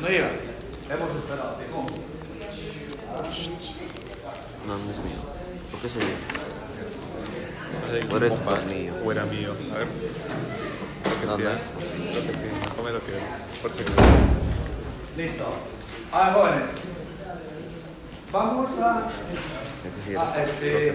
No 0.00 0.08
llega. 0.08 0.30
Hemos 0.90 1.16
esperado. 1.16 1.56
¿Cómo? 1.72 1.88
No, 4.66 4.76
no 4.76 4.90
es 4.90 4.98
mío. 4.98 5.20
¿Por 5.70 5.80
qué 5.80 5.88
se 5.88 5.98
dio? 5.98 6.08
Hay 7.92 8.08
O 8.10 8.16
era 8.16 8.28
tu 8.28 8.34
compás, 8.34 8.60
tornillo. 8.60 8.92
O 9.04 9.12
era 9.12 9.24
mío. 9.26 9.54
A 9.74 9.78
ver. 9.78 9.88
Creo 11.02 11.36
que 11.36 11.42
sí. 11.42 11.58
Creo 12.10 12.26
que 12.26 12.32
sí. 12.34 12.44
Mejor 12.68 12.84
me 12.84 12.92
lo 12.92 13.04
quedo. 13.04 13.18
Por 13.62 13.70
si 13.70 13.80
acaso. 13.80 13.96
Listo. 15.16 15.44
Ah, 16.12 16.32
jóvenes. 16.34 16.70
Vamos 18.30 18.70
a, 18.78 19.08
Este 19.84 20.10
sí 20.10 20.16
a, 20.16 20.42
es. 20.42 20.50
este, 20.50 20.88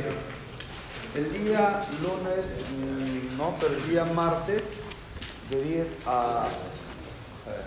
el 1.16 1.34
día 1.34 1.84
lunes, 2.02 2.54
mm, 2.78 3.38
no, 3.38 3.56
pero 3.60 3.74
el 3.74 3.90
día 3.90 4.06
martes 4.06 4.74
de 5.50 5.64
10 5.64 5.98
a... 6.06 6.42
a 6.42 6.44
ver, 6.46 7.66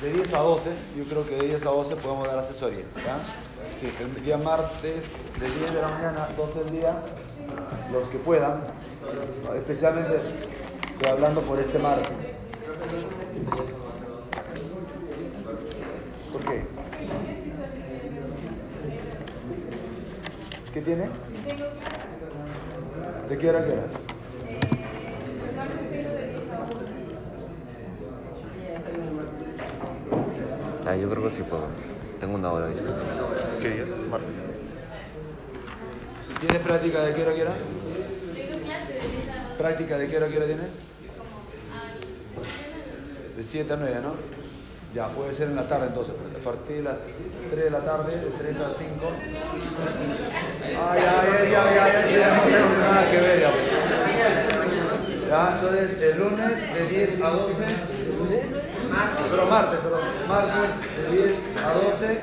De 0.00 0.10
10 0.10 0.32
a 0.32 0.38
12, 0.38 0.70
yo 0.96 1.04
creo 1.04 1.28
que 1.28 1.36
de 1.36 1.48
10 1.48 1.66
a 1.66 1.70
12 1.70 1.96
podemos 1.96 2.26
dar 2.26 2.38
asesoría. 2.38 2.84
¿ya? 3.04 3.18
Sí, 3.78 3.92
el 4.00 4.24
día 4.24 4.38
martes 4.38 5.10
de 5.38 5.50
10 5.50 5.74
de 5.74 5.82
la 5.82 5.88
mañana 5.88 6.24
a 6.24 6.32
12 6.32 6.64
del 6.64 6.72
día, 6.72 7.02
los 7.92 8.08
que 8.08 8.16
puedan, 8.16 8.62
especialmente 9.56 10.16
estoy 10.92 11.08
hablando 11.10 11.42
por 11.42 11.60
este 11.60 11.78
martes. 11.78 12.08
¿Por 16.32 16.42
qué? 16.44 16.64
¿Qué 20.72 20.80
tiene? 20.80 21.10
¿De 23.28 23.38
qué 23.38 23.50
hora 23.50 23.58
a 23.60 23.64
qué 23.64 23.72
hora? 23.72 24.09
Ah, 30.90 30.96
yo 30.96 31.08
creo 31.08 31.22
que 31.22 31.30
sí 31.30 31.42
puedo. 31.44 31.66
Tengo 32.18 32.34
una 32.34 32.50
hora, 32.50 32.66
disculpa. 32.66 32.96
¿Qué 33.62 33.68
día? 33.68 33.84
Martes. 34.10 34.28
¿Tienes 36.40 36.58
práctica 36.58 37.04
de 37.04 37.14
qué 37.14 37.22
hora 37.22 37.32
qué 37.32 37.42
hora? 37.42 37.52
¿Práctica 39.56 39.98
de 39.98 40.08
qué 40.08 40.16
hora 40.16 40.26
qué 40.26 40.36
hora 40.36 40.46
tienes? 40.46 40.72
De 43.36 43.44
7 43.44 43.72
a 43.72 43.76
9, 43.76 44.00
¿no? 44.02 44.14
Ya, 44.92 45.06
puede 45.06 45.32
ser 45.32 45.50
en 45.50 45.54
la 45.54 45.68
tarde 45.68 45.86
entonces. 45.86 46.14
A 46.34 46.44
partir 46.44 46.78
de 46.78 46.82
las 46.82 46.96
3 47.52 47.64
de 47.64 47.70
la 47.70 47.80
tarde, 47.84 48.16
de 48.16 48.30
3 48.36 48.56
a 48.56 48.74
5. 48.74 49.12
Ay, 50.66 50.76
ay, 50.76 51.04
ay, 51.04 51.54
ay, 51.54 51.54
ay, 51.54 51.92
ay, 51.94 52.08
sí, 52.08 52.16
no 52.16 52.42
tengo 52.50 52.78
nada 52.80 53.08
que 53.08 53.20
ver 53.20 53.40
ya. 53.40 53.52
Ya, 55.28 55.54
entonces 55.54 56.02
el 56.02 56.18
lunes 56.18 56.74
de 56.74 56.88
10 56.88 57.22
a 57.22 57.30
12. 57.30 58.59
Pero 59.30 59.46
martes, 59.46 59.80
perdón. 59.80 60.00
Martes 60.28 60.70
de 61.10 61.16
10 61.16 61.38
a 61.64 61.72
12 61.74 62.20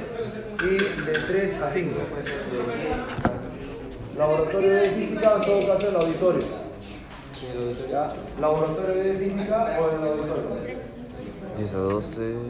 y 0.64 1.04
de 1.06 1.14
3 1.28 1.62
a 1.62 1.70
5. 1.70 1.92
Laboratorio 4.18 4.74
de 4.74 4.90
física, 4.90 5.36
en 5.36 5.42
todo 5.42 5.68
caso 5.68 5.90
el 5.90 5.96
auditorio. 5.96 6.48
¿Ya? 7.90 8.14
Laboratorio 8.40 8.96
de 8.96 9.14
física 9.14 9.78
o 9.80 9.90
en 9.92 10.02
el 10.02 10.08
auditorio. 10.08 10.44
10 11.58 11.74
a 11.74 11.78
12. 11.78 12.42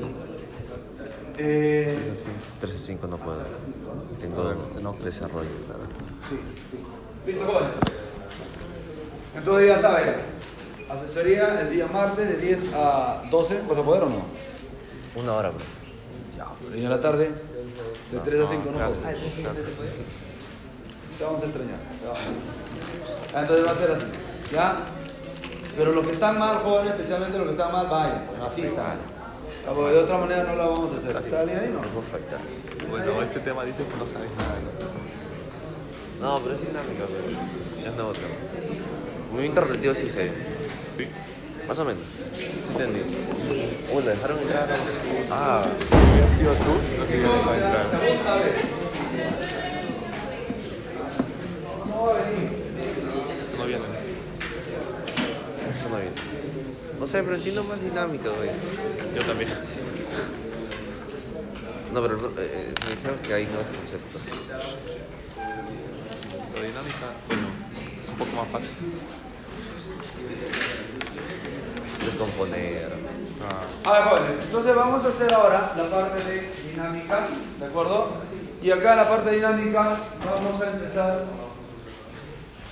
Eh, 1.40 2.14
13 2.60 2.76
a 2.76 2.80
5 2.80 3.08
no 3.08 3.18
puedo. 3.18 3.44
Tengo 4.20 4.96
desarrollo, 5.04 5.50
claro. 5.66 5.82
sí, 6.28 6.40
sí. 6.72 6.84
Listo, 7.26 7.46
jóvenes. 7.46 7.72
Entonces 9.36 9.68
ya 9.68 9.80
saben, 9.80 10.16
asesoría 10.90 11.62
el 11.62 11.72
día 11.72 11.88
martes 11.88 12.28
de 12.28 12.38
10 12.38 12.74
a 12.76 13.24
12. 13.30 13.62
¿Vas 13.68 13.78
a 13.78 13.84
poder 13.84 14.04
o 14.04 14.10
no? 14.10 14.22
Una 15.16 15.34
hora, 15.34 15.50
bro. 15.50 15.60
Ya, 16.38 16.46
pero 16.64 16.78
y 16.78 16.84
en 16.84 16.90
la 16.90 17.02
tarde 17.02 17.32
de 18.12 18.20
3 18.20 18.42
a 18.42 18.48
5 18.48 18.72
no 18.72 18.78
Gracias. 18.78 19.04
Te 21.18 21.24
vamos 21.24 21.42
a 21.42 21.46
extrañar. 21.46 21.80
vamos 22.06 22.20
Ah, 23.34 23.42
Entonces 23.42 23.66
va 23.66 23.72
a 23.72 23.76
ser 23.76 23.92
así. 23.92 24.06
¿Ya? 24.52 24.78
Pero 25.76 25.92
los 25.92 26.06
que 26.06 26.14
están 26.14 26.40
mal, 26.40 26.58
jóvenes, 26.58 26.92
especialmente 26.92 27.38
los 27.38 27.48
que 27.48 27.52
están 27.52 27.72
mal, 27.72 27.88
vayan. 27.88 28.24
Asistan. 28.46 28.98
Ah, 29.68 29.72
porque 29.76 29.94
de 29.94 30.00
otra 30.00 30.18
manera 30.20 30.44
no 30.44 30.56
la 30.56 30.66
vamos 30.68 30.94
a 30.94 30.98
hacer. 30.98 31.16
¿Está 31.18 31.44
bien 31.44 31.60
ahí? 31.60 31.70
No. 31.74 31.82
Perfecta. 31.82 32.38
Bueno, 32.90 33.22
este 33.22 33.40
tema 33.42 33.66
dice 33.66 33.84
que 33.84 33.98
no 33.98 34.08
sabes 34.08 34.30
nada. 34.38 34.56
No, 36.22 36.40
pero 36.40 36.56
es 36.56 36.62
dinámica, 36.62 37.06
pero 37.06 37.90
es 37.90 37.96
nuevo 37.96 38.12
tema. 38.14 38.36
Movimiento 39.32 39.62
relativo 39.62 39.94
sí 39.94 40.10
sé. 40.10 40.57
¿Sí? 40.98 41.08
Más 41.68 41.80
o 41.80 41.86
menos. 41.86 42.04
Sí 42.38 42.72
entendí. 42.72 43.02
Uy, 43.94 44.04
lo 44.04 44.10
dejaron 44.10 44.40
entrar. 44.40 44.68
Ah, 45.30 45.66
si 45.78 45.96
hubiera 45.96 46.30
sido 46.36 46.54
tú, 46.54 46.74
no 46.98 47.06
te 47.06 47.18
hubiera 47.18 47.34
dejado 47.34 47.54
entrar. 47.54 47.86
Esto 53.42 53.58
no 53.58 53.66
viene. 53.66 53.84
Eso 55.70 55.90
no 55.90 55.96
viene. 55.98 56.16
No 57.00 57.06
sé, 57.06 57.24
pero 57.24 57.36
entiendo 57.36 57.64
más 57.64 57.82
dinámica, 57.82 58.30
güey. 58.30 58.50
Yo 59.16 59.22
también. 59.24 59.50
No, 61.94 62.02
pero 62.02 62.34
eh, 62.38 62.74
me 62.86 62.96
dijeron 62.96 63.20
que 63.24 63.34
ahí 63.34 63.48
no 63.52 63.62
es 63.62 63.68
concepto. 63.68 64.20
La 66.56 66.62
dinámica, 66.62 67.14
bueno, 67.28 67.48
es 68.02 68.10
un 68.10 68.16
poco 68.16 68.36
más 68.36 68.48
fácil. 68.48 68.72
Descomponer. 72.08 72.88
A 73.84 73.92
ver, 73.92 74.02
jóvenes, 74.04 74.38
entonces 74.42 74.74
vamos 74.74 75.04
a 75.04 75.10
hacer 75.10 75.34
ahora 75.34 75.74
la 75.76 75.90
parte 75.90 76.24
de 76.24 76.50
dinámica, 76.72 77.28
¿de 77.60 77.66
acuerdo? 77.66 78.12
Y 78.62 78.72
acá 78.72 78.96
la 78.96 79.10
parte 79.10 79.32
dinámica 79.32 79.98
vamos 80.24 80.62
a 80.62 80.72
empezar 80.72 81.26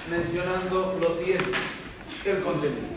mencionando 0.10 0.98
lo 1.02 1.18
siguiente, 1.18 1.52
el 2.24 2.44
contenido. 2.44 2.96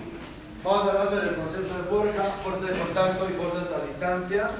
Vamos 0.62 0.86
a 0.86 0.92
hablar 0.92 1.08
sobre 1.08 1.28
el 1.30 1.34
concepto 1.34 1.74
de 1.74 1.82
fuerza, 1.82 2.22
fuerza 2.44 2.72
de 2.72 2.78
contacto 2.78 3.26
y 3.28 3.32
fuerzas 3.32 3.74
a 3.74 3.84
distancia, 3.84 4.50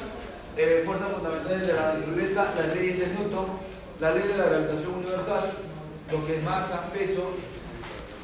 eh, 0.57 0.83
fuerzas 0.85 1.13
fundamentales 1.13 1.65
de 1.65 1.73
la 1.75 1.95
naturaleza, 1.95 2.55
las 2.57 2.75
leyes 2.75 2.99
de 2.99 3.07
Newton, 3.07 3.47
la 4.01 4.11
ley 4.11 4.27
de 4.27 4.37
la 4.37 4.47
gravitación 4.47 4.95
universal, 4.95 5.53
lo 6.11 6.27
que 6.27 6.39
es 6.39 6.43
masa, 6.43 6.91
peso, 6.93 7.31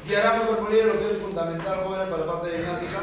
diagrama 0.05 0.45
corporal, 0.45 0.87
lo 0.87 0.99
que 0.99 1.11
es 1.11 1.21
fundamental 1.21 1.83
jóvenes, 1.85 2.09
para 2.09 2.25
la 2.25 2.31
parte 2.33 2.57
dinámica, 2.57 2.99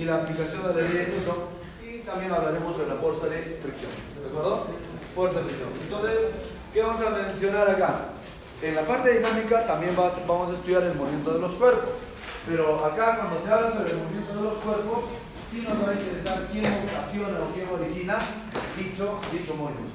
y 0.00 0.04
la 0.04 0.16
aplicación 0.22 0.62
de 0.62 0.68
la 0.82 0.88
ley 0.88 0.96
de 0.96 1.08
Newton 1.08 1.36
y 1.84 1.98
también 2.08 2.32
hablaremos 2.32 2.74
sobre 2.74 2.88
la 2.88 2.94
fuerza 2.96 3.26
de 3.26 3.60
fricción. 3.62 3.90
¿De 4.22 4.28
acuerdo? 4.30 4.64
Fuerza 5.14 5.38
de 5.40 5.44
fricción. 5.44 5.68
Entonces, 5.82 6.18
¿qué 6.72 6.82
vamos 6.82 7.00
a 7.04 7.10
mencionar 7.10 7.68
acá? 7.70 7.94
En 8.62 8.74
la 8.74 8.82
parte 8.82 9.12
dinámica 9.12 9.66
también 9.66 9.94
vas- 9.96 10.20
vamos 10.26 10.50
a 10.50 10.54
estudiar 10.54 10.82
el 10.84 10.94
movimiento 10.94 11.32
de 11.34 11.40
los 11.40 11.54
cuerpos. 11.54 11.90
Pero 12.48 12.84
acá 12.84 13.16
cuando 13.18 13.38
se 13.38 13.52
habla 13.52 13.70
sobre 13.70 13.90
el 13.92 13.98
movimiento 13.98 14.34
de 14.34 14.42
los 14.42 14.54
cuerpos, 14.58 15.04
sí 15.50 15.66
nos 15.68 15.76
va 15.86 15.92
a 15.92 15.94
interesar 15.94 16.48
quién 16.50 16.64
ocasiona 16.64 17.38
o 17.44 17.52
quién 17.52 17.68
origina 17.68 18.18
dicho, 18.76 19.18
dicho 19.32 19.54
movimiento. 19.54 19.92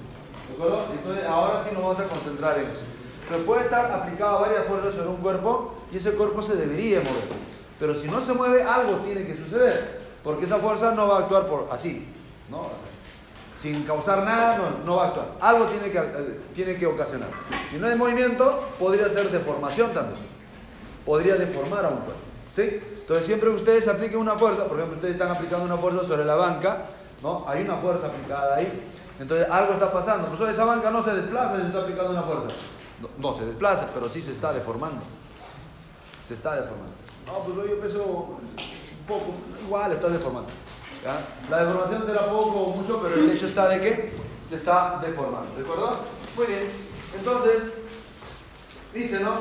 ¿De 0.50 0.54
acuerdo? 0.54 0.86
Entonces 0.94 1.26
ahora 1.26 1.60
sí 1.64 1.70
nos 1.74 1.82
vamos 1.84 2.00
a 2.00 2.08
concentrar 2.08 2.60
en 2.60 2.70
eso. 2.70 2.84
Pero 3.28 3.44
puede 3.46 3.62
estar 3.64 3.92
aplicado 3.92 4.42
varias 4.42 4.66
fuerzas 4.66 4.94
sobre 4.94 5.10
un 5.10 5.18
cuerpo 5.18 5.74
y 5.92 5.98
ese 5.98 6.12
cuerpo 6.12 6.42
se 6.44 6.56
debería 6.56 7.00
mover. 7.00 7.55
Pero 7.80 7.96
si 7.96 8.08
no 8.08 8.22
se 8.22 8.34
mueve, 8.34 8.64
algo 8.64 8.98
tiene 8.98 9.26
que 9.26 9.36
suceder. 9.36 10.06
Porque 10.24 10.46
esa 10.46 10.58
fuerza 10.58 10.94
no 10.94 11.08
va 11.08 11.18
a 11.18 11.20
actuar 11.22 11.46
por 11.48 11.68
así. 11.72 12.08
¿no? 12.50 12.70
Sin 13.58 13.84
causar 13.84 14.24
nada, 14.24 14.58
no, 14.58 14.86
no 14.86 14.96
va 14.98 15.06
a 15.06 15.08
actuar. 15.08 15.28
Algo 15.40 15.66
tiene 15.66 15.90
que, 15.90 15.98
eh, 15.98 16.40
tiene 16.54 16.76
que 16.78 16.86
ocasionar. 16.86 17.30
Si 17.70 17.78
no 17.78 17.88
hay 17.88 17.96
movimiento, 17.96 18.60
podría 18.80 19.10
ser 19.10 19.32
deformación 19.32 19.94
también. 19.94 20.20
Podría 21.06 21.36
deformar 21.36 21.86
a 21.86 21.90
un 21.90 21.98
cuerpo. 21.98 22.22
¿sí? 22.54 22.82
Entonces, 23.02 23.26
siempre 23.26 23.50
que 23.50 23.56
ustedes 23.56 23.88
apliquen 23.88 24.20
una 24.20 24.36
fuerza, 24.36 24.66
por 24.66 24.78
ejemplo, 24.78 24.96
ustedes 24.96 25.16
están 25.16 25.32
aplicando 25.32 25.66
una 25.66 25.78
fuerza 25.78 26.04
sobre 26.04 26.26
la 26.26 26.36
banca, 26.36 26.86
¿no? 27.22 27.46
hay 27.48 27.64
una 27.64 27.78
fuerza 27.78 28.08
aplicada 28.08 28.56
ahí. 28.56 28.84
Entonces, 29.20 29.48
algo 29.50 29.74
está 29.74 29.92
pasando. 29.92 30.28
Por 30.28 30.36
eso 30.36 30.48
esa 30.48 30.66
banca 30.66 30.90
no 30.92 31.02
se 31.02 31.14
desplaza, 31.14 31.58
se 31.58 31.68
está 31.68 31.82
aplicando 31.82 32.12
una 32.12 32.24
fuerza. 32.24 32.48
No, 33.02 33.10
no 33.18 33.34
se 33.34 33.46
desplaza, 33.46 33.90
pero 33.94 34.10
sí 34.10 34.22
se 34.22 34.32
está 34.32 34.52
deformando. 34.54 35.06
Se 36.28 36.34
está 36.34 36.56
deformando. 36.56 36.95
No, 37.26 37.34
pues 37.40 37.70
yo 37.70 37.80
peso 37.80 38.40
poco, 39.08 39.26
igual 39.66 39.92
está 39.92 40.10
deformando. 40.10 40.50
La 41.50 41.64
deformación 41.64 42.06
será 42.06 42.26
poco 42.26 42.60
o 42.60 42.76
mucho, 42.76 43.02
pero 43.02 43.16
el 43.16 43.32
hecho 43.32 43.46
está 43.46 43.68
de 43.68 43.80
que 43.80 44.14
se 44.44 44.56
está 44.56 45.00
deformando. 45.06 45.56
¿De 45.56 45.62
acuerdo? 45.62 46.00
Muy 46.36 46.48
bien. 46.48 46.72
Entonces, 47.16 47.76
dice, 48.94 49.20
¿no? 49.20 49.36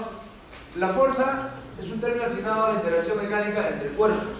La 0.76 0.88
fuerza 0.90 1.50
es 1.80 1.90
un 1.90 2.00
término 2.00 2.24
asignado 2.24 2.66
a 2.66 2.68
la 2.70 2.74
interacción 2.74 3.16
mecánica 3.16 3.68
entre 3.68 3.90
cuerpos. 3.90 4.36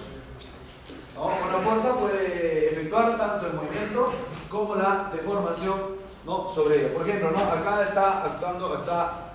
¿no? 1.15 1.31
La 1.53 1.65
fuerza 1.65 1.95
puede 1.95 2.73
efectuar 2.73 3.17
tanto 3.17 3.47
el 3.47 3.55
movimiento 3.55 4.13
como 4.49 4.77
la 4.77 5.11
deformación 5.13 5.97
¿no? 6.25 6.49
sobre 6.53 6.81
ella. 6.81 6.95
Por 6.95 7.09
ejemplo, 7.09 7.31
¿no? 7.31 7.39
acá 7.39 7.83
está 7.85 8.25
actuando, 8.25 8.77
está 8.77 9.33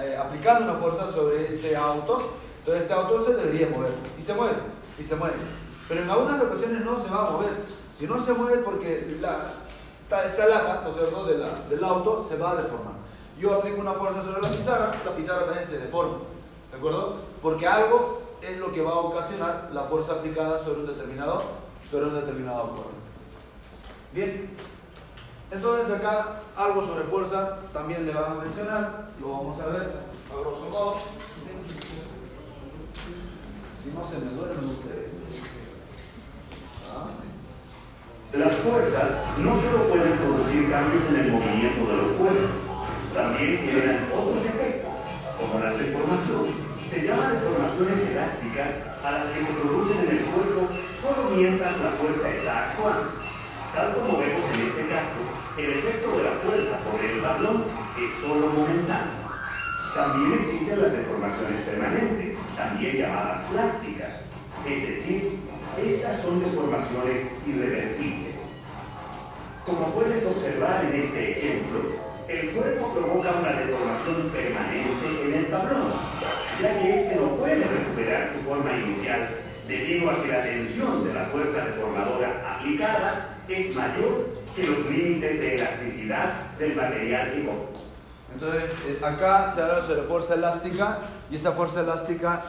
eh, 0.00 0.16
aplicando 0.16 0.72
una 0.72 0.80
fuerza 0.80 1.10
sobre 1.10 1.48
este 1.48 1.76
auto, 1.76 2.34
entonces 2.68 2.82
este 2.82 2.92
auto 2.92 3.18
se 3.18 3.34
debería 3.34 3.70
mover 3.70 3.92
y 4.18 4.20
se 4.20 4.34
mueve 4.34 4.56
y 4.98 5.02
se 5.02 5.16
mueve. 5.16 5.36
Pero 5.88 6.02
en 6.02 6.10
algunas 6.10 6.42
ocasiones 6.42 6.84
no 6.84 6.98
se 6.98 7.08
va 7.08 7.28
a 7.28 7.30
mover. 7.30 7.52
Si 7.96 8.06
no 8.06 8.20
se 8.20 8.34
mueve 8.34 8.58
porque 8.58 9.16
la, 9.22 9.46
esta, 10.02 10.46
lata, 10.46 10.86
¿no 11.10 11.24
del 11.24 11.84
auto 11.84 12.22
se 12.22 12.36
va 12.36 12.50
a 12.50 12.56
deformar. 12.56 12.92
Yo 13.38 13.54
aplico 13.54 13.80
una 13.80 13.94
fuerza 13.94 14.22
sobre 14.22 14.42
la 14.42 14.50
pizarra, 14.50 14.92
la 15.02 15.16
pizarra 15.16 15.46
también 15.46 15.66
se 15.66 15.78
deforma. 15.78 16.18
¿De 16.70 16.76
acuerdo? 16.76 17.16
Porque 17.40 17.66
algo 17.66 18.20
es 18.42 18.58
lo 18.58 18.70
que 18.70 18.82
va 18.82 18.90
a 18.90 18.98
ocasionar 18.98 19.70
la 19.72 19.84
fuerza 19.84 20.12
aplicada 20.12 20.62
sobre 20.62 20.80
un 20.80 20.88
determinado, 20.88 21.42
sobre 21.90 22.04
un 22.08 22.14
determinado 22.16 22.68
cuerpo. 22.68 22.90
Bien. 24.12 24.50
Entonces 25.50 25.96
acá 25.96 26.42
algo 26.54 26.86
sobre 26.86 27.04
fuerza 27.04 27.60
también 27.72 28.04
le 28.04 28.12
van 28.12 28.32
a 28.32 28.34
mencionar, 28.34 29.08
lo 29.18 29.32
vamos 29.32 29.58
a 29.58 29.68
ver 29.68 29.90
a 30.30 30.40
grosso 30.40 30.68
modo. 30.68 30.96
No 33.94 34.04
se 34.04 34.18
me 34.18 34.32
duermen 34.32 34.70
ustedes. 34.70 35.08
Las 38.32 38.54
fuerzas 38.56 39.08
no 39.38 39.54
solo 39.56 39.88
pueden 39.88 40.18
producir 40.18 40.70
cambios 40.70 41.08
en 41.08 41.16
el 41.16 41.32
movimiento 41.32 41.90
de 41.90 41.96
los 41.96 42.12
cuerpos, 42.12 42.50
también 43.14 43.58
generan 43.64 44.12
otros 44.12 44.44
efectos, 44.44 44.92
como 45.40 45.64
la 45.64 45.72
deformación. 45.72 46.52
Se 46.90 47.06
llaman 47.06 47.34
deformaciones 47.34 48.10
elásticas 48.10 48.68
a 49.02 49.10
las 49.12 49.26
que 49.32 49.44
se 49.44 49.52
producen 49.52 49.98
en 50.04 50.10
el 50.18 50.24
cuerpo 50.26 50.68
solo 51.00 51.30
mientras 51.34 51.80
la 51.80 51.90
fuerza 51.92 52.28
está 52.28 52.70
actuando. 52.70 53.08
Tal 53.74 53.94
como 53.94 54.18
vemos 54.18 54.44
en 54.54 54.60
este 54.68 54.88
caso, 54.88 55.20
el 55.56 55.70
efecto 55.78 56.16
de 56.16 56.24
la 56.24 56.34
fuerza 56.44 56.78
sobre 56.84 57.12
el 57.14 57.22
tablón 57.22 57.64
es 57.96 58.10
solo 58.20 58.46
momentáneo. 58.48 59.24
También 59.94 60.38
existen 60.38 60.82
las 60.82 60.92
deformaciones 60.92 61.60
permanentes, 61.62 62.36
también 62.58 62.96
llamadas 62.96 63.42
plásticas. 63.52 64.14
Es 64.66 64.88
decir, 64.88 65.38
estas 65.82 66.20
son 66.20 66.40
deformaciones 66.40 67.30
irreversibles. 67.46 68.34
Como 69.64 69.94
puedes 69.94 70.26
observar 70.26 70.84
en 70.86 71.00
este 71.00 71.38
ejemplo, 71.38 71.80
el 72.26 72.50
cuerpo 72.50 72.92
provoca 72.92 73.30
una 73.40 73.52
deformación 73.52 74.30
permanente 74.30 75.24
en 75.24 75.34
el 75.34 75.46
tablón, 75.46 75.88
ya 76.60 76.78
que 76.78 77.00
éste 77.00 77.16
no 77.16 77.36
puede 77.36 77.64
recuperar 77.64 78.30
su 78.34 78.46
forma 78.46 78.72
inicial 78.76 79.28
debido 79.66 80.10
a 80.10 80.22
que 80.22 80.28
la 80.28 80.42
tensión 80.42 81.06
de 81.06 81.14
la 81.14 81.24
fuerza 81.26 81.64
deformadora 81.64 82.56
aplicada 82.58 83.38
es 83.48 83.74
mayor 83.74 84.30
que 84.54 84.66
los 84.66 84.90
límites 84.90 85.40
de 85.40 85.54
elasticidad 85.56 86.32
del 86.58 86.74
material 86.76 87.30
compone. 87.32 87.78
Entonces, 88.34 88.70
eh, 88.86 88.98
acá 89.02 89.52
se 89.54 89.62
habla 89.62 89.86
sobre 89.86 90.02
fuerza 90.02 90.34
elástica 90.34 91.00
y 91.30 91.36
esa 91.36 91.52
fuerza 91.52 91.80
elástica 91.80 92.44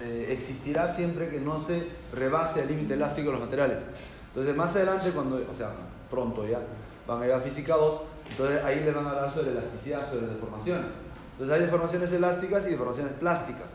eh, 0.00 0.28
existirá 0.30 0.88
siempre 0.88 1.28
que 1.30 1.40
no 1.40 1.60
se 1.60 1.86
rebase 2.12 2.62
el 2.62 2.68
límite 2.68 2.94
elástico 2.94 3.28
de 3.28 3.32
los 3.32 3.40
materiales. 3.40 3.84
Entonces, 4.28 4.56
más 4.56 4.74
adelante, 4.74 5.10
cuando, 5.10 5.36
o 5.36 5.56
sea, 5.56 5.70
pronto 6.10 6.46
ya, 6.46 6.60
van 7.06 7.22
a 7.22 7.26
ir 7.26 7.32
a 7.32 7.40
física 7.40 7.76
2, 7.76 8.00
entonces 8.30 8.64
ahí 8.64 8.82
les 8.84 8.94
van 8.94 9.06
a 9.06 9.10
hablar 9.10 9.32
sobre 9.32 9.50
elasticidad, 9.50 10.10
sobre 10.10 10.26
deformaciones. 10.26 10.86
Entonces, 11.32 11.54
hay 11.54 11.64
deformaciones 11.64 12.12
elásticas 12.12 12.66
y 12.66 12.70
deformaciones 12.70 13.12
plásticas. 13.14 13.74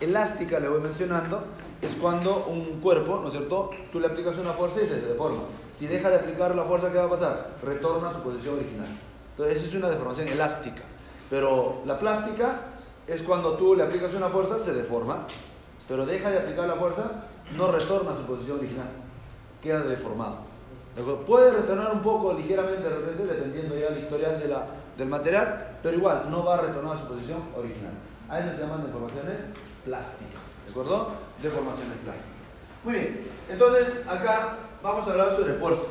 Elástica, 0.00 0.60
le 0.60 0.68
voy 0.68 0.80
mencionando, 0.80 1.44
es 1.82 1.94
cuando 1.96 2.46
un 2.46 2.80
cuerpo, 2.80 3.20
¿no 3.20 3.28
es 3.28 3.34
cierto? 3.34 3.70
Tú 3.92 4.00
le 4.00 4.06
aplicas 4.06 4.36
una 4.36 4.52
fuerza 4.52 4.80
y 4.80 4.88
se 4.88 5.00
deforma. 5.00 5.42
Si 5.72 5.86
deja 5.86 6.08
de 6.08 6.16
aplicar 6.16 6.54
la 6.54 6.64
fuerza, 6.64 6.90
¿qué 6.90 6.98
va 6.98 7.04
a 7.04 7.10
pasar? 7.10 7.56
Retorna 7.62 8.08
a 8.08 8.12
su 8.12 8.22
posición 8.22 8.56
original. 8.56 8.86
Entonces, 9.32 9.56
eso 9.56 9.66
es 9.66 9.74
una 9.74 9.90
deformación 9.90 10.28
elástica. 10.28 10.82
Pero 11.28 11.82
la 11.84 11.98
plástica 11.98 12.77
es 13.08 13.22
cuando 13.22 13.54
tú 13.54 13.74
le 13.74 13.82
aplicas 13.82 14.14
una 14.14 14.28
fuerza, 14.28 14.58
se 14.58 14.74
deforma, 14.74 15.26
pero 15.88 16.04
deja 16.04 16.30
de 16.30 16.38
aplicar 16.38 16.68
la 16.68 16.76
fuerza, 16.76 17.10
no 17.56 17.72
retorna 17.72 18.12
a 18.12 18.16
su 18.16 18.22
posición 18.22 18.58
original, 18.58 18.88
queda 19.62 19.80
deformado. 19.80 20.46
Puede 21.26 21.52
retornar 21.52 21.92
un 21.92 22.02
poco 22.02 22.34
ligeramente 22.34 22.82
de 22.82 22.90
repente, 22.90 23.24
dependiendo 23.24 23.76
ya 23.76 23.90
del 23.90 23.98
historial 23.98 24.38
de 24.38 24.48
la, 24.48 24.66
del 24.96 25.08
material, 25.08 25.78
pero 25.82 25.96
igual 25.96 26.26
no 26.28 26.44
va 26.44 26.56
a 26.56 26.60
retornar 26.60 26.96
a 26.96 27.00
su 27.00 27.06
posición 27.06 27.38
original. 27.56 27.92
A 28.28 28.40
eso 28.40 28.54
se 28.54 28.62
llaman 28.62 28.84
deformaciones 28.84 29.40
plásticas. 29.84 30.42
¿De 30.66 30.70
acuerdo? 30.72 31.12
Deformaciones 31.40 31.96
plásticas. 32.04 32.28
Muy 32.84 32.94
bien, 32.94 33.26
entonces 33.48 34.06
acá 34.06 34.56
vamos 34.82 35.06
a 35.06 35.12
hablar 35.12 35.34
sobre 35.34 35.54
fuerza. 35.54 35.86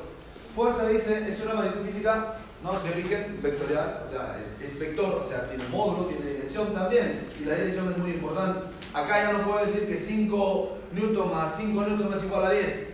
Fuerza 0.55 0.87
dice, 0.87 1.29
es 1.29 1.41
una 1.43 1.55
magnitud 1.55 1.85
física 1.85 2.35
¿no? 2.67 2.79
de 2.79 2.91
origen 2.91 3.39
vectorial, 3.41 4.03
o 4.05 4.09
sea, 4.09 4.39
es, 4.43 4.63
es 4.63 4.79
vector, 4.79 5.21
o 5.21 5.23
sea, 5.23 5.43
tiene 5.49 5.63
módulo, 5.69 6.07
tiene 6.07 6.25
dirección 6.31 6.73
también, 6.73 7.27
y 7.39 7.45
la 7.45 7.55
dirección 7.55 7.91
es 7.91 7.97
muy 7.97 8.11
importante. 8.11 8.67
Acá 8.93 9.23
ya 9.23 9.33
no 9.33 9.43
puedo 9.45 9.65
decir 9.65 9.87
que 9.87 9.95
5 9.95 10.77
newton 10.93 11.31
más 11.31 11.55
5 11.57 11.81
newton 11.81 12.13
es 12.13 12.23
igual 12.23 12.45
a 12.45 12.51
10. 12.51 12.87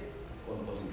O 0.47 0.55
no 0.55 0.61
posible. 0.63 0.91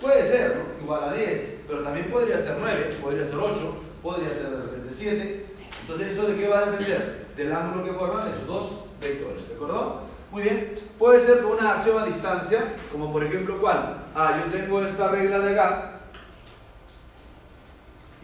Puede 0.00 0.24
ser, 0.24 0.56
¿no? 0.56 0.84
Igual 0.84 1.04
a 1.04 1.12
10, 1.14 1.54
pero 1.66 1.82
también 1.82 2.10
podría 2.10 2.38
ser 2.38 2.56
9, 2.58 2.96
podría 3.00 3.24
ser 3.24 3.36
8, 3.36 3.76
podría 4.02 4.28
ser 4.30 4.50
de 4.50 4.62
repente 4.62 4.94
7. 4.94 5.46
Entonces, 5.82 6.08
¿eso 6.08 6.26
de 6.26 6.36
qué 6.36 6.48
va 6.48 6.58
a 6.58 6.70
depender? 6.70 7.26
Del 7.36 7.52
ángulo 7.52 7.84
que 7.84 7.92
forman 7.92 8.28
esos 8.28 8.46
dos 8.46 8.84
vectores, 9.00 9.48
¿de 9.48 9.54
acuerdo? 9.54 10.02
Muy 10.30 10.42
bien, 10.42 10.80
puede 10.98 11.20
ser 11.20 11.44
una 11.44 11.74
acción 11.74 12.02
a 12.02 12.06
distancia, 12.06 12.60
como 12.90 13.12
por 13.12 13.22
ejemplo, 13.22 13.58
¿cuál? 13.60 14.04
Ah, 14.14 14.42
yo 14.44 14.58
tengo 14.58 14.82
esta 14.82 15.08
regla 15.08 15.38
de 15.38 15.52
acá, 15.52 15.93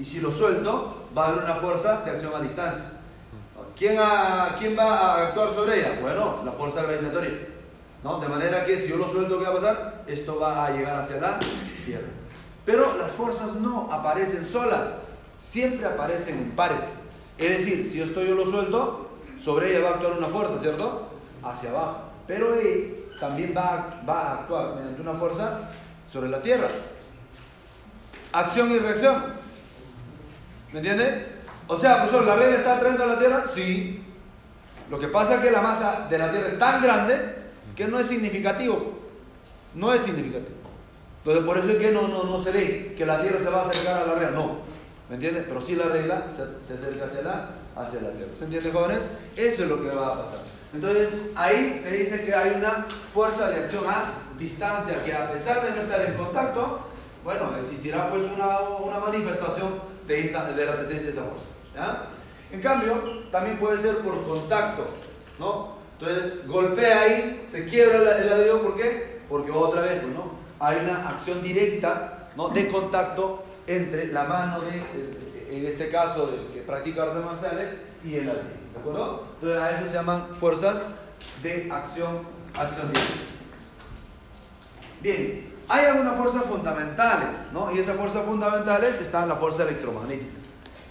y 0.00 0.05
si 0.05 0.19
lo 0.20 0.32
suelto, 0.32 1.08
va 1.17 1.26
a 1.26 1.29
haber 1.29 1.44
una 1.44 1.56
fuerza 1.56 2.00
de 2.00 2.12
acción 2.12 2.35
a 2.35 2.41
distancia. 2.41 2.87
¿Quién, 3.76 3.99
va 3.99 4.87
a 4.87 5.26
actuar 5.26 5.52
sobre 5.52 5.79
ella? 5.79 5.99
Bueno, 6.00 6.41
la 6.43 6.52
fuerza 6.52 6.85
gravitatoria. 6.85 7.32
¿no? 8.02 8.19
De 8.19 8.26
manera 8.26 8.64
que 8.64 8.81
si 8.81 8.88
yo 8.88 8.97
lo 8.97 9.06
suelto, 9.06 9.38
¿qué 9.38 9.44
va 9.44 9.50
a 9.50 9.55
pasar? 9.55 10.05
Esto 10.06 10.41
va 10.41 10.64
a 10.64 10.70
llegar 10.70 10.97
hacia 10.97 11.20
la 11.20 11.38
Tierra. 11.85 12.08
Pero 12.64 12.97
las 12.97 13.12
fuerzas 13.12 13.56
no 13.56 13.93
aparecen 13.93 14.47
solas, 14.47 14.94
siempre 15.38 15.87
aparecen 15.87 16.38
en 16.38 16.50
pares. 16.52 16.97
Es 17.37 17.50
decir, 17.50 17.85
si 17.85 17.99
yo 17.99 18.05
estoy 18.05 18.26
yo 18.26 18.35
lo 18.35 18.47
suelto, 18.47 19.11
sobre 19.38 19.70
ella 19.70 19.85
va 19.85 19.91
a 19.91 19.94
actuar 19.97 20.12
una 20.12 20.29
fuerza, 20.29 20.58
¿cierto? 20.58 21.08
Hacia 21.43 21.70
abajo. 21.70 21.97
Pero 22.26 22.55
él 22.55 23.05
también 23.20 23.55
va 23.55 24.00
a 24.06 24.35
actuar 24.41 24.76
mediante 24.76 25.02
una 25.02 25.14
fuerza 25.14 25.70
sobre 26.11 26.31
la 26.31 26.41
Tierra. 26.41 26.69
Acción 28.32 28.70
y 28.70 28.79
reacción. 28.79 29.40
¿Me 30.73 30.79
entiende? 30.79 31.27
O 31.67 31.77
sea, 31.77 32.03
profesor, 32.03 32.27
¿la 32.27 32.37
red 32.37 32.55
está 32.55 32.77
atrayendo 32.77 33.05
a 33.05 33.09
la 33.09 33.19
Tierra? 33.19 33.45
Sí. 33.53 34.05
Lo 34.91 34.99
que 34.99 35.09
pasa 35.09 35.37
es 35.37 35.41
que 35.41 35.51
la 35.51 35.61
masa 35.61 36.07
de 36.09 36.19
la 36.19 36.31
Tierra 36.31 36.49
es 36.49 36.59
tan 36.59 36.83
grande 36.83 37.17
que 37.77 37.87
no 37.87 37.99
es 37.99 38.07
significativo. 38.07 38.99
No 39.75 39.93
es 39.93 40.03
significativo. 40.03 40.59
Entonces, 41.19 41.45
por 41.45 41.59
eso 41.59 41.71
es 41.71 41.77
que 41.77 41.93
no, 41.93 42.09
no, 42.09 42.25
no 42.25 42.39
se 42.39 42.50
ve 42.50 42.95
que 42.97 43.07
la 43.07 43.21
Tierra 43.23 43.39
se 43.39 43.50
va 43.50 43.59
a 43.62 43.69
acercar 43.69 44.03
a 44.03 44.07
la 44.07 44.15
regla. 44.15 44.31
No. 44.31 44.59
¿Me 45.09 45.17
entiende? 45.17 45.45
Pero 45.47 45.61
sí 45.61 45.77
la 45.77 45.87
regla 45.87 46.27
se, 46.31 46.67
se 46.67 46.75
acerca 46.75 47.05
hacia 47.05 47.23
la, 47.23 47.50
hacia 47.77 48.00
la 48.00 48.11
Tierra. 48.11 48.31
¿Se 48.35 48.45
entiende, 48.45 48.73
jóvenes? 48.73 49.09
Eso 49.37 49.65
es 49.65 49.69
lo 49.69 49.83
que 49.83 49.89
va 49.89 50.09
a 50.09 50.25
pasar. 50.25 50.41
Entonces, 50.73 51.09
ahí 51.35 51.81
se 51.83 51.91
dice 51.91 52.25
que 52.25 52.35
hay 52.35 52.55
una 52.57 52.87
fuerza 53.12 53.50
de 53.50 53.57
acción 53.57 53.85
a 53.89 54.12
distancia 54.39 55.05
que 55.05 55.12
a 55.12 55.31
pesar 55.31 55.62
de 55.62 55.71
no 55.71 55.83
estar 55.83 56.05
en 56.05 56.15
contacto, 56.15 56.87
bueno, 57.25 57.50
existirá 57.61 58.09
pues 58.09 58.23
una, 58.35 58.61
una 58.61 58.99
manifestación 58.99 59.81
de, 60.14 60.55
de 60.55 60.67
la 60.67 60.76
presencia 60.76 61.07
de 61.07 61.11
esa 61.11 61.23
fuerza. 61.23 61.47
En 62.52 62.61
cambio, 62.61 62.95
también 63.31 63.59
puede 63.59 63.81
ser 63.81 63.99
por 63.99 64.25
contacto, 64.25 64.88
¿no? 65.38 65.79
Entonces, 65.99 66.47
golpea 66.47 67.02
ahí, 67.02 67.47
se 67.47 67.67
quiebra 67.67 67.99
el 67.99 68.23
el 68.23 68.26
ladrillo, 68.26 68.62
¿por 68.62 68.76
qué? 68.76 69.21
Porque 69.29 69.50
otra 69.50 69.83
vez, 69.83 70.00
pues, 70.00 70.12
¿no? 70.14 70.33
Hay 70.59 70.79
una 70.83 71.09
acción 71.09 71.43
directa, 71.43 72.31
¿no? 72.37 72.49
De 72.49 72.69
contacto 72.69 73.45
entre 73.67 74.07
la 74.12 74.25
mano 74.25 74.61
de, 74.62 74.76
eh, 74.79 75.49
en 75.50 75.67
este 75.67 75.88
caso, 75.88 76.26
de, 76.26 76.55
que 76.55 76.62
practica 76.62 77.02
artes 77.02 77.25
marciales 77.25 77.69
y 78.02 78.17
el 78.17 78.26
ladrillo, 78.26 78.49
¿de 78.73 78.81
acuerdo? 78.81 79.26
Entonces, 79.35 79.62
a 79.62 79.71
eso 79.71 79.87
se 79.87 79.95
llaman 79.95 80.35
fuerzas 80.35 80.85
de 81.43 81.69
acción, 81.71 82.23
acción 82.55 82.93
directa. 82.93 83.14
Bien, 85.02 85.50
hay 85.71 85.87
algunas 85.87 86.19
fuerzas 86.19 86.43
fundamentales, 86.45 87.29
¿no? 87.53 87.71
Y 87.71 87.79
esas 87.79 87.97
fuerzas 87.97 88.25
fundamentales 88.25 89.00
están 89.00 89.25
en 89.25 89.29
la 89.29 89.37
fuerza 89.37 89.62
electromagnética. 89.62 90.33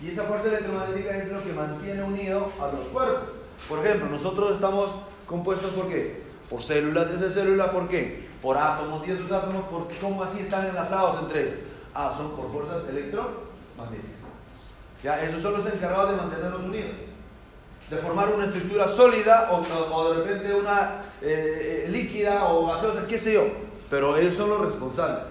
Y 0.02 0.10
esa 0.10 0.24
fuerza 0.24 0.48
electromagnética 0.48 1.18
es 1.18 1.32
lo 1.32 1.44
que 1.44 1.52
mantiene 1.52 2.02
unido 2.02 2.50
a 2.62 2.68
los 2.74 2.88
cuerpos. 2.88 3.28
Por 3.68 3.86
ejemplo, 3.86 4.08
nosotros 4.08 4.52
estamos 4.52 4.92
compuestos 5.28 5.72
por 5.72 5.90
qué? 5.90 6.24
Por 6.50 6.64
células, 6.64 7.10
esas 7.10 7.34
células, 7.34 7.70
¿por 7.70 7.90
qué? 7.90 8.30
Por 8.42 8.58
átomos, 8.58 9.06
y 9.06 9.12
esos 9.12 9.30
átomos, 9.34 9.66
¿por 9.66 9.88
¿cómo 10.00 10.24
así 10.24 10.40
están 10.40 10.66
enlazados 10.66 11.20
entre 11.24 11.42
ellos? 11.42 11.60
Ah, 11.94 12.14
son 12.16 12.32
por 12.32 12.50
fuerzas 12.50 12.88
electromagnéticas. 12.88 14.30
Ya, 15.04 15.22
esos 15.22 15.42
son 15.42 15.54
los 15.54 15.66
encargados 15.66 16.12
de 16.12 16.18
mantenerlos 16.18 16.62
unidos. 16.62 16.92
De 17.90 17.98
formar 17.98 18.34
una 18.34 18.46
estructura 18.46 18.88
sólida 18.88 19.50
o, 19.52 20.14
de 20.14 20.24
repente 20.24 20.54
una 20.54 21.04
eh, 21.22 21.86
eh, 21.86 21.90
líquida 21.90 22.46
o 22.46 22.68
gaseosa, 22.68 23.06
qué 23.06 23.20
sé 23.20 23.34
yo. 23.34 23.69
Pero 23.90 24.18
ellos 24.18 24.36
son 24.36 24.50
los 24.50 24.66
responsables. 24.66 25.26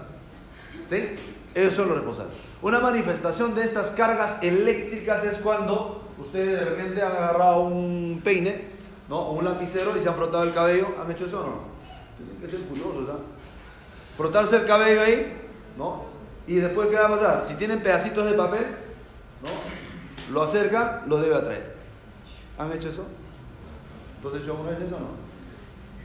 ¿Sí? 0.89 1.15
Ellos 1.55 1.73
son 1.73 1.87
los 1.87 1.97
responsables. 1.97 2.35
Una 2.61 2.79
manifestación 2.79 3.55
de 3.55 3.63
estas 3.63 3.91
cargas 3.91 4.39
eléctricas 4.41 5.23
es 5.23 5.37
cuando 5.37 6.09
ustedes 6.17 6.59
de 6.59 6.65
repente 6.65 7.01
han 7.01 7.11
agarrado 7.11 7.61
un 7.61 8.21
peine 8.23 8.65
¿no? 9.07 9.19
o 9.19 9.33
un 9.33 9.45
lapicero 9.45 9.95
y 9.95 10.01
se 10.01 10.09
han 10.09 10.15
frotado 10.15 10.43
el 10.43 10.53
cabello. 10.53 10.87
¿Han 11.01 11.09
hecho 11.11 11.25
eso 11.25 11.39
o 11.39 11.45
no? 11.45 11.59
Tienen 12.17 12.41
que 12.41 12.47
ser 12.47 12.59
curiosos, 12.67 13.09
¿ah? 13.09 13.19
Frotarse 14.17 14.57
el 14.57 14.65
cabello 14.65 15.01
ahí, 15.01 15.33
¿no? 15.77 16.03
Y 16.45 16.55
después, 16.55 16.89
¿qué 16.89 16.95
va 16.95 17.05
a 17.05 17.09
pasar? 17.09 17.45
Si 17.45 17.53
tienen 17.53 17.81
pedacitos 17.81 18.29
de 18.29 18.33
papel, 18.33 18.65
¿no? 19.41 20.33
Lo 20.33 20.43
acercan, 20.43 21.03
lo 21.07 21.21
debe 21.21 21.35
atraer. 21.35 21.75
¿Han 22.57 22.71
hecho 22.73 22.89
eso? 22.89 23.05
¿Tú 24.21 24.27
has 24.27 24.41
hecho 24.41 24.51
alguna 24.51 24.71
vez 24.71 24.81
eso 24.81 24.97
o 24.97 24.99
no? 24.99 25.07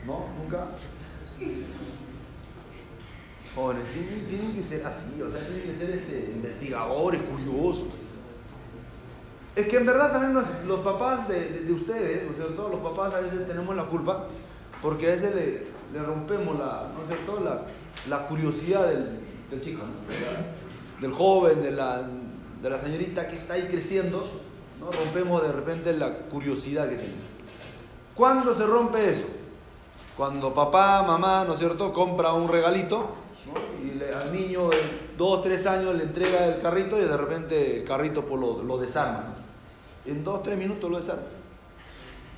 ¿No? 0.05 0.27
¿Nunca? 0.41 0.67
Jóvenes, 3.55 3.85
tienen, 3.93 4.25
tienen 4.27 4.53
que 4.53 4.63
ser 4.63 4.85
así, 4.85 5.21
o 5.21 5.29
sea, 5.29 5.39
tienen 5.47 5.63
que 5.63 5.75
ser 5.75 5.89
este, 5.91 6.31
investigadores, 6.35 7.21
curiosos. 7.21 7.85
Es 9.55 9.67
que 9.67 9.77
en 9.77 9.85
verdad 9.85 10.11
también 10.11 10.33
los, 10.67 10.79
papás 10.81 11.29
de, 11.29 11.39
de- 11.49 11.59
de 11.61 11.71
ustedes, 11.73 12.23
¿no 12.25 12.31
es 12.31 12.35
cierto? 12.35 12.67
Los 12.67 12.81
papás 12.81 13.13
a 13.13 13.21
veces 13.21 13.47
tenemos 13.47 13.73
la 13.75 13.85
culpa 13.85 14.27
porque 14.81 15.07
a 15.07 15.15
veces 15.15 15.33
le, 15.33 15.67
le 15.97 16.05
rompemos 16.05 16.59
la, 16.59 16.89
¿no 16.93 17.01
es 17.03 17.07
cierto? 17.07 17.39
La, 17.39 17.61
la 18.09 18.27
curiosidad 18.27 18.87
del, 18.87 19.19
del 19.49 19.61
chico, 19.61 19.83
del 20.99 21.13
joven, 21.13 21.61
de 21.61 21.71
la, 21.71 22.01
de 22.61 22.69
la 22.69 22.81
señorita 22.81 23.29
que 23.29 23.37
está 23.37 23.53
ahí 23.53 23.69
creciendo, 23.71 24.27
¿no? 24.81 24.91
Rompemos 24.91 25.41
de 25.43 25.53
repente 25.53 25.93
la 25.95 26.13
curiosidad 26.29 26.89
que 26.89 26.95
tiene. 26.97 27.13
¿Cuándo 28.15 28.53
se 28.53 28.65
rompe 28.65 29.09
eso? 29.13 29.25
Cuando 30.17 30.53
papá, 30.53 31.03
mamá, 31.03 31.45
¿no 31.47 31.53
es 31.53 31.59
cierto?, 31.59 31.93
compra 31.93 32.33
un 32.33 32.49
regalito 32.49 33.23
y 33.83 34.03
al 34.03 34.33
niño 34.33 34.69
de 34.69 34.77
2, 35.17 35.41
3 35.43 35.67
años 35.67 35.95
le 35.95 36.03
entrega 36.03 36.45
el 36.45 36.61
carrito 36.61 36.97
y 36.97 37.01
de 37.01 37.17
repente 37.17 37.77
el 37.77 37.83
carrito 37.83 38.25
pues, 38.25 38.39
lo, 38.39 38.63
lo 38.63 38.77
desarma. 38.77 39.19
¿no? 39.19 40.11
En 40.11 40.23
2, 40.23 40.43
3 40.43 40.57
minutos 40.57 40.89
lo 40.89 40.97
desarma. 40.97 41.23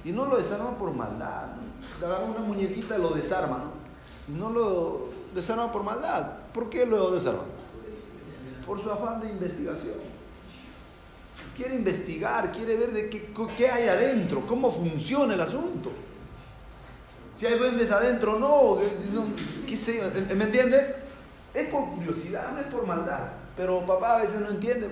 Y 0.04 0.12
no 0.12 0.26
lo 0.26 0.38
desarma 0.38 0.78
por 0.78 0.94
maldad. 0.94 1.56
Le 2.00 2.06
agarra 2.06 2.26
una 2.26 2.40
muñequita 2.40 2.98
y 2.98 3.02
lo 3.02 3.10
desarma. 3.10 3.58
¿no? 3.58 4.34
Y 4.34 4.38
no 4.38 4.50
lo 4.50 5.10
desarma 5.34 5.72
por 5.72 5.84
maldad. 5.84 6.32
¿Por 6.54 6.70
qué 6.70 6.86
lo 6.86 7.12
desarma? 7.12 7.44
Por 8.66 8.82
su 8.82 8.92
afán 8.92 9.22
de 9.22 9.30
investigación. 9.30 9.96
Quiere 11.56 11.76
investigar, 11.76 12.52
quiere 12.52 12.76
ver 12.76 12.92
de 12.92 13.10
qué, 13.10 13.34
qué 13.58 13.70
hay 13.70 13.88
adentro, 13.88 14.44
cómo 14.46 14.72
funciona 14.72 15.34
el 15.34 15.42
asunto. 15.42 15.92
Si 17.38 17.46
hay 17.46 17.58
duendes 17.58 17.92
adentro, 17.92 18.40
no, 18.40 18.80
qué 19.68 19.78
sé 19.78 20.02
¿me 20.36 20.44
entiende? 20.46 20.96
Es 21.54 21.70
por 21.70 21.88
curiosidad, 21.90 22.52
no 22.54 22.62
es 22.62 22.68
por 22.68 22.86
maldad. 22.86 23.30
Pero 23.56 23.86
papá 23.86 24.18
a 24.18 24.22
veces 24.22 24.42
no 24.42 24.50
entiende 24.50 24.90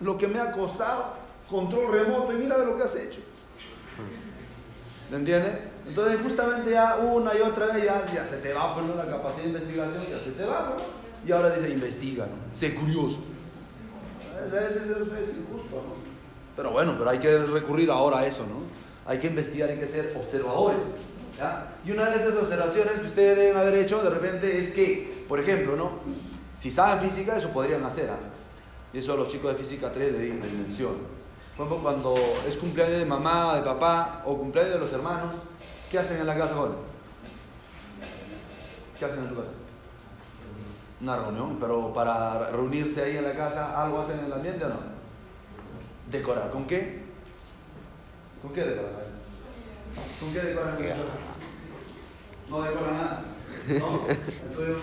lo 0.00 0.16
que 0.16 0.26
me 0.26 0.40
ha 0.40 0.52
costado, 0.52 1.14
control 1.48 1.92
remoto 1.92 2.32
y 2.32 2.36
mira 2.36 2.58
lo 2.58 2.76
que 2.76 2.82
has 2.84 2.96
hecho. 2.96 3.20
¿Me 5.10 5.18
entiende? 5.18 5.74
Entonces 5.86 6.18
justamente 6.22 6.70
ya 6.70 6.96
una 6.96 7.36
y 7.36 7.42
otra 7.42 7.66
vez 7.66 7.84
ya, 7.84 8.24
se 8.24 8.38
te 8.38 8.54
va 8.54 8.74
pues, 8.74 8.86
¿no? 8.86 8.94
la 8.94 9.06
capacidad 9.06 9.44
de 9.44 9.50
investigación, 9.50 10.02
ya 10.02 10.18
se 10.18 10.32
te 10.32 10.44
va, 10.44 10.74
¿no? 10.76 11.04
Y 11.26 11.32
ahora 11.32 11.50
dice, 11.50 11.70
investiga, 11.70 12.26
¿no? 12.26 12.56
Sé 12.56 12.74
curioso. 12.74 13.18
A 14.34 14.54
veces 14.54 14.82
es 14.82 15.36
injusto, 15.36 15.76
¿no? 15.76 15.94
Pero 16.56 16.70
bueno, 16.70 16.94
pero 16.98 17.10
hay 17.10 17.18
que 17.18 17.38
recurrir 17.38 17.90
ahora 17.90 18.20
a 18.20 18.26
eso, 18.26 18.46
¿no? 18.46 18.62
Hay 19.06 19.18
que 19.18 19.26
investigar, 19.26 19.68
hay 19.68 19.78
que 19.78 19.86
ser 19.86 20.14
observadores. 20.18 20.84
Y 21.84 21.90
una 21.90 22.08
de 22.10 22.16
esas 22.16 22.36
observaciones 22.36 22.94
que 22.94 23.06
ustedes 23.06 23.36
deben 23.36 23.56
haber 23.56 23.74
hecho 23.74 24.02
de 24.02 24.10
repente 24.10 24.58
es 24.58 24.72
que, 24.72 25.24
por 25.28 25.40
ejemplo, 25.40 25.76
¿no? 25.76 26.00
Si 26.56 26.70
saben 26.70 27.00
física, 27.00 27.36
eso 27.36 27.48
podrían 27.50 27.84
hacer. 27.84 28.10
¿ah? 28.10 28.18
Y 28.92 28.98
eso 28.98 29.12
a 29.12 29.16
los 29.16 29.28
chicos 29.28 29.52
de 29.52 29.58
física 29.58 29.90
3 29.90 30.12
les, 30.12 30.34
menciono. 30.34 30.98
Por 31.56 31.66
ejemplo, 31.66 31.82
cuando 31.82 32.14
es 32.48 32.56
cumpleaños 32.56 32.98
de 32.98 33.06
mamá, 33.06 33.56
de 33.56 33.62
papá 33.62 34.22
o 34.24 34.38
cumpleaños 34.38 34.74
de 34.74 34.80
los 34.80 34.92
hermanos, 34.92 35.34
¿qué 35.90 35.98
hacen 35.98 36.20
en 36.20 36.26
la 36.26 36.36
casa, 36.36 36.54
joven? 36.54 36.74
¿Qué 38.98 39.04
hacen 39.04 39.20
en 39.20 39.28
tu 39.28 39.36
casa? 39.36 39.50
Una 41.00 41.16
reunión, 41.16 41.58
pero 41.58 41.92
para 41.92 42.50
reunirse 42.50 43.02
ahí 43.02 43.16
en 43.16 43.24
la 43.24 43.34
casa, 43.34 43.82
¿algo 43.82 44.00
hacen 44.00 44.20
en 44.20 44.26
el 44.26 44.32
ambiente 44.32 44.64
o 44.64 44.68
no? 44.68 44.76
Decorar. 46.10 46.50
¿Con 46.50 46.66
qué? 46.66 47.02
¿Con 48.40 48.52
qué 48.52 48.62
decoran? 48.62 49.03
¿Con 50.20 50.32
qué 50.32 50.40
decoran 50.40 50.76
la? 50.80 50.96
No 52.48 52.62
decoran 52.62 52.94
nada. 52.94 53.24
¿No? 53.68 54.00
Entonces, 54.08 54.76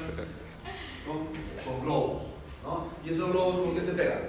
con, 1.06 1.28
con 1.66 1.86
globos. 1.86 2.24
¿no? 2.64 2.88
¿Y 3.06 3.10
esos 3.10 3.32
globos 3.32 3.60
con 3.60 3.76
qué 3.76 3.82
se 3.82 3.92
pegan? 3.92 4.22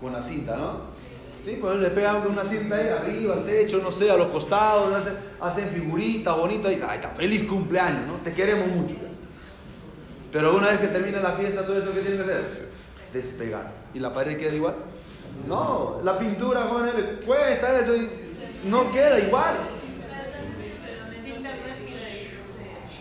Con 0.00 0.12
la 0.12 0.22
cinta, 0.22 0.56
¿no? 0.56 0.96
Sí, 1.44 1.58
pues 1.60 1.78
le 1.78 1.90
pegan 1.90 2.26
una 2.26 2.44
cinta 2.44 2.74
ahí 2.74 2.88
arriba, 2.88 3.34
al 3.34 3.44
techo, 3.44 3.78
no 3.78 3.92
sé, 3.92 4.10
a 4.10 4.16
los 4.16 4.28
costados, 4.28 4.92
hacen, 4.92 5.14
hacen 5.40 5.68
figuritas 5.68 6.36
bonitas 6.36 6.66
ahí 6.66 6.96
está, 6.96 7.10
feliz 7.10 7.44
cumpleaños, 7.48 8.06
¿no? 8.08 8.14
Te 8.14 8.32
queremos 8.32 8.66
mucho. 8.68 8.96
Pero 10.32 10.56
una 10.56 10.68
vez 10.68 10.80
que 10.80 10.88
termina 10.88 11.20
la 11.20 11.32
fiesta, 11.32 11.64
todo 11.64 11.78
eso 11.78 11.92
que 11.92 12.00
tiene 12.00 12.16
que 12.16 12.32
hacer, 12.32 12.68
despegar. 13.12 13.72
¿Y 13.94 14.00
la 14.00 14.12
pared 14.12 14.36
queda 14.36 14.54
igual? 14.54 14.74
No, 15.46 16.00
la 16.02 16.18
pintura, 16.18 16.68
con 16.68 16.88
él 16.88 17.20
cuesta 17.24 17.78
eso 17.78 17.94
y 17.94 18.10
no 18.64 18.90
queda 18.92 19.18
igual. 19.20 19.54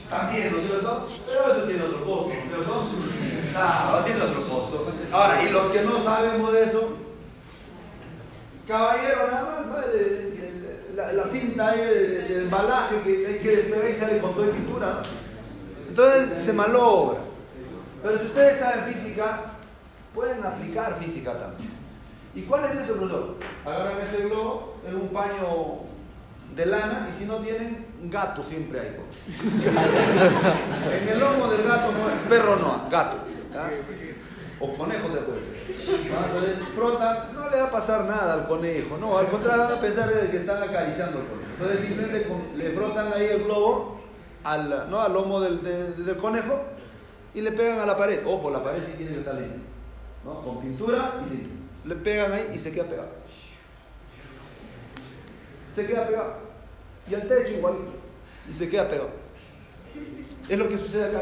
También, 0.10 0.52
¿no 0.52 0.60
es 0.60 0.68
cierto? 0.68 1.08
Pero 1.26 1.54
eso 1.54 1.64
tiene 1.66 1.84
otro 1.84 2.06
costo, 2.06 2.30
¿no 2.30 2.34
es 2.36 2.68
cierto? 2.68 4.04
Tiene 4.06 4.22
otro 4.22 4.42
costo. 4.42 4.92
Ahora, 5.12 5.44
y 5.44 5.50
los 5.50 5.68
que 5.70 5.82
no 5.82 6.00
sabemos 6.00 6.54
de 6.54 6.64
eso, 6.64 6.98
caballero, 8.68 9.28
nada 9.32 9.66
más, 9.68 9.86
la, 10.94 11.14
la 11.14 11.24
cinta 11.24 11.70
ahí, 11.70 11.82
el, 11.82 12.16
el 12.32 12.42
embalaje 12.44 13.02
que 13.02 13.28
hay 13.28 13.40
que 13.40 13.56
despegar 13.56 13.90
y 13.90 13.96
sale 13.96 14.20
con 14.20 14.36
toda 14.36 14.52
pintura, 14.52 14.94
¿no? 14.94 15.02
Entonces 15.90 16.44
se 16.44 16.54
malogra. 16.54 17.20
Pero 18.04 18.20
si 18.20 18.26
ustedes 18.26 18.60
saben 18.60 18.94
física, 18.94 19.46
pueden 20.14 20.46
aplicar 20.46 21.00
física 21.00 21.38
también. 21.38 21.72
¿Y 22.36 22.42
cuál 22.44 22.66
es 22.66 22.76
eso, 22.76 22.98
profesor? 22.98 23.36
Agarran 23.66 24.00
ese 24.02 24.30
globo, 24.30 24.75
es 24.88 24.94
un 24.94 25.10
paño 25.10 25.80
de 26.56 26.66
lana 26.66 27.08
y 27.10 27.14
si 27.14 27.26
no 27.26 27.36
tienen, 27.38 27.86
gato 28.04 28.44
siempre 28.44 28.80
hay. 28.80 28.96
en 31.02 31.10
el 31.10 31.20
lomo 31.20 31.48
del 31.48 31.64
gato 31.64 31.92
no 31.92 32.30
perro 32.30 32.56
no 32.58 32.88
gato. 32.90 33.18
O 34.60 34.74
conejo 34.74 35.10
después. 35.10 35.38
Entonces 35.88 36.56
frotan, 36.76 37.34
no 37.36 37.50
le 37.50 37.58
va 37.62 37.68
a 37.68 37.72
pasar 37.72 38.06
nada 38.06 38.34
al 38.34 38.48
conejo, 38.48 38.98
no, 38.98 39.18
al 39.18 39.28
contrario 39.28 39.64
van 39.64 39.74
a 39.74 39.82
pensar 39.82 40.10
que 40.32 40.38
están 40.38 40.64
acariciando 40.64 41.20
al 41.20 41.26
conejo. 41.26 41.50
Entonces 41.60 41.80
simplemente 41.86 42.28
le 42.56 42.70
frotan 42.72 43.14
ahí 43.14 43.26
el 43.26 43.44
globo 43.44 44.00
al, 44.44 44.90
¿no? 44.90 45.02
al 45.02 45.14
lomo 45.14 45.42
del, 45.42 45.62
de- 46.06 46.16
conejo 46.18 46.62
y 47.34 47.42
le 47.42 47.52
pegan 47.52 47.80
a 47.80 47.86
la 47.86 47.98
pared. 47.98 48.22
Ojo, 48.26 48.50
la 48.50 48.64
pared 48.64 48.82
sí 48.84 48.94
tiene 48.98 49.12
que 49.14 49.20
estar 49.20 49.36
limpia. 49.36 49.58
¿no? 50.24 50.42
Con 50.42 50.62
pintura 50.62 51.16
y. 51.32 51.88
Le 51.88 51.96
pegan 51.96 52.32
ahí 52.32 52.50
y 52.54 52.58
se 52.58 52.72
queda 52.72 52.86
pegado. 52.86 53.10
Se 55.76 55.86
queda 55.86 56.08
pegado. 56.08 56.34
Y 57.10 57.16
al 57.16 57.28
techo 57.28 57.54
igual. 57.54 57.74
Y 58.50 58.54
se 58.54 58.70
queda 58.70 58.88
pegado. 58.88 59.10
Es 60.48 60.58
lo 60.58 60.70
que 60.70 60.78
sucede 60.78 61.06
acá. 61.06 61.22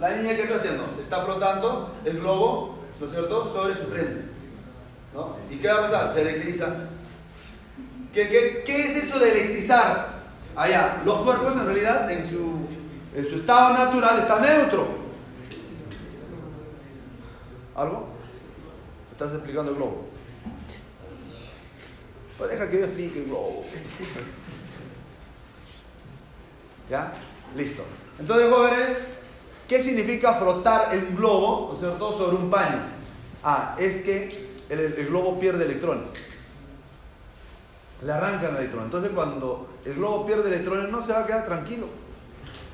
La 0.00 0.16
niña 0.16 0.34
que 0.34 0.42
está 0.42 0.56
haciendo, 0.56 0.84
está 0.98 1.24
frotando 1.24 1.94
el 2.04 2.18
globo, 2.18 2.78
¿no 2.98 3.06
es 3.06 3.12
cierto?, 3.12 3.48
sobre 3.52 3.74
su 3.74 3.84
frente. 3.84 4.24
¿no? 5.14 5.36
¿Y 5.50 5.56
qué 5.58 5.68
va 5.68 5.78
a 5.78 5.82
pasar? 5.82 6.12
Se 6.12 6.22
electriza. 6.22 6.66
¿Qué, 8.12 8.28
qué, 8.28 8.62
qué 8.66 8.86
es 8.86 8.96
eso 8.96 9.18
de 9.20 9.30
electrizarse? 9.30 10.06
Allá, 10.56 11.02
los 11.04 11.20
cuerpos 11.20 11.54
en 11.54 11.66
realidad 11.66 12.10
en 12.10 12.28
su, 12.28 12.66
en 13.14 13.26
su 13.26 13.36
estado 13.36 13.74
natural 13.74 14.18
están 14.18 14.42
neutro. 14.42 14.88
¿Algo? 17.76 18.08
¿Estás 19.12 19.32
explicando 19.32 19.70
el 19.70 19.76
globo? 19.76 20.13
Pues 22.38 22.50
deja 22.50 22.68
que 22.68 22.84
explique 22.84 23.20
el 23.20 23.26
globo. 23.26 23.64
¿Ya? 26.90 27.12
Listo. 27.56 27.84
Entonces, 28.18 28.50
jóvenes, 28.50 28.98
¿qué 29.68 29.80
significa 29.80 30.34
frotar 30.34 30.94
el 30.94 31.14
globo, 31.16 31.68
¿no 31.68 31.74
es 31.74 31.80
cierto?, 31.80 32.12
sobre 32.12 32.36
un 32.36 32.50
paño? 32.50 32.78
Ah, 33.42 33.76
es 33.78 34.02
que 34.02 34.50
el, 34.68 34.80
el 34.80 35.06
globo 35.06 35.38
pierde 35.38 35.64
electrones. 35.64 36.10
Le 38.02 38.12
arrancan 38.12 38.56
electrones. 38.56 38.86
Entonces, 38.86 39.12
cuando 39.14 39.68
el 39.84 39.94
globo 39.94 40.26
pierde 40.26 40.48
electrones, 40.48 40.90
no 40.90 41.04
se 41.04 41.12
va 41.12 41.20
a 41.20 41.26
quedar 41.26 41.44
tranquilo. 41.44 41.86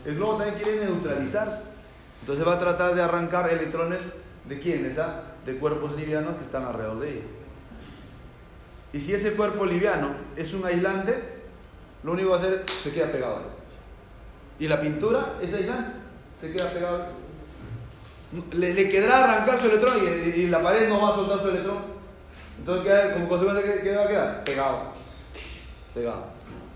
El 0.04 0.16
globo 0.16 0.36
también 0.36 0.58
quiere 0.58 0.84
neutralizarse. 0.84 1.62
Entonces 2.20 2.46
va 2.46 2.54
a 2.54 2.58
tratar 2.58 2.94
de 2.94 3.02
arrancar 3.02 3.50
electrones 3.50 4.12
de 4.46 4.60
quiénes, 4.60 4.98
ah? 4.98 5.22
De 5.44 5.56
cuerpos 5.56 5.96
livianos 5.96 6.36
que 6.36 6.44
están 6.44 6.64
alrededor 6.64 7.00
de 7.00 7.10
ella. 7.10 7.24
Y 8.92 9.00
si 9.00 9.14
ese 9.14 9.32
cuerpo 9.32 9.64
liviano 9.66 10.14
es 10.36 10.52
un 10.52 10.64
aislante, 10.64 11.14
lo 12.02 12.12
único 12.12 12.30
que 12.30 12.34
va 12.36 12.40
a 12.42 12.44
hacer 12.46 12.64
se 12.68 12.92
queda 12.92 13.12
pegado 13.12 13.36
ahí. 13.36 13.44
Y 14.58 14.68
la 14.68 14.80
pintura 14.80 15.34
es 15.40 15.52
aislante, 15.54 15.92
se 16.40 16.52
queda 16.52 16.70
pegado 16.70 16.96
ahí. 17.02 17.08
Le, 18.52 18.74
le 18.74 18.88
quedará 18.88 19.24
arrancar 19.24 19.60
su 19.60 19.66
electrón 19.66 19.94
y, 20.36 20.46
la 20.46 20.62
pared 20.62 20.88
no 20.88 21.02
va 21.02 21.10
a 21.10 21.14
soltar 21.14 21.40
su 21.40 21.48
electrón. 21.48 21.78
Entonces, 22.58 22.84
¿qué- 22.92 23.12
como 23.14 23.28
consecuencia, 23.28 23.82
¿qué, 23.82 23.96
va 23.96 24.04
a 24.04 24.08
quedar? 24.08 24.44
Pegado. 24.44 24.78
Pegado. 25.94 26.24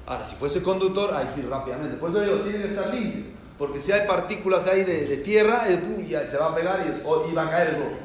Ahora, 0.06 0.24
si 0.26 0.34
fuese 0.36 0.62
conductor, 0.62 1.14
ahí 1.14 1.26
sí 1.28 1.42
rápidamente. 1.48 1.96
Por 1.96 2.10
eso 2.10 2.20
digo, 2.20 2.36
tiene 2.38 2.58
que 2.58 2.68
estar 2.68 2.92
limpio. 2.92 3.24
Porque 3.58 3.80
si 3.80 3.92
hay 3.92 4.06
partículas 4.06 4.66
ahí 4.66 4.84
de, 4.84 5.06
de 5.06 5.16
tierra, 5.18 5.68
el 5.68 5.80
se 6.26 6.36
va 6.36 6.46
a 6.46 6.54
pegar 6.54 6.84
y 6.84 7.34
va 7.34 7.42
a 7.44 7.50
caer 7.50 7.68
el 7.68 7.76
globo. 7.76 7.96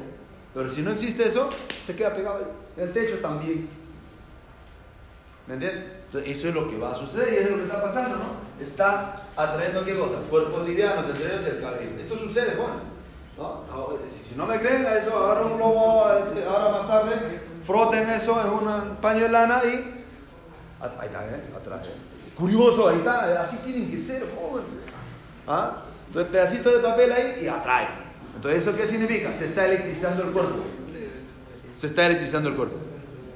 Pero 0.54 0.70
si 0.70 0.82
no 0.82 0.92
existe 0.92 1.26
eso, 1.26 1.48
se 1.84 1.96
queda 1.96 2.14
pegado 2.14 2.36
ahí. 2.36 2.82
El 2.84 2.92
techo 2.92 3.18
también. 3.18 3.68
¿Me 5.46 5.54
entiendes? 5.54 5.84
Entonces, 6.06 6.36
eso 6.36 6.48
es 6.48 6.54
lo 6.54 6.68
que 6.68 6.78
va 6.78 6.92
a 6.92 6.94
suceder 6.94 7.32
y 7.32 7.36
eso 7.36 7.44
es 7.44 7.50
lo 7.50 7.56
que 7.56 7.62
está 7.64 7.82
pasando, 7.82 8.16
¿no? 8.16 8.62
Está 8.62 9.22
atrayendo 9.36 9.84
qué 9.84 9.96
cosa? 9.96 10.16
Cuerpos 10.28 10.66
livianos, 10.66 11.06
entre 11.08 11.26
ellos 11.26 11.46
el 11.46 11.60
cabello. 11.60 11.90
Esto 11.98 12.16
sucede, 12.16 12.56
Juan. 12.56 12.80
¿no? 13.38 13.64
Ahora, 13.72 13.96
Si, 14.28 14.34
no 14.34 14.46
me 14.46 14.58
creen, 14.58 14.86
a 14.86 14.94
eso 14.94 15.16
agarra 15.16 15.46
un 15.46 15.56
globo, 15.56 16.04
este, 16.12 16.44
ahora 16.44 16.70
más 16.70 16.86
tarde, 16.86 17.40
froten 17.64 18.10
eso 18.10 18.40
en 18.40 18.50
un 18.50 18.96
paño 18.96 19.22
de 19.22 19.28
lana 19.30 19.60
y. 19.64 20.04
Ahí 20.80 21.06
está, 21.06 21.20
¿ves? 21.20 21.48
Atrás. 21.56 21.86
Curioso, 22.36 22.88
ahí 22.88 22.98
está. 22.98 23.40
Así 23.40 23.58
tienen 23.58 23.90
que 23.90 23.98
ser, 23.98 24.22
joven. 24.34 24.64
¿Ah? 25.46 25.82
Entonces, 26.06 26.32
pedacito 26.32 26.70
de 26.70 26.78
papel 26.80 27.12
ahí 27.12 27.40
y 27.42 27.46
atrae. 27.48 27.88
Entonces, 28.34 28.62
¿eso 28.62 28.76
qué 28.76 28.86
significa? 28.86 29.34
Se 29.34 29.46
está 29.46 29.66
electrizando 29.66 30.22
el 30.24 30.30
cuerpo. 30.30 30.58
Se 31.74 31.86
está 31.86 32.06
electrizando 32.06 32.48
el 32.48 32.56
cuerpo. 32.56 32.76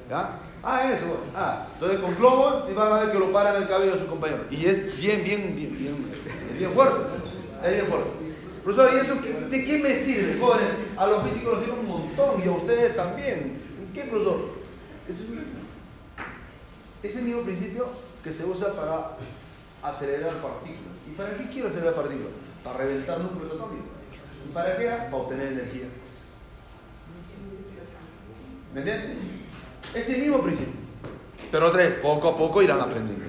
¿Ya? 0.09 0.39
Ah, 0.65 0.91
eso. 0.93 1.07
bueno. 1.07 1.23
Ah, 1.37 1.67
entonces 1.75 2.01
con 2.01 2.15
globo 2.17 2.67
y 2.71 2.73
van 2.75 2.93
a 2.93 2.99
ver 3.01 3.13
que 3.13 3.19
lo 3.19 3.33
paran 3.33 3.61
el 3.63 3.69
cabello 3.69 3.93
de 3.95 4.01
su 4.01 4.07
compañero. 4.07 4.45
Y 4.51 4.65
es 4.67 4.97
bien, 4.99 5.23
bien, 5.25 5.55
bien, 5.57 5.77
bien, 5.79 6.07
es 6.53 6.59
bien 6.59 6.71
fuerte. 6.73 7.01
Es 7.63 7.73
bien 7.73 7.87
fuerte. 7.87 8.11
Profesor, 8.63 8.91
¿y 8.95 8.97
eso 8.97 9.21
qué- 9.23 9.33
de 9.33 9.65
qué 9.65 9.79
me 9.79 9.95
sirve, 9.95 10.39
jóvenes? 10.39 10.69
A 10.97 11.07
los 11.07 11.23
físicos 11.29 11.55
nos 11.55 11.65
sirve 11.65 11.79
un 11.81 11.87
montón 11.87 12.43
y 12.43 12.49
a 12.49 12.53
ustedes 12.53 12.97
también. 12.97 13.61
¿En 13.79 13.93
qué, 13.93 14.03
profesor? 14.09 14.41
Es 15.09 15.21
el 15.21 15.29
mismo. 15.29 15.45
Es 17.03 17.17
el 17.17 17.23
mismo 17.25 17.43
principio 17.43 17.87
que 18.23 18.33
se 18.33 18.47
usa 18.47 18.73
para 18.73 19.19
acelerar 19.83 20.33
partículas. 20.41 20.95
¿Y 21.07 21.11
para 21.15 21.37
qué 21.37 21.47
quiero 21.51 21.69
acelerar 21.69 21.95
partículas? 21.95 22.33
Para 22.65 22.79
reventar 22.79 23.21
núcleos 23.21 23.53
atómicos. 23.53 23.85
¿Y 24.49 24.55
para 24.55 24.77
qué? 24.79 24.87
Para 24.89 25.17
obtener 25.17 25.49
energía. 25.49 25.85
¿Me 28.73 28.81
entienden? 28.81 29.44
Es 29.95 30.09
el 30.09 30.21
mismo 30.23 30.41
principio. 30.43 30.75
Pero 31.51 31.69
otra 31.69 31.83
vez, 31.83 31.95
poco 31.97 32.29
a 32.31 32.37
poco 32.37 32.63
irán 32.63 32.81
aprendiendo. 32.81 33.25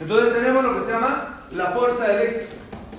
Entonces 0.00 0.34
tenemos 0.34 0.62
lo 0.64 0.74
que 0.78 0.84
se 0.86 0.92
llama 0.92 1.40
la 1.52 1.66
fuerza 1.72 2.06
elec- 2.12 2.46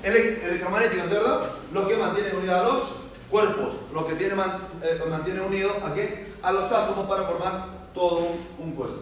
elec- 0.04 0.44
electromagnética, 0.44 1.04
¿cierto? 1.08 1.50
Lo 1.74 1.88
que 1.88 1.98
mantiene 1.98 2.34
unidos 2.36 2.56
a 2.60 2.64
los 2.64 2.84
cuerpos, 3.30 3.74
lo 3.94 4.08
que 4.08 4.16
tiene 4.16 4.36
man- 4.36 4.58
eh, 4.84 5.02
mantiene 5.10 5.42
unidos 5.42 5.74
a 5.84 5.94
qué? 5.94 6.34
A 6.42 6.52
los 6.52 6.72
átomos 6.72 7.08
para 7.08 7.24
formar 7.24 7.66
todo 7.94 8.28
un 8.60 8.72
cuerpo. 8.74 8.98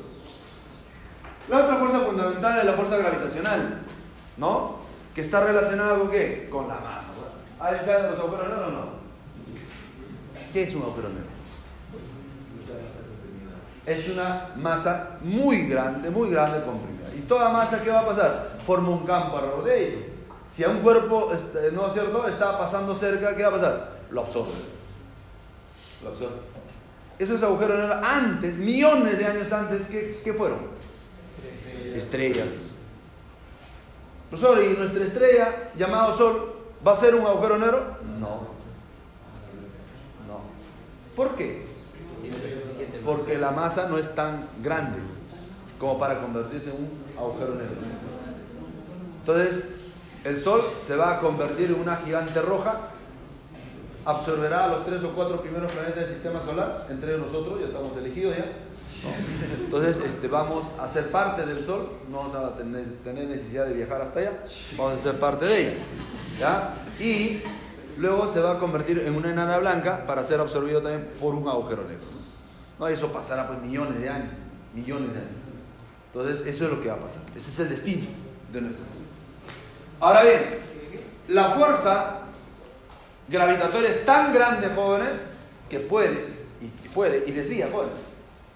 La 1.48 1.60
otra 1.64 1.78
fuerza 1.78 2.00
fundamental 2.02 2.60
es 2.60 2.66
la 2.66 2.74
fuerza 2.74 2.98
gravitacional, 2.98 3.82
¿no? 4.38 4.78
Que 5.16 5.22
está 5.22 5.40
relacionada 5.44 5.98
con 5.98 6.12
qué? 6.12 6.48
Con 6.52 6.68
la 6.68 6.76
masa. 6.76 7.08
¿Alguien 7.60 7.84
sabe 7.86 8.10
los 8.12 8.20
agujeros 8.20 8.48
negros 8.50 8.68
o 8.68 8.72
no? 8.72 8.86
¿Qué 10.54 10.64
es 10.64 10.76
un 10.76 10.84
agujero 10.84 11.10
negro? 11.10 11.29
Es 13.90 14.08
una 14.08 14.52
masa 14.56 15.18
muy 15.22 15.68
grande, 15.68 16.12
muy 16.12 16.30
grande 16.30 16.64
comprimida. 16.64 17.10
¿Y 17.18 17.22
toda 17.22 17.50
masa 17.50 17.82
qué 17.82 17.90
va 17.90 18.02
a 18.02 18.06
pasar? 18.06 18.58
Forma 18.64 18.90
un 18.90 19.04
campo 19.06 19.38
alrededor 19.38 19.64
de 19.64 19.88
ella. 19.88 20.06
Si 20.52 20.64
a 20.64 20.70
un 20.70 20.80
cuerpo, 20.80 21.32
este, 21.34 21.72
¿no 21.72 21.88
es 21.88 21.94
cierto?, 21.94 22.28
está 22.28 22.58
pasando 22.60 22.96
cerca, 22.96 23.36
¿qué 23.36 23.42
va 23.42 23.50
a 23.50 23.54
pasar? 23.54 23.92
Lo 24.12 24.22
absorbe. 24.22 24.54
Lo 26.04 26.10
absorbe. 26.10 26.36
Esos 27.18 27.42
agujeros 27.42 27.80
negros 27.80 27.98
antes, 28.04 28.58
millones 28.58 29.18
de 29.18 29.26
años 29.26 29.52
antes, 29.52 29.88
¿qué, 29.88 30.22
qué 30.24 30.34
fueron? 30.34 30.60
Estrellas. 31.96 32.48
Profesor, 34.30 34.64
¿y 34.64 34.78
nuestra 34.78 35.04
estrella, 35.04 35.70
llamado 35.76 36.14
Sol, 36.14 36.54
va 36.86 36.92
a 36.92 36.96
ser 36.96 37.16
un 37.16 37.26
agujero 37.26 37.58
negro? 37.58 37.98
No. 38.20 38.50
No. 40.28 40.42
¿Por 41.16 41.36
qué? 41.36 41.66
Porque 43.10 43.40
la 43.40 43.50
masa 43.50 43.88
no 43.90 43.98
es 43.98 44.14
tan 44.14 44.44
grande 44.62 45.00
como 45.80 45.98
para 45.98 46.22
convertirse 46.22 46.70
en 46.70 46.76
un 46.76 47.18
agujero 47.18 47.56
negro. 47.56 47.78
Entonces, 49.22 49.64
el 50.24 50.40
Sol 50.40 50.62
se 50.78 50.96
va 50.96 51.16
a 51.16 51.20
convertir 51.20 51.72
en 51.72 51.82
una 51.82 51.96
gigante 51.96 52.40
roja, 52.40 52.82
absorberá 54.06 54.66
a 54.66 54.68
los 54.68 54.86
tres 54.86 55.04
o 55.04 55.10
cuatro 55.14 55.42
primeros 55.42 55.72
planetas 55.72 56.06
del 56.06 56.14
sistema 56.14 56.40
solar, 56.40 56.86
entre 56.88 57.18
nosotros, 57.18 57.60
ya 57.60 57.66
estamos 57.66 57.98
elegidos 57.98 58.38
ya. 58.38 58.46
Entonces, 59.60 60.04
este, 60.06 60.28
vamos 60.28 60.68
a 60.80 60.88
ser 60.88 61.10
parte 61.10 61.48
del 61.48 61.66
Sol, 61.66 61.90
no 62.12 62.18
vamos 62.18 62.36
a 62.36 62.56
tener, 62.58 62.94
tener 63.04 63.28
necesidad 63.28 63.66
de 63.66 63.74
viajar 63.74 64.04
hasta 64.04 64.20
allá, 64.20 64.34
vamos 64.78 65.00
a 65.00 65.00
ser 65.00 65.20
parte 65.20 65.46
de 65.46 65.62
ella. 65.62 65.74
¿ya? 66.40 66.76
Y 67.00 67.42
luego 67.98 68.28
se 68.28 68.40
va 68.40 68.52
a 68.52 68.60
convertir 68.60 69.00
en 69.00 69.16
una 69.16 69.32
enana 69.32 69.58
blanca 69.58 70.06
para 70.06 70.24
ser 70.24 70.40
absorbido 70.40 70.80
también 70.80 71.10
por 71.20 71.34
un 71.34 71.48
agujero 71.48 71.86
negro. 71.86 72.19
¿No? 72.80 72.88
Eso 72.88 73.12
pasará 73.12 73.48
pues 73.48 73.62
millones 73.62 74.00
de 74.00 74.10
años, 74.10 74.32
millones 74.74 75.14
de 75.14 75.20
años. 75.20 75.32
Entonces, 76.14 76.48
eso 76.48 76.66
es 76.66 76.72
lo 76.72 76.82
que 76.82 76.88
va 76.88 76.96
a 76.96 77.00
pasar. 77.00 77.22
Ese 77.36 77.50
es 77.50 77.60
el 77.60 77.70
destino 77.70 78.08
de 78.52 78.62
nuestro 78.62 78.84
mundo. 78.86 79.00
Ahora 80.00 80.24
bien, 80.24 80.42
la 81.28 81.50
fuerza 81.52 82.22
gravitatoria 83.28 83.90
es 83.90 84.06
tan 84.06 84.34
grande, 84.34 84.70
jóvenes, 84.74 85.26
que 85.70 85.80
puede, 85.80 86.26
y 86.62 86.88
puede, 86.90 87.24
y 87.28 87.32
desvía, 87.32 87.70
jóvenes, 87.72 87.94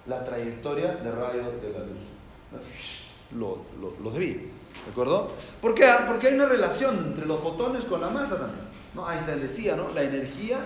la 0.07 0.25
trayectoria 0.25 0.95
de 0.95 1.11
rayos 1.11 1.61
de 1.61 1.69
la 1.69 1.79
luz. 1.79 3.03
Lo, 3.35 3.65
lo, 3.79 3.93
lo 4.01 4.09
desvía. 4.09 4.41
¿De 4.85 4.91
acuerdo? 4.91 5.31
¿Por 5.61 5.75
qué? 5.75 5.85
Porque 6.07 6.27
hay 6.27 6.33
una 6.33 6.47
relación 6.47 6.97
entre 6.97 7.25
los 7.25 7.39
fotones 7.39 7.85
con 7.85 8.01
la 8.01 8.09
masa 8.09 8.37
también. 8.37 8.65
¿no? 8.93 9.09
Einstein 9.09 9.41
decía, 9.41 9.75
¿no? 9.75 9.89
La 9.93 10.03
energía 10.03 10.59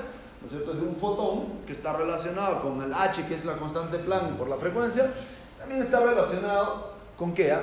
¿no 0.51 0.57
es 0.57 0.63
cierto? 0.63 0.73
de 0.73 0.87
un 0.87 0.95
fotón 0.95 1.45
que 1.65 1.73
está 1.73 1.93
relacionado 1.93 2.61
con 2.61 2.81
el 2.81 2.93
H, 2.93 3.25
que 3.27 3.35
es 3.35 3.43
la 3.45 3.57
constante 3.57 3.97
Planck 3.99 4.31
por 4.37 4.47
la 4.47 4.55
frecuencia, 4.57 5.11
también 5.59 5.81
está 5.81 5.99
relacionado 5.99 6.93
con 7.17 7.33
qué? 7.33 7.51
ah? 7.51 7.61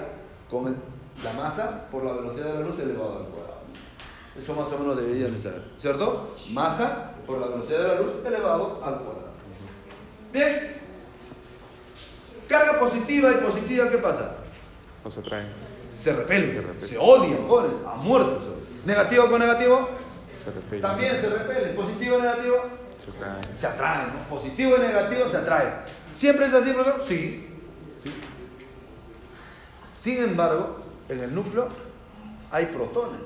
Con 0.51 0.67
el- 0.69 0.77
la 1.23 1.33
masa 1.33 1.87
por 1.91 2.05
la 2.05 2.13
velocidad 2.13 2.47
de 2.47 2.55
la 2.55 2.61
luz 2.61 2.79
elevado 2.79 3.19
al 3.19 3.25
cuadrado. 3.27 3.55
Eso 4.39 4.53
más 4.55 4.67
o 4.73 4.79
menos 4.79 4.97
deberían 4.97 5.33
de 5.33 5.39
saber, 5.39 5.63
¿cierto? 5.79 6.35
Masa 6.51 7.13
por 7.27 7.39
la 7.39 7.47
velocidad 7.47 7.79
de 7.83 7.89
la 7.89 8.01
luz 8.01 8.13
elevado 8.27 8.81
al 8.85 8.99
cuadrado. 8.99 9.29
Bien. 10.33 10.83
Carga 12.49 12.79
positiva 12.81 13.31
y 13.31 13.35
positiva, 13.37 13.89
¿qué 13.89 13.99
pasa? 13.99 14.37
No 15.05 15.11
se 15.11 15.23
traen. 15.23 15.47
Se 15.91 16.13
repelen, 16.13 16.49
Se 16.51 16.55
se, 16.57 16.61
repelen. 16.63 16.99
odian, 17.01 17.47
pobres, 17.49 17.73
a 17.87 17.95
muerte. 17.95 18.33
se. 18.41 18.87
Negativo 18.89 19.29
con 19.31 19.39
negativo, 19.41 19.89
Se 20.45 20.51
repelen. 20.53 20.83
también 20.83 21.21
se 21.21 21.29
repelen. 21.31 21.75
Positivo 21.77 22.19
y 22.19 22.23
negativo, 22.23 22.57
Se 22.99 23.11
traen. 23.13 23.57
se 23.57 23.67
atraen. 23.67 24.07
¿no? 24.09 24.29
Positivo 24.29 24.77
y 24.77 24.81
negativo 24.81 25.29
se 25.29 25.37
atraen. 25.39 25.75
¿Siempre 26.13 26.47
es 26.47 26.53
así, 26.55 26.73
profesor? 26.73 27.01
Sí. 27.03 27.49
sí. 28.03 28.13
Sin 29.99 30.23
embargo, 30.23 30.81
en 31.09 31.21
el 31.21 31.35
núcleo 31.35 31.69
hay 32.51 32.67
protones. 32.67 33.21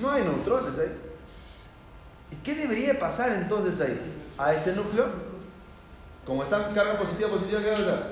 No 0.00 0.10
hay 0.10 0.22
neutrones 0.24 0.78
ahí. 0.78 0.92
¿Y 2.32 2.36
qué 2.36 2.54
debería 2.54 2.98
pasar 2.98 3.32
entonces 3.32 3.80
ahí? 3.80 4.00
A 4.38 4.54
ese 4.54 4.74
núcleo, 4.74 5.06
como 6.24 6.42
están 6.42 6.72
carga 6.74 6.98
positiva, 6.98 7.28
positiva, 7.30 7.60
¿qué 7.60 7.66
debe 7.66 7.84
pasar? 7.84 8.10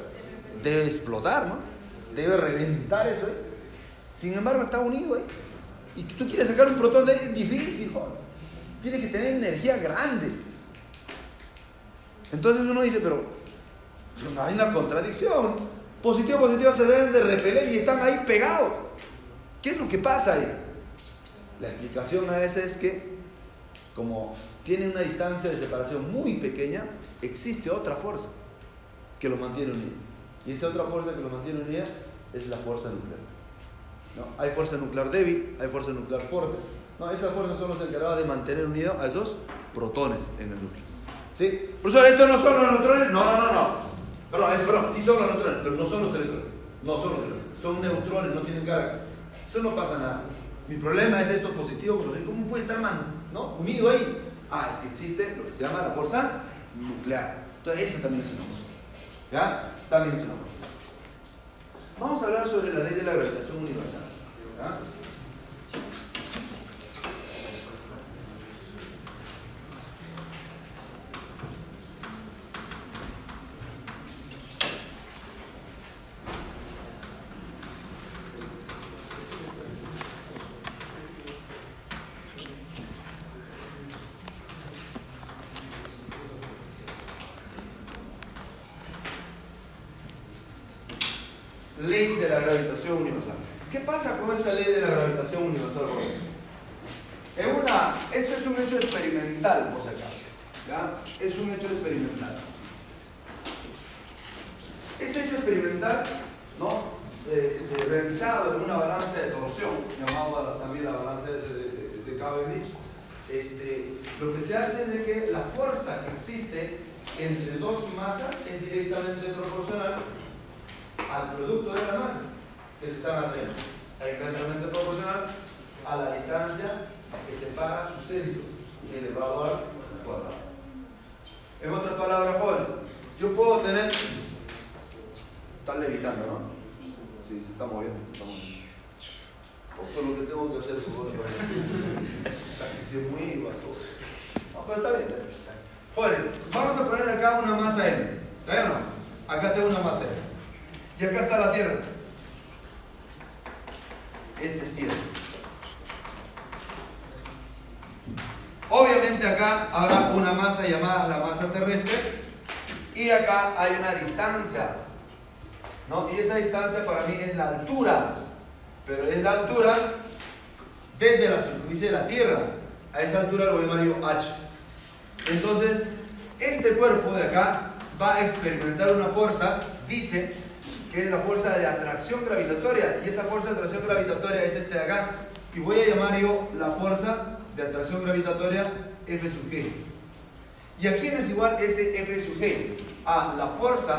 Debe 0.63 0.85
explotar, 0.85 1.47
¿no? 1.47 1.57
Debe 2.15 2.37
reventar 2.37 3.09
eso 3.09 3.27
ahí. 3.27 3.33
Sin 4.15 4.35
embargo, 4.35 4.63
está 4.63 4.79
unido 4.81 5.15
ahí. 5.15 5.25
Y 5.97 6.03
tú 6.05 6.27
quieres 6.27 6.49
sacar 6.49 6.69
un 6.69 6.75
protón 6.75 7.07
de 7.07 7.13
ahí, 7.13 7.19
es 7.23 7.35
difícil, 7.35 7.91
joder. 7.93 8.19
Tiene 8.83 9.01
que 9.01 9.09
tener 9.09 9.35
energía 9.35 9.77
grande. 9.79 10.31
Entonces 12.33 12.63
uno 12.63 12.83
dice, 12.83 13.01
pero 13.01 13.25
hay 14.41 14.55
una 14.55 14.73
contradicción. 14.73 15.55
Positivo 16.03 16.39
positivo 16.39 16.73
se 16.73 16.85
deben 16.85 17.13
de 17.13 17.23
repeler 17.23 17.73
y 17.73 17.79
están 17.79 18.01
ahí 18.01 18.23
pegados. 18.27 18.73
¿Qué 19.63 19.71
es 19.71 19.79
lo 19.79 19.89
que 19.89 19.99
pasa 19.99 20.35
ahí? 20.35 20.49
La 21.61 21.69
explicación 21.69 22.31
a 22.31 22.43
esa 22.43 22.63
es 22.63 22.77
que, 22.77 23.19
como 23.95 24.35
tienen 24.65 24.93
una 24.93 25.01
distancia 25.01 25.51
de 25.51 25.57
separación 25.57 26.11
muy 26.11 26.39
pequeña, 26.39 26.85
existe 27.21 27.71
otra 27.71 27.97
fuerza 27.97 28.31
que 29.19 29.29
los 29.29 29.39
mantiene 29.39 29.73
unidos. 29.73 29.93
Y 30.47 30.53
esa 30.53 30.69
otra 30.69 30.85
fuerza 30.85 31.15
que 31.15 31.21
los 31.21 31.31
mantiene 31.31 31.61
unidos 31.61 31.89
es 32.33 32.47
la 32.47 32.57
fuerza 32.57 32.89
nuclear. 32.89 33.30
¿No? 34.17 34.27
Hay 34.43 34.51
fuerza 34.51 34.77
nuclear 34.77 35.11
débil, 35.11 35.57
hay 35.61 35.69
fuerza 35.69 35.91
nuclear 35.91 36.23
fuerte. 36.29 36.59
No, 36.99 37.11
esas 37.11 37.33
fuerzas 37.33 37.59
son 37.59 37.71
las 37.71 37.81
encargadas 37.81 38.19
de 38.19 38.25
mantener 38.25 38.67
unidos 38.67 38.97
a 39.01 39.07
esos 39.07 39.37
protones 39.75 40.19
en 40.39 40.53
el 40.53 40.63
núcleo. 40.63 40.83
¿Sí? 41.37 41.71
Profesor, 41.81 42.07
¿estos 42.07 42.29
no 42.29 42.39
son 42.39 42.63
los 42.63 42.73
neutrones? 42.73 43.11
No, 43.11 43.25
no, 43.25 43.39
no, 43.39 43.53
no. 43.53 43.69
Perdón, 44.31 44.53
es 44.53 44.67
broma, 44.67 44.89
sí 44.95 45.03
son 45.03 45.17
los 45.17 45.31
neutrones, 45.31 45.61
pero 45.63 45.77
no 45.77 45.87
son 45.87 46.05
los 46.05 46.15
electrones. 46.15 46.45
No 46.83 46.97
son 46.97 47.13
los 47.13 47.19
electrones. 47.21 47.59
Son 47.61 47.81
neutrones, 47.81 48.35
no 48.35 48.41
tienen 48.43 48.67
carga. 48.67 49.01
Eso 49.47 49.63
no 49.63 49.75
pasa 49.75 49.99
nada. 49.99 50.23
Mi 50.69 50.77
problema 50.77 51.21
es 51.21 51.29
esto 51.31 51.51
positivo, 51.51 52.05
¿cómo 52.27 52.47
puede 52.47 52.63
estar 52.63 52.79
man, 52.81 53.07
¿no? 53.33 53.57
unido 53.57 53.91
ahí? 53.91 54.31
Ah, 54.51 54.69
es 54.71 54.79
que 54.79 54.89
existe 54.89 55.37
lo 55.37 55.47
que 55.47 55.53
se 55.53 55.65
llama 55.65 55.83
la 55.83 55.95
fuerza 55.95 56.43
nuclear. 56.79 57.45
Entonces, 57.59 57.91
esa 57.91 58.03
también 58.03 58.25
es 58.25 58.33
una 58.33 58.45
fuerza. 58.45 58.71
¿Ya? 59.33 59.73
También 59.89 60.17
es 60.17 60.25
una 60.25 60.35
fuerza. 60.35 60.60
Vamos 62.01 62.23
a 62.23 62.27
hablar 62.29 62.49
sobre 62.49 62.73
la 62.73 62.85
ley 62.85 62.95
de 62.95 63.03
la 63.03 63.13
gravitación 63.13 63.59
universal. 63.59 64.01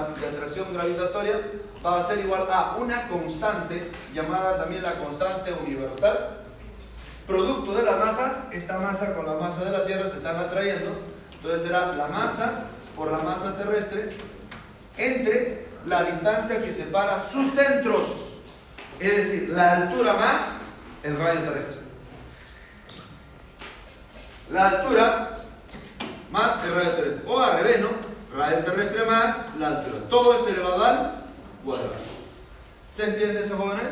De 0.10 0.28
atracción 0.28 0.74
gravitatoria 0.74 1.40
va 1.86 2.00
a 2.00 2.04
ser 2.04 2.20
igual 2.20 2.48
a 2.52 2.76
una 2.78 3.08
constante 3.08 3.92
llamada 4.14 4.58
también 4.58 4.84
la 4.84 4.94
constante 4.94 5.54
universal. 5.54 6.38
Producto 7.26 7.74
de 7.74 7.84
las 7.84 7.98
masas, 7.98 8.38
esta 8.52 8.80
masa 8.80 9.14
con 9.16 9.26
la 9.26 9.34
masa 9.34 9.64
de 9.64 9.72
la 9.72 9.86
Tierra 9.86 10.10
se 10.10 10.18
están 10.18 10.36
atrayendo. 10.38 10.92
Entonces 11.34 11.64
será 11.64 11.94
la 11.94 12.08
masa 12.08 12.66
por 12.96 13.12
la 13.12 13.20
masa 13.20 13.58
terrestre 13.58 14.10
entre 14.98 15.68
la 15.86 16.04
distancia 16.04 16.62
que 16.62 16.74
separa 16.74 17.24
sus 17.24 17.52
centros, 17.54 18.34
es 19.00 19.18
decir, 19.18 19.50
la 19.50 19.72
altura 19.74 20.14
más 20.14 20.62
el 21.04 21.18
radio 21.18 21.42
terrestre. 21.42 21.82
La 24.52 24.70
altura 24.70 25.38
más 26.32 26.60
el 26.66 26.76
radio 26.76 26.92
terrestre. 26.92 27.24
O 27.26 27.40
al 27.40 27.58
revés, 27.58 27.80
¿no? 27.82 28.11
Radio 28.36 28.60
terrestre 28.64 29.06
más 29.06 29.38
la 29.60 29.68
altura. 29.68 30.00
Todo 30.10 30.34
esto 30.36 30.48
elevado 30.50 30.84
al 30.86 31.24
cuadrado. 31.66 31.94
¿Se 32.82 33.10
entiende 33.10 33.42
eso, 33.44 33.58
jóvenes? 33.58 33.84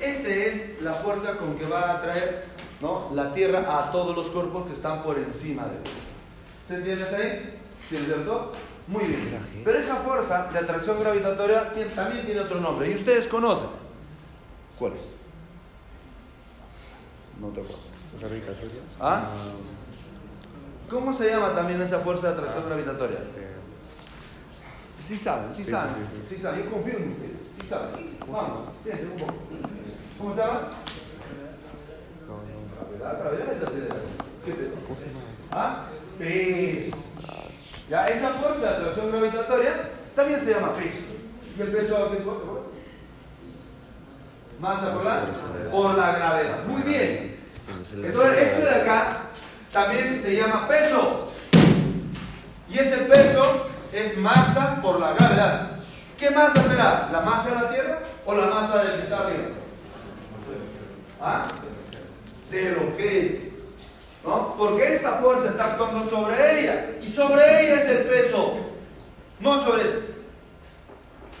Esa 0.00 0.28
es 0.28 0.80
la 0.82 0.94
fuerza 0.94 1.32
con 1.36 1.54
que 1.56 1.66
va 1.66 1.80
a 1.82 1.92
atraer 1.98 2.44
¿no? 2.80 3.10
la 3.14 3.32
Tierra 3.34 3.60
a 3.78 3.92
todos 3.92 4.16
los 4.16 4.26
cuerpos 4.30 4.66
que 4.66 4.72
están 4.72 5.02
por 5.02 5.18
encima 5.18 5.64
de 5.64 5.76
él. 5.76 5.82
¿Se 6.66 6.76
entiende 6.76 7.04
hasta 7.04 7.16
ahí? 7.18 7.58
¿Sí 7.88 7.96
es 7.96 8.04
cierto? 8.06 8.50
Muy 8.88 9.04
bien. 9.04 9.62
Pero 9.64 9.78
esa 9.78 9.96
fuerza 9.96 10.50
de 10.52 10.58
atracción 10.58 10.98
gravitatoria 11.00 11.72
tiene- 11.72 11.90
también 11.90 12.24
tiene 12.26 12.40
otro 12.40 12.60
nombre. 12.60 12.90
Y 12.90 12.96
ustedes 12.96 13.28
conocen. 13.28 13.68
¿Cuál 14.78 14.94
es? 14.94 15.12
No 17.40 17.48
te. 17.48 17.62
Gravitatoria. 18.18 18.80
¿Ah? 19.00 19.24
¿Cómo 20.90 21.12
se 21.12 21.28
llama 21.30 21.54
también 21.54 21.80
esa 21.80 21.98
fuerza 22.00 22.28
de 22.28 22.34
atracción 22.34 22.64
gravitatoria? 22.66 23.18
Este, 25.02 25.16
Sí 25.16 25.18
saben, 25.18 25.52
sí 25.52 25.64
Sí, 25.64 25.70
saben. 25.70 25.94
sí, 25.94 26.16
sí, 26.28 26.34
Sí 26.36 26.42
saben, 26.42 26.64
yo 26.64 26.70
confío 26.70 26.96
en 26.98 27.10
ustedes. 27.12 27.30
Sí 27.60 27.66
saben. 27.66 28.16
Vamos, 28.20 28.68
piensen 28.84 29.10
un 29.12 29.18
poco. 29.18 29.34
¿Cómo 30.18 30.34
se 30.34 30.40
llama? 30.40 30.60
Gravedad, 32.98 33.18
gravedad 33.20 33.52
es 33.52 33.62
aceleración. 33.62 34.12
¿Qué 34.44 34.50
es 34.52 34.58
eso? 34.58 34.70
¿Ah? 35.50 35.86
Peso. 36.18 36.96
Ya, 37.90 38.06
esa 38.06 38.28
fuerza 38.30 38.60
de 38.60 38.76
atracción 38.76 39.10
gravitatoria 39.10 39.72
también 40.14 40.40
se 40.40 40.54
llama 40.54 40.74
peso. 40.76 40.98
¿Y 41.58 41.60
el 41.62 41.68
peso 41.68 42.10
qué 42.10 42.16
es? 42.18 42.22
Masa 44.60 44.94
por 44.94 45.04
la, 45.04 45.26
por 45.70 45.94
la 45.98 46.16
gravedad. 46.16 46.64
Muy 46.66 46.82
bien. 46.82 47.36
Entonces, 47.94 48.38
esto 48.38 48.64
de 48.64 48.70
acá 48.70 49.22
también 49.72 50.14
se 50.16 50.36
llama 50.36 50.68
peso. 50.68 51.32
Y 52.68 52.78
ese 52.78 52.98
peso 52.98 53.66
es 53.92 54.16
masa 54.16 54.80
por 54.80 54.98
la 54.98 55.12
gravedad. 55.12 55.70
¿Qué 56.18 56.30
masa 56.30 56.62
será? 56.62 57.08
¿La 57.12 57.20
masa 57.20 57.50
de 57.50 57.54
la 57.56 57.70
Tierra 57.70 57.98
o 58.24 58.34
la 58.34 58.46
masa 58.46 58.82
del 58.82 58.96
que 58.96 59.02
está 59.02 59.18
arriba? 59.18 59.48
¿Ah? 61.20 61.46
Del 62.50 62.78
objeto. 62.78 63.52
¿No? 64.24 64.54
Porque 64.56 64.94
esta 64.94 65.12
fuerza 65.14 65.50
está 65.50 65.64
actuando 65.72 66.08
sobre 66.08 66.60
ella. 66.60 66.92
Y 67.02 67.08
sobre 67.08 67.42
ella 67.42 67.74
es 67.74 67.86
el 67.86 68.04
peso. 68.04 68.56
No 69.40 69.62
sobre 69.62 69.82
esto. 69.82 70.00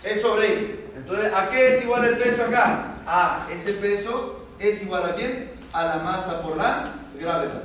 Es 0.02 0.20
sobre 0.20 0.52
ella. 0.52 0.74
Entonces, 0.96 1.32
¿a 1.32 1.48
qué 1.48 1.76
es 1.76 1.82
igual 1.82 2.04
el 2.04 2.18
peso 2.18 2.44
acá? 2.44 3.02
A 3.06 3.46
ese 3.50 3.74
peso 3.74 4.46
es 4.58 4.82
igual 4.82 5.04
a 5.04 5.14
quién? 5.14 5.52
A 5.72 5.84
la 5.84 5.96
masa 5.98 6.42
por 6.42 6.56
la 6.56 6.92
gravedad. 7.18 7.62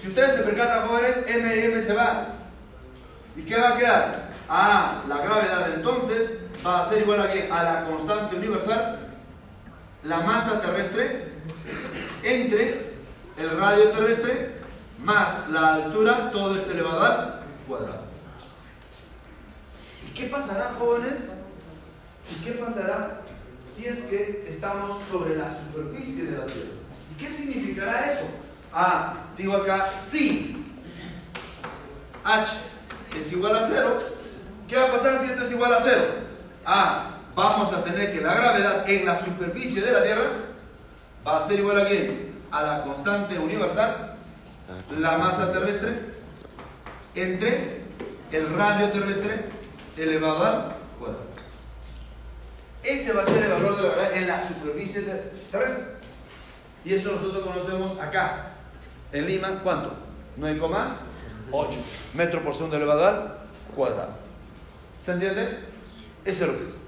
Si 0.00 0.08
ustedes 0.08 0.34
se 0.34 0.42
percatan, 0.42 0.86
jóvenes, 0.86 1.18
M 1.26 1.56
y 1.56 1.64
M 1.64 1.82
se 1.82 1.92
va. 1.92 2.37
¿Y 3.38 3.42
qué 3.42 3.56
va 3.56 3.68
a 3.68 3.78
quedar? 3.78 4.30
Ah, 4.48 5.04
la 5.06 5.18
gravedad 5.18 5.74
entonces 5.74 6.38
va 6.66 6.80
a 6.80 6.84
ser 6.84 7.02
igual 7.02 7.20
a 7.20 7.30
qué? 7.30 7.48
A 7.50 7.62
la 7.62 7.84
constante 7.84 8.34
universal, 8.34 8.98
la 10.02 10.20
masa 10.20 10.60
terrestre, 10.60 11.34
entre 12.24 12.94
el 13.36 13.56
radio 13.56 13.90
terrestre 13.90 14.58
más 14.98 15.48
la 15.50 15.74
altura, 15.74 16.32
todo 16.32 16.56
esto 16.56 16.72
elevado 16.72 17.00
al 17.00 17.40
cuadrado. 17.68 18.02
¿Y 20.04 20.14
qué 20.14 20.26
pasará, 20.26 20.74
jóvenes? 20.76 21.20
¿Y 22.32 22.44
qué 22.44 22.52
pasará 22.52 23.20
si 23.64 23.86
es 23.86 24.00
que 24.00 24.44
estamos 24.48 25.00
sobre 25.08 25.36
la 25.36 25.48
superficie 25.48 26.24
de 26.24 26.38
la 26.38 26.46
Tierra? 26.46 26.70
¿Y 27.12 27.22
qué 27.22 27.30
significará 27.30 28.10
eso? 28.10 28.26
Ah, 28.72 29.14
digo 29.36 29.54
acá, 29.54 29.92
si 29.96 30.64
H 32.24 32.77
es 33.16 33.32
igual 33.32 33.56
a 33.56 33.66
cero, 33.66 33.98
¿qué 34.68 34.76
va 34.76 34.84
a 34.84 34.92
pasar 34.92 35.18
si 35.18 35.26
esto 35.26 35.44
es 35.44 35.50
igual 35.52 35.72
a 35.72 35.80
cero? 35.80 36.02
Ah, 36.64 37.10
vamos 37.34 37.72
a 37.72 37.82
tener 37.84 38.12
que 38.12 38.20
la 38.20 38.34
gravedad 38.34 38.88
en 38.88 39.06
la 39.06 39.18
superficie 39.18 39.82
de 39.82 39.92
la 39.92 40.02
Tierra 40.02 40.24
va 41.26 41.38
a 41.38 41.42
ser 41.42 41.60
igual 41.60 41.80
a 41.80 41.88
qué? 41.88 42.32
A 42.50 42.62
la 42.62 42.82
constante 42.82 43.38
universal, 43.38 44.16
la 44.98 45.18
masa 45.18 45.52
terrestre, 45.52 46.18
entre 47.14 47.82
el 48.32 48.54
radio 48.54 48.90
terrestre 48.90 49.50
elevado 49.96 50.44
al 50.44 50.76
cuadrado. 50.98 51.26
Ese 52.82 53.12
va 53.12 53.22
a 53.22 53.26
ser 53.26 53.44
el 53.44 53.52
valor 53.52 53.76
de 53.76 53.82
la 53.82 53.88
gravedad 53.90 54.16
en 54.16 54.28
la 54.28 54.48
superficie 54.48 55.02
terrestre. 55.50 55.98
Y 56.84 56.94
eso 56.94 57.12
nosotros 57.12 57.44
conocemos 57.44 57.98
acá. 57.98 58.52
En 59.12 59.26
Lima, 59.26 59.60
¿cuánto? 59.62 59.94
9,8 61.50 61.76
metros 62.14 62.42
por 62.42 62.54
segundo 62.54 62.76
elevado 62.76 63.06
al 63.06 63.34
cuadrado. 63.74 64.12
¿Se 65.00 65.12
entiende? 65.12 65.60
Eso 66.24 66.44
es 66.44 66.50
lo 66.50 66.58
que 66.58 66.66
es. 66.66 66.78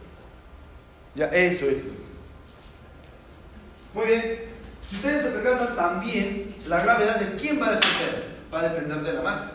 Ya, 1.14 1.26
eso 1.26 1.66
es. 1.66 1.76
Muy 3.94 4.06
bien. 4.06 4.38
Si 4.88 4.96
ustedes 4.96 5.22
se 5.22 5.30
percatan 5.30 5.76
también, 5.76 6.56
la 6.66 6.82
gravedad 6.82 7.16
de 7.16 7.36
quién 7.36 7.60
va 7.60 7.68
a 7.68 7.70
depender? 7.72 8.38
Va 8.52 8.60
a 8.60 8.68
depender 8.68 9.00
de 9.02 9.12
la 9.12 9.22
masa. 9.22 9.52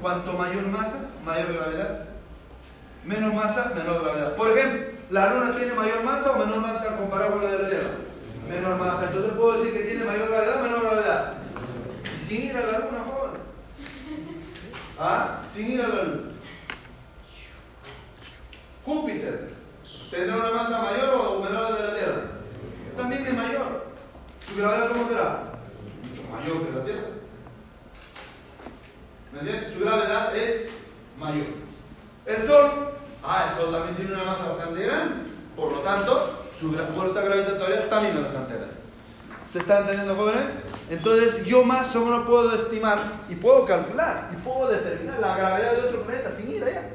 Cuanto 0.00 0.34
mayor 0.34 0.66
masa, 0.68 1.08
mayor 1.24 1.52
gravedad. 1.52 2.04
Menos 3.04 3.34
masa, 3.34 3.72
menor 3.74 4.02
gravedad. 4.02 4.34
Por 4.36 4.56
ejemplo, 4.56 4.98
¿la 5.10 5.32
luna 5.32 5.56
tiene 5.56 5.72
mayor 5.74 6.04
masa 6.04 6.32
o 6.32 6.38
menor 6.38 6.60
masa 6.60 6.96
comparado 6.96 7.32
con 7.32 7.44
la 7.44 7.50
de 7.50 7.62
la 7.62 7.68
Tierra? 7.68 7.90
Menor 8.48 8.78
masa. 8.78 9.06
Entonces 9.06 9.32
puedo 9.32 9.62
decir 9.62 9.72
que 9.72 9.88
tiene 9.88 10.04
mayor 10.04 10.28
gravedad 10.28 10.60
o 10.60 10.62
menor 10.62 10.82
gravedad. 10.82 11.32
Sin 12.04 12.42
ir 12.44 12.56
a 12.56 12.60
la 12.60 12.78
luna. 12.80 13.09
¿Ah? 15.02 15.40
Sin 15.42 15.70
ir 15.70 15.80
a 15.80 15.88
la 15.88 16.02
luna. 16.02 16.30
Júpiter, 18.84 19.50
¿tendrá 20.10 20.36
una 20.36 20.50
masa 20.50 20.82
mayor 20.82 21.14
o 21.14 21.42
menor 21.42 21.74
de 21.74 21.82
la 21.86 21.94
Tierra? 21.94 22.22
También 22.98 23.26
es 23.26 23.32
mayor. 23.34 23.94
¿Su 24.46 24.56
gravedad 24.56 24.88
cómo 24.88 25.08
será? 25.08 25.42
Mucho 26.02 26.30
mayor 26.30 26.66
que 26.66 26.78
la 26.78 26.84
Tierra. 26.84 27.08
¿Me 29.32 29.38
entiendes? 29.38 29.72
Su 29.72 29.80
gravedad 29.80 30.36
es 30.36 30.68
mayor. 31.18 31.46
El 32.26 32.46
Sol, 32.46 32.70
ah, 33.22 33.50
el 33.50 33.56
Sol 33.58 33.72
también 33.72 33.96
tiene 33.96 34.12
una 34.12 34.24
masa 34.24 34.48
bastante 34.48 34.82
grande. 34.82 35.30
Por 35.56 35.72
lo 35.72 35.78
tanto, 35.78 36.44
su 36.58 36.72
fuerza 36.72 37.22
gravitatoria 37.22 37.88
también 37.88 38.18
es 38.18 38.22
bastante 38.24 38.54
grande. 38.54 38.79
¿Se 39.50 39.58
están 39.58 39.78
entendiendo, 39.80 40.14
jóvenes? 40.14 40.44
Entonces, 40.88 41.44
yo 41.44 41.64
más 41.64 41.96
o 41.96 42.04
menos 42.04 42.24
puedo 42.24 42.54
estimar 42.54 43.22
y 43.28 43.34
puedo 43.34 43.66
calcular 43.66 44.30
y 44.32 44.36
puedo 44.36 44.68
determinar 44.68 45.18
la 45.18 45.36
gravedad 45.36 45.72
de 45.72 45.88
otro 45.88 46.02
planeta 46.04 46.30
sin 46.30 46.52
ir 46.52 46.62
allá. 46.62 46.88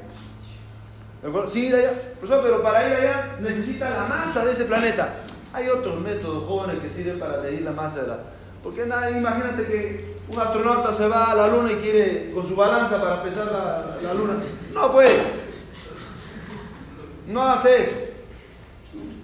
Sin 1.48 1.64
ir 1.64 1.74
allá. 1.74 1.92
Pero 2.18 2.62
para 2.62 2.88
ir 2.88 2.94
allá 2.96 3.36
necesita 3.40 3.90
la 3.90 4.04
masa 4.04 4.42
de 4.42 4.52
ese 4.52 4.64
planeta. 4.64 5.16
Hay 5.52 5.68
otros 5.68 6.00
métodos 6.00 6.44
jóvenes 6.48 6.78
que 6.78 6.88
sirven 6.88 7.18
para 7.18 7.42
medir 7.42 7.60
la 7.60 7.72
masa 7.72 8.00
de 8.00 8.08
la. 8.08 8.18
Porque 8.62 8.86
nada, 8.86 9.10
imagínate 9.10 9.66
que 9.66 10.16
un 10.32 10.40
astronauta 10.40 10.94
se 10.94 11.08
va 11.08 11.32
a 11.32 11.34
la 11.34 11.48
luna 11.48 11.72
y 11.72 11.76
quiere 11.76 12.32
con 12.32 12.48
su 12.48 12.56
balanza 12.56 12.98
para 12.98 13.22
pesar 13.22 13.52
la, 13.52 13.98
la 14.02 14.14
luna. 14.14 14.42
No 14.72 14.90
puede. 14.92 15.20
No 17.28 17.42
hace 17.46 17.82
eso. 17.82 18.05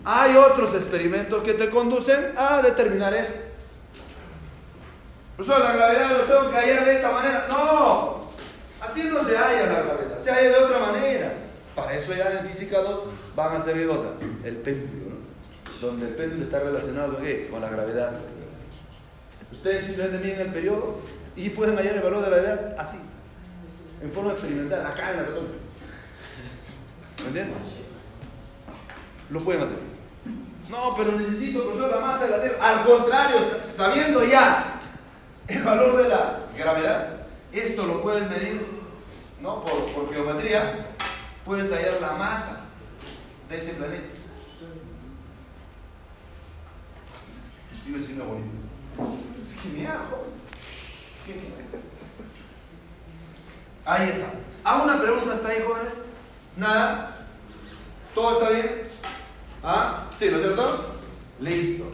Hay 0.04 0.36
otros 0.36 0.74
experimentos 0.74 1.42
que 1.42 1.54
te 1.54 1.70
conducen 1.70 2.32
a 2.36 2.60
determinar 2.60 3.14
eso. 3.14 3.34
Por 5.36 5.46
eso 5.46 5.58
la 5.58 5.72
gravedad 5.72 6.10
lo 6.10 6.24
tengo 6.24 6.50
que 6.50 6.56
hallar 6.56 6.84
de 6.84 6.94
esta 6.94 7.12
manera. 7.12 7.46
No, 7.48 8.30
así 8.80 9.04
no 9.04 9.22
se 9.22 9.36
halla 9.36 9.66
la 9.66 9.82
gravedad, 9.82 10.18
se 10.18 10.30
halla 10.30 10.48
de 10.48 10.64
otra 10.64 10.78
manera. 10.80 11.32
Para 11.74 11.94
eso 11.94 12.14
ya 12.14 12.30
en 12.32 12.46
física 12.46 12.80
2 12.80 13.00
van 13.34 13.56
a 13.56 13.60
servir 13.60 13.86
cosas. 13.86 14.10
El 14.44 14.56
péndulo, 14.56 15.10
¿no? 15.10 15.86
donde 15.86 16.08
el 16.08 16.14
péndulo 16.14 16.44
está 16.44 16.58
relacionado 16.58 17.18
con 17.50 17.60
la 17.60 17.68
gravedad. 17.68 18.12
Ustedes 19.52 19.84
simplemente 19.84 20.18
miden 20.18 20.40
el 20.40 20.52
periodo 20.52 20.98
y 21.36 21.50
pueden 21.50 21.76
hallar 21.76 21.94
el 21.94 22.02
valor 22.02 22.24
de 22.24 22.30
la 22.30 22.36
gravedad 22.36 22.74
así, 22.78 22.98
en 24.02 24.12
forma 24.12 24.32
experimental, 24.32 24.84
acá 24.84 25.10
en 25.12 25.16
la 25.18 25.24
católica. 25.24 25.54
¿Me 27.20 27.26
entienden? 27.28 27.54
Lo 29.30 29.40
pueden 29.40 29.62
hacer. 29.62 29.91
No, 30.70 30.94
pero 30.96 31.12
necesito, 31.12 31.64
profesor, 31.64 31.90
la 31.90 32.00
masa 32.00 32.24
de 32.26 32.30
la 32.30 32.42
Tierra. 32.42 32.68
Al 32.68 32.84
contrario, 32.84 33.36
sabiendo 33.70 34.24
ya 34.24 34.80
el 35.48 35.62
valor 35.62 36.02
de 36.02 36.08
la 36.08 36.40
gravedad, 36.56 37.26
esto 37.52 37.86
lo 37.86 38.00
puedes 38.02 38.28
medir 38.30 38.64
¿no? 39.40 39.62
por, 39.62 39.92
por 39.92 40.12
geometría, 40.12 40.94
puedes 41.44 41.70
hallar 41.70 42.00
la 42.00 42.12
masa 42.12 42.60
de 43.48 43.58
ese 43.58 43.74
planeta. 43.74 44.06
Dime 47.84 48.00
si 48.00 48.12
no 48.12 48.24
bonito. 48.24 48.48
Es 49.38 49.60
genial. 49.60 49.98
Genial. 51.26 51.52
Ahí 53.84 54.08
está. 54.08 54.32
¿Hago 54.64 54.84
una 54.84 55.00
pregunta 55.00 55.32
hasta 55.32 55.48
ahí, 55.48 55.64
jóvenes? 55.66 55.94
¿Nada? 56.56 57.26
¿Todo 58.14 58.32
está 58.32 58.50
bien? 58.50 58.82
¿Ah? 59.62 60.10
¿Sí, 60.18 60.28
no 60.30 60.38
es 60.38 60.42
cierto? 60.42 60.94
Listo. 61.40 61.90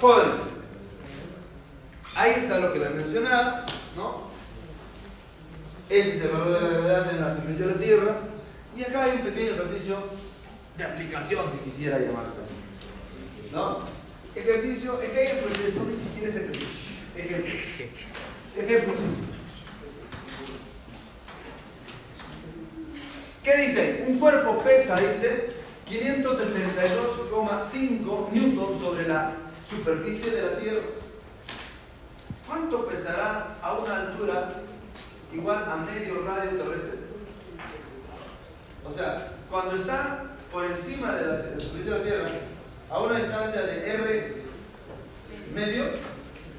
Jóvenes, 0.00 0.40
ahí 2.14 2.32
está 2.36 2.58
lo 2.60 2.72
que 2.72 2.78
les 2.78 2.94
mencionaba, 2.94 3.66
¿no? 3.96 4.26
Este 5.88 6.16
es 6.16 6.22
el 6.22 6.28
valor 6.28 6.48
de 6.48 6.60
la 6.60 6.68
gravedad 6.68 7.14
en 7.14 7.20
la 7.20 7.34
superficie 7.34 7.66
de 7.66 7.72
la 7.72 7.80
Tierra. 7.80 8.16
Y 8.76 8.82
acá 8.82 9.04
hay 9.04 9.16
un 9.16 9.22
pequeño 9.22 9.52
ejercicio 9.52 9.96
de 10.76 10.84
aplicación, 10.84 11.44
si 11.50 11.58
quisiera 11.58 11.98
llamarlo 11.98 12.32
así. 12.42 13.52
¿No? 13.52 13.78
Ejercicio, 14.34 15.00
ejemplo, 15.00 15.48
si 15.54 16.24
es 16.24 16.36
ejercicio. 16.36 16.66
Ejemplo. 17.16 17.52
Ejemplo. 18.56 18.94
¿Qué 23.46 23.56
dice? 23.58 24.04
Un 24.08 24.18
cuerpo 24.18 24.58
pesa, 24.58 24.96
dice, 24.96 25.50
562,5 25.88 28.32
newtons 28.32 28.80
sobre 28.80 29.06
la 29.06 29.34
superficie 29.64 30.32
de 30.32 30.42
la 30.42 30.58
Tierra. 30.58 30.80
¿Cuánto 32.44 32.88
pesará 32.88 33.56
a 33.62 33.74
una 33.74 34.00
altura 34.00 34.62
igual 35.32 35.64
a 35.64 35.76
medio 35.76 36.24
radio 36.26 36.60
terrestre? 36.60 36.98
O 38.84 38.90
sea, 38.90 39.34
cuando 39.48 39.76
está 39.76 40.24
por 40.50 40.64
encima 40.64 41.14
de 41.14 41.26
la, 41.28 41.36
superficie 41.60 41.92
de 41.92 41.98
la 41.98 42.04
Tierra, 42.04 42.28
a 42.90 42.98
una 42.98 43.16
distancia 43.16 43.62
de 43.62 43.92
R 43.92 44.42
medios, 45.54 45.90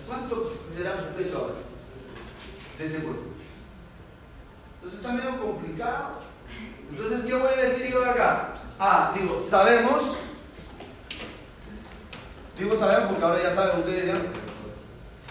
¿cuánto 0.08 0.54
será 0.74 0.96
su 0.96 1.08
peso 1.22 1.38
ahora? 1.38 1.56
De 2.78 2.86
ese 2.86 3.00
cuerpo. 3.00 3.24
Entonces 4.76 5.00
está 5.02 5.12
medio 5.12 5.42
complicado. 5.42 6.37
Entonces, 6.90 7.26
¿qué 7.26 7.34
voy 7.34 7.48
a 7.48 7.62
decir 7.62 7.92
yo 7.92 8.02
de 8.02 8.10
acá? 8.10 8.56
Ah, 8.80 9.14
digo, 9.16 9.40
sabemos. 9.40 10.20
Digo, 12.58 12.76
sabemos 12.78 13.10
porque 13.10 13.26
ahora 13.26 13.44
ya 13.44 13.54
saben 13.54 13.80
ustedes 13.80 14.06
ya. 14.08 14.16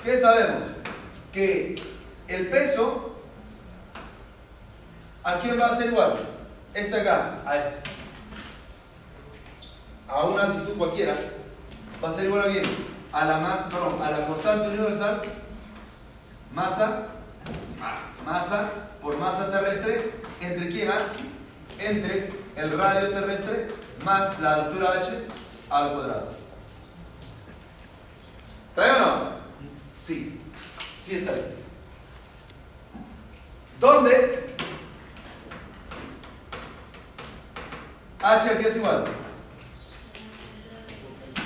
¿Qué 0.05 0.19
sabemos? 0.19 0.62
Que 1.33 1.83
el 2.29 2.49
peso, 2.49 3.16
¿a 5.25 5.38
quién 5.40 5.59
va 5.59 5.66
a 5.66 5.77
ser 5.77 5.87
igual? 5.87 6.16
Este 6.75 7.01
acá, 7.01 7.40
a 7.45 7.57
este. 7.57 7.90
A 10.09 10.25
una 10.25 10.45
altitud 10.45 10.77
cualquiera. 10.77 11.16
¿Va 12.03 12.09
a 12.11 12.12
ser 12.12 12.27
igual 12.27 12.49
a 12.49 12.53
quién? 12.53 12.64
A 13.12 13.25
la, 13.25 13.69
perdón, 13.69 14.03
a 14.03 14.11
la 14.11 14.27
constante 14.27 14.69
universal, 14.69 15.23
masa, 16.53 17.07
masa 18.25 18.71
por 19.01 19.16
masa 19.16 19.51
terrestre, 19.51 20.12
¿entre 20.40 20.69
quién? 20.69 20.90
ah? 20.90 21.12
Entre 21.78 22.32
el 22.56 22.78
radio 22.78 23.10
terrestre 23.10 23.68
más 24.04 24.38
la 24.40 24.54
altura 24.54 24.92
h 24.98 25.26
al 25.70 25.92
cuadrado. 25.92 26.32
¿Está 28.68 28.84
bien 28.84 28.96
o 28.96 29.06
no? 29.06 29.30
Sí, 29.98 30.40
sí 31.00 31.16
está 31.16 31.32
bien. 31.32 31.54
¿Dónde? 33.80 34.56
H 38.22 38.50
aquí 38.50 38.64
es 38.64 38.76
igual. 38.76 39.04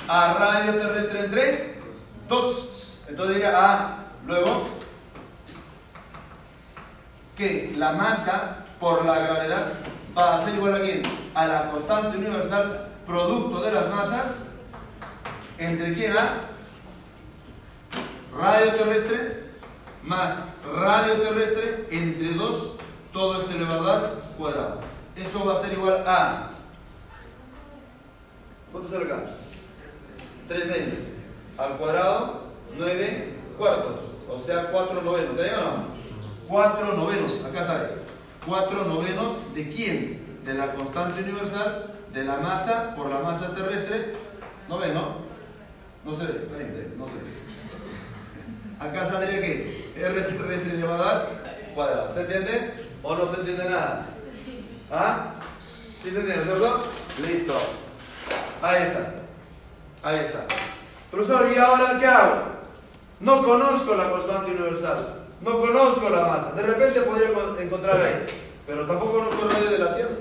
A 0.07 0.33
radio 0.33 0.75
terrestre 0.75 1.19
entre 1.19 1.81
2. 2.27 2.97
Entonces 3.09 3.35
diría 3.35 3.51
A, 3.53 4.05
luego 4.25 4.69
que 7.37 7.73
la 7.75 7.93
masa 7.93 8.65
por 8.79 9.05
la 9.05 9.19
gravedad 9.19 9.73
va 10.17 10.35
a 10.35 10.41
ser 10.41 10.55
igual 10.55 10.75
a 10.75 10.79
quién? 10.81 11.03
A 11.33 11.45
la 11.45 11.71
constante 11.71 12.17
universal 12.17 12.89
producto 13.05 13.61
de 13.61 13.71
las 13.71 13.89
masas 13.89 14.43
entre 15.57 15.93
quién 15.93 16.17
a 16.17 16.41
radio 18.37 18.73
terrestre 18.73 19.51
más 20.03 20.39
radio 20.73 21.13
terrestre 21.15 21.87
entre 21.91 22.33
2 22.33 22.77
todo 23.13 23.41
esto 23.41 23.51
elevado 23.51 23.91
al 23.91 24.19
cuadrado. 24.37 24.79
Eso 25.15 25.45
va 25.45 25.53
a 25.53 25.57
ser 25.57 25.73
igual 25.73 26.03
a 26.07 26.51
¿cuánto 28.71 28.89
sale 28.89 29.05
acá? 29.05 29.23
3 30.47 30.65
medios 30.67 30.93
al 31.57 31.77
cuadrado 31.77 32.41
9 32.77 33.33
cuartos, 33.57 33.95
o 34.29 34.39
sea 34.39 34.67
4 34.71 35.01
novenos, 35.01 35.31
¿está 35.31 35.43
bien 35.43 35.55
o 35.55 35.61
no? 35.61 35.85
4 36.47 36.93
novenos, 36.93 37.45
acá 37.45 37.61
está. 37.61 38.00
4 38.45 38.85
novenos 38.85 39.53
de 39.53 39.69
quién? 39.69 40.21
de 40.45 40.53
la 40.53 40.73
constante 40.73 41.21
universal 41.21 41.93
de 42.11 42.25
la 42.25 42.37
masa 42.37 42.95
por 42.95 43.09
la 43.09 43.19
masa 43.19 43.53
terrestre. 43.53 44.15
¿No 44.67 44.79
ven, 44.79 44.93
no? 44.93 45.15
No 46.03 46.15
se 46.15 46.25
ve, 46.25 46.47
no 46.97 47.05
se 47.05 47.13
ve. 47.13 47.21
Acá 48.79 49.05
saldría 49.05 49.39
que 49.39 49.93
R 49.95 50.21
terrestre 50.21 50.73
elevado 50.73 51.03
al 51.03 51.27
cuadrado. 51.75 52.11
¿Se 52.11 52.21
entiende? 52.21 52.89
¿O 53.03 53.15
no 53.15 53.27
se 53.27 53.39
entiende 53.39 53.69
nada? 53.69 54.07
¿Ah? 54.91 55.33
¿Sí 55.59 56.09
se 56.09 56.19
entiende, 56.19 56.43
cierto? 56.43 56.83
Listo. 57.21 57.53
Ahí 58.61 58.83
está. 58.83 59.13
Ahí 60.03 60.19
está. 60.19 60.41
Profesor, 61.11 61.47
¿y 61.53 61.57
ahora 61.57 61.99
qué 61.99 62.07
hago? 62.07 62.45
No 63.19 63.43
conozco 63.43 63.95
la 63.95 64.09
constante 64.09 64.51
universal. 64.51 65.20
No 65.41 65.59
conozco 65.59 66.09
la 66.09 66.25
masa. 66.25 66.51
De 66.53 66.61
repente 66.61 67.01
podría 67.01 67.29
encontrar 67.59 67.99
ahí. 67.99 68.25
Pero 68.67 68.85
tampoco 68.85 69.13
conozco 69.13 69.43
el 69.43 69.51
radio 69.51 69.71
de 69.71 69.77
la 69.79 69.95
Tierra. 69.95 70.15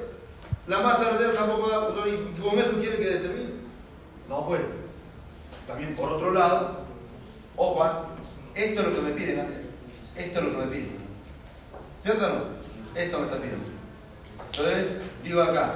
La 0.66 0.80
masa 0.80 1.16
Tierra 1.18 1.34
tampoco 1.34 1.68
da. 1.68 2.08
¿Y 2.08 2.40
con 2.40 2.58
eso 2.58 2.72
quiere 2.80 2.96
que 2.96 3.04
determine? 3.04 3.50
No, 4.28 4.46
pues. 4.46 4.62
También 5.66 5.94
por 5.94 6.10
otro 6.10 6.32
lado, 6.32 6.80
ojo, 7.56 7.84
¿ah? 7.84 8.08
esto 8.54 8.80
es 8.80 8.86
lo 8.88 8.94
que 8.94 9.00
me 9.02 9.10
piden. 9.12 9.40
¿ah? 9.40 9.46
Esto 10.16 10.38
es 10.40 10.44
lo 10.44 10.50
que 10.52 10.66
me 10.66 10.72
piden. 10.72 10.96
¿Cierto 12.02 12.26
o 12.26 12.28
no? 12.28 12.44
Esto 12.94 13.18
me 13.18 13.24
está 13.24 13.36
pidiendo. 13.36 13.70
Entonces, 14.50 14.96
digo 15.22 15.42
acá. 15.42 15.74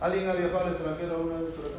¿Alguien 0.00 0.28
ha 0.28 0.34
viajado 0.34 0.64
al 0.64 0.72
extranjero 0.72 1.16
alguna 1.16 1.40
vez 1.40 1.54
por 1.54 1.64
acá? 1.66 1.76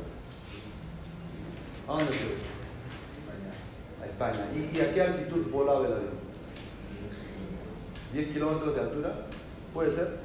¿A 1.88 1.92
dónde 1.92 2.06
fue? 2.06 4.04
A 4.04 4.06
España. 4.08 4.46
¿Y, 4.54 4.80
a 4.80 4.94
qué 4.94 5.02
altitud 5.02 5.52
volaba 5.52 5.86
el 5.86 5.94
avión? 5.94 6.27
¿10 8.14 8.34
kilómetros 8.34 8.76
de 8.76 8.82
altura? 8.82 9.14
¿Puede 9.74 9.92
ser? 9.92 10.18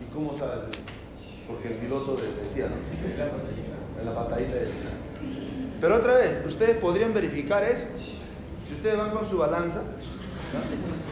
¿Y 0.00 0.12
cómo 0.12 0.36
sabes 0.36 0.64
eso? 0.70 0.82
Porque 1.46 1.68
el 1.68 1.74
piloto 1.74 2.16
decía, 2.16 2.68
¿no? 2.68 4.00
En 4.00 4.06
la 4.06 4.14
pantallita 4.14 4.54
decía. 4.54 4.90
Pero 5.80 5.96
otra 5.96 6.14
vez, 6.14 6.44
ustedes 6.46 6.76
podrían 6.78 7.12
verificar 7.12 7.64
eso. 7.64 7.86
Si 8.66 8.74
ustedes 8.74 8.96
van 8.96 9.10
con 9.10 9.26
su 9.26 9.38
balanza, 9.38 9.82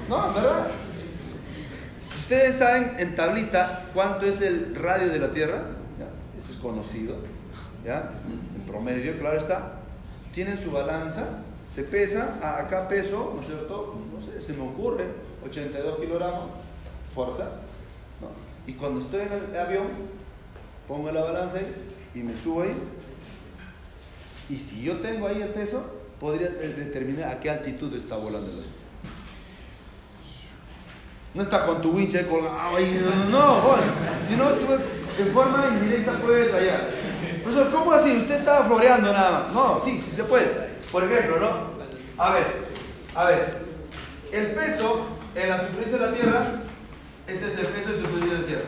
¿no? 0.08 0.32
¿verdad? 0.32 0.68
Ustedes 2.20 2.56
saben 2.56 2.94
en 2.98 3.16
tablita 3.16 3.86
cuánto 3.94 4.26
es 4.26 4.40
el 4.42 4.74
radio 4.74 5.08
de 5.08 5.18
la 5.18 5.30
Tierra, 5.32 5.62
eso 6.38 6.52
es 6.52 6.58
conocido, 6.58 7.16
¿ya? 7.84 8.10
En 8.54 8.62
promedio, 8.62 9.18
claro 9.18 9.38
está. 9.38 9.80
Tienen 10.34 10.58
su 10.58 10.70
balanza, 10.70 11.42
se 11.66 11.84
pesa, 11.84 12.38
acá 12.58 12.86
peso, 12.86 13.32
¿no 13.34 13.40
es 13.40 13.46
cierto? 13.46 13.96
No 14.14 14.20
sé, 14.20 14.40
se 14.40 14.52
me 14.52 14.62
ocurre, 14.62 15.04
82 15.48 15.98
kilogramos, 15.98 16.50
fuerza, 17.14 17.44
¿no? 18.20 18.28
Y 18.66 18.74
cuando 18.74 19.00
estoy 19.00 19.20
en 19.22 19.32
el 19.32 19.58
avión, 19.58 19.86
pongo 20.86 21.10
la 21.10 21.22
balanza 21.22 21.58
ahí 21.58 21.74
y 22.14 22.18
me 22.20 22.36
subo 22.36 22.62
ahí. 22.62 22.76
Y 24.48 24.56
si 24.56 24.82
yo 24.82 24.98
tengo 24.98 25.26
ahí 25.26 25.42
el 25.42 25.50
peso, 25.50 25.82
podría 26.20 26.48
determinar 26.48 27.30
a 27.30 27.40
qué 27.40 27.50
altitud 27.50 27.94
está 27.94 28.16
volando 28.16 28.46
el 28.46 28.58
avión. 28.58 28.78
No 31.34 31.42
estás 31.42 31.62
con 31.62 31.82
tu 31.82 31.90
winche 31.90 32.26
colgado 32.26 32.76
ahí. 32.76 33.00
No, 33.30 33.38
no, 33.38 33.76
Si 34.20 34.34
no, 34.34 34.48
tú 34.50 34.66
en 35.18 35.32
forma 35.32 35.66
indirecta 35.68 36.18
puedes 36.20 36.52
hallar. 36.52 36.88
Profesor, 37.42 37.70
¿cómo 37.70 37.92
así? 37.92 38.16
Usted 38.16 38.38
estaba 38.38 38.66
floreando 38.66 39.12
nada 39.12 39.40
más. 39.44 39.54
No, 39.54 39.80
sí, 39.84 40.00
sí 40.00 40.10
se 40.10 40.24
puede. 40.24 40.46
Por 40.90 41.04
ejemplo, 41.04 41.38
¿no? 41.38 42.22
A 42.22 42.32
ver, 42.32 42.44
a 43.14 43.26
ver. 43.26 43.68
El 44.32 44.46
peso 44.48 45.17
en 45.34 45.48
la 45.48 45.66
superficie 45.66 45.98
de 45.98 46.06
la 46.06 46.12
Tierra, 46.12 46.52
este 47.26 47.46
es 47.46 47.58
el 47.58 47.66
peso 47.66 47.92
de 47.92 48.00
superficie 48.00 48.34
de 48.34 48.40
la 48.40 48.46
Tierra. 48.46 48.64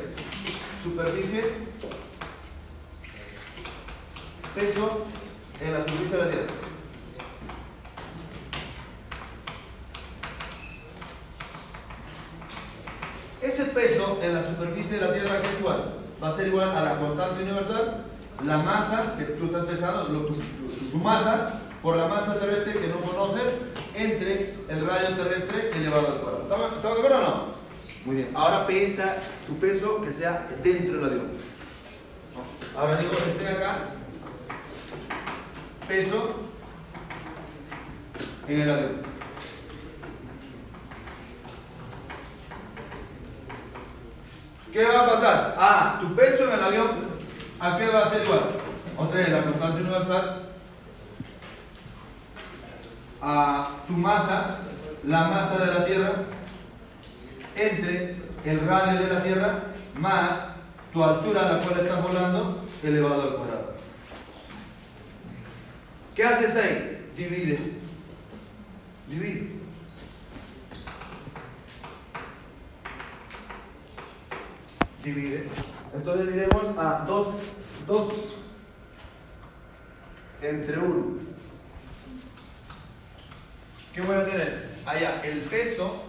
Superficie, 0.83 1.45
peso 4.55 5.07
en 5.61 5.73
la 5.73 5.81
superficie 5.81 6.17
de 6.17 6.25
la 6.25 6.31
Tierra. 6.31 6.47
Ese 13.43 13.65
peso 13.65 14.21
en 14.23 14.35
la 14.35 14.43
superficie 14.43 14.99
de 14.99 15.07
la 15.07 15.15
Tierra 15.15 15.39
es 15.39 15.61
igual, 15.61 15.95
va 16.23 16.29
a 16.29 16.33
ser 16.33 16.49
igual 16.49 16.77
a 16.77 16.85
la 16.85 16.99
constante 16.99 17.43
universal, 17.43 18.05
la 18.45 18.59
masa 18.59 19.15
que 19.19 19.25
tú 19.25 19.47
estás 19.47 19.65
pesando, 19.65 20.27
tu, 20.27 20.99
masa 20.99 21.61
por 21.83 21.97
la 21.97 22.09
masa 22.09 22.39
terrestre 22.39 22.81
que 22.81 22.89
no 22.89 23.01
conoces 23.01 23.55
entre 23.95 24.55
el 24.69 24.87
radio 24.87 25.09
terrestre 25.17 25.71
elevado 25.75 26.09
al 26.09 26.21
cuadrado. 26.21 26.43
¿Estamos, 26.43 26.83
de 26.83 26.89
acuerdo 26.89 27.17
o 27.17 27.21
no? 27.21 27.45
Muy 28.05 28.17
bien. 28.17 28.31
Ahora 28.35 28.67
pesa 28.67 29.17
tu 29.47 29.59
peso 29.59 30.01
que 30.01 30.13
sea 30.13 30.47
dentro 30.63 30.97
del 30.97 31.05
avión. 31.05 31.31
Ahora 32.77 32.99
digo 32.99 33.13
que 33.17 33.31
esté 33.31 33.49
acá. 33.49 33.79
Peso 35.89 36.35
en 38.47 38.61
el 38.61 38.71
avión. 38.71 39.11
¿Qué 44.73 44.85
va 44.85 45.01
a 45.01 45.07
pasar? 45.07 45.55
Ah, 45.59 45.99
tu 46.01 46.15
peso 46.15 46.45
en 46.45 46.55
el 46.55 46.65
avión, 46.65 46.91
¿a 47.59 47.77
qué 47.77 47.89
va 47.89 48.05
a 48.05 48.09
ser 48.09 48.25
igual? 48.25 48.41
Otra 48.97 49.17
vez, 49.19 49.29
la 49.31 49.43
constante 49.43 49.83
universal. 49.83 50.40
A 53.23 53.83
tu 53.87 53.93
masa, 53.93 54.59
la 55.05 55.29
masa 55.29 55.65
de 55.65 55.75
la 55.75 55.85
Tierra, 55.85 56.13
entre 57.55 58.17
el 58.45 58.67
radio 58.67 59.01
de 59.01 59.13
la 59.13 59.23
Tierra 59.23 59.63
más 59.99 60.49
tu 60.93 61.05
altura 61.05 61.47
a 61.47 61.53
la 61.53 61.63
cual 61.63 61.81
estás 61.81 62.03
volando 62.03 62.65
elevado 62.83 63.23
al 63.23 63.37
cuadrado. 63.37 63.75
¿Qué 66.15 66.25
haces 66.25 66.57
ahí? 66.57 67.13
Divide. 67.17 67.59
Divide. 69.09 69.61
divide. 75.03 75.49
Entonces 75.95 76.33
diremos 76.33 76.65
a 76.79 77.05
2, 77.07 77.35
2 77.87 78.37
entre 80.43 80.79
1. 80.79 81.05
¿Qué 83.95 84.01
voy 84.03 84.17
a 84.17 84.25
tener? 84.25 84.71
Allá, 84.87 85.21
el 85.25 85.41
peso 85.41 86.05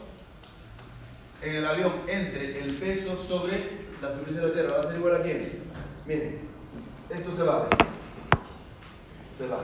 en 1.41 1.55
el 1.55 1.65
avión 1.65 1.93
entre 2.07 2.59
el 2.61 2.73
peso 2.75 3.17
sobre 3.17 3.81
la 4.01 4.11
superficie 4.11 4.41
de 4.41 4.47
la 4.47 4.53
Tierra, 4.53 4.77
¿va 4.77 4.79
a 4.81 4.83
ser 4.83 4.95
igual 4.95 5.15
a 5.15 5.23
quién? 5.23 5.63
Miren, 6.05 6.41
esto 7.09 7.35
se 7.35 7.43
va. 7.43 7.67
Se 9.37 9.47
va. 9.47 9.59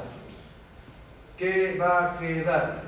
¿Qué 1.38 1.78
va 1.80 2.16
a 2.16 2.20
quedar? 2.20 2.84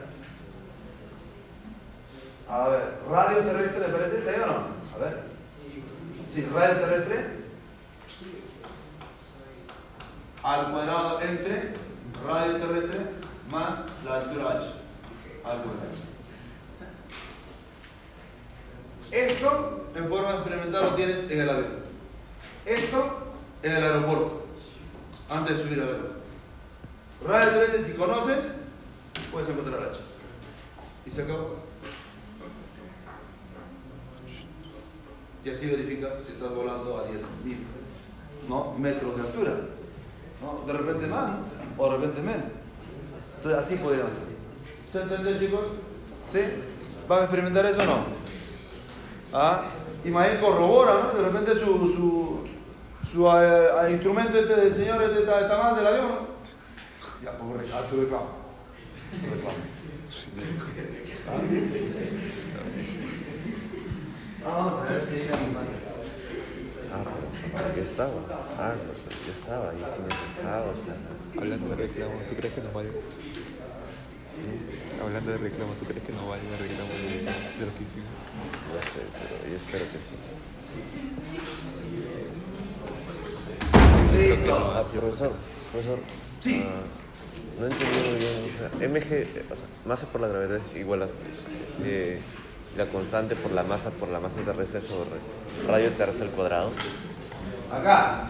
A 2.50 2.68
ver, 2.70 3.00
radio 3.08 3.38
terrestre, 3.40 3.80
¿le 3.80 3.94
parece? 3.94 4.18
¿Está 4.18 4.32
ahí 4.32 4.40
o 4.40 4.46
no? 4.48 4.54
A 4.96 4.98
ver. 4.98 5.24
Sí, 6.34 6.48
radio 6.52 6.76
terrestre. 6.78 7.40
Al 10.42 10.72
cuadrado 10.72 11.22
entre 11.22 11.74
radio 12.26 12.58
terrestre 12.58 13.00
más 13.50 13.76
la 14.04 14.16
altura 14.16 14.58
h. 14.58 14.79
Al 15.50 15.64
cuadrado. 15.64 15.90
Esto 19.12 19.88
en 19.96 20.08
forma 20.08 20.34
experimental 20.36 20.86
lo 20.86 20.96
tienes 20.96 21.32
en 21.32 21.42
el 21.42 21.50
avión. 21.50 21.72
Esto 22.68 23.18
en 23.64 23.76
el 23.76 23.84
aeropuerto. 23.84 24.46
Antes 25.28 25.58
de 25.58 25.64
subir 25.64 25.82
al 25.82 25.88
aeropuerto. 25.88 26.22
Radio 27.26 27.50
terrestre, 27.50 27.84
si 27.84 27.94
conoces, 27.94 28.46
puedes 29.32 29.50
encontrar 29.50 29.90
H. 29.90 30.00
Y 31.08 31.12
se 31.12 31.24
acabó. 31.24 31.56
Y 35.44 35.50
así 35.50 35.66
verificas 35.66 36.20
si 36.24 36.34
estás 36.34 36.54
volando 36.54 36.98
a 36.98 37.10
10.000 37.10 37.58
¿no? 38.48 38.74
metros 38.78 39.16
de 39.16 39.22
altura. 39.22 39.54
¿no? 40.42 40.64
De 40.72 40.74
repente 40.74 41.08
más, 41.08 41.32
¿no? 41.32 41.84
o 41.84 41.92
de 41.92 41.98
repente 41.98 42.22
menos. 42.22 42.46
Entonces 43.38 43.60
así 43.60 43.76
podríamos 43.78 44.12
hacer. 44.12 44.29
¿Se 44.92 45.04
entendió 45.04 45.38
chicos? 45.38 45.66
¿Sí? 46.34 46.40
¿Van 47.08 47.20
a 47.20 47.24
experimentar 47.24 47.64
eso 47.66 47.82
o 47.82 47.86
no? 47.86 48.06
¿Ah? 49.32 49.66
Imael 50.04 50.40
corrobora, 50.40 50.94
¿no? 51.14 51.20
De 51.20 51.30
repente 51.30 51.54
su, 51.54 51.66
su, 51.66 52.40
su 53.12 53.28
eh, 53.28 53.92
instrumento 53.92 54.36
este 54.40 54.56
del 54.56 54.74
señor 54.74 55.04
este 55.04 55.20
está, 55.20 55.42
está 55.42 55.62
mal 55.62 55.76
del 55.76 55.86
avión, 55.86 56.08
¿no? 56.08 56.28
Ya, 57.24 57.38
pues 57.38 57.62
reclamo, 57.62 57.88
tu 57.88 58.02
reclamo. 58.02 58.40
Vamos 64.44 64.74
a 64.74 64.92
ver 64.92 65.02
si 65.04 65.16
una 65.22 65.62
Ah, 66.92 67.04
pero 67.56 67.76
¿qué 67.76 67.82
estaba? 67.82 68.12
Ah, 68.58 68.74
pues 68.88 69.20
¿qué 69.24 69.32
estaba? 69.40 69.72
Y 69.72 69.78
si 69.78 70.02
me 70.02 70.10
sentaba, 70.36 70.66
o 70.66 70.74
sea. 70.74 71.42
Hablando 71.42 71.70
de 71.70 71.76
reclamo, 71.76 72.14
¿tú 72.28 72.36
crees 72.36 72.54
que 72.56 72.62
nos 72.62 72.74
vale? 72.74 72.90
Hablando 75.02 75.32
de 75.32 75.38
reclamo, 75.38 75.74
¿tú 75.80 75.86
crees 75.86 76.04
que 76.04 76.14
nos 76.14 76.28
vale 76.28 76.42
el 76.44 76.58
reclamo 76.60 76.90
de, 76.92 77.24
de 77.24 77.66
lo 77.66 77.78
que 77.78 77.84
hicimos? 77.84 78.12
No 78.74 78.82
sé, 78.84 79.02
pero 79.14 79.50
yo 79.50 79.56
espero 79.56 79.86
que 79.92 80.00
sí. 80.00 80.16
Listo. 84.18 84.56
Ah, 84.76 84.84
profesor, 84.92 85.32
profesor. 85.72 86.00
Sí. 86.42 86.66
ah, 86.66 86.82
no 87.60 87.68
entendí 87.68 88.10
muy 88.10 88.18
bien. 88.18 88.46
O 88.46 88.80
sea, 88.80 88.90
MG, 88.90 89.52
o 89.52 89.56
sea, 89.56 89.68
masa 89.86 90.08
por 90.08 90.22
la 90.22 90.28
gravedad 90.28 90.58
es 90.58 90.76
igual 90.76 91.04
a 91.04 91.08
eh, 91.84 92.20
la 92.78 92.86
constante 92.88 93.36
por 93.36 93.52
la 93.52 93.64
masa 93.64 93.90
por 93.92 94.10
la 94.10 94.20
masa 94.20 94.42
terrestre 94.42 94.82
sobre 94.82 95.10
radio 95.68 95.90
terrestre 95.92 96.28
al 96.28 96.32
cuadrado. 96.34 96.72
Acá. 97.72 98.28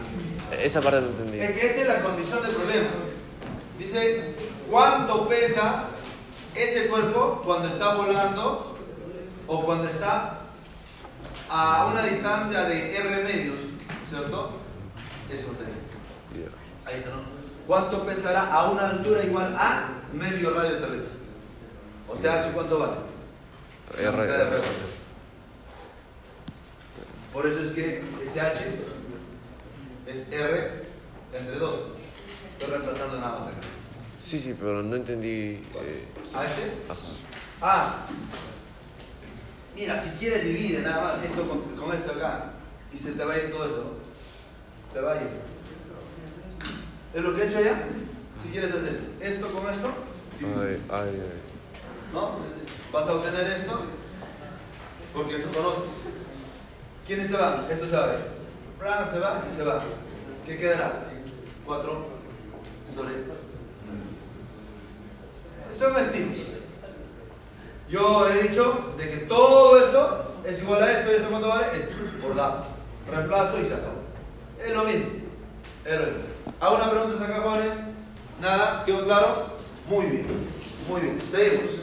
Esa 0.50 0.80
parte 0.80 1.00
no 1.00 1.08
entendí. 1.08 1.38
Es 1.38 1.52
que 1.52 1.66
esta 1.66 1.80
es 1.82 1.88
la 1.88 2.00
condición 2.02 2.42
del 2.42 2.52
problema. 2.52 2.88
Dice, 3.78 4.34
¿cuánto 4.70 5.28
pesa 5.28 5.86
ese 6.62 6.88
cuerpo 6.88 7.42
cuando 7.44 7.68
está 7.68 7.94
volando 7.94 8.76
o 9.46 9.64
cuando 9.64 9.88
está 9.88 10.40
a 11.48 11.86
una 11.86 12.02
distancia 12.04 12.64
de 12.64 12.96
R 12.96 13.24
medios? 13.24 13.56
¿Cierto? 14.08 14.50
Eso 15.32 15.46
te. 15.52 15.64
Ahí 16.90 16.98
está, 16.98 17.10
¿no? 17.10 17.22
¿Cuánto 17.66 18.04
pesará 18.04 18.52
a 18.52 18.70
una 18.70 18.90
altura 18.90 19.22
igual 19.24 19.54
a 19.56 19.90
medio 20.12 20.50
radio 20.54 20.78
terrestre? 20.78 21.10
O 22.08 22.16
sea, 22.16 22.40
H, 22.40 22.50
¿cuánto 22.52 22.78
vale? 22.80 22.96
R. 23.96 24.22
R. 24.24 24.60
Por 27.32 27.46
eso 27.46 27.60
es 27.60 27.70
que 27.72 28.02
ese 28.24 28.40
H 28.40 28.60
es 30.08 30.32
R 30.32 30.84
entre 31.32 31.58
2. 31.58 31.74
Estoy 32.58 32.70
reemplazando 32.70 33.20
nada 33.20 33.38
más 33.38 33.48
acá. 33.48 33.58
Sí, 34.18 34.40
sí, 34.40 34.56
pero 34.58 34.82
no 34.82 34.96
entendí. 34.96 35.62
eh, 35.76 36.04
¿A 36.34 36.44
este? 36.44 36.72
Ah, 37.60 38.06
mira, 39.74 39.98
si 39.98 40.10
quieres 40.18 40.44
divide 40.44 40.82
nada 40.82 41.02
más 41.16 41.24
esto 41.24 41.46
con, 41.46 41.60
con 41.76 41.94
esto 41.94 42.12
acá 42.12 42.52
y 42.92 42.98
se 42.98 43.12
te 43.12 43.24
va 43.24 43.34
a 43.34 43.38
ir 43.38 43.50
todo 43.50 43.64
eso. 43.66 43.96
Se 44.12 44.94
te 44.94 45.00
va 45.00 45.12
a 45.12 45.16
ir. 45.16 45.28
¿Es 47.14 47.22
lo 47.22 47.34
que 47.34 47.42
he 47.42 47.46
hecho 47.46 47.60
ya? 47.60 47.84
Si 48.40 48.48
quieres 48.50 48.72
hacer 48.72 48.98
esto 49.20 49.46
con 49.48 49.72
esto, 49.72 49.88
Ay, 50.42 50.80
ay, 50.90 51.08
ay. 51.22 51.40
¿no? 52.14 52.36
Vas 52.92 53.08
a 53.08 53.12
obtener 53.12 53.46
esto 53.50 53.82
porque 55.12 55.36
tú 55.38 55.50
conoces. 55.50 55.82
¿Quiénes 57.06 57.28
se 57.28 57.36
van? 57.36 57.66
Esto 57.70 57.86
se 57.86 57.96
va 57.96 58.16
se 59.04 59.18
va 59.18 59.44
y 59.46 59.54
se 59.54 59.62
va. 59.62 59.82
¿Qué 60.46 60.56
quedará? 60.56 61.04
4 61.66 62.06
sobre 62.94 63.14
9. 65.70 65.76
Son 65.76 65.96
estilos. 65.96 66.38
Yo 67.88 68.28
he 68.28 68.42
dicho 68.42 68.94
de 68.96 69.10
que 69.10 69.16
todo 69.18 69.78
esto 69.78 70.34
es 70.46 70.62
igual 70.62 70.82
a 70.82 70.92
esto 70.92 71.10
y 71.10 71.14
esto 71.14 71.28
cuánto 71.28 71.48
vale? 71.48 71.66
Esto, 71.74 71.94
por 72.22 72.36
lado. 72.36 72.64
Reemplazo 73.10 73.60
y 73.60 73.66
se 73.66 73.74
acabó. 73.74 74.00
Es 74.62 74.70
lo 74.72 74.84
mismo. 74.84 75.06
Es. 75.84 75.98
¿Hago 76.60 76.76
una 76.76 76.90
pregunta 76.90 77.24
acá, 77.24 77.40
jóvenes? 77.42 77.78
¿Nada? 78.40 78.84
¿Quedó 78.84 79.04
claro? 79.04 79.46
Muy 79.88 80.06
bien. 80.06 80.26
Muy 80.88 81.00
bien. 81.00 81.18
Seguimos. 81.30 81.80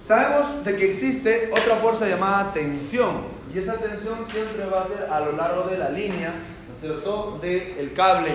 Sabemos 0.00 0.64
de 0.64 0.76
que 0.76 0.92
existe 0.92 1.50
otra 1.50 1.76
fuerza 1.76 2.06
llamada 2.06 2.52
tensión 2.52 3.24
y 3.52 3.58
esa 3.58 3.76
tensión 3.76 4.18
siempre 4.30 4.66
va 4.66 4.82
a 4.82 4.86
ser 4.86 5.08
a 5.10 5.20
lo 5.20 5.32
largo 5.32 5.62
de 5.64 5.78
la 5.78 5.88
línea, 5.88 6.30
¿no 6.68 6.74
es 6.74 6.80
cierto?, 6.80 7.38
del 7.40 7.92
cable 7.94 8.32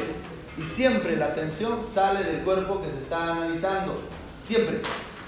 y 0.57 0.63
siempre 0.63 1.15
la 1.15 1.33
tensión 1.33 1.85
sale 1.85 2.23
del 2.23 2.43
cuerpo 2.43 2.81
que 2.81 2.89
se 2.89 2.99
está 2.99 3.31
analizando, 3.31 3.95
siempre. 4.27 4.81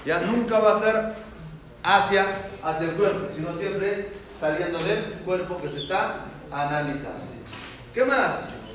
Ya 0.04 0.20
nunca 0.20 0.58
va 0.58 0.76
a 0.76 0.82
ser 0.82 1.14
hacia, 1.82 2.26
hacia 2.62 2.88
el 2.88 2.92
cuerpo, 2.92 3.28
sino 3.34 3.56
siempre 3.56 3.90
es 3.90 4.08
saliendo 4.38 4.78
del 4.78 5.20
cuerpo 5.24 5.60
que 5.62 5.68
se 5.68 5.80
está 5.80 6.24
analizando. 6.50 7.20
¿Qué 7.94 8.04
más? 8.04 8.32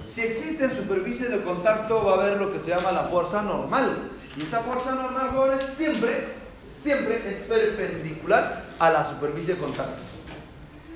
Si 0.10 0.22
existen 0.22 0.74
superficies 0.74 1.30
de 1.32 1.42
contacto 1.42 2.04
va 2.06 2.14
a 2.14 2.26
haber 2.26 2.38
lo 2.38 2.52
que 2.52 2.60
se 2.60 2.70
llama 2.70 2.92
la 2.92 3.04
fuerza 3.04 3.42
normal 3.42 4.12
y 4.38 4.44
esa 4.44 4.60
fuerza 4.60 4.96
normal, 4.96 5.32
jóvenes, 5.34 5.66
siempre 5.76 6.38
siempre 6.88 7.22
es 7.26 7.40
perpendicular 7.42 8.64
a 8.80 8.90
la 8.90 9.04
superficie 9.04 9.56
de 9.56 9.60
contacto. 9.60 10.02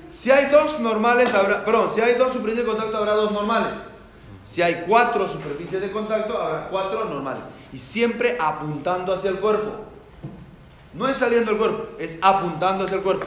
Si 0.08 0.30
hay 0.30 0.46
dos 0.46 0.80
normales, 0.80 1.34
habrá, 1.34 1.64
perdón, 1.64 1.90
si 1.94 2.00
hay 2.00 2.14
dos 2.14 2.32
superficies 2.32 2.66
de 2.66 2.72
contacto, 2.72 2.96
habrá 2.96 3.12
dos 3.12 3.32
normales. 3.32 3.74
Si 4.44 4.60
hay 4.60 4.84
cuatro 4.86 5.28
superficies 5.28 5.80
de 5.80 5.92
contacto, 5.92 6.40
habrá 6.40 6.68
cuatro 6.68 7.04
normales. 7.04 7.42
Y 7.72 7.78
siempre 7.78 8.36
apuntando 8.40 9.14
hacia 9.14 9.30
el 9.30 9.38
cuerpo. 9.38 9.84
No 10.94 11.08
es 11.08 11.16
saliendo 11.16 11.52
del 11.52 11.58
cuerpo, 11.58 11.88
es 11.98 12.18
apuntando 12.20 12.84
hacia 12.84 12.96
el 12.96 13.02
cuerpo. 13.02 13.26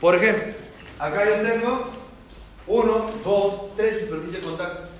Por 0.00 0.14
ejemplo, 0.14 0.54
acá 0.98 1.24
yo 1.24 1.48
tengo 1.48 1.90
uno, 2.66 3.10
dos, 3.24 3.74
tres 3.76 4.00
superficies 4.00 4.42
de 4.42 4.48
contacto. 4.48 4.90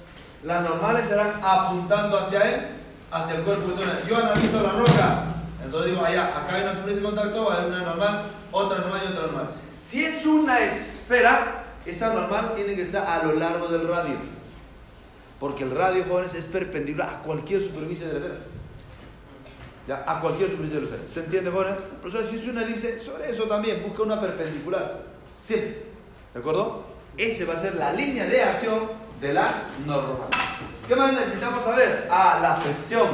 Las 0.43 0.63
normales 0.63 1.07
serán 1.07 1.41
apuntando 1.43 2.19
hacia 2.19 2.41
él, 2.43 2.67
hacia 3.11 3.37
el 3.37 3.43
cuerpo. 3.43 3.71
Entonces, 3.71 4.09
yo 4.09 4.17
analizo 4.17 4.63
la 4.63 4.73
roca. 4.73 5.25
Entonces 5.65 5.93
digo, 5.93 6.05
allá, 6.05 6.27
acá 6.29 6.57
hay 6.57 6.63
una 6.63 6.73
superficie 6.73 7.01
de 7.01 7.07
contacto, 7.07 7.51
haber 7.51 7.67
una 7.69 7.83
normal, 7.83 8.31
otra 8.53 8.79
normal 8.79 9.03
y 9.05 9.13
otra 9.13 9.23
normal. 9.27 9.49
Si 9.77 10.05
es 10.05 10.25
una 10.27 10.59
esfera, 10.59 11.65
esa 11.85 12.13
normal 12.15 12.53
tiene 12.57 12.75
que 12.75 12.83
estar 12.83 13.07
a 13.07 13.25
lo 13.25 13.35
largo 13.35 13.69
del 13.69 13.87
radio. 13.87 14.15
Porque 15.39 15.65
el 15.65 15.71
radio, 15.71 16.05
jóvenes, 16.09 16.35
es 16.35 16.47
perpendicular 16.47 17.09
a 17.09 17.19
cualquier 17.23 17.63
superficie 17.63 18.07
de 18.07 18.13
la 18.13 18.19
esfera. 18.19 18.45
¿Ya? 19.87 20.05
A 20.07 20.21
cualquier 20.21 20.51
superficie 20.51 20.81
de 20.81 20.87
la 20.87 20.91
esfera. 20.91 21.09
¿Se 21.09 21.21
entiende, 21.21 21.51
jóvenes? 21.51 21.75
Profesor, 22.01 22.31
si 22.31 22.37
es 22.37 22.49
una 22.49 22.63
elipse, 22.63 22.99
sobre 22.99 23.31
eso 23.31 23.45
también, 23.45 23.83
busca 23.83 24.03
una 24.03 24.21
perpendicular. 24.21 25.03
Siempre. 25.35 25.85
¿De 26.33 26.41
acuerdo? 26.41 26.85
Esa 27.17 27.45
va 27.47 27.55
a 27.55 27.57
ser 27.59 27.77
la 27.77 27.93
línea 27.93 28.27
de 28.27 28.43
acción 28.43 28.81
de 29.21 29.33
la 29.35 29.65
normal. 29.87 30.29
¿Qué 30.89 30.95
más 30.95 31.13
necesitamos 31.13 31.65
saber? 31.65 32.09
Ah, 32.11 32.39
la 32.43 32.57
fricción. 32.57 33.09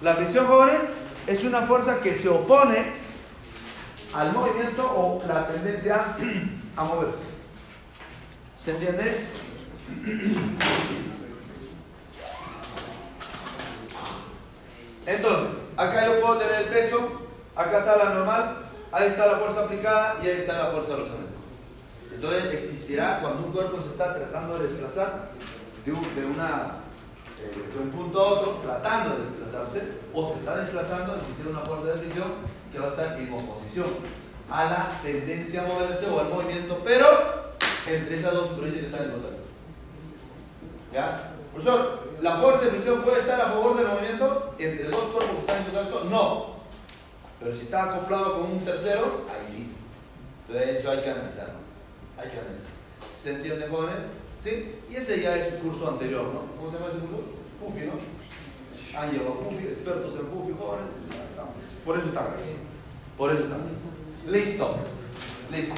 La 0.00 0.14
fricción, 0.14 0.46
jóvenes, 0.46 0.88
es 1.26 1.44
una 1.44 1.62
fuerza 1.62 2.00
que 2.00 2.14
se 2.14 2.28
opone 2.28 2.92
al 4.14 4.32
movimiento 4.32 4.84
o 4.84 5.22
la 5.26 5.48
tendencia 5.48 6.16
a 6.76 6.84
moverse. 6.84 7.20
¿Se 8.54 8.72
entiende? 8.72 9.24
Entonces, 15.06 15.58
acá 15.76 16.06
yo 16.06 16.20
puedo 16.20 16.38
tener 16.38 16.62
el 16.62 16.68
peso, 16.68 16.98
acá 17.56 17.80
está 17.80 17.96
la 17.96 18.14
normal, 18.14 18.62
Ahí 18.92 19.08
está 19.08 19.26
la 19.26 19.38
fuerza 19.38 19.64
aplicada 19.64 20.18
y 20.22 20.26
ahí 20.26 20.40
está 20.40 20.58
la 20.58 20.66
fuerza 20.66 20.90
de 20.90 20.96
rozamiento. 20.96 21.32
Entonces 22.14 22.52
existirá 22.52 23.20
cuando 23.22 23.46
un 23.46 23.52
cuerpo 23.52 23.80
se 23.80 23.88
está 23.88 24.14
tratando 24.14 24.58
de 24.58 24.68
desplazar 24.68 25.30
de, 25.82 25.92
un, 25.92 26.14
de 26.14 26.26
una, 26.26 26.72
eh, 27.40 27.80
un 27.82 27.90
punto 27.90 28.20
a 28.20 28.24
otro, 28.24 28.60
tratando 28.62 29.16
de 29.16 29.30
desplazarse, 29.30 29.94
o 30.12 30.26
se 30.26 30.34
está 30.34 30.58
desplazando, 30.58 31.16
existirá 31.16 31.48
una 31.48 31.60
fuerza 31.60 31.86
de 31.86 32.00
fricción 32.00 32.28
que 32.70 32.78
va 32.78 32.88
a 32.88 32.90
estar 32.90 33.18
en 33.18 33.32
oposición 33.32 33.86
a 34.50 34.64
la 34.64 35.00
tendencia 35.02 35.62
a 35.62 35.66
moverse 35.66 36.06
o 36.10 36.20
al 36.20 36.28
movimiento, 36.28 36.82
pero 36.84 37.06
entre 37.88 38.18
esas 38.18 38.34
dos 38.34 38.50
superficies 38.50 38.82
que 38.82 38.90
están 38.90 39.06
en 39.06 39.12
contacto. 39.12 39.42
¿Ya? 40.92 41.31
Profesor, 41.52 42.08
¿la 42.20 42.36
fuerza 42.38 42.64
de 42.64 42.70
fricción 42.70 43.02
puede 43.02 43.20
estar 43.20 43.40
a 43.40 43.46
favor 43.46 43.76
del 43.76 43.88
movimiento 43.88 44.54
entre 44.58 44.88
dos 44.88 45.04
cuerpos 45.04 45.34
que 45.34 45.40
están 45.40 45.58
en 45.58 45.64
contacto? 45.64 46.04
No. 46.04 46.46
Pero 47.38 47.54
si 47.54 47.62
está 47.62 47.84
acoplado 47.84 48.40
con 48.40 48.52
un 48.52 48.58
tercero, 48.58 49.22
ahí 49.28 49.46
sí. 49.46 49.72
Entonces 50.46 50.76
eso 50.76 50.90
hay 50.90 51.02
que 51.02 51.10
analizarlo. 51.10 51.54
Hay 52.16 52.30
que 52.30 52.38
analizarlo. 52.38 52.72
¿Se 53.14 53.34
entiende, 53.34 53.68
jóvenes? 53.68 54.02
¿Sí? 54.42 54.76
Y 54.90 54.96
ese 54.96 55.20
ya 55.20 55.36
es 55.36 55.54
un 55.54 55.68
curso 55.68 55.88
anterior, 55.88 56.24
¿no? 56.24 56.56
¿Cómo 56.56 56.70
se 56.70 56.76
llama 56.76 56.88
ese 56.88 56.98
curso? 56.98 57.22
Fufi, 57.60 57.86
¿no? 57.86 57.92
Han 58.98 59.10
llevado 59.10 59.34
Fufi, 59.34 59.66
expertos 59.66 60.12
en 60.14 60.26
Fufi, 60.28 60.54
jóvenes. 60.58 60.86
Por 61.84 61.98
eso 61.98 62.08
están. 62.08 62.26
Por 63.18 63.30
eso 63.30 63.42
están. 63.44 63.60
Listo. 64.26 64.76
Listo. 65.50 65.74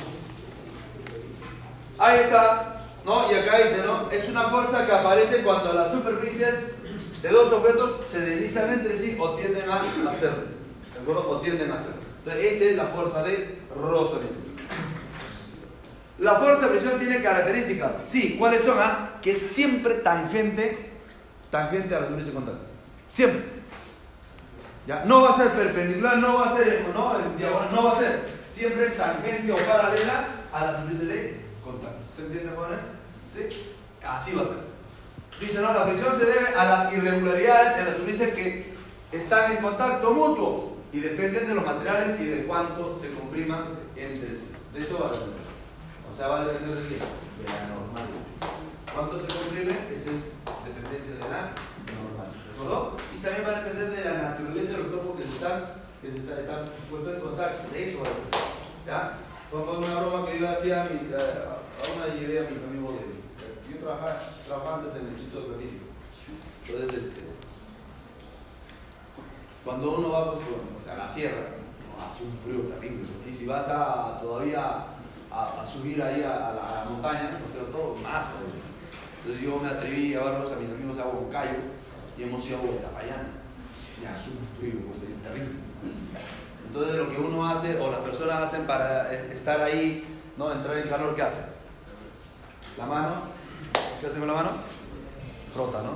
Ahí 1.99 2.21
está. 2.21 2.74
¿No? 3.05 3.31
Y 3.31 3.35
acá 3.35 3.59
dice, 3.59 3.83
¿no? 3.85 4.11
Es 4.11 4.29
una 4.29 4.45
fuerza 4.45 4.87
que 4.87 4.93
aparece 4.93 5.43
cuando 5.43 5.73
las 5.75 5.93
superficies 5.93 6.75
de 7.21 7.29
dos 7.29 7.53
objetos 7.53 8.01
se 8.11 8.21
deslizan 8.21 8.73
entre 8.73 8.99
sí 8.99 9.17
o 9.21 9.31
tienden 9.31 9.69
a 9.69 9.83
hacerlo. 10.11 10.45
¿De 10.95 11.01
acuerdo? 11.01 11.31
O 11.31 11.41
tienden 11.41 11.71
a 11.71 11.75
hacerlo. 11.75 12.03
Entonces, 12.19 12.53
esa 12.53 12.65
es 12.65 12.77
la 12.77 12.85
fuerza 12.87 13.23
de 13.23 13.59
rozamiento. 13.75 14.45
La 16.19 16.37
fuerza 16.37 16.69
de 16.69 16.79
presión 16.79 16.99
tiene 16.99 17.23
características. 17.23 17.97
Sí, 18.05 18.37
¿cuáles 18.39 18.63
son? 18.63 18.79
Ah? 18.79 19.19
Que 19.21 19.35
siempre 19.35 19.95
tangente, 19.95 20.91
tangente 21.51 21.95
a 21.95 22.01
la 22.01 22.07
superficie 22.07 22.35
contacto. 22.35 22.65
Siempre. 23.09 23.43
¿Ya? 24.87 25.05
No 25.05 25.23
va 25.23 25.31
a 25.31 25.37
ser 25.37 25.51
perpendicular, 25.51 26.19
no 26.19 26.39
va 26.39 26.47
a 26.47 26.57
ser 26.57 26.85
no, 26.95 27.17
diagonal, 27.37 27.75
no 27.75 27.85
va 27.85 27.93
a 27.93 27.99
ser. 27.99 28.21
Siempre 28.49 28.87
es 28.87 28.97
tangente 28.97 29.53
o 29.53 29.57
paralela 29.57 30.27
a 30.53 30.65
la 30.65 30.77
superficie 30.77 31.07
de 31.07 31.44
contacto. 31.65 32.07
¿Se 32.15 32.23
entiende, 32.27 32.53
jóvenes? 32.55 32.81
¿Sí? 33.33 33.73
Así 34.07 34.35
va 34.35 34.43
a 34.43 34.45
ser. 34.45 34.75
Dice, 35.41 35.61
no, 35.61 35.73
la 35.73 35.85
fricción 35.85 36.13
se 36.19 36.27
debe 36.27 36.55
a 36.55 36.65
las 36.65 36.93
irregularidades 36.93 37.79
en 37.79 37.87
las 37.87 37.97
superficies 37.97 38.35
que 38.35 38.75
están 39.11 39.53
en 39.53 39.63
contacto 39.63 40.13
mutuo 40.13 40.77
y 40.93 41.01
dependen 41.01 41.49
de 41.49 41.55
los 41.55 41.65
materiales 41.65 42.21
y 42.21 42.27
de 42.27 42.45
cuánto 42.45 42.95
se 42.95 43.13
compriman 43.13 43.67
entre 43.97 44.29
sí. 44.31 44.53
De 44.73 44.81
eso 44.81 44.99
va 45.01 45.09
a 45.09 45.13
depender. 45.13 45.43
O 46.09 46.15
sea, 46.17 46.29
va 46.29 46.43
a 46.43 46.45
depender 46.47 46.77
de 46.77 46.89
qué? 46.89 46.95
De 46.95 47.45
la 47.51 47.75
normal. 47.75 48.07
¿Cuánto 48.95 49.19
se 49.19 49.27
comprime? 49.27 49.73
Es 49.91 50.07
en 50.07 50.23
dependencia 50.63 51.15
de 51.15 51.21
la 51.21 51.51
normal. 51.99 52.31
¿De 52.31 52.55
acuerdo? 52.55 52.97
Y 53.13 53.19
también 53.19 53.45
va 53.45 53.51
a 53.51 53.63
depender 53.63 53.91
de 53.91 54.05
la 54.05 54.23
naturaleza 54.31 54.71
de 54.71 54.79
los 54.79 54.87
cuerpos 54.87 55.17
que 55.17 55.23
se 55.23 55.35
están, 55.35 55.65
que 56.01 56.09
están, 56.15 56.39
están 56.39 56.65
puestos 56.89 57.15
en 57.15 57.21
contacto. 57.21 57.73
De 57.73 57.91
eso 57.91 57.99
va 57.99 58.07
a 58.07 58.15
depender. 58.15 58.41
¿Ya? 58.87 59.19
Fue 59.63 59.79
una 59.79 60.01
broma 60.01 60.27
que 60.27 60.41
yo 60.41 60.49
hacía 60.49 60.83
a 60.83 60.85
mis. 60.85 61.13
A, 61.13 61.63
una 61.95 62.13
llevé 62.13 62.41
a 62.41 62.51
mis 62.51 62.59
amigos. 62.59 62.95
Yo 63.71 63.79
trabajaba, 63.79 64.21
trabajaba 64.49 64.77
antes 64.79 64.97
en 64.97 65.07
el 65.07 65.13
Instituto 65.13 65.57
Físico. 65.61 65.85
Entonces, 66.67 67.05
este. 67.05 67.23
Cuando 69.65 69.97
uno 69.97 70.11
va 70.11 70.35
pues, 70.35 70.45
a 70.91 70.97
la 70.97 71.09
sierra, 71.09 71.55
hace 72.05 72.25
un 72.25 72.37
frío 72.39 72.63
terrible. 72.63 73.07
Y 73.31 73.33
si 73.33 73.47
vas 73.47 73.69
a 73.69 74.19
todavía 74.21 74.87
a, 75.31 75.65
subir 75.65 76.03
ahí 76.03 76.25
a, 76.25 76.83
la, 76.85 76.91
montaña, 76.91 77.39
¿no 77.39 77.47
es 77.47 77.53
cierto? 77.53 77.95
Más 78.03 78.27
todavía. 78.31 78.67
Entonces 79.23 79.41
yo 79.41 79.57
me 79.61 79.69
atreví 79.69 80.15
a 80.15 80.19
llevarlos 80.19 80.51
a 80.51 80.57
mis 80.57 80.71
amigos 80.71 80.99
a 80.99 81.07
Huancayo 81.07 81.59
y 82.19 82.23
hemos 82.25 82.45
ido 82.45 82.59
a 82.59 82.63
Huetapayán. 82.63 83.27
Ya 84.03 84.15
hace 84.15 84.31
un 84.31 84.59
frío, 84.59 84.81
pues 84.89 85.03
es 85.03 85.23
terrible. 85.23 85.63
Entonces 86.75 86.97
lo 86.97 87.09
que 87.09 87.19
uno 87.19 87.49
hace, 87.49 87.79
o 87.79 87.89
las 87.89 88.01
personas 88.01 88.43
hacen 88.43 88.67
para 88.67 89.13
estar 89.13 89.61
ahí, 89.61 90.05
¿no? 90.37 90.53
entrar 90.53 90.77
en 90.77 90.89
calor, 90.89 91.15
¿qué 91.15 91.23
hacen? 91.23 91.45
La 92.77 92.85
mano, 92.85 93.15
¿qué 94.01 94.09
hacen 94.09 94.19
con 94.19 94.27
la 94.27 94.35
mano? 94.35 94.51
Frota, 95.53 95.83
¿no? 95.83 95.93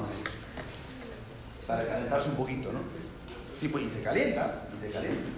Para 1.67 1.85
calentarse 1.85 2.29
un 2.29 2.37
poquito, 2.37 2.71
¿no? 2.73 2.79
Sí, 3.57 3.67
pues 3.71 3.87
y 3.87 3.89
se 3.89 4.03
calienta, 4.03 4.69
y 4.73 4.81
se 4.81 4.93
calienta. 4.93 5.29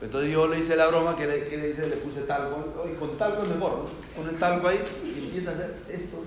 Entonces 0.00 0.32
yo 0.32 0.46
le 0.46 0.60
hice 0.60 0.76
la 0.76 0.86
broma 0.86 1.16
que 1.16 1.26
le, 1.26 1.46
que 1.46 1.56
le 1.56 1.70
hice, 1.70 1.88
le 1.88 1.96
puse 1.96 2.20
talco, 2.20 2.86
y 2.88 2.94
con 2.94 3.18
talco 3.18 3.42
es 3.42 3.48
mejor, 3.48 3.78
¿no? 3.78 3.90
Con 4.16 4.32
el 4.32 4.38
talco 4.38 4.68
ahí 4.68 4.80
y 5.04 5.18
empieza 5.18 5.50
a 5.50 5.54
hacer 5.54 5.74
esto 5.88 6.22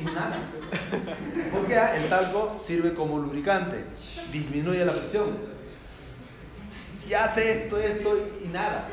y 0.00 0.04
nada. 0.04 0.36
Porque 1.52 1.78
el 1.96 2.08
talco 2.08 2.56
sirve 2.58 2.92
como 2.92 3.20
lubricante, 3.20 3.84
disminuye 4.32 4.84
la 4.84 4.90
presión. 4.90 5.47
Y 7.08 7.14
hace 7.14 7.64
esto, 7.64 7.78
esto 7.78 8.18
y 8.44 8.48
nada. 8.48 8.88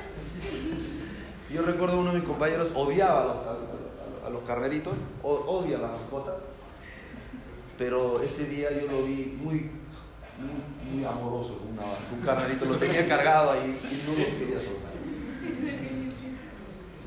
Yo 1.51 1.61
recuerdo 1.63 1.99
uno 1.99 2.11
de 2.11 2.19
mis 2.19 2.27
compañeros 2.27 2.71
odiaba 2.73 3.23
a 3.23 3.25
los, 3.25 3.37
a, 4.25 4.29
los 4.29 4.43
carneritos, 4.43 4.95
odia 5.21 5.77
a 5.77 5.81
las 5.81 5.91
mascotas, 5.91 6.35
pero 7.77 8.21
ese 8.21 8.45
día 8.45 8.69
yo 8.71 8.87
lo 8.87 9.03
vi 9.03 9.37
muy 9.41 9.69
muy, 10.91 11.05
amoroso 11.05 11.59
con 11.59 11.69
un 11.69 12.25
carnerito, 12.25 12.65
lo 12.65 12.75
tenía 12.75 13.07
cargado 13.07 13.51
ahí 13.51 13.69
y 13.69 14.03
no 14.05 14.17
lo 14.17 14.37
quería 14.37 14.59
soltar. 14.59 14.91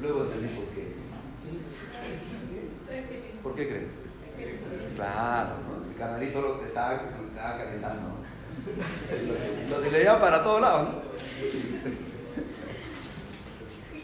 Luego 0.00 0.24
entendí 0.24 0.48
por 0.54 0.64
qué. 0.74 0.94
¿Por 3.42 3.54
qué 3.54 3.68
creen? 3.68 3.88
Claro, 4.96 5.50
el 5.90 5.96
carnerito 5.96 6.40
lo 6.40 6.64
estaba, 6.64 6.94
estaba 6.94 7.58
calentando. 7.58 8.17
Lo 9.70 9.90
leía 9.90 10.20
para 10.20 10.42
todos 10.42 10.60
lados. 10.60 10.88
¿no? 10.88 11.08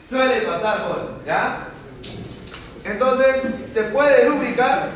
Suele 0.07 0.43
pasar, 0.43 0.87
jóvenes, 0.87 1.25
¿ya? 1.25 1.69
Entonces, 2.85 3.55
se 3.65 3.85
puede 3.85 4.29
lubricar 4.29 4.91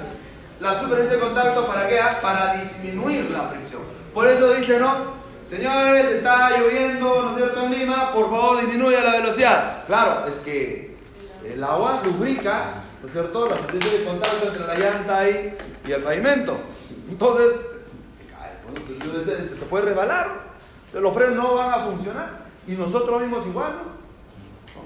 la 0.60 0.78
superficie 0.78 1.16
de 1.16 1.20
contacto 1.20 1.66
para 1.66 1.88
qué? 1.88 1.98
Para 2.20 2.54
disminuir 2.54 3.30
la 3.30 3.48
fricción. 3.48 3.82
Por 4.12 4.26
eso 4.26 4.52
dice, 4.52 4.78
¿no? 4.78 5.18
Señores, 5.42 6.04
está 6.04 6.50
lloviendo, 6.58 7.22
¿no 7.22 7.30
es 7.30 7.36
cierto?, 7.36 7.64
en 7.64 7.70
Lima, 7.70 8.12
por 8.12 8.28
favor 8.28 8.60
disminuya 8.60 9.02
la 9.02 9.12
velocidad. 9.12 9.86
Claro, 9.86 10.26
es 10.26 10.36
que 10.40 10.94
el 11.42 11.64
agua 11.64 12.02
lubrica, 12.04 12.74
¿no 13.00 13.06
es 13.06 13.12
cierto?, 13.12 13.48
la 13.48 13.56
superficie 13.56 14.00
de 14.00 14.04
contacto 14.04 14.48
entre 14.48 14.66
la 14.66 14.74
llanta 14.74 15.18
ahí 15.20 15.56
y 15.86 15.92
el 15.92 16.02
pavimento. 16.02 16.58
Entonces, 17.08 17.46
se 19.56 19.64
puede 19.66 19.86
rebalar, 19.86 20.48
los 20.92 21.14
frenos 21.14 21.36
no 21.36 21.54
van 21.54 21.70
a 21.70 21.84
funcionar 21.84 22.48
y 22.66 22.72
nosotros 22.72 23.20
mismos 23.20 23.46
igual. 23.46 23.72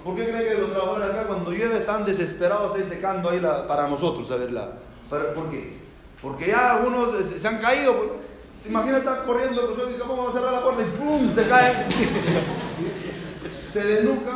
¿Por 0.04 0.16
qué 0.16 0.24
creen 0.24 0.48
que 0.48 0.54
los 0.60 0.70
trabajadores 0.70 1.10
acá 1.10 1.26
cuando 1.28 1.52
llueve 1.52 1.78
están 1.78 2.04
desesperados 2.04 2.74
ahí 2.74 2.82
secando 2.82 3.30
ahí 3.30 3.40
para 3.68 3.88
nosotros, 3.88 4.30
a 4.30 4.36
¿por 5.34 5.50
qué? 5.50 5.76
Porque 6.20 6.46
ya 6.46 6.76
algunos 6.76 7.16
se, 7.16 7.46
han 7.46 7.58
caído. 7.58 7.96
Pues, 7.96 8.10
Imagina 8.64 8.98
estar 8.98 9.24
corriendo, 9.24 9.74
pues, 9.74 9.88
¿cómo 10.00 10.24
va 10.24 10.30
a 10.30 10.32
cerrar 10.32 10.52
la 10.52 10.62
puerta? 10.62 10.82
Y 10.82 10.98
¡pum! 10.98 11.30
se 11.30 11.48
cae. 11.48 11.86
se 13.72 13.80
desnuca. 13.84 14.30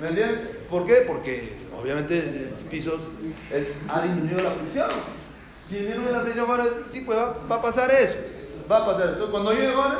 ¿Me 0.00 0.08
entiendes? 0.08 0.40
¿Por 0.70 0.86
qué? 0.86 1.04
Porque 1.06 1.58
obviamente 1.76 2.50
pisos 2.70 3.00
ha 3.88 4.02
disminuido 4.02 4.42
la 4.42 4.54
presión. 4.54 4.88
Si 5.72 5.78
disminuye 5.78 6.12
la 6.12 6.22
presión, 6.22 6.46
bueno, 6.46 6.64
sí, 6.90 7.00
pues 7.00 7.16
va, 7.16 7.56
a 7.56 7.62
pasar 7.62 7.90
eso. 7.90 8.18
Va 8.70 8.82
a 8.82 8.86
pasar 8.86 9.14
eso. 9.14 9.30
Cuando 9.30 9.54
llegue, 9.54 9.74
bueno, 9.74 9.94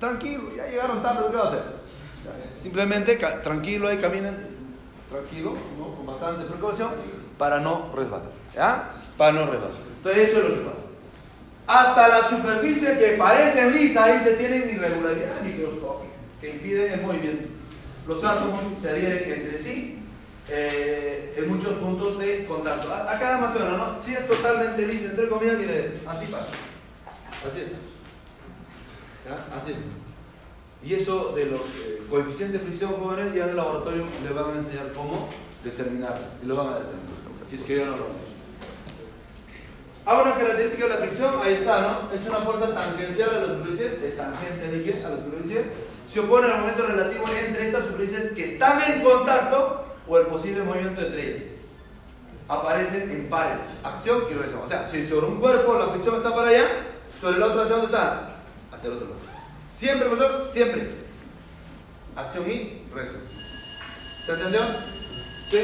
tranquilo, 0.00 0.50
ya 0.56 0.66
llegaron 0.66 1.00
tarde, 1.00 1.26
¿qué 1.30 1.36
va 1.36 1.44
a 1.44 1.46
hacer? 1.46 1.62
Simplemente 2.60 3.14
tranquilo 3.44 3.86
ahí, 3.86 3.98
caminen 3.98 4.58
tranquilo, 5.08 5.54
¿no? 5.78 5.94
con 5.94 6.04
bastante 6.04 6.46
precaución, 6.46 6.90
para 7.38 7.60
no 7.60 7.92
resbalar. 7.94 8.30
¿Ya? 8.52 8.90
Para 9.16 9.34
no 9.34 9.46
resbalar. 9.46 9.76
Entonces, 9.98 10.30
eso 10.30 10.38
es 10.38 10.48
lo 10.48 10.54
que 10.56 10.68
pasa. 10.68 10.86
Hasta 11.68 12.08
la 12.08 12.22
superficie 12.28 12.98
que 12.98 13.16
parecen 13.16 13.72
lisa, 13.72 14.02
ahí 14.02 14.18
se 14.18 14.32
tienen 14.32 14.68
irregularidades 14.68 15.44
microscópicas 15.44 16.16
que 16.40 16.50
impiden 16.50 16.94
el 16.94 17.02
movimiento. 17.02 17.48
Los 18.04 18.24
átomos 18.24 18.76
se 18.76 18.90
adhieren 18.90 19.32
entre 19.32 19.58
sí 19.58 19.97
eh, 20.50 21.34
en 21.36 21.48
muchos 21.48 21.74
puntos 21.74 22.18
de 22.18 22.46
contacto. 22.46 22.88
Más 22.88 23.56
o 23.56 23.58
menos, 23.58 23.78
¿no? 23.78 24.02
Si 24.04 24.12
es 24.12 24.26
totalmente 24.26 24.86
lisa, 24.86 25.06
entre 25.06 25.28
comillas, 25.28 25.58
tiene 25.58 26.00
así 26.06 26.26
pasa. 26.26 26.48
Así 27.46 27.60
es. 27.60 27.72
¿Ya? 29.24 29.56
Así 29.56 29.72
es. 29.72 29.76
Y 30.82 30.94
eso 30.94 31.32
de 31.34 31.46
los 31.46 31.60
eh, 31.60 32.02
coeficientes 32.08 32.60
de 32.60 32.66
fricción 32.66 32.92
jóvenes, 32.92 33.34
ya 33.34 33.44
en 33.44 33.50
el 33.50 33.56
laboratorio 33.56 34.04
les 34.22 34.34
van 34.34 34.50
a 34.50 34.58
enseñar 34.58 34.92
cómo 34.92 35.28
determinarlo. 35.62 36.26
Y 36.42 36.46
lo 36.46 36.56
van 36.56 36.68
a 36.68 36.78
determinar. 36.78 37.18
Si 37.48 37.56
es 37.56 37.62
que 37.62 37.76
yo 37.76 37.86
no 37.86 37.92
lo 37.92 38.04
sé. 38.04 38.28
Ahora, 40.04 40.32
una 40.32 40.40
característica 40.40 40.84
de 40.84 40.90
la 40.90 40.96
fricción, 40.96 41.34
ahí 41.42 41.54
está, 41.54 41.82
¿no? 41.82 42.12
Es 42.12 42.26
una 42.26 42.38
fuerza 42.38 42.74
tangencial 42.74 43.28
a 43.28 43.40
la 43.40 43.46
superficie, 43.58 43.98
es 44.02 44.16
tangente? 44.16 45.04
A 45.04 45.10
la 45.10 45.16
superficie, 45.16 45.64
se 46.06 46.20
opone 46.20 46.46
al 46.46 46.60
momento 46.60 46.86
relativo 46.86 47.24
entre 47.46 47.66
estas 47.66 47.84
superficies 47.84 48.32
que 48.32 48.44
están 48.44 48.80
en 48.90 49.02
contacto 49.02 49.87
o 50.08 50.18
el 50.18 50.26
posible 50.26 50.62
movimiento 50.62 51.02
entre 51.02 51.30
ellas. 51.30 51.42
Aparecen 52.48 53.10
en 53.10 53.28
pares, 53.28 53.60
acción 53.84 54.22
y 54.30 54.34
reacción. 54.34 54.62
O 54.62 54.66
sea, 54.66 54.84
si 54.84 55.06
sobre 55.06 55.26
un 55.26 55.38
cuerpo 55.38 55.78
la 55.78 55.88
fricción 55.88 56.16
está 56.16 56.34
para 56.34 56.48
allá, 56.48 56.66
sobre 57.20 57.36
el 57.36 57.42
otro, 57.42 57.62
¿hacia 57.62 57.76
dónde 57.76 57.86
está? 57.86 58.30
Hacia 58.72 58.88
el 58.88 58.94
otro 58.94 59.08
lado. 59.08 59.20
Siempre, 59.68 60.08
profesor, 60.08 60.42
siempre. 60.50 60.92
Acción 62.16 62.50
y 62.50 62.84
reacción. 62.94 63.22
¿Se 64.24 64.32
entendió? 64.32 64.60
¿Sí? 65.50 65.58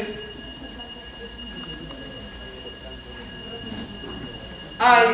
Hay 4.78 5.06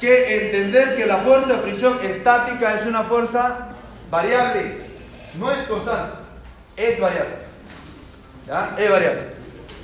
que 0.00 0.46
entender 0.46 0.96
que 0.96 1.06
la 1.06 1.18
fuerza 1.18 1.54
de 1.54 1.58
fricción 1.58 1.98
estática 2.02 2.74
es 2.74 2.86
una 2.86 3.02
fuerza 3.02 3.68
variable, 4.10 4.86
no 5.38 5.50
es 5.50 5.58
constante, 5.66 6.18
es 6.76 7.00
variable. 7.00 7.34
¿Ya? 8.46 8.74
Es 8.78 8.90
variable. 8.90 9.26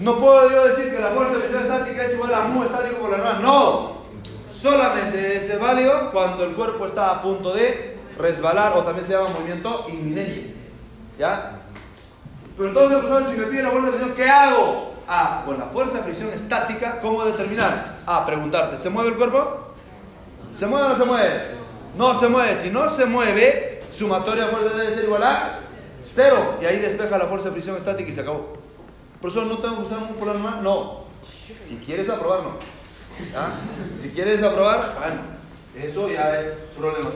No 0.01 0.19
puedo 0.19 0.67
decir 0.69 0.93
que 0.93 1.01
la 1.01 1.11
fuerza 1.11 1.35
de 1.35 1.41
fricción 1.41 1.63
estática 1.63 2.05
es 2.05 2.15
igual 2.15 2.35
a 2.35 2.43
mu 2.43 2.63
estático 2.65 3.01
por 3.01 3.11
la 3.11 3.19
norma. 3.19 3.39
No. 3.41 4.03
Solamente 4.51 5.37
es 5.37 5.61
válido 5.61 6.11
cuando 6.13 6.45
el 6.45 6.55
cuerpo 6.55 6.87
está 6.87 7.11
a 7.11 7.23
punto 7.23 7.53
de 7.53 7.99
resbalar 8.19 8.73
o 8.77 8.83
también 8.83 9.07
se 9.07 9.13
llama 9.13 9.31
movimiento 9.31 9.87
inminente. 9.89 10.55
¿Ya? 11.19 11.59
Pero 12.57 12.69
entonces, 12.69 13.29
si 13.31 13.39
me 13.39 13.47
pide 13.47 13.63
la 13.63 13.71
fuerza 13.71 13.91
de 13.91 13.97
fricción, 13.97 14.17
¿qué 14.17 14.29
hago? 14.29 14.93
Ah, 15.09 15.43
con 15.45 15.59
la 15.59 15.67
fuerza 15.67 15.99
de 15.99 16.05
fricción 16.05 16.31
estática, 16.31 17.01
¿cómo 17.01 17.25
determinar? 17.25 17.99
Ah, 18.07 18.25
preguntarte, 18.25 18.79
¿se 18.79 18.91
mueve 18.91 19.11
el 19.11 19.17
cuerpo? 19.17 19.75
¿Se 20.55 20.67
mueve 20.67 20.87
o 20.87 20.89
no 20.91 20.97
se 20.97 21.05
mueve? 21.05 21.41
No 21.97 22.19
se 22.19 22.29
mueve. 22.29 22.57
Si 22.57 22.71
no 22.71 22.89
se 22.89 23.07
mueve, 23.07 23.85
sumatoria 23.91 24.45
de 24.45 24.51
fuerza 24.51 24.77
debe 24.77 24.95
ser 24.95 25.05
igual 25.05 25.23
a 25.23 25.59
cero. 26.13 26.59
Y 26.61 26.65
ahí 26.65 26.79
despeja 26.79 27.19
la 27.19 27.27
fuerza 27.27 27.49
de 27.49 27.53
fricción 27.53 27.77
estática 27.77 28.09
y 28.09 28.13
se 28.13 28.21
acabó. 28.21 28.53
Por 29.21 29.31
eso 29.31 29.45
no 29.45 29.59
tengo 29.59 29.77
que 29.79 29.83
usar 29.83 29.99
un 29.99 30.15
polar 30.15 30.37
normal. 30.37 30.63
No. 30.63 31.05
Si 31.59 31.77
quieres 31.77 32.09
aprobar, 32.09 32.43
no. 32.43 32.51
¿Ah? 33.37 33.51
Si 34.01 34.09
quieres 34.11 34.43
aprobar, 34.43 34.81
bueno, 34.99 35.21
eso 35.77 36.11
ya 36.11 36.41
es 36.41 36.49
problema. 36.77 37.11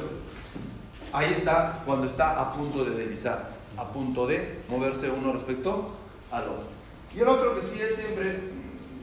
Ahí 1.13 1.33
está 1.33 1.83
cuando 1.85 2.07
está 2.07 2.41
a 2.41 2.53
punto 2.53 2.85
de 2.85 2.91
deslizar, 2.91 3.51
a 3.77 3.85
punto 3.93 4.27
de 4.27 4.61
moverse 4.69 5.11
uno 5.11 5.33
respecto 5.33 5.91
al 6.31 6.43
otro. 6.45 6.67
Y 7.15 7.21
el 7.21 7.29
otro 7.29 7.55
que 7.55 7.63
sí 7.67 7.81
es 7.81 7.97
siempre 7.97 8.53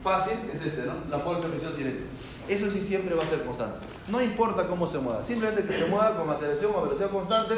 fácil 0.02 0.38
es 0.52 0.62
este, 0.62 0.82
¿no? 0.82 0.94
La 1.10 1.18
fuerza 1.18 1.44
de 1.44 1.48
fricción 1.50 1.72
cinética. 1.72 2.04
Eso 2.48 2.70
sí 2.70 2.80
siempre 2.80 3.14
va 3.14 3.22
a 3.22 3.26
ser 3.26 3.42
constante. 3.42 3.86
No 4.08 4.22
importa 4.22 4.66
cómo 4.66 4.86
se 4.86 4.98
mueva, 4.98 5.22
simplemente 5.22 5.64
que 5.64 5.72
se 5.72 5.86
mueva 5.86 6.16
con 6.16 6.28
aceleración 6.30 6.72
o 6.74 6.82
velocidad 6.82 7.10
constante, 7.10 7.54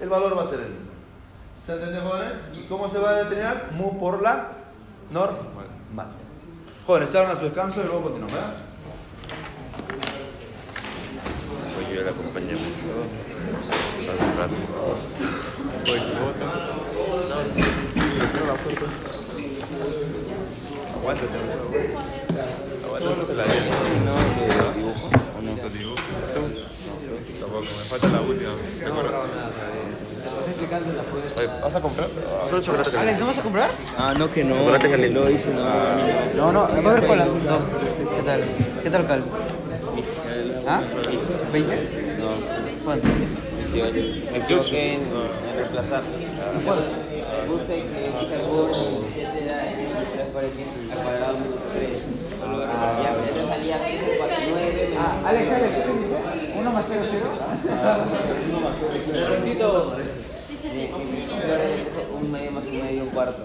el 0.00 0.08
valor 0.08 0.36
va 0.36 0.42
a 0.42 0.46
ser 0.46 0.60
el 0.60 0.70
mismo. 0.70 0.95
¿Se 1.66 1.72
entendió, 1.72 2.00
jóvenes? 2.02 2.36
¿Y 2.54 2.62
cómo 2.68 2.88
se 2.88 2.98
va 3.00 3.10
a 3.10 3.14
determinar? 3.24 3.72
Mu 3.72 3.98
por 3.98 4.22
la 4.22 4.52
normal. 5.10 6.06
Jóvenes, 6.86 7.10
se 7.10 7.18
a 7.18 7.34
su 7.34 7.42
descanso 7.42 7.80
y 7.80 7.86
luego 7.86 8.02
continuamos, 8.02 8.34
¿verdad? 8.36 8.54
Oye, 11.76 11.96
yo 11.96 12.04
puerta. 18.62 18.86
Aguántate, 20.94 21.38
Aguántate 22.84 23.34
la 23.34 23.44
dibujo. 24.72 25.10
¿O 25.36 25.42
no? 25.42 25.54
¿Te 25.56 25.78
dibujo? 25.78 26.02
Tampoco, 27.40 27.62
me 27.62 27.84
falta 27.88 28.08
la 28.08 28.20
última. 28.20 28.52
¿Vas 31.62 31.74
a 31.74 31.80
comprar? 31.80 32.08
solo 32.50 32.62
chocolate 32.62 32.90
caliente. 32.90 32.98
Alex, 32.98 33.20
¿no 33.20 33.26
vas 33.26 33.38
a 33.38 33.42
comprar? 33.42 33.70
Ah, 33.96 34.14
no, 34.18 34.30
que 34.30 34.44
no. 34.44 34.54
Chocolate 34.54 34.90
caliente. 34.90 35.20
Lo 35.20 35.30
hice, 35.30 35.52
no. 35.54 35.62
No, 36.34 36.52
no, 36.52 36.60
va 36.82 36.90
a 36.90 36.94
ver 36.94 37.06
cola. 37.06 37.24
No. 37.24 37.58
¿Qué 38.16 38.22
tal? 38.24 38.44
¿Qué 38.82 38.90
tal, 38.90 39.06
Cal? 39.06 39.22
¿Ah? 40.66 40.82
¿20? 41.52 41.64
No. 42.18 42.28
¿Cuánto? 42.84 43.08
18. 43.72 44.32
Me 44.32 44.38
equivoqué 44.38 44.94
en, 44.94 45.02
reemplazar. 45.56 46.02
Puse 47.46 47.74
que 47.74 48.10
por 48.48 48.70
7 49.12 49.44
era 49.44 49.58
3 50.14 50.26
por 50.32 50.44
X 50.44 50.56
al 50.90 50.98
cuadrado 50.98 51.34
menos 51.34 51.60
3. 51.78 52.10
Ya, 53.02 53.14
pero 53.14 53.32
te 53.34 53.42
salía 53.46 53.76
9 54.48 54.96
Ah, 54.98 55.28
Alex, 55.28 55.52
Alex, 55.52 55.72
¿1 56.56 56.72
más 56.72 56.84
0, 56.88 57.02
0? 57.10 57.26
Un 62.12 62.32
medio 62.32 62.50
más 62.52 62.64
un 62.64 62.82
medio, 62.82 63.02
un 63.04 63.10
cuarto. 63.10 63.44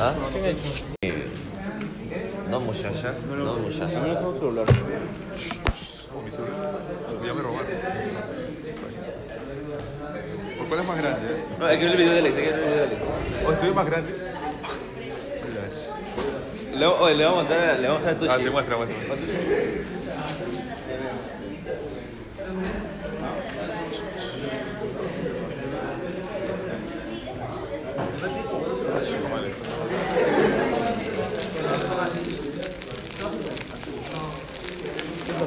¿Ah? 0.00 0.14
No, 2.50 2.60
muchacha. 2.60 3.14
No, 3.36 3.54
muchacha. 3.56 4.00
Oh, 6.14 6.22
mi 6.22 6.30
celular. 6.30 6.80
Ya 7.26 7.34
me 7.34 7.42
robaron. 7.42 7.66
¿Por 10.58 10.68
cuál 10.68 10.80
es 10.80 10.86
más 10.86 10.98
grande? 10.98 11.20
eh? 11.32 11.44
No, 11.58 11.66
aquí 11.66 11.84
el 11.84 11.96
video 11.96 12.12
de 12.12 12.18
Alex, 12.18 12.36
aquí 12.36 12.46
el 12.46 12.54
video 12.54 12.70
de 12.76 12.82
Alex. 12.82 13.00
¿O 13.46 13.52
estoy 13.52 13.70
más 13.70 13.86
grande? 13.86 14.32
Le, 16.76 16.86
oye, 16.86 17.14
le 17.14 17.24
vamos 17.24 17.46
a 17.46 17.54
dar, 17.56 17.78
le 17.78 17.88
vamos 17.88 18.02
a 18.02 18.06
dar 18.06 18.14
tu 18.18 18.30
Ah, 18.30 18.38
se 18.40 18.50
muestra, 18.50 18.76
muestra. 18.76 18.96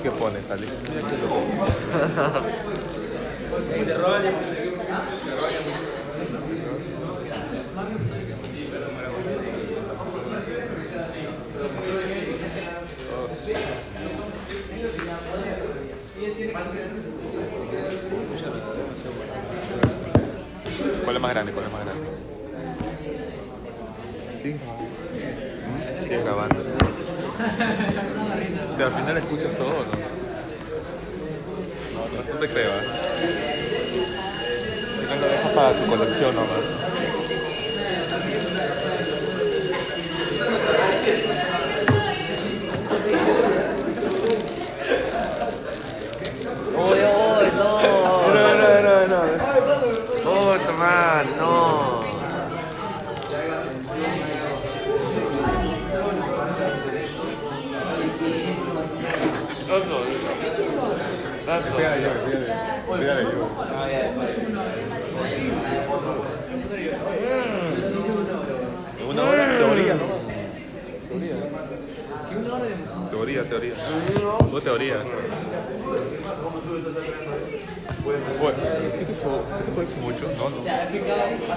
¿Qué 0.01 0.09
es 0.09 0.13
Alex? 0.51 0.71
¿Cuál 21.03 21.15
es 21.15 21.21
más 21.21 21.31
grande? 21.33 21.51
¿Cuál 21.51 21.65
es 21.65 21.71
más 21.71 21.85
grande? 21.85 22.03
Sí. 24.41 24.55
Sigue 26.03 26.23
grabando. 26.23 26.55
Que 28.77 28.83
al 28.83 28.91
final 28.93 29.17
escuchas 29.17 29.53
todo, 29.57 29.69
¿no? 29.69 30.14
No, 32.27 32.39
te 32.39 32.47
creo, 32.49 32.71
¿eh? 32.71 32.85
Lo 35.21 35.27
dejas 35.27 35.51
para 35.53 35.73
tu 35.73 35.87
colección 35.87 36.35
nomás. 36.35 36.84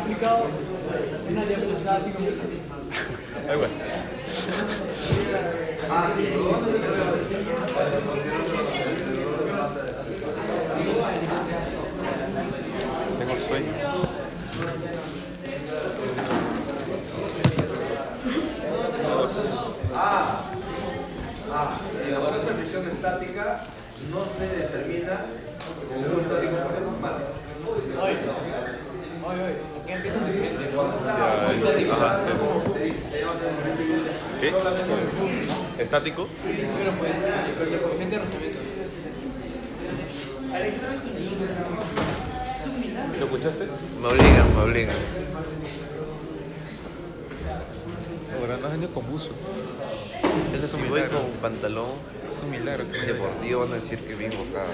Portugal, 0.08 0.48
não 1.30 2.57
¿Estático? 35.88 36.28
Pero 36.44 36.92
pues, 36.98 37.12
coeficiente 37.80 38.16
de 38.16 38.22
rozamiento. 38.22 38.58
¿Lo 43.18 43.24
escuchaste? 43.24 43.68
Me 44.02 44.06
obligan, 44.08 44.54
me 44.54 44.62
obligan. 44.64 44.96
Ahora 48.38 48.56
no 48.60 48.66
has 48.66 48.72
venido 48.74 48.90
con 48.92 49.10
buzo. 49.10 49.30
Es 50.54 50.64
Es 50.64 50.74
un 50.74 50.80
si 50.82 50.88
voy 50.88 51.00
milagro. 51.00 51.20
con 51.22 51.30
pantalón 51.40 51.86
Es 52.26 52.38
un 52.42 52.50
milagro. 52.50 52.84
deportivo, 52.84 53.60
van 53.62 53.72
a 53.72 53.76
decir 53.76 53.98
que 54.00 54.14
vivo 54.14 54.44
acá. 54.50 54.64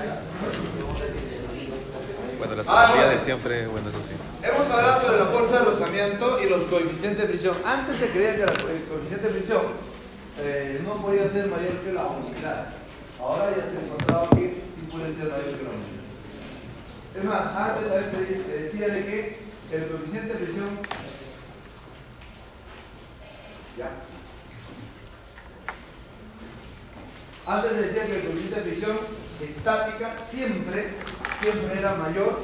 Bueno, 2.38 2.56
la 2.56 2.64
Ah, 2.66 2.92
bueno. 2.92 3.10
de 3.10 3.18
siempre, 3.20 3.66
bueno, 3.68 3.88
eso 3.88 3.98
sí. 3.98 4.14
Hemos 4.48 4.68
hablado 4.68 5.00
sobre 5.06 5.18
la 5.20 5.26
fuerza 5.26 5.58
de 5.60 5.64
rozamiento 5.64 6.38
y 6.44 6.48
los 6.50 6.64
coeficientes 6.64 7.18
de 7.22 7.28
fricción. 7.28 7.56
Antes 7.64 7.98
se 7.98 8.08
creía 8.08 8.34
que 8.34 8.42
el 8.42 8.82
coeficiente 8.88 9.28
de 9.28 9.32
fricción 9.34 9.93
eh, 10.38 10.80
no 10.84 11.00
podía 11.00 11.28
ser 11.28 11.46
mayor 11.46 11.80
que 11.84 11.92
la 11.92 12.06
unidad. 12.06 12.66
Ahora 13.20 13.54
ya 13.56 13.62
se 13.62 13.78
ha 13.78 13.84
encontrado 13.84 14.30
que 14.30 14.62
sí 14.74 14.88
puede 14.90 15.12
ser 15.12 15.30
mayor 15.30 15.56
que 15.56 15.64
la 15.64 15.70
unidad. 15.70 16.04
Es 17.16 17.24
más, 17.24 17.46
antes 17.54 17.90
a 17.90 17.94
veces 17.94 18.46
se, 18.46 18.58
decía 18.62 18.88
de 18.88 19.04
que 19.04 19.38
el 19.72 19.88
coeficiente 19.88 20.34
de 20.34 20.44
fricción. 20.44 20.78
Ya. 23.78 23.90
Antes 27.46 27.72
se 27.72 27.82
decía 27.82 28.06
que 28.06 28.16
el 28.16 28.22
coeficiente 28.22 28.56
de 28.56 28.62
fricción 28.62 28.96
estática 29.40 30.16
siempre, 30.16 30.94
siempre 31.40 31.78
era 31.78 31.94
mayor 31.94 32.40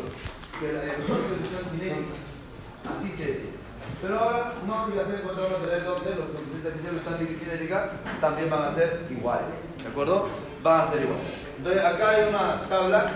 que 0.60 0.70
el 0.70 0.76
coeficiente 0.76 1.30
de 1.30 1.36
fricción 1.36 1.64
cinética. 1.70 2.94
Así 2.96 3.10
se 3.10 3.26
decía. 3.26 3.59
Pero 4.02 4.18
ahora 4.18 4.52
no 4.66 4.94
ya 4.94 5.04
se 5.04 5.12
ha 5.12 5.20
encontrado 5.20 5.50
materiales 5.50 5.84
donde 5.84 6.10
los 6.16 6.26
coeficientes 6.30 6.64
de 6.64 6.70
fricción 6.70 6.96
estática 6.96 7.32
y 7.32 7.36
cinética 7.36 7.90
también 8.20 8.48
van 8.48 8.62
a 8.62 8.74
ser 8.74 9.06
iguales. 9.10 9.58
¿De 9.82 9.88
acuerdo? 9.88 10.28
Van 10.62 10.80
a 10.80 10.90
ser 10.90 11.02
iguales. 11.02 11.26
Entonces 11.58 11.84
acá 11.84 12.10
hay 12.10 12.28
una 12.28 12.62
tabla. 12.62 13.10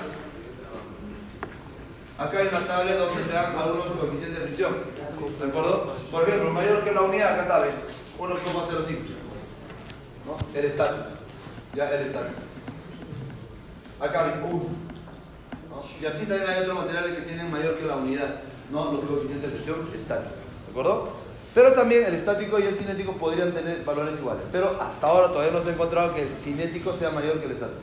Acá 2.18 2.38
hay 2.38 2.48
una 2.48 2.60
tabla 2.66 2.96
donde 2.96 3.22
te 3.22 3.32
dan 3.32 3.58
algunos 3.58 3.86
coeficientes 3.86 4.38
de 4.38 4.46
fricción. 4.46 4.74
¿De 5.40 5.46
acuerdo? 5.46 5.94
Por 6.10 6.28
ejemplo, 6.28 6.50
mayor 6.50 6.84
que 6.84 6.92
la 6.92 7.00
unidad, 7.02 7.32
acá 7.32 7.42
está, 7.42 7.58
¿ven? 7.60 7.72
1,05. 8.18 8.98
¿No? 10.26 10.58
El 10.58 10.64
estático. 10.66 11.04
Ya 11.74 11.90
el 11.90 12.06
estático. 12.06 12.40
Acá 14.00 14.24
hay 14.24 14.40
1. 14.42 14.84
Y 16.00 16.06
así 16.06 16.26
también 16.26 16.50
hay 16.50 16.60
otros 16.62 16.76
materiales 16.76 17.14
que 17.14 17.22
tienen 17.22 17.50
mayor 17.50 17.76
que 17.76 17.86
la 17.86 17.96
unidad, 17.96 18.42
¿no? 18.70 18.92
Los 18.92 19.04
coeficientes 19.04 19.42
de 19.42 19.56
presión 19.56 19.88
estáticos, 19.94 20.32
¿de 20.36 20.43
acuerdo? 20.80 21.08
Pero 21.54 21.72
también 21.72 22.04
el 22.04 22.14
estático 22.14 22.58
y 22.58 22.64
el 22.64 22.74
cinético 22.74 23.12
podrían 23.12 23.52
tener 23.52 23.84
valores 23.84 24.18
iguales. 24.18 24.42
Pero 24.50 24.76
hasta 24.80 25.06
ahora 25.06 25.28
todavía 25.28 25.52
no 25.52 25.62
se 25.62 25.70
ha 25.70 25.72
encontrado 25.72 26.12
que 26.12 26.22
el 26.22 26.32
cinético 26.32 26.92
sea 26.92 27.10
mayor 27.10 27.38
que 27.38 27.46
el 27.46 27.52
estático. 27.52 27.80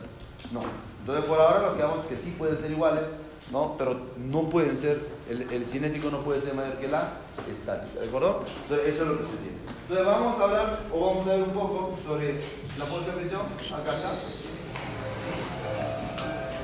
No. 0.52 0.60
Entonces 1.00 1.24
por 1.24 1.40
ahora 1.40 1.66
nos 1.66 1.76
quedamos 1.76 2.04
que 2.04 2.16
sí 2.16 2.34
pueden 2.38 2.58
ser 2.58 2.70
iguales, 2.70 3.08
¿no? 3.50 3.74
Pero 3.78 3.96
no 4.18 4.50
pueden 4.50 4.76
ser, 4.76 5.00
el, 5.28 5.66
cinético 5.66 6.10
no 6.10 6.22
puede 6.22 6.40
ser 6.42 6.54
mayor 6.54 6.74
que 6.74 6.86
la 6.86 7.14
estática, 7.50 8.00
¿de 8.00 8.06
acuerdo? 8.06 8.44
Entonces 8.62 8.94
eso 8.94 9.02
es 9.04 9.08
lo 9.08 9.18
que 9.18 9.24
se 9.24 9.36
tiene. 9.36 9.56
Entonces 9.82 10.06
vamos 10.06 10.38
a 10.38 10.44
hablar 10.44 10.78
o 10.92 11.06
vamos 11.06 11.26
a 11.26 11.30
ver 11.30 11.42
un 11.42 11.50
poco 11.50 11.98
sobre 12.06 12.40
la 12.78 12.84
fuerza 12.84 13.10
de 13.10 13.16
presión. 13.16 13.40
Acá 13.40 13.96
está. 13.96 14.12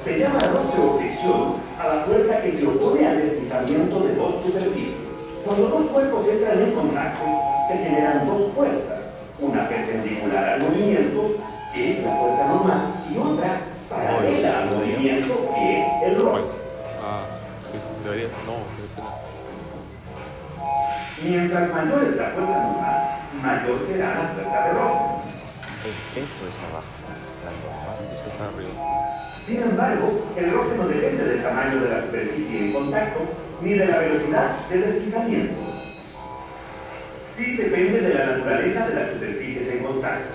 Se 0.04 0.18
llama 0.18 0.38
roce 0.38 0.80
o 0.80 0.98
fricción 0.98 1.54
a 1.80 1.96
la 1.96 2.04
fuerza 2.04 2.42
que 2.42 2.52
se 2.52 2.66
opone 2.66 3.08
al 3.08 3.18
deslizamiento 3.18 4.00
de 4.00 4.14
dos 4.14 4.42
superficies. 4.42 5.07
Cuando 5.48 5.68
dos 5.68 5.86
cuerpos 5.86 6.28
entran 6.28 6.60
en 6.60 6.72
contacto, 6.72 7.24
se 7.68 7.78
generan 7.78 8.26
dos 8.26 8.52
fuerzas, 8.52 9.00
una 9.40 9.66
perpendicular 9.66 10.44
al 10.44 10.60
movimiento, 10.60 11.36
que 11.72 11.90
es 11.90 12.04
la 12.04 12.16
fuerza 12.16 12.48
normal, 12.48 12.92
y 13.10 13.16
otra 13.16 13.60
paralela 13.88 14.58
al 14.58 14.70
movimiento, 14.76 15.48
que 15.54 15.80
es 15.80 15.86
el 16.04 16.20
roce. 16.20 16.52
Ah, 17.02 17.24
sí, 17.64 17.78
debería. 18.04 18.28
No. 18.44 18.60
Mientras 21.26 21.72
mayor 21.72 22.04
es 22.04 22.16
la 22.16 22.28
fuerza 22.28 22.62
normal, 22.64 23.08
mayor 23.40 23.80
será 23.88 24.08
la 24.20 24.28
fuerza 24.28 24.64
de 24.64 24.72
roce. 24.74 25.04
El 25.88 25.96
peso 26.12 26.44
es 26.44 26.58
abajo. 26.68 26.92
Eso 28.12 28.28
es 28.28 28.38
arriba. 28.38 28.68
Sin 29.46 29.62
embargo, 29.62 30.26
el 30.36 30.52
roce 30.52 30.76
no 30.76 30.88
depende 30.88 31.24
del 31.24 31.42
tamaño 31.42 31.80
de 31.80 31.88
la 31.88 32.02
superficie 32.02 32.66
en 32.66 32.72
contacto 32.74 33.47
ni 33.60 33.74
de 33.74 33.86
la 33.86 33.98
velocidad 33.98 34.56
del 34.68 34.82
deslizamiento. 34.82 35.54
Sí 37.26 37.56
depende 37.56 38.00
de 38.00 38.14
la 38.14 38.26
naturaleza 38.26 38.88
de 38.88 38.94
las 38.94 39.10
superficies 39.12 39.72
en 39.72 39.84
contacto. 39.84 40.28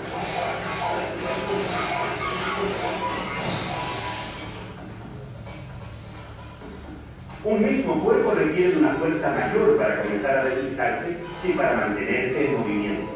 Un 7.44 7.62
mismo 7.62 8.02
cuerpo 8.02 8.32
requiere 8.32 8.78
una 8.78 8.96
fuerza 8.96 9.32
mayor 9.32 9.78
para 9.78 10.02
comenzar 10.02 10.38
a 10.38 10.46
deslizarse 10.46 11.18
que 11.42 11.54
para 11.54 11.76
mantenerse 11.76 12.46
en 12.46 12.60
movimiento. 12.60 13.13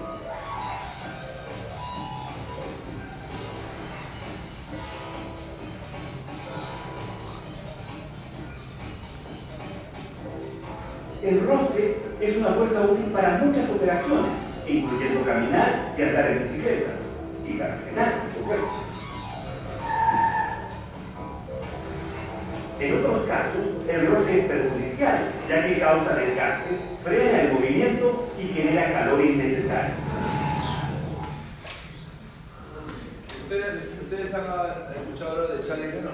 El 11.28 11.46
roce 11.46 11.98
es 12.22 12.38
una 12.38 12.52
fuerza 12.52 12.84
útil 12.84 13.12
para 13.12 13.40
muchas 13.40 13.70
operaciones, 13.70 14.32
incluyendo 14.66 15.26
caminar 15.26 15.94
y 15.98 16.02
andar 16.02 16.32
en 16.32 16.40
bicicleta, 16.40 16.92
y 17.46 17.54
para 17.58 17.76
frenar, 17.76 18.22
por 18.22 18.34
supuesto. 18.34 18.68
En 22.80 22.98
otros 23.00 23.24
casos, 23.24 23.66
el 23.90 24.08
roce 24.08 24.40
es 24.40 24.46
perjudicial, 24.46 25.18
ya 25.50 25.68
que 25.68 25.80
causa 25.80 26.16
desgaste, 26.16 26.78
frena 27.04 27.42
el 27.42 27.54
movimiento 27.54 28.30
y 28.40 28.48
genera 28.48 28.94
calor 28.94 29.20
innecesario. 29.20 29.96
¿Ustedes, 33.44 33.74
ustedes 34.02 34.34
han 34.34 34.44
escuchado 34.96 35.32
hablar 35.32 35.92
de 35.92 36.02
no? 36.04 36.12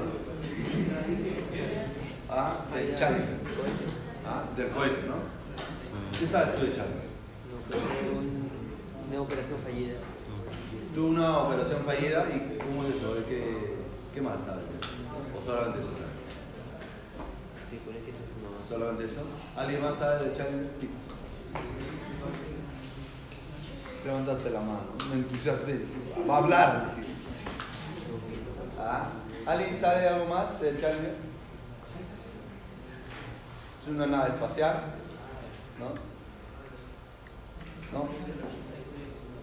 Ah, 2.30 2.66
del 2.74 2.96
Challenger. 2.96 3.93
Ah, 4.34 4.44
del 4.58 4.70
cohete, 4.70 5.06
¿no? 5.08 5.14
¿Qué 6.18 6.26
sabes 6.26 6.56
tú 6.56 6.66
de 6.66 6.74
Challenger? 6.74 7.10
Una 9.12 9.22
operación 9.22 9.60
fallida. 9.64 9.94
Tuvo 10.96 11.08
una 11.10 11.38
operación 11.40 11.84
fallida 11.86 12.26
y 12.34 12.58
¿cómo 12.58 12.84
es 12.84 12.96
eso? 12.96 13.16
¿Qué, 13.30 13.76
qué 14.12 14.22
más 14.22 14.42
sabes? 14.42 14.64
¿O 15.38 15.42
solamente 15.46 15.80
eso 15.80 15.90
sabes? 15.90 16.14
¿Solamente 18.68 19.06
eso? 19.06 19.22
¿Alguien 19.56 19.84
más 19.84 19.98
sabe 20.00 20.26
de 20.26 20.36
Challenger? 20.36 20.68
Levantaste 24.04 24.50
la 24.50 24.60
mano, 24.62 24.82
me 25.12 25.16
entusiasmé. 25.18 25.76
Va 26.28 26.34
a 26.34 26.38
hablar. 26.40 26.96
Ah, 28.80 29.10
¿Alguien 29.46 29.78
sabe 29.80 30.08
algo 30.08 30.26
más 30.26 30.60
del 30.60 30.76
Challenger? 30.80 31.33
Es 33.84 33.90
una 33.90 34.06
nave 34.06 34.30
espacial, 34.30 34.82
¿no? 35.78 35.88
¿No? 38.00 38.08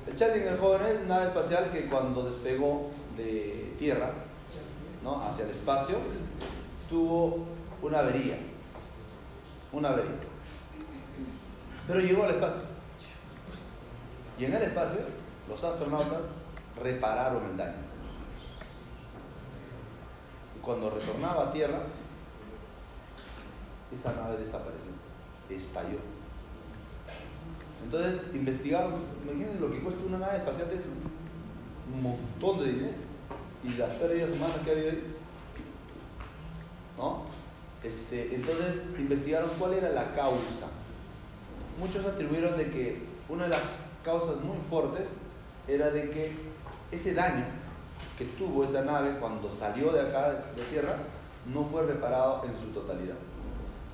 El 0.07 0.17
Challenger 0.17 0.59
joven 0.59 0.87
es 0.87 1.05
una 1.05 1.17
nave 1.17 1.27
espacial 1.27 1.71
que 1.71 1.91
cuando 1.91 2.23
despegó 2.23 2.89
de 3.19 3.75
Tierra, 3.79 4.13
¿no? 5.05 5.23
Hacia 5.23 5.45
el 5.45 5.51
espacio, 5.51 5.99
tuvo 6.89 7.45
una 7.83 7.99
avería. 7.99 8.39
Una 9.73 9.91
avería. 9.91 10.17
Pero 11.87 12.01
llegó 12.01 12.25
al 12.25 12.31
espacio. 12.31 12.63
Y 14.39 14.47
en 14.47 14.55
el 14.55 14.63
espacio, 14.63 15.01
los 15.51 15.63
astronautas 15.63 16.23
repararon 16.83 17.45
el 17.45 17.57
daño. 17.59 17.75
Y 20.57 20.61
cuando 20.61 20.89
retornaba 20.89 21.49
a 21.49 21.53
Tierra, 21.53 21.81
esa 23.93 24.15
nave 24.15 24.39
desapareció, 24.39 24.93
estalló. 25.49 25.99
Entonces 27.85 28.23
investigaron, 28.35 28.95
imagínense 29.25 29.61
lo 29.61 29.71
que 29.71 29.81
cuesta 29.81 30.03
una 30.07 30.19
nave 30.19 30.39
espacial, 30.39 30.71
es 30.71 30.85
un 31.93 32.03
montón 32.03 32.59
de 32.61 32.73
dinero. 32.73 32.95
Y 33.63 33.75
las 33.75 33.93
pérdidas 33.95 34.31
humanas 34.31 34.57
que 34.65 34.71
ha 34.71 34.73
habido 34.73 34.91
ahí. 34.91 35.17
¿No? 36.97 37.23
Este, 37.83 38.35
entonces 38.35 38.85
investigaron 38.99 39.51
cuál 39.59 39.75
era 39.75 39.91
la 39.91 40.15
causa. 40.15 40.69
Muchos 41.79 42.05
atribuyeron 42.05 42.59
de 42.59 42.71
que 42.71 43.03
una 43.29 43.45
de 43.45 43.51
las 43.51 43.63
causas 44.05 44.41
muy 44.43 44.57
fuertes 44.69 45.13
era 45.67 45.91
de 45.91 46.11
que 46.11 46.33
ese 46.91 47.15
daño 47.15 47.45
que 48.19 48.25
tuvo 48.27 48.65
esa 48.65 48.85
nave 48.85 49.17
cuando 49.19 49.51
salió 49.51 49.93
de 49.93 50.01
acá 50.01 50.33
de 50.55 50.63
tierra 50.71 50.97
no 51.53 51.65
fue 51.65 51.87
reparado 51.87 52.45
en 52.45 52.59
su 52.59 52.67
totalidad. 52.69 53.17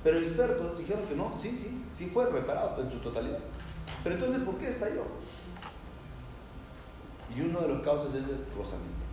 Pero 0.07 0.19
expertos 0.19 0.77
dijeron 0.77 1.03
que 1.03 1.15
no, 1.15 1.33
sí, 1.41 1.49
sí, 1.61 1.83
sí 1.93 2.09
fue 2.13 2.27
reparado 2.27 2.81
en 2.81 2.89
su 2.89 2.99
totalidad. 2.99 3.39
Pero 4.05 4.15
entonces, 4.15 4.41
¿por 4.43 4.55
qué 4.55 4.69
estalló? 4.69 5.03
Y 7.35 7.41
uno 7.41 7.59
de 7.59 7.67
los 7.67 7.81
causas 7.81 8.15
es 8.15 8.23
el 8.23 8.45
rozamiento. 8.57 9.03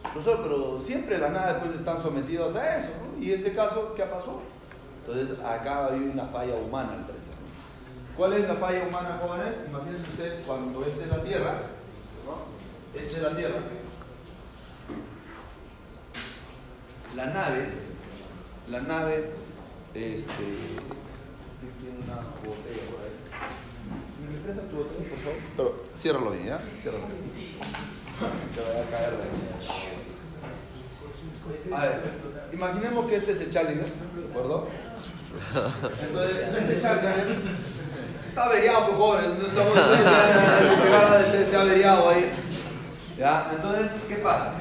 Profesor, 0.00 0.42
pero 0.44 0.78
siempre 0.78 1.18
las 1.18 1.32
naves 1.32 1.56
pues 1.64 1.80
están 1.80 2.00
sometidas 2.00 2.54
a 2.54 2.78
eso, 2.78 2.90
¿no? 3.02 3.20
Y 3.20 3.32
este 3.32 3.52
caso, 3.52 3.94
¿qué 3.96 4.04
pasó? 4.04 4.40
Entonces, 5.00 5.44
acá 5.44 5.86
hay 5.86 5.98
una 5.98 6.26
falla 6.26 6.54
humana 6.54 6.92
al 6.92 7.04
parecer. 7.04 7.34
¿Cuál 8.16 8.34
es 8.34 8.46
la 8.46 8.54
falla 8.54 8.84
humana, 8.86 9.20
jóvenes? 9.20 9.56
Imagínense 9.66 10.08
ustedes 10.08 10.44
cuando 10.46 10.84
esta 10.84 11.02
es 11.02 11.08
la 11.08 11.24
Tierra, 11.24 11.52
¿no? 12.24 12.96
Esta 12.96 13.16
es 13.16 13.22
la 13.24 13.36
Tierra. 13.36 13.58
La 17.16 17.26
nave, 17.26 17.86
la 18.70 18.80
nave, 18.80 19.30
este, 19.94 20.44
tiene 21.80 21.98
una 22.04 22.16
botella 22.44 22.84
por 22.90 23.00
ahí. 23.00 23.16
¿Me 24.28 24.38
prestas 24.40 24.68
tu 24.68 24.76
botella, 24.76 25.08
por 25.08 25.18
favor? 25.18 25.38
Pero 25.56 25.68
ciérralo 25.96 26.30
bien, 26.32 26.46
¿ya? 26.46 26.60
Ciérralo 26.80 27.06
bien. 27.06 27.56
Te 28.54 28.60
a 28.60 28.84
caer 28.90 29.16
de 29.16 29.22
ahí. 29.22 29.30
A 31.72 31.80
ver, 31.84 32.00
imaginemos 32.52 33.06
que 33.06 33.16
este 33.16 33.32
es 33.32 33.40
el 33.40 33.50
Challenger, 33.50 33.86
¿de 33.86 34.28
acuerdo? 34.30 34.66
Entonces, 36.02 36.36
este 36.58 36.80
Challenger 36.80 37.38
está 38.28 38.44
averiado, 38.44 38.86
pues 38.86 38.96
jóvenes, 38.98 39.38
no 39.38 39.46
estamos 39.46 39.74
se 41.50 41.56
ha 41.56 41.60
averiado 41.60 42.08
ahí. 42.08 42.32
¿Ya? 43.16 43.50
Entonces, 43.54 43.92
¿qué 44.08 44.16
pasa? 44.16 44.54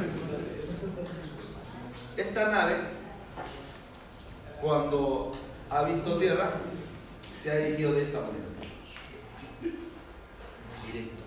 Esta 2.15 2.49
nave, 2.49 2.75
cuando 4.65 5.29
ha 5.69 5.83
visto 5.83 6.17
tierra, 6.17 6.53
se 7.39 7.51
ha 7.51 7.57
dirigido 7.57 7.93
de 7.93 8.01
esta 8.01 8.17
manera. 8.21 8.45
Directo. 10.87 11.23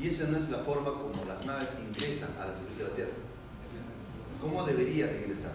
Y 0.00 0.08
esa 0.08 0.28
no 0.28 0.38
es 0.38 0.48
la 0.48 0.58
forma 0.60 0.90
como 0.92 1.22
las 1.28 1.44
naves 1.44 1.76
ingresan 1.86 2.30
a 2.40 2.46
la 2.46 2.54
superficie 2.54 2.84
de 2.84 2.90
la 2.90 2.96
Tierra. 2.96 3.12
¿Cómo 4.40 4.64
debería 4.64 5.06
de 5.06 5.20
ingresar? 5.20 5.52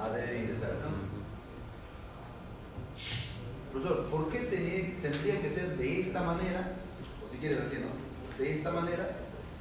A 0.00 0.08
de 0.08 0.40
ingresar. 0.40 0.70
Profesor, 3.70 4.06
¿por 4.06 4.28
qué 4.30 4.40
tendría 5.00 5.40
que 5.40 5.48
ser 5.48 5.76
de 5.76 6.00
esta 6.00 6.24
manera? 6.24 6.72
O 7.24 7.28
si 7.28 7.38
quieres 7.38 7.60
así, 7.60 7.76
¿no? 7.76 8.42
De 8.42 8.52
esta 8.52 8.72
manera 8.72 9.08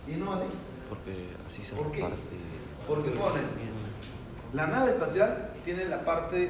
y 0.08 0.14
no 0.14 0.34
así. 0.34 0.48
Porque 0.90 1.30
así 1.46 1.64
se 1.64 1.76
¿Por 1.76 1.92
qué? 1.92 2.02
reparte. 2.02 2.38
Porque 2.88 3.12
ponen, 3.12 3.44
la 4.54 4.66
nave 4.66 4.94
espacial 4.94 5.49
tiene 5.76 5.86
la 5.86 6.04
parte 6.04 6.50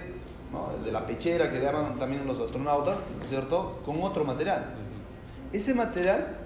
¿no? 0.53 0.81
de 0.83 0.93
la 0.93 1.05
pechera 1.05 1.51
que 1.51 1.59
le 1.59 1.65
llaman 1.65 1.99
también 1.99 2.25
los 2.25 2.39
astronautas, 2.39 2.95
¿no 3.17 3.23
es 3.23 3.29
¿cierto? 3.29 3.81
Con 3.83 4.01
otro 4.01 4.23
material. 4.23 4.75
Ese 5.51 5.73
material 5.73 6.37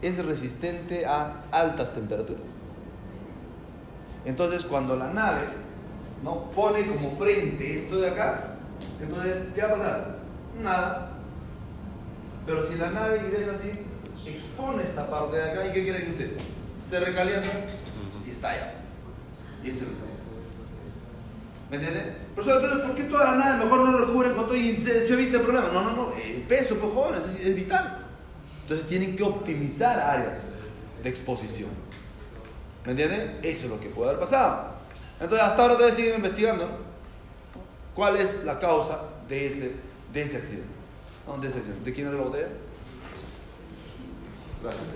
es 0.00 0.24
resistente 0.24 1.04
a 1.06 1.42
altas 1.50 1.92
temperaturas. 1.94 2.44
Entonces, 4.24 4.64
cuando 4.64 4.94
la 4.94 5.08
nave 5.08 5.42
¿no? 6.22 6.50
pone 6.52 6.86
como 6.86 7.16
frente 7.16 7.78
esto 7.78 8.00
de 8.00 8.10
acá, 8.10 8.54
entonces, 9.00 9.48
¿qué 9.52 9.62
va 9.62 9.68
a 9.68 9.72
pasar? 9.72 10.18
Nada. 10.62 11.10
Pero 12.46 12.68
si 12.68 12.76
la 12.76 12.90
nave 12.90 13.22
ingresa 13.26 13.52
así, 13.52 13.72
expone 14.24 14.84
esta 14.84 15.10
parte 15.10 15.36
de 15.36 15.50
acá, 15.50 15.66
¿y 15.66 15.72
qué 15.72 15.82
quiere 15.82 16.04
que 16.04 16.10
usted? 16.10 16.30
Se 16.88 17.00
recalienta 17.00 17.48
y 18.24 18.30
estalla. 18.30 18.74
Y 19.64 19.70
es 19.70 19.82
lo 19.82 20.17
¿Me 21.70 21.76
entiende? 21.76 22.16
Profesor, 22.34 22.62
entonces, 22.62 22.86
¿por 22.86 22.96
qué 22.96 23.04
todas 23.04 23.30
las 23.30 23.44
naves 23.44 23.64
mejor 23.64 23.88
no 23.88 23.98
recubren 23.98 24.34
con 24.34 24.46
todo 24.46 24.56
y 24.56 24.76
se, 24.76 25.06
se 25.06 25.12
evita 25.12 25.38
el 25.38 25.42
problema? 25.42 25.68
No, 25.72 25.82
no, 25.82 25.92
no, 25.92 26.12
el 26.12 26.42
peso, 26.42 26.76
por 26.76 26.94
favor, 26.94 27.16
es, 27.16 27.46
es 27.46 27.54
vital. 27.54 28.06
Entonces 28.62 28.88
tienen 28.88 29.16
que 29.16 29.22
optimizar 29.22 29.98
áreas 29.98 30.40
de 31.02 31.08
exposición. 31.08 31.70
¿Me 32.84 32.92
entienden? 32.92 33.38
Eso 33.42 33.64
es 33.64 33.70
lo 33.70 33.80
que 33.80 33.88
puede 33.88 34.10
haber 34.10 34.20
pasado. 34.20 34.74
Entonces, 35.20 35.46
hasta 35.46 35.62
ahora 35.62 35.74
todavía 35.74 35.94
siguen 35.94 36.16
investigando 36.16 36.68
cuál 37.94 38.16
es 38.16 38.44
la 38.44 38.58
causa 38.58 39.00
de 39.28 39.46
ese, 39.46 39.72
de 40.12 40.22
ese 40.22 40.38
accidente. 40.38 40.68
De 41.40 41.48
ese 41.48 41.58
accidente. 41.58 41.84
¿De 41.84 41.92
quién 41.92 42.06
era 42.06 42.16
la 42.16 42.22
botella? 42.22 42.48
Gracias. 44.62 44.88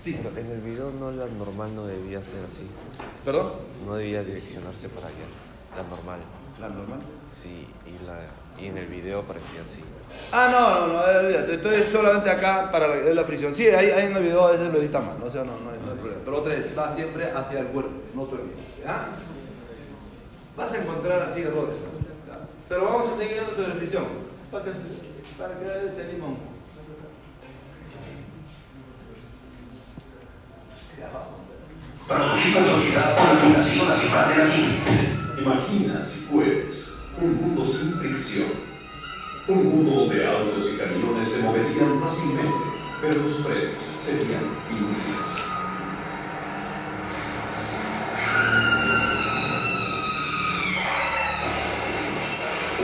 Sí. 0.00 0.18
pero 0.22 0.34
en 0.38 0.50
el 0.50 0.60
video 0.62 0.90
no 0.98 1.10
la 1.10 1.26
normal 1.26 1.74
no 1.74 1.86
debía 1.86 2.22
ser 2.22 2.40
así. 2.50 2.66
¿Perdón? 3.24 3.52
No 3.86 3.96
debía 3.96 4.24
direccionarse 4.24 4.88
para 4.88 5.08
allá. 5.08 5.26
La 5.76 5.82
normal. 5.82 6.20
La 6.58 6.68
normal. 6.68 7.00
Sí, 7.40 7.66
y, 7.86 8.06
la, 8.06 8.26
y 8.58 8.68
en 8.68 8.78
el 8.78 8.86
video 8.86 9.22
parecía 9.22 9.60
así. 9.62 9.80
Ah, 10.32 10.48
no, 10.50 10.86
no, 10.86 10.92
no, 10.94 11.06
eh, 11.06 11.54
estoy 11.54 11.82
solamente 11.90 12.30
acá 12.30 12.70
para 12.70 12.88
la, 12.88 13.14
la 13.14 13.24
fricción. 13.24 13.54
Sí, 13.54 13.66
ahí, 13.68 13.90
ahí 13.90 14.06
en 14.06 14.16
el 14.16 14.22
video 14.22 14.46
a 14.46 14.50
veces 14.52 14.72
lo 14.72 14.78
edita 14.78 15.00
mal, 15.00 15.18
¿no? 15.18 15.26
o 15.26 15.30
sea, 15.30 15.44
no, 15.44 15.52
no, 15.60 15.70
hay, 15.70 15.78
no 15.84 15.92
hay 15.92 15.98
problema. 15.98 16.22
Pero 16.24 16.38
otra 16.38 16.54
vez, 16.54 16.66
va 16.78 16.90
siempre 16.90 17.30
hacia 17.30 17.60
el 17.60 17.66
cuerpo, 17.66 17.92
no 18.14 18.24
te 18.24 18.34
olvides. 18.34 18.58
¿ya? 18.82 19.06
Vas 20.56 20.72
a 20.72 20.82
encontrar 20.82 21.22
así 21.22 21.42
errores. 21.42 21.78
Pero 22.68 22.84
vamos 22.84 23.06
a 23.06 23.16
seguir 23.16 23.34
viendo 23.34 23.54
sobre 23.54 23.72
fricción, 23.74 24.04
para 24.50 24.64
que, 24.64 24.70
para 25.38 25.58
que 25.58 25.92
se 25.92 26.04
anima 26.04 26.26
un 26.26 26.36
poco. 26.36 26.49
Producido 32.06 32.58
en 32.58 32.66
sociedad 32.66 33.16
por 33.16 33.34
la 33.34 33.40
Fundación 33.40 33.88
Nacional 33.88 34.28
de 34.28 34.36
la 34.36 34.50
Ciencia. 34.50 34.80
Imagina, 35.40 36.04
si 36.04 36.20
puedes, 36.30 36.94
un 37.18 37.36
mundo 37.36 37.66
sin 37.66 37.94
fricción. 37.94 38.48
Un 39.48 39.64
mundo 39.64 40.00
donde 40.00 40.26
autos 40.26 40.72
y 40.74 40.76
camiones 40.76 41.30
se 41.30 41.42
moverían 41.42 42.00
fácilmente, 42.00 42.64
pero 43.00 43.14
los 43.14 43.36
frenos 43.38 43.82
serían 43.98 44.44
inútiles. 44.68 45.30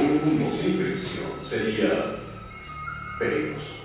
Un 0.01 0.21
mundo 0.25 0.57
sin 0.57 0.79
fricción 0.79 1.33
sería 1.43 2.17
peligroso. 3.19 3.77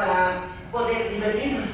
para 0.00 0.40
poder 0.72 1.10
divertirnos. 1.10 1.68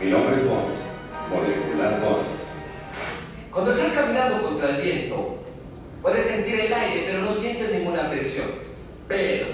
Mi 0.00 0.10
nombre 0.10 0.36
es 0.36 0.44
Bond, 0.48 0.74
molecular 1.30 2.00
Bond. 2.00 2.26
Cuando 3.50 3.70
estás 3.70 3.92
caminando 3.92 4.42
contra 4.42 4.70
el 4.70 4.82
viento, 4.82 5.38
puedes 6.02 6.26
sentir 6.26 6.60
el 6.60 6.74
aire, 6.74 7.04
pero 7.06 7.22
no 7.22 7.32
sientes 7.32 7.72
ninguna 7.72 8.04
fricción. 8.06 8.48
Pero, 9.06 9.46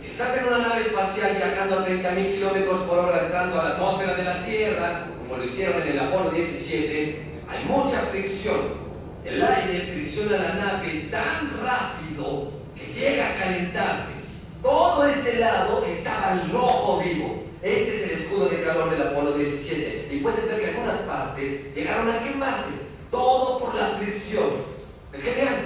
si 0.00 0.12
estás 0.12 0.38
en 0.38 0.46
una 0.46 0.58
nave 0.58 0.82
espacial 0.82 1.34
viajando 1.36 1.80
a 1.80 1.86
30.000 1.86 2.34
kilómetros 2.34 2.80
por 2.82 2.98
hora 2.98 3.24
entrando 3.24 3.60
a 3.60 3.64
la 3.64 3.70
atmósfera 3.70 4.14
de 4.14 4.24
la 4.24 4.44
Tierra, 4.44 5.06
como 5.18 5.36
lo 5.36 5.44
hicieron 5.44 5.82
en 5.82 5.88
el 5.88 5.98
Apolo 5.98 6.30
17, 6.30 7.22
hay 7.48 7.64
mucha 7.64 7.98
fricción. 8.02 8.86
El 9.24 9.42
aire 9.42 9.80
fricciona 9.92 10.38
la 10.38 10.54
nave 10.54 11.08
tan 11.10 11.50
rápido 11.60 12.52
que 12.76 12.94
llega 12.94 13.30
a 13.30 13.34
calentarse. 13.34 14.14
Todo 14.62 15.04
este 15.06 15.40
lado 15.40 15.84
estaba 15.84 16.40
rojo 16.52 17.02
vivo. 17.04 17.45
Este 17.62 17.96
es 17.96 18.02
el 18.04 18.10
escudo 18.18 18.48
de 18.48 18.62
calor 18.62 18.90
del 18.90 19.08
Apolo 19.08 19.32
17 19.32 20.08
y 20.12 20.18
puedes 20.18 20.46
ver 20.46 20.60
que 20.60 20.70
algunas 20.70 20.96
partes 20.98 21.74
llegaron 21.74 22.10
a 22.10 22.22
quemarse, 22.22 22.72
todo 23.10 23.58
por 23.58 23.74
la 23.74 23.96
fricción. 23.96 24.46
Es 25.12 25.22
genial. 25.22 25.56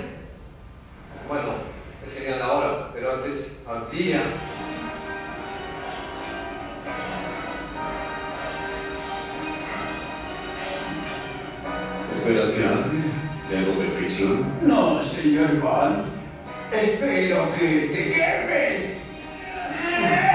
Bueno, 1.29 1.49
es 2.07 2.15
genial 2.15 2.43
ahora, 2.43 2.91
pero 2.93 3.15
antes 3.15 3.59
ardía. 3.67 4.23
¿Esperas 12.15 12.51
que 12.51 13.57
algo 13.57 13.83
de 13.83 13.89
fricción? 13.89 14.45
No, 14.63 15.03
señor 15.03 15.61
Van. 15.61 16.05
Espero 16.73 17.53
que 17.59 17.67
te 17.93 18.13
quemes. 18.13 19.01
Ah. 19.73 20.30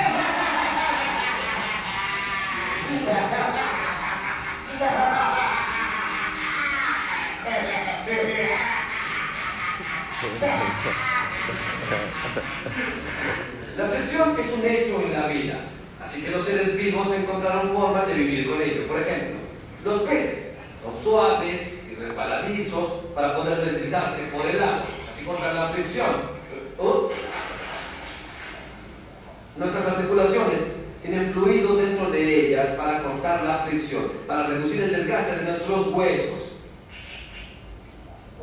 La 13.77 13.89
presión 13.89 14.35
es 14.37 14.53
un 14.53 14.65
hecho 14.65 15.01
en 15.01 15.13
la 15.13 15.27
vida, 15.27 15.55
así 16.03 16.23
que 16.23 16.31
los 16.31 16.45
seres 16.45 16.75
vivos 16.77 17.07
encontraron 17.13 17.73
formas 17.73 18.07
de 18.07 18.15
vivir 18.15 18.49
con 18.49 18.61
ello. 18.61 18.87
Por 18.87 18.99
ejemplo, 18.99 19.37
los 19.85 20.01
peces 20.01 20.55
son 20.83 21.01
suaves 21.01 21.73
y 21.89 21.95
resbaladizos 21.95 23.05
para 23.13 23.37
poder 23.37 23.63
deslizarse 23.63 24.23
por 24.23 24.45
el 24.45 24.61
agua, 24.61 24.87
así 25.09 25.23
contra 25.23 25.53
la 25.53 25.69
fricción. 25.69 26.35
Oh. 26.77 27.09
Nuestras 29.57 29.87
articulaciones 29.87 30.74
tienen 31.05 31.31
fluido 31.31 31.75
dentro 31.75 32.09
de 32.09 32.47
ellas 32.47 32.69
para 32.69 33.03
cortar 33.03 33.43
la 33.43 33.59
fricción, 33.59 34.03
para 34.27 34.47
reducir 34.47 34.83
el 34.83 34.91
desgaste 34.91 35.37
de 35.37 35.43
nuestros 35.43 35.87
huesos. 35.93 36.57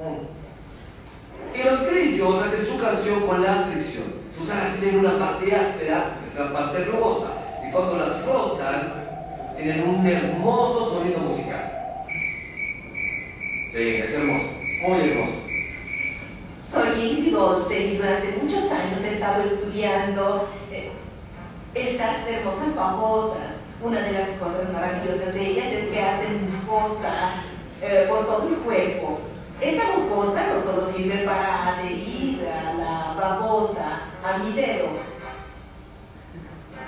Mm. 0.00 1.58
Y 1.58 1.62
los 1.64 1.90
grillos 1.90 2.42
hacen 2.42 2.64
su 2.64 2.80
canción 2.80 3.26
con 3.26 3.42
la 3.42 3.66
fricción. 3.66 4.04
Sus 4.36 4.48
alas 4.48 4.78
tienen 4.78 5.00
una 5.00 5.18
parte 5.18 5.54
áspera 5.54 6.18
y 6.24 6.38
otra 6.38 6.52
parte 6.52 6.84
rugosa. 6.84 7.32
Y 7.68 7.72
cuando 7.72 7.96
las 7.96 8.20
frotan, 8.20 9.02
tienen 9.56 9.82
un 9.88 10.06
hermoso 10.06 10.98
sonido 10.98 11.18
musical. 11.20 12.06
Sí, 13.74 13.96
es 13.96 14.14
hermoso, 14.14 14.48
muy 14.86 15.00
hermoso. 15.00 15.42
Soy 16.62 17.06
Ingrid 17.06 17.34
Golsen 17.34 17.88
y 17.88 17.96
durante 17.96 18.36
muchos 18.40 18.70
años 18.70 19.00
he 19.04 19.14
estado 19.14 19.42
estudiando 19.42 20.48
eh, 20.72 20.91
estas 21.74 22.28
hermosas 22.28 22.74
babosas. 22.76 23.62
Una 23.82 24.00
de 24.00 24.12
las 24.12 24.28
cosas 24.38 24.72
maravillosas 24.72 25.34
de 25.34 25.46
ellas 25.46 25.72
es 25.72 25.88
que 25.88 26.00
hacen 26.00 26.50
mucosa 26.52 27.42
eh, 27.80 28.06
por 28.08 28.26
todo 28.26 28.48
el 28.48 28.54
cuerpo. 28.56 29.18
Esta 29.60 29.84
mucosa 29.96 30.46
no 30.54 30.62
solo 30.62 30.92
sirve 30.92 31.24
para 31.24 31.68
adherir 31.68 32.46
a 32.48 32.74
la 32.74 33.14
babosa, 33.20 34.02
a 34.22 34.38
mi 34.38 34.52
dedo, 34.52 34.88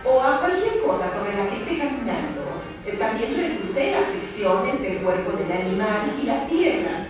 o 0.05 0.21
a 0.21 0.41
cualquier 0.41 0.83
cosa 0.83 1.09
sobre 1.09 1.37
la 1.37 1.49
que 1.49 1.57
esté 1.57 1.79
caminando. 1.79 2.43
Eh, 2.87 2.97
también 2.99 3.35
reduce 3.35 3.93
la 3.93 4.07
fricción 4.07 4.69
entre 4.69 4.99
el 4.99 5.03
cuerpo 5.03 5.37
del 5.37 5.51
animal 5.51 6.15
y 6.21 6.27
la 6.27 6.47
tierra. 6.47 7.09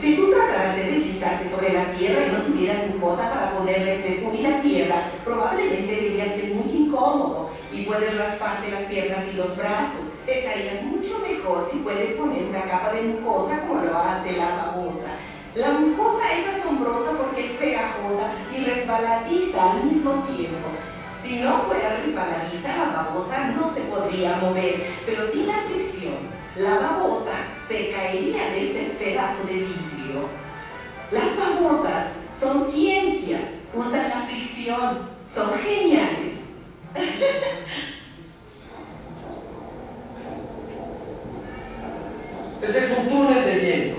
Si 0.00 0.14
tú 0.14 0.30
trataras 0.30 0.76
de 0.76 0.92
deslizarte 0.92 1.48
sobre 1.48 1.72
la 1.72 1.92
tierra 1.92 2.26
y 2.26 2.30
no 2.30 2.42
tuvieras 2.42 2.86
mucosa 2.88 3.30
para 3.30 3.52
ponerle 3.52 3.96
entre 3.96 4.18
tú 4.18 4.32
y 4.32 4.42
la 4.42 4.60
tierra, 4.62 5.10
probablemente 5.24 5.92
verías 5.92 6.34
que 6.34 6.46
es 6.46 6.54
muy 6.54 6.84
incómodo 6.84 7.50
y 7.72 7.82
puedes 7.82 8.16
rasparte 8.16 8.70
las 8.70 8.82
piernas 8.82 9.24
y 9.32 9.36
los 9.36 9.56
brazos. 9.56 10.12
Estarías 10.24 10.84
mucho 10.84 11.18
mejor 11.18 11.68
si 11.68 11.78
puedes 11.78 12.14
poner 12.14 12.46
una 12.46 12.62
capa 12.62 12.92
de 12.92 13.02
mucosa 13.02 13.66
como 13.66 13.82
lo 13.82 13.98
hace 13.98 14.36
la 14.36 14.50
babosa. 14.50 15.16
La 15.56 15.72
mucosa 15.72 16.32
es 16.32 16.46
asombrosa 16.46 17.12
porque 17.18 17.46
es 17.46 17.52
pegajosa 17.52 18.30
y 18.56 18.64
resbaladiza 18.64 19.72
al 19.72 19.84
mismo 19.84 20.12
tiempo. 20.36 20.68
Si 21.20 21.40
no 21.40 21.62
fuera 21.62 21.96
resbaladiza, 21.96 22.76
la 22.76 23.02
babosa 23.02 23.48
no 23.48 23.68
se 23.68 23.80
podría 23.80 24.36
mover, 24.36 24.76
pero 25.04 25.26
sin 25.26 25.48
la 25.48 25.58
fricción, 25.68 26.14
la 26.58 26.74
babosa 26.80 27.34
se 27.66 27.90
caería 27.90 28.50
de 28.50 28.68
ese 28.68 28.90
pedazo 28.98 29.46
de 29.46 29.54
vidrio. 29.54 30.28
Las 31.12 31.38
babosas 31.38 32.14
son 32.38 32.70
ciencia, 32.70 33.52
usan 33.72 34.08
la 34.08 34.22
fricción, 34.22 35.08
son 35.32 35.50
geniales. 35.58 36.34
Este 42.60 42.78
es 42.80 42.98
un 42.98 43.08
túnel 43.08 43.44
de 43.44 43.58
viento. 43.60 43.96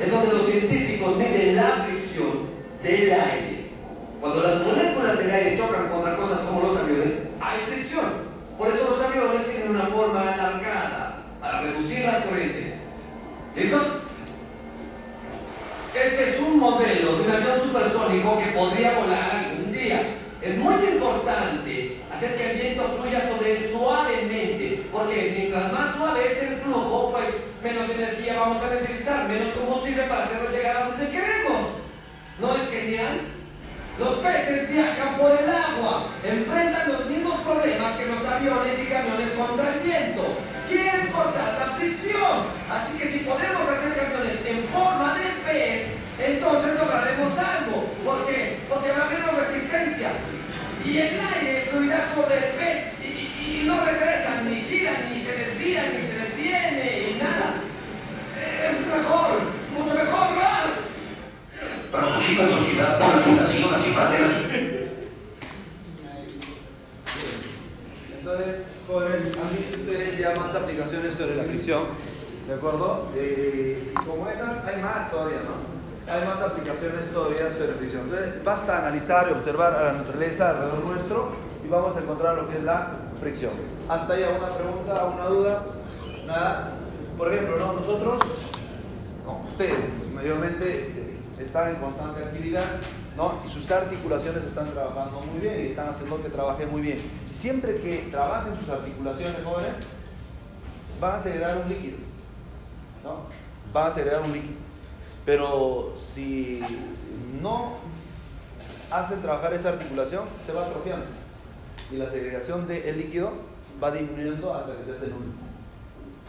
Es 0.00 0.10
donde 0.10 0.34
los 0.34 0.46
científicos 0.46 1.16
miden 1.16 1.54
la 1.54 1.86
fricción 1.86 2.48
del 2.82 3.12
aire. 3.12 3.70
Cuando 4.20 4.42
las 4.42 4.66
moléculas 4.66 5.18
del 5.18 5.30
aire 5.30 5.56
chocan 5.56 5.88
contra 5.88 6.16
cosas 6.16 6.40
como 6.40 6.62
los 6.62 6.76
aviones, 6.76 7.28
hay 7.40 7.60
fricción. 7.60 8.26
Por 8.58 8.68
eso 8.68 8.90
los 8.90 9.02
aviones 9.02 9.46
tienen 9.46 9.70
una 9.70 9.86
forma 9.86 10.20
alargada 10.20 10.65
las 12.06 12.24
corrientes. 12.24 12.74
¿Listos? 13.54 14.02
Este 15.94 16.28
es 16.28 16.40
un 16.40 16.58
modelo 16.58 17.16
de 17.16 17.22
un 17.22 17.30
avión 17.30 17.60
supersónico 17.60 18.38
que 18.38 18.46
podría 18.52 18.98
volar 18.98 19.30
algún 19.30 19.72
día. 19.72 20.18
Es 20.42 20.58
muy 20.58 20.74
importante 20.74 22.00
hacer 22.12 22.36
que 22.36 22.50
el 22.50 22.58
viento 22.58 22.82
fluya 23.00 23.26
sobre 23.26 23.56
él 23.56 23.70
suavemente, 23.70 24.84
porque 24.92 25.34
mientras 25.36 25.72
más 25.72 25.96
suave 25.96 26.30
es 26.30 26.42
el 26.42 26.56
flujo, 26.58 27.12
pues 27.12 27.46
menos 27.62 27.88
energía 27.90 28.38
vamos 28.38 28.62
a 28.62 28.74
necesitar, 28.74 29.28
menos 29.28 29.48
combustible 29.54 30.02
para 30.02 30.24
hacerlo 30.24 30.50
llegar 30.50 30.76
a 30.76 30.88
donde 30.88 31.08
queremos. 31.08 31.62
¿No 32.38 32.54
es 32.54 32.68
genial? 32.68 33.20
Los 33.98 34.16
peces 34.16 34.70
viajan 34.70 35.16
por 35.16 35.30
el 35.30 35.48
agua, 35.48 36.12
enfrentan 36.22 36.92
los 36.92 37.06
mismos 37.06 37.40
problemas 37.40 37.96
que 37.96 38.06
los 38.06 38.26
aviones 38.26 38.78
y 38.82 38.86
camiones 38.86 39.30
contra 39.30 39.74
el 39.74 39.80
viento. 39.80 40.22
Quieren 40.68 41.05
la. 42.12 42.44
Así 42.70 42.98
que 42.98 43.08
si 43.08 43.18
podemos 43.20 43.62
hacer 43.68 43.92
camiones 43.94 44.44
en 44.46 44.64
forma 44.68 45.14
de 45.18 45.26
pez, 45.46 45.86
entonces 46.18 46.74
lograremos 46.78 47.32
algo. 47.38 47.84
¿Por 48.04 48.26
qué? 48.26 48.58
Porque 48.68 48.90
habrá 48.90 49.06
menos 49.06 49.34
resistencia. 49.46 50.10
Y 50.84 50.98
el 50.98 51.18
aire 51.20 51.68
fluirá 51.70 52.04
sobre 52.14 52.36
el 52.38 52.44
pez 52.54 52.92
y, 53.02 53.06
y- 53.06 53.60
y 53.62 53.64
no 53.66 53.84
regresan, 53.84 54.48
ni 54.48 54.60
giran, 54.62 54.96
ni 55.12 55.20
se 55.20 55.32
desvían, 55.36 55.86
ni 55.94 56.02
se 56.06 56.18
detiene, 56.18 57.10
y 57.10 57.18
nada. 57.18 57.54
Es 58.36 58.86
mejor, 58.86 59.30
mucho 59.76 59.94
mejor, 59.94 60.28
¿verdad? 60.34 60.64
Producida 61.90 62.48
sociedad 62.48 62.98
por 62.98 63.16
la 63.16 63.22
Fundación 63.22 63.70
Nacional 63.70 64.12
de 64.12 64.18
las 64.20 64.32
Entonces, 68.18 68.56
han 68.94 69.56
visto 69.56 69.78
ustedes 69.80 70.18
ya 70.18 70.34
más 70.36 70.54
aplicaciones 70.54 71.14
sobre 71.16 71.34
la 71.34 71.44
fricción, 71.44 71.82
¿de 72.46 72.54
acuerdo? 72.54 73.08
Eh, 73.16 73.92
como 74.06 74.28
esas, 74.28 74.64
hay 74.64 74.80
más 74.80 75.10
todavía, 75.10 75.38
¿no? 75.38 76.12
Hay 76.12 76.24
más 76.24 76.40
aplicaciones 76.40 77.12
todavía 77.12 77.52
sobre 77.52 77.72
fricción. 77.74 78.02
Entonces, 78.02 78.44
basta 78.44 78.78
analizar 78.78 79.26
y 79.28 79.32
observar 79.32 79.74
a 79.74 79.82
la 79.86 79.92
naturaleza 79.94 80.50
alrededor 80.50 80.84
nuestro 80.84 81.32
y 81.64 81.68
vamos 81.68 81.96
a 81.96 82.00
encontrar 82.00 82.36
lo 82.36 82.48
que 82.48 82.58
es 82.58 82.62
la 82.62 82.92
fricción. 83.20 83.52
¿Hasta 83.88 84.12
ahí 84.12 84.22
alguna 84.22 84.54
pregunta, 84.54 85.00
alguna 85.00 85.24
duda? 85.26 85.64
Nada. 86.24 86.72
Por 87.18 87.32
ejemplo, 87.32 87.58
¿no? 87.58 87.72
nosotros, 87.72 88.20
no, 89.24 89.46
ustedes 89.50 89.78
mayormente 90.14 90.82
este, 90.82 91.42
están 91.42 91.70
en 91.70 91.76
constante 91.76 92.22
actividad, 92.22 92.66
¿no? 93.16 93.40
Y 93.46 93.48
sus 93.48 93.70
articulaciones 93.70 94.44
están 94.44 94.70
trabajando 94.72 95.20
muy 95.20 95.40
bien 95.40 95.60
y 95.60 95.66
están 95.68 95.88
haciendo 95.88 96.22
que 96.22 96.28
trabaje 96.28 96.66
muy 96.66 96.82
bien. 96.82 97.02
Siempre 97.32 97.80
que 97.80 98.08
trabajen 98.10 98.58
sus 98.58 98.68
articulaciones, 98.68 99.42
jóvenes, 99.42 99.72
van 101.00 101.16
a 101.16 101.20
segregar 101.20 101.58
un 101.58 101.68
líquido, 101.68 101.98
¿no? 103.02 103.26
Van 103.72 103.88
a 103.88 103.90
segregar 103.90 104.22
un 104.22 104.32
líquido. 104.32 104.54
Pero 105.24 105.94
si 105.98 106.62
no 107.42 107.76
hacen 108.90 109.22
trabajar 109.22 109.52
esa 109.54 109.70
articulación, 109.70 110.24
se 110.44 110.52
va 110.52 110.66
atrofiando. 110.66 111.06
Y 111.90 111.96
la 111.96 112.10
segregación 112.10 112.66
del 112.68 112.98
líquido 112.98 113.32
va 113.82 113.90
disminuyendo 113.90 114.54
hasta 114.54 114.76
que 114.76 114.84
se 114.84 114.92
hace 114.92 115.06
nulo. 115.08 115.32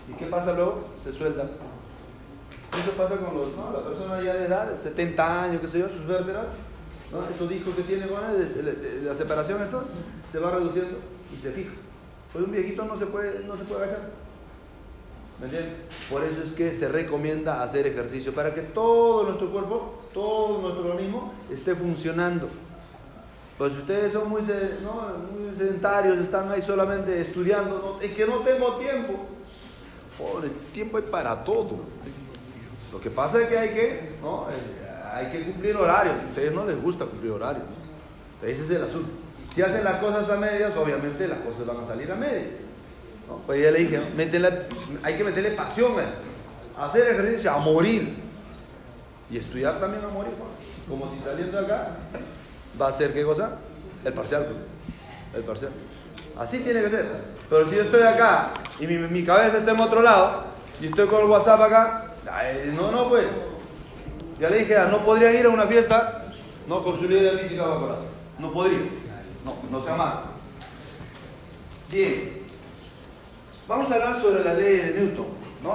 ¿Y 0.09 0.13
qué 0.13 0.25
pasa 0.27 0.53
luego? 0.53 0.85
Se 1.01 1.11
suelta. 1.11 1.43
Eso 1.43 2.91
pasa 2.91 3.17
con 3.17 3.35
los, 3.35 3.55
¿no? 3.55 3.71
la 3.71 3.83
persona 3.83 4.21
ya 4.21 4.33
de 4.33 4.45
edad, 4.45 4.75
70 4.75 5.43
años, 5.43 5.61
qué 5.61 5.67
sé 5.67 5.79
yo, 5.79 5.89
sus 5.89 6.05
vértebras, 6.05 6.47
¿no? 7.11 7.27
esos 7.33 7.49
discos 7.49 7.75
que 7.75 7.83
tiene, 7.83 8.05
bueno, 8.07 8.27
la 9.03 9.15
separación 9.15 9.61
esto, 9.61 9.83
se 10.31 10.39
va 10.39 10.51
reduciendo 10.51 10.97
y 11.33 11.37
se 11.37 11.51
fija. 11.51 11.71
Pues 12.31 12.45
un 12.45 12.51
viejito 12.51 12.85
no 12.85 12.97
se 12.97 13.05
puede, 13.05 13.43
no 13.45 13.57
se 13.57 13.63
puede 13.63 13.83
agachar. 13.83 14.09
¿Me 15.39 15.45
entienden? 15.45 15.75
Por 16.09 16.23
eso 16.23 16.41
es 16.41 16.51
que 16.51 16.73
se 16.73 16.87
recomienda 16.89 17.61
hacer 17.61 17.85
ejercicio, 17.85 18.33
para 18.33 18.53
que 18.53 18.61
todo 18.61 19.23
nuestro 19.23 19.51
cuerpo, 19.51 20.03
todo 20.13 20.61
nuestro 20.61 20.89
organismo 20.89 21.33
esté 21.51 21.75
funcionando. 21.75 22.49
Pues 23.57 23.73
si 23.73 23.79
ustedes 23.79 24.13
son 24.13 24.29
muy, 24.29 24.41
¿no? 24.83 25.17
muy 25.31 25.55
sedentarios, 25.55 26.17
están 26.17 26.51
ahí 26.51 26.61
solamente 26.61 27.21
estudiando, 27.21 27.99
es 28.01 28.11
que 28.11 28.25
no 28.25 28.39
tengo 28.39 28.75
tiempo. 28.75 29.13
Pobre, 30.17 30.49
tiempo 30.73 30.97
hay 30.97 31.03
para 31.03 31.43
todo. 31.43 31.85
Lo 32.91 32.99
que 32.99 33.09
pasa 33.09 33.41
es 33.41 33.49
que 33.49 33.57
hay 33.57 33.69
que, 33.69 34.15
¿no? 34.21 34.47
Hay 35.17 35.31
que 35.31 35.43
cumplir 35.45 35.75
horarios. 35.75 36.15
A 36.15 36.29
ustedes 36.29 36.51
no 36.51 36.65
les 36.65 36.79
gusta 36.79 37.05
cumplir 37.05 37.31
horarios. 37.31 37.63
Ese 38.43 38.63
es 38.63 38.69
el 38.69 38.83
asunto. 38.83 39.09
Si 39.55 39.63
hacen 39.63 39.83
las 39.83 39.95
cosas 39.95 40.29
a 40.29 40.37
medias, 40.37 40.77
obviamente 40.77 41.27
las 41.27 41.39
cosas 41.39 41.65
van 41.65 41.77
a 41.77 41.85
salir 41.85 42.11
a 42.11 42.15
medias. 42.15 42.45
Pues 43.47 43.61
ya 43.61 43.71
le 43.71 43.79
dije, 43.79 43.99
hay 45.01 45.17
que 45.17 45.23
meterle 45.23 45.51
pasión 45.51 45.93
a. 45.99 46.85
Hacer 46.85 47.07
ejercicio 47.07 47.51
a 47.51 47.57
morir. 47.57 48.13
Y 49.31 49.37
estudiar 49.37 49.79
también 49.79 50.03
a 50.05 50.09
morir. 50.09 50.33
Como 50.87 51.11
si 51.11 51.19
saliendo 51.23 51.59
acá 51.59 51.89
va 52.79 52.87
a 52.89 52.91
ser 52.91 53.11
qué 53.11 53.23
cosa? 53.23 53.57
El 54.05 54.13
parcial. 54.13 54.45
pues. 54.45 54.57
El 55.33 55.43
parcial. 55.43 55.71
Así 56.37 56.59
tiene 56.59 56.81
que 56.81 56.89
ser. 56.89 57.05
Pero 57.49 57.67
si 57.67 57.75
yo 57.75 57.81
estoy 57.81 58.03
acá 58.03 58.51
y 58.79 58.85
mi, 58.85 58.97
mi 58.99 59.23
cabeza 59.23 59.57
está 59.57 59.71
en 59.71 59.79
otro 59.79 60.03
lado 60.03 60.43
y 60.79 60.85
estoy 60.85 61.07
con 61.07 61.21
el 61.23 61.29
WhatsApp 61.29 61.61
acá, 61.61 62.13
no, 62.75 62.91
no, 62.91 63.09
pues. 63.09 63.25
Ya 64.39 64.49
le 64.49 64.59
dije, 64.59 64.75
ah, 64.77 64.87
no 64.91 65.03
podría 65.03 65.33
ir 65.33 65.45
a 65.45 65.49
una 65.49 65.65
fiesta 65.65 66.27
no 66.67 66.83
con 66.83 66.99
su 66.99 67.07
líder 67.07 67.35
de 67.35 67.39
física 67.39 67.65
bajo 67.65 67.79
el 67.79 67.91
brazo. 67.91 68.05
No 68.39 68.51
podría. 68.51 68.79
No, 69.43 69.55
no 69.71 69.83
sea 69.83 69.95
mal. 69.95 70.23
Bien. 71.91 72.45
Vamos 73.67 73.91
a 73.91 73.95
hablar 73.95 74.21
sobre 74.21 74.43
las 74.43 74.57
leyes 74.57 74.93
de 74.93 75.01
Newton. 75.01 75.25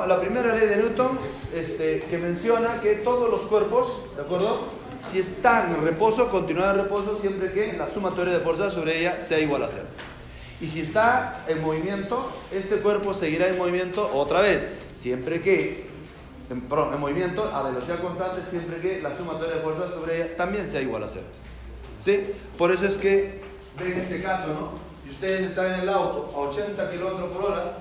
La 0.09 0.21
primera 0.21 0.55
ley 0.55 0.67
de 0.67 0.77
Newton 0.77 1.19
este, 1.55 2.01
que 2.01 2.19
menciona 2.19 2.81
que 2.81 2.95
todos 2.97 3.31
los 3.31 3.43
cuerpos, 3.43 4.01
¿de 4.17 4.23
acuerdo? 4.23 4.69
Si 5.11 5.19
están 5.19 5.75
en 5.75 5.83
reposo, 5.83 6.31
continúan 6.31 6.71
en 6.71 6.85
reposo 6.85 7.19
siempre 7.21 7.53
que 7.53 7.75
la 7.75 7.89
sumatoria 7.89 8.33
de 8.35 8.41
fuerzas 8.41 8.73
sobre 8.73 9.01
ella 9.01 9.21
sea 9.21 9.41
igual 9.41 9.65
a 9.65 9.69
cero. 9.69 9.87
Y 10.61 10.69
si 10.69 10.81
está 10.81 11.45
en 11.49 11.61
movimiento, 11.61 12.31
este 12.53 12.77
cuerpo 12.77 13.13
seguirá 13.13 13.49
en 13.49 13.59
movimiento 13.59 14.11
otra 14.15 14.41
vez, 14.41 14.61
siempre 14.91 15.43
que, 15.43 15.89
en, 16.51 16.61
perdón, 16.63 16.95
en 16.95 17.01
movimiento 17.01 17.45
a 17.53 17.63
velocidad 17.63 18.01
constante, 18.01 18.45
siempre 18.45 18.81
que 18.81 19.01
la 19.01 19.17
sumatoria 19.17 19.57
de 19.57 19.63
fuerzas 19.63 19.91
sobre 19.91 20.17
ella 20.17 20.37
también 20.37 20.69
sea 20.69 20.81
igual 20.81 21.03
a 21.05 21.09
cero. 21.09 21.27
¿Sí? 21.99 22.33
Por 22.59 22.73
eso 22.73 22.85
es 22.85 22.97
que, 22.97 23.43
ven 23.79 23.93
este 23.93 24.23
caso, 24.23 24.49
¿no? 24.49 24.71
Y 25.07 25.11
ustedes 25.11 25.51
están 25.51 25.75
en 25.75 25.81
el 25.81 25.89
auto 25.89 26.33
a 26.35 26.39
80 26.49 26.91
kilómetros 26.91 27.31
por 27.31 27.45
hora, 27.53 27.79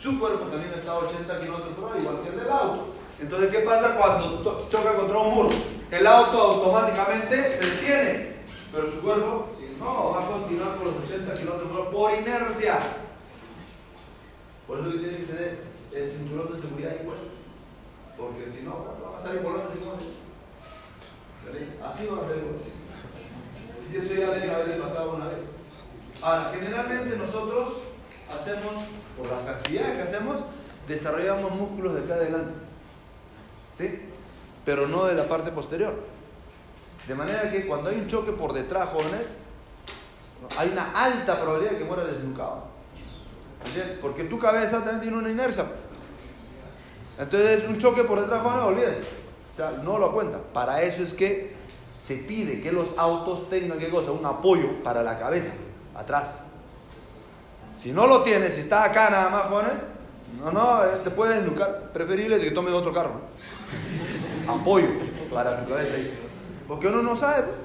su 0.00 0.18
cuerpo 0.18 0.46
también 0.46 0.72
está 0.74 0.92
a 0.92 0.98
80 0.98 1.40
kilómetros 1.40 1.74
por 1.74 1.84
hora, 1.84 2.00
igual 2.00 2.20
que 2.22 2.28
el 2.30 2.36
del 2.36 2.48
auto. 2.48 2.94
Entonces, 3.20 3.50
¿qué 3.50 3.60
pasa 3.60 3.96
cuando 3.96 4.68
choca 4.68 4.96
contra 4.96 5.18
un 5.18 5.34
muro? 5.34 5.50
El 5.90 6.06
auto 6.06 6.40
automáticamente 6.40 7.58
se 7.58 7.70
detiene, 7.70 8.36
pero 8.72 8.90
su 8.90 9.00
cuerpo 9.00 9.48
no, 9.78 10.10
va 10.10 10.24
a 10.24 10.26
continuar 10.26 10.76
con 10.76 10.86
los 10.86 10.96
80 11.04 11.34
kilómetros 11.34 11.68
por 11.70 11.80
hora 11.80 11.90
por 11.90 12.12
inercia. 12.12 12.78
Por 14.66 14.80
eso 14.80 14.92
que 14.92 14.98
tiene 14.98 15.16
que 15.18 15.24
tener 15.24 15.58
el 15.92 16.08
cinturón 16.08 16.52
de 16.52 16.60
seguridad 16.60 16.96
impuesto. 16.98 17.33
Porque 18.16 18.50
si 18.50 18.62
no, 18.62 18.84
va 19.10 19.16
a 19.16 19.18
salir 19.18 19.42
volando 19.42 19.70
así 19.70 19.78
como 19.78 19.94
así. 19.94 20.16
Así 21.82 22.06
va 22.06 22.22
a 22.22 22.28
salir 22.28 22.44
volando. 22.44 22.64
Y 23.92 23.96
eso 23.96 24.14
ya 24.14 24.30
debe 24.30 24.54
haber 24.54 24.80
pasado 24.80 25.14
una 25.16 25.26
vez. 25.26 25.40
Ahora, 26.22 26.50
generalmente 26.54 27.16
nosotros 27.16 27.80
hacemos, 28.32 28.76
por 29.16 29.30
las 29.30 29.46
actividades 29.46 29.96
que 29.96 30.02
hacemos, 30.02 30.40
desarrollamos 30.88 31.52
músculos 31.52 31.94
de 31.94 32.00
acá 32.00 32.14
adelante. 32.14 32.54
¿Sí? 33.76 34.00
Pero 34.64 34.88
no 34.88 35.04
de 35.04 35.14
la 35.14 35.28
parte 35.28 35.52
posterior. 35.52 35.94
De 37.06 37.14
manera 37.14 37.50
que 37.50 37.66
cuando 37.66 37.90
hay 37.90 37.96
un 37.96 38.06
choque 38.06 38.32
por 38.32 38.52
detrás, 38.52 38.88
jóvenes, 38.88 39.26
hay 40.56 40.70
una 40.70 40.92
alta 40.92 41.40
probabilidad 41.40 41.72
de 41.72 41.78
que 41.78 41.84
muera 41.84 42.04
desnucado. 42.04 42.64
¿Entiendes? 43.66 43.98
Porque 44.00 44.24
tu 44.24 44.38
cabeza 44.38 44.78
también 44.78 45.00
tiene 45.00 45.16
una 45.18 45.30
inercia. 45.30 45.66
Entonces, 47.18 47.64
un 47.68 47.78
choque 47.78 48.04
por 48.04 48.20
detrás, 48.20 48.42
jóvenes, 48.42 48.64
olvídate. 48.64 49.00
O 49.52 49.56
sea, 49.56 49.70
no 49.70 49.98
lo 49.98 50.12
cuenta. 50.12 50.38
Para 50.52 50.82
eso 50.82 51.02
es 51.02 51.14
que 51.14 51.54
se 51.96 52.16
pide 52.16 52.60
que 52.60 52.72
los 52.72 52.98
autos 52.98 53.48
tengan, 53.48 53.78
¿qué 53.78 53.88
cosa? 53.88 54.10
Un 54.10 54.26
apoyo 54.26 54.82
para 54.82 55.02
la 55.02 55.18
cabeza, 55.18 55.52
atrás. 55.94 56.44
Si 57.76 57.92
no 57.92 58.06
lo 58.06 58.22
tienes, 58.22 58.54
si 58.54 58.60
está 58.60 58.84
acá 58.84 59.10
nada 59.10 59.28
más, 59.28 59.44
jóvenes, 59.44 59.74
no, 60.42 60.50
no, 60.50 60.84
eh, 60.84 60.98
te 61.02 61.10
puedes 61.10 61.36
desnucar. 61.36 61.92
Preferible 61.92 62.40
que 62.40 62.50
tomes 62.50 62.72
otro 62.72 62.92
carro. 62.92 63.12
Apoyo 64.48 64.88
para 65.32 65.64
tu 65.64 65.70
cabeza 65.70 65.94
ahí. 65.94 66.18
Porque 66.66 66.88
uno 66.88 67.02
no 67.02 67.16
sabe. 67.16 67.42
pues. 67.44 67.56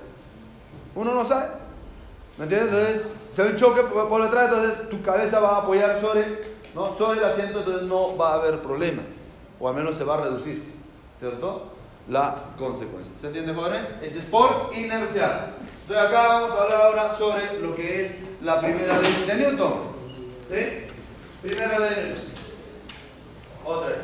Uno 0.96 1.14
no 1.14 1.26
sabe. 1.26 1.48
¿Me 2.38 2.44
entiendes? 2.44 2.70
Entonces, 2.72 3.08
si 3.36 3.42
hay 3.42 3.48
un 3.50 3.56
choque 3.56 3.82
por, 3.84 4.08
por 4.08 4.24
detrás, 4.24 4.46
entonces 4.46 4.90
tu 4.90 5.02
cabeza 5.02 5.40
va 5.40 5.56
a 5.56 5.58
apoyar 5.60 6.00
sobre, 6.00 6.42
¿no? 6.76 6.92
sobre 6.94 7.20
el 7.20 7.26
asiento, 7.26 7.60
entonces 7.60 7.84
no 7.84 8.16
va 8.16 8.32
a 8.32 8.36
haber 8.36 8.62
problema. 8.62 9.02
O 9.60 9.68
al 9.68 9.76
menos 9.76 9.98
se 9.98 10.04
va 10.04 10.16
a 10.16 10.22
reducir. 10.22 10.64
¿Cierto? 11.20 11.74
La 12.08 12.36
consecuencia. 12.58 13.14
¿Se 13.18 13.28
entiende, 13.28 13.54
jóvenes? 13.54 13.86
Ese 14.02 14.20
es 14.20 14.26
por 14.26 14.72
inercial. 14.76 15.56
Entonces 15.82 16.08
acá 16.08 16.28
vamos 16.28 16.52
a 16.52 16.64
hablar 16.64 16.82
ahora 16.82 17.16
sobre 17.16 17.60
lo 17.60 17.76
que 17.76 18.06
es 18.06 18.42
la 18.42 18.62
primera 18.62 18.98
ley 19.00 19.26
de 19.28 19.36
Newton. 19.36 19.74
Primera 21.42 21.80
ley 21.80 21.96
de 21.96 22.04
Newton. 22.06 22.26
Otra. 23.66 23.96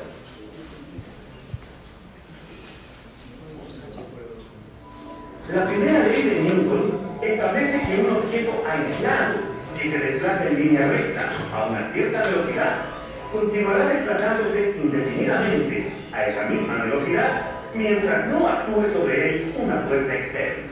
La 5.53 5.67
primera 5.67 6.07
ley 6.07 6.23
de 6.23 6.39
Newton 6.41 6.99
establece 7.21 7.87
que 7.87 8.01
un 8.01 8.15
objeto 8.17 8.51
aislado 8.69 9.35
que 9.79 9.89
se 9.89 9.99
desplaza 9.99 10.47
en 10.47 10.59
línea 10.59 10.87
recta 10.87 11.31
a 11.53 11.65
una 11.67 11.87
cierta 11.87 12.23
velocidad 12.23 12.94
continuará 13.35 13.89
desplazándose 13.89 14.75
indefinidamente 14.81 15.91
a 16.13 16.25
esa 16.25 16.45
misma 16.49 16.85
velocidad 16.85 17.41
mientras 17.73 18.27
no 18.27 18.47
actúe 18.47 18.87
sobre 18.87 19.29
él 19.29 19.55
una 19.57 19.77
fuerza 19.81 20.15
externa. 20.15 20.63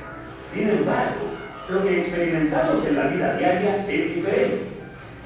Sin 0.53 0.69
embargo, 0.69 1.33
lo 1.69 1.83
que 1.83 1.99
experimentamos 1.99 2.87
en 2.87 2.95
la 2.95 3.07
vida 3.07 3.37
diaria 3.37 3.85
es 3.87 4.15
diferente. 4.15 4.59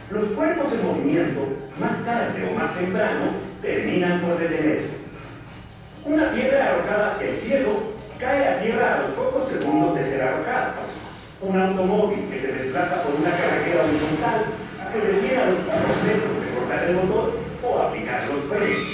Los 0.10 0.28
cuerpos 0.30 0.74
en 0.74 0.86
movimiento, 0.86 1.42
más 1.80 2.04
tarde 2.06 2.50
o 2.50 2.58
más 2.58 2.76
temprano, 2.76 3.34
terminan 3.62 4.22
por 4.22 4.40
detenerse. 4.40 4.98
Una 6.06 6.32
piedra 6.32 6.70
arrojada 6.70 7.12
hacia 7.12 7.30
el 7.30 7.38
cielo 7.38 7.70
cae 8.18 8.48
a 8.48 8.62
tierra 8.62 8.96
a 8.96 9.02
los 9.02 9.12
pocos 9.12 9.50
segundos 9.50 9.96
de 9.96 10.04
ser 10.06 10.22
arrojada. 10.24 10.76
Un 11.42 11.62
automóvil 11.62 12.30
que 12.32 12.42
se 12.42 12.54
desplaza 12.54 13.04
por 13.04 13.16
una 13.16 13.30
carretera 13.30 13.84
horizontal 13.84 14.46
se 14.92 15.02
detiene 15.02 15.38
a 15.38 15.46
los 15.48 15.60
pocos 15.60 16.04
metros 16.04 16.37
cortar 16.78 16.90
el 16.90 16.96
motor 16.96 17.34
o 17.64 17.80
aplicar 17.80 18.24
los 18.28 18.44
frenos. 18.46 18.88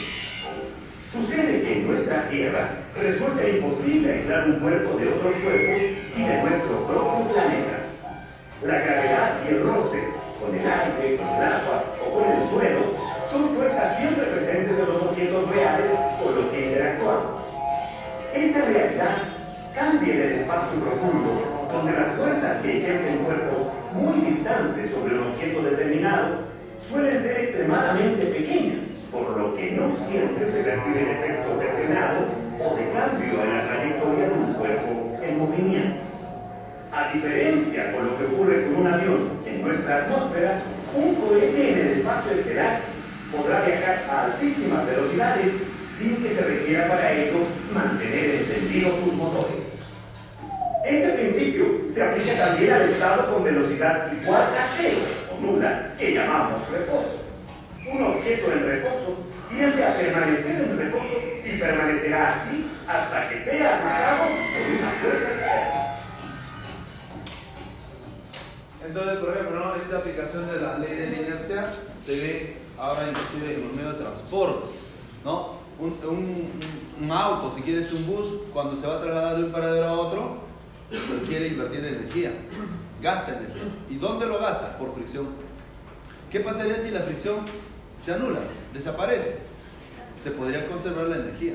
Sucede 1.11 1.61
que 1.61 1.73
en 1.73 1.87
nuestra 1.87 2.29
Tierra 2.29 2.69
resulta 2.99 3.47
imposible 3.47 4.13
aislar 4.13 4.49
un 4.49 4.59
cuerpo 4.59 4.97
de 4.97 5.07
otros 5.09 5.33
cuerpos 5.33 5.81
y 6.15 6.23
de 6.23 6.41
nuestro 6.41 6.87
propio 6.87 7.33
planeta. 7.33 7.77
La 8.63 8.79
gravedad 8.79 9.39
y 9.45 9.53
el 9.53 9.63
roce, 9.63 10.03
con 10.39 10.55
el 10.55 10.65
aire, 10.65 11.17
con 11.17 11.27
el 11.27 11.43
agua 11.43 11.83
o 12.01 12.13
con 12.13 12.31
el 12.31 12.43
suelo, 12.47 12.81
son 13.29 13.49
fuerzas 13.55 13.97
siempre 13.97 14.25
presentes 14.27 14.79
en 14.79 14.85
los 14.85 15.01
objetos 15.01 15.49
reales 15.49 15.91
con 16.23 16.35
los 16.35 16.47
que 16.47 16.65
interactuamos. 16.65 17.43
Esta 18.33 18.61
realidad 18.61 19.17
cambia 19.75 20.13
en 20.13 20.21
el 20.21 20.31
espacio 20.31 20.79
profundo, 20.79 21.69
donde 21.71 21.91
las 21.91 22.15
fuerzas 22.15 22.61
que 22.61 22.77
ejercen 22.77 23.17
cuerpos 23.19 23.67
muy 23.93 24.25
distantes 24.25 24.91
sobre 24.91 25.19
un 25.19 25.33
objeto 25.33 25.61
determinado 25.61 26.52
suelen 26.89 27.21
ser 27.21 27.39
extremadamente 27.39 28.25
pequeñas, 28.27 28.79
por 29.11 29.37
lo 29.37 29.55
que 29.55 29.71
no 29.71 29.95
siempre 30.07 30.45
se 30.45 30.63
percibe 30.63 31.01
el 31.01 31.09
efecto 31.09 31.57
de 31.57 31.67
frenado 31.67 32.25
o 32.63 32.75
de 32.75 32.91
cambio 32.91 33.43
en 33.43 33.57
la 33.57 33.67
trayectoria 33.67 34.27
de 34.27 34.33
un 34.33 34.53
cuerpo 34.53 35.19
en 35.21 35.39
movimiento. 35.39 36.01
A 36.91 37.11
diferencia 37.11 37.91
con 37.91 38.05
lo 38.05 38.17
que 38.17 38.25
ocurre 38.25 38.65
con 38.65 38.75
un 38.75 38.87
avión 38.87 39.29
en 39.45 39.61
nuestra 39.61 39.97
atmósfera, 40.03 40.61
un 40.95 41.15
cohete 41.15 41.71
en 41.71 41.79
el 41.79 41.87
espacio 41.97 42.33
estelar 42.33 42.81
podrá 43.31 43.61
viajar 43.65 44.03
a 44.09 44.25
altísimas 44.25 44.85
velocidades 44.85 45.53
sin 45.97 46.17
que 46.17 46.35
se 46.35 46.41
requiera 46.41 46.87
para 46.87 47.11
ello 47.11 47.39
mantener 47.73 48.35
encendidos 48.35 48.93
sus 49.03 49.13
motores. 49.15 49.79
Este 50.85 51.09
principio 51.09 51.65
se 51.89 52.03
aplica 52.03 52.45
también 52.45 52.73
al 52.73 52.81
estado 52.81 53.33
con 53.33 53.43
velocidad 53.43 54.11
igual 54.21 54.41
a 54.41 54.67
cero 54.77 55.22
nula 55.43 55.95
que 55.97 56.13
llamamos 56.13 56.69
reposo. 56.71 57.19
Un 57.91 58.01
objeto 58.03 58.51
en 58.53 58.63
reposo 58.65 59.17
tiende 59.49 59.83
a 59.85 59.97
permanecer 59.97 60.61
en 60.61 60.77
reposo 60.77 61.19
y 61.45 61.57
permanecerá 61.57 62.29
así 62.35 62.65
hasta 62.87 63.29
que 63.29 63.43
sea 63.43 63.77
arrojado 63.77 64.23
por 64.29 64.79
una 64.79 64.91
fuerza 65.01 65.29
externa. 65.31 65.95
Entonces, 68.85 69.17
por 69.19 69.29
ejemplo, 69.33 69.59
¿no? 69.65 69.75
esta 69.75 69.97
aplicación 69.97 70.51
de 70.51 70.59
la 70.59 70.77
ley 70.79 70.93
de 70.95 71.09
la 71.09 71.17
inercia 71.27 71.73
se 72.05 72.15
ve 72.19 72.57
ahora 72.77 73.01
inclusive 73.09 73.55
en 73.55 73.63
los 73.67 73.73
medios 73.73 73.97
de 73.97 74.03
transporte. 74.03 74.69
¿no? 75.23 75.61
Un, 75.79 75.97
un- 76.07 76.51
un 77.01 77.11
auto, 77.11 77.53
si 77.55 77.61
quieres 77.63 77.91
un 77.93 78.05
bus, 78.05 78.41
cuando 78.53 78.77
se 78.79 78.85
va 78.87 78.95
a 78.97 79.01
trasladar 79.01 79.37
de 79.37 79.43
un 79.45 79.51
paradero 79.51 79.87
a 79.87 79.93
otro, 79.93 80.37
requiere 81.21 81.47
invertir 81.47 81.83
energía, 81.85 82.31
gasta 83.03 83.37
energía. 83.37 83.63
¿Y 83.89 83.97
dónde 83.97 84.25
lo 84.25 84.39
gasta? 84.39 84.77
Por 84.77 84.95
fricción. 84.95 85.27
¿Qué 86.31 86.39
pasaría 86.39 86.79
si 86.79 86.89
la 86.89 87.01
fricción 87.01 87.39
se 88.01 88.13
anula, 88.13 88.39
desaparece? 88.73 89.37
Se 90.17 90.31
podría 90.31 90.67
conservar 90.67 91.07
la 91.07 91.17
energía. 91.17 91.53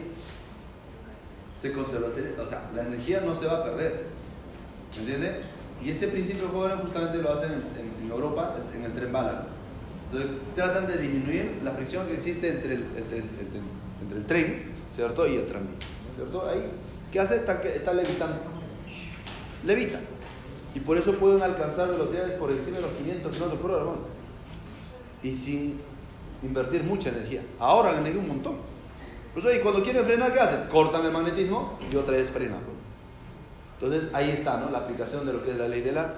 Se 1.59 1.73
conserva, 1.73 2.09
o 2.09 2.47
sea, 2.47 2.71
la 2.75 2.83
energía 2.83 3.23
no 3.23 3.35
se 3.35 3.47
va 3.47 3.59
a 3.59 3.65
perder. 3.65 4.05
¿Me 4.95 5.01
entiendes? 5.01 5.47
Y 5.83 5.91
ese 5.91 6.09
principio 6.09 6.49
joven 6.49 6.79
justamente 6.79 7.19
lo 7.19 7.33
hacen 7.33 7.51
en, 7.53 8.11
Europa, 8.11 8.57
en 8.75 8.85
el 8.85 8.93
tren 8.95 9.13
bala. 9.13 9.47
Entonces 10.11 10.31
tratan 10.55 10.87
de 10.87 10.99
disminuir 10.99 11.61
la 11.65 11.73
fricción 11.73 12.07
que 12.07 12.15
existe 12.15 12.49
entre 12.49 12.75
el, 12.75 12.87
entre, 12.97 14.19
el 14.19 14.27
tren, 14.27 14.73
¿cierto? 14.95 15.27
Y 15.27 15.37
el 15.37 15.47
tranvía, 15.47 15.77
¿cierto? 16.15 16.49
Ahí, 16.49 16.71
¿qué 17.13 17.21
hace? 17.21 17.37
Está, 17.37 17.61
está 17.63 17.93
levitando. 17.93 18.39
Levita. 19.65 19.99
Y 20.75 20.81
por 20.81 20.97
eso 20.97 21.13
pueden 21.15 21.43
alcanzar 21.43 21.89
velocidades 21.89 22.33
por 22.33 22.51
encima 22.51 22.77
de 22.77 22.83
los 22.83 22.93
500 22.93 23.35
kilómetros 23.35 23.61
por 23.61 23.71
hora. 23.71 23.93
Y 25.23 25.35
sin 25.35 25.81
invertir 26.43 26.85
mucha 26.85 27.09
energía. 27.09 27.43
Ahorran 27.59 27.99
energía 27.99 28.21
un 28.21 28.29
montón. 28.29 28.57
Pues, 29.35 29.61
cuando 29.61 29.83
quieren 29.83 30.05
frenar, 30.05 30.33
¿qué 30.33 30.41
hacen? 30.41 30.69
Cortan 30.71 31.05
el 31.05 31.13
magnetismo 31.13 31.79
y 31.91 31.97
otra 31.97 32.17
vez 32.17 32.31
frenan. 32.31 32.61
pues. 32.61 32.79
Entonces 33.81 34.13
ahí 34.13 34.31
está, 34.31 34.59
¿no? 34.59 34.71
La 34.71 34.79
aplicación 34.79 35.25
de 35.25 35.33
lo 35.33 35.43
que 35.43 35.53
es 35.53 35.57
la 35.57 35.69
ley 35.69 35.83
de 35.83 35.93
la, 35.93 36.15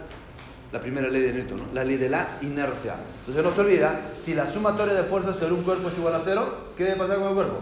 la 0.73 0.81
primera 0.81 1.09
ley 1.09 1.21
de 1.21 1.33
Newton, 1.35 1.59
¿no? 1.59 1.65
La 1.75 1.85
ley 1.85 1.97
de 1.97 2.09
la 2.09 2.39
inercia. 2.41 2.95
Entonces 3.21 3.45
no 3.45 3.53
se 3.53 3.61
olvida, 3.61 4.13
si 4.19 4.35
la 4.35 4.49
sumatoria 4.49 4.95
de 4.95 5.03
fuerzas 5.03 5.37
sobre 5.37 5.53
un 5.53 5.63
cuerpo 5.63 5.89
es 5.89 5.99
igual 5.99 6.15
a 6.15 6.21
cero, 6.21 6.71
¿qué 6.77 6.85
debe 6.85 6.97
pasar 6.97 7.19
con 7.19 7.29
el 7.29 7.35
cuerpo? 7.35 7.57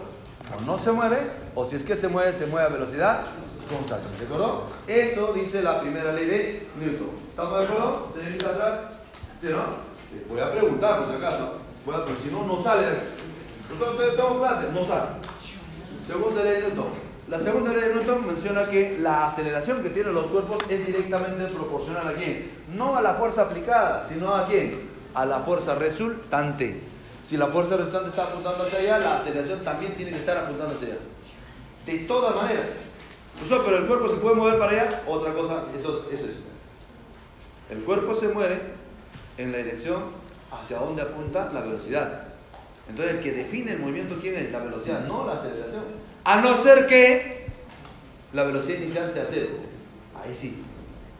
O 0.57 0.61
no 0.61 0.77
se 0.79 0.91
mueve, 0.93 1.17
o 1.53 1.65
si 1.65 1.75
es 1.75 1.83
que 1.83 1.97
se 1.97 2.07
mueve, 2.07 2.31
se 2.31 2.45
mueve 2.47 2.67
a 2.67 2.69
velocidad 2.69 3.23
constante. 3.69 4.07
¿De 4.17 4.25
acuerdo? 4.25 4.63
Eso 4.87 5.33
dice 5.33 5.61
la 5.61 5.79
primera 5.81 6.11
ley 6.11 6.25
de 6.25 6.67
Newton. 6.79 7.09
¿Estamos 7.29 7.59
de 7.59 7.65
acuerdo? 7.65 8.13
Señorita 8.15 8.49
atrás. 8.49 8.79
¿Sí, 9.39 9.47
no? 9.49 9.59
Eh, 9.59 10.25
Voy 10.27 10.39
a 10.41 10.51
preguntar, 10.51 11.05
por 11.05 11.09
si 11.09 11.23
acaso. 11.23 11.53
Voy 11.85 11.95
a, 11.95 12.05
pero 12.05 12.17
si 12.21 12.29
no, 12.29 12.45
no 12.45 12.57
sale. 12.57 12.87
Nosotros 13.69 14.15
tenemos 14.15 14.37
clase, 14.39 14.67
no 14.73 14.85
sale. 14.85 15.09
Segunda 16.05 16.43
ley 16.43 16.53
de 16.53 16.61
Newton. 16.69 17.09
La 17.27 17.39
segunda 17.39 17.71
ley 17.71 17.81
de 17.81 17.95
Newton 17.95 18.25
menciona 18.25 18.65
que 18.65 18.97
la 18.99 19.27
aceleración 19.27 19.83
que 19.83 19.91
tienen 19.91 20.15
los 20.15 20.25
cuerpos 20.25 20.57
es 20.67 20.85
directamente 20.87 21.45
proporcional 21.45 22.07
a 22.07 22.13
quién? 22.13 22.51
No 22.75 22.97
a 22.97 23.01
la 23.01 23.13
fuerza 23.13 23.43
aplicada, 23.43 24.03
sino 24.03 24.35
a 24.35 24.47
quién? 24.47 24.89
A 25.13 25.25
la 25.25 25.39
fuerza 25.41 25.75
resultante. 25.75 26.81
Si 27.23 27.37
la 27.37 27.45
fuerza 27.47 27.77
resultante 27.77 28.09
está 28.09 28.23
apuntando 28.23 28.63
hacia 28.63 28.79
allá, 28.79 28.97
la 28.97 29.15
aceleración 29.15 29.59
también 29.63 29.93
tiene 29.93 30.11
que 30.11 30.17
estar 30.17 30.37
apuntando 30.37 30.73
hacia 30.73 30.87
allá. 30.87 30.97
De 31.85 31.99
todas 31.99 32.35
maneras. 32.35 32.65
Profesor, 33.39 33.63
pero 33.63 33.77
el 33.77 33.87
cuerpo 33.87 34.09
se 34.09 34.17
puede 34.17 34.35
mover 34.35 34.59
para 34.59 34.71
allá. 34.73 35.03
Otra 35.07 35.33
cosa, 35.33 35.63
eso, 35.73 36.05
es. 36.11 36.21
El 37.69 37.83
cuerpo 37.83 38.13
se 38.13 38.27
mueve 38.29 38.59
en 39.37 39.53
la 39.53 39.59
dirección 39.59 40.03
hacia 40.51 40.79
donde 40.79 41.01
apunta 41.01 41.49
la 41.53 41.61
velocidad. 41.61 42.23
Entonces, 42.89 43.15
el 43.15 43.21
que 43.21 43.31
define 43.31 43.73
el 43.73 43.79
movimiento, 43.79 44.17
¿quién 44.19 44.35
es? 44.35 44.51
La 44.51 44.59
velocidad, 44.59 45.05
no 45.07 45.25
la 45.25 45.33
aceleración. 45.33 45.83
A 46.25 46.41
no 46.41 46.57
ser 46.57 46.85
que 46.85 47.47
la 48.33 48.43
velocidad 48.43 48.79
inicial 48.79 49.09
sea 49.09 49.23
cero. 49.25 49.47
Ahí 50.21 50.35
sí, 50.35 50.61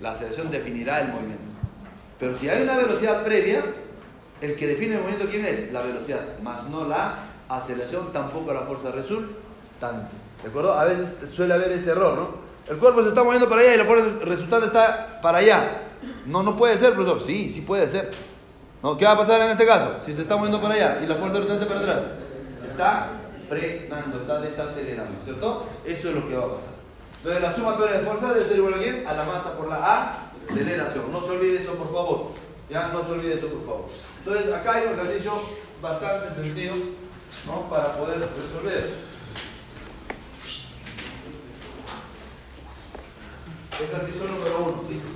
la 0.02 0.12
aceleración 0.12 0.52
definirá 0.52 1.00
el 1.00 1.14
movimiento. 1.14 1.44
Pero 2.20 2.36
si 2.36 2.50
hay 2.50 2.64
una 2.64 2.76
velocidad 2.76 3.24
previa, 3.24 3.64
el 4.42 4.56
que 4.56 4.68
define 4.68 4.96
el 4.96 5.02
movimiento, 5.02 5.30
¿quién 5.30 5.46
es? 5.46 5.72
La 5.72 5.84
velocidad, 5.84 6.40
más 6.40 6.68
no 6.68 6.86
la 6.86 7.16
aceleración, 7.48 8.12
tampoco 8.12 8.54
la 8.54 8.64
fuerza 8.64 8.92
resultante. 8.92 10.29
¿De 10.42 10.50
acuerdo? 10.50 10.74
A 10.74 10.86
veces 10.86 11.30
suele 11.30 11.54
haber 11.54 11.72
ese 11.72 11.92
error, 11.92 12.16
¿no? 12.16 12.50
El 12.72 12.78
cuerpo 12.78 13.02
se 13.02 13.10
está 13.10 13.24
moviendo 13.24 13.50
para 13.50 13.62
allá 13.62 13.76
y 13.76 13.78
la 13.78 13.86
fuerza 13.86 14.06
resultante 14.24 14.68
está 14.68 15.20
para 15.22 15.40
allá. 15.40 15.88
No, 16.26 16.44
no 16.44 16.56
puede 16.56 16.78
ser, 16.78 16.94
profesor. 16.94 17.22
Sí, 17.22 17.52
sí 17.52 17.62
puede 17.62 17.90
ser. 17.90 18.12
¿No? 18.84 18.96
¿Qué 18.96 19.06
va 19.06 19.12
a 19.12 19.18
pasar 19.18 19.42
en 19.42 19.50
este 19.50 19.66
caso? 19.66 19.98
Si 20.06 20.14
se 20.14 20.22
está 20.22 20.36
moviendo 20.38 20.62
para 20.62 20.76
allá 20.76 21.00
y 21.04 21.08
la 21.08 21.16
fuerza 21.16 21.40
resultante 21.40 21.66
para 21.66 21.80
atrás. 21.80 22.00
Está 22.66 23.08
frenando, 23.50 24.18
está 24.20 24.40
desacelerando, 24.40 25.22
¿cierto? 25.24 25.66
Eso 25.84 26.10
es 26.10 26.16
lo 26.16 26.28
que 26.28 26.36
va 26.36 26.46
a 26.46 26.56
pasar. 26.56 26.74
Entonces 27.18 27.42
la 27.42 27.54
sumatoria 27.54 27.98
de 28.00 28.06
fuerza 28.06 28.34
debe 28.34 28.46
ser 28.46 28.58
igual 28.58 28.76
a 28.76 28.78
quién? 28.78 29.08
A 29.08 29.14
la 29.14 29.24
masa 29.24 29.58
por 29.58 29.68
la 29.68 30.30
aceleración. 30.48 31.12
No 31.12 31.22
se 31.22 31.32
olvide 31.32 31.56
eso, 31.58 31.74
por 31.74 31.92
favor. 31.92 32.28
Ya, 32.70 32.90
no 32.94 33.04
se 33.04 33.12
olvide 33.12 33.34
eso, 33.34 33.48
por 33.48 33.66
favor. 33.66 33.86
Entonces 34.20 34.54
acá 34.54 34.76
hay 34.76 34.88
un 34.88 35.00
ejercicio 35.00 35.34
bastante 35.82 36.34
sencillo 36.36 36.74
para 37.70 37.98
poder 37.98 38.20
resolver. 38.20 39.09
Ejercicio 43.82 44.26
número 44.28 44.60
uno, 44.60 44.84
dice. 44.90 45.08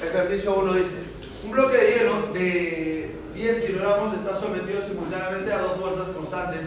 Ejercicio 0.00 0.54
1 0.54 0.74
dice, 0.74 0.96
un 1.44 1.50
bloque 1.50 1.76
de 1.76 1.92
hielo 1.92 2.32
de 2.32 3.16
10 3.34 3.64
kilogramos 3.64 4.14
está 4.14 4.34
sometido 4.34 4.80
simultáneamente 4.82 5.52
a 5.52 5.58
dos 5.58 5.76
fuerzas 5.76 6.08
constantes, 6.08 6.60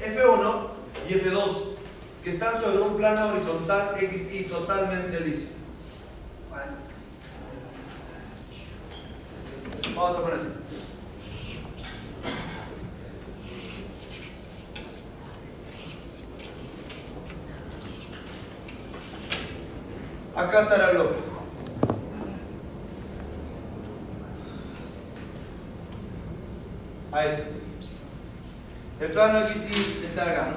F1 0.00 0.68
y 1.08 1.12
F2, 1.14 1.74
que 2.22 2.30
están 2.30 2.60
sobre 2.60 2.82
un 2.82 2.96
plano 2.96 3.32
horizontal 3.32 3.94
X 4.00 4.32
y 4.32 4.44
totalmente 4.44 5.20
liso. 5.20 5.48
Vamos 9.94 10.16
a 10.16 10.20
poner 10.20 10.38
así. 10.38 10.48
Acá 20.56 20.62
estará 20.62 20.90
bloque. 20.92 21.26
a 27.16 27.24
este. 27.24 27.44
El 29.00 29.12
plano 29.12 29.40
X 29.40 29.66
y 29.70 30.04
está 30.04 30.30
acá, 30.30 30.48
¿no? 30.50 30.56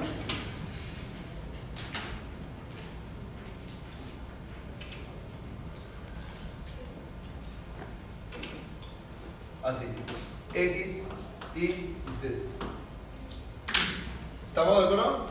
Así. 9.68 9.84
X, 10.54 11.02
Y 11.54 11.64
y 11.64 11.96
Z. 12.18 12.34
¿Estamos 14.46 14.78
de 14.78 14.84
acuerdo? 14.84 15.30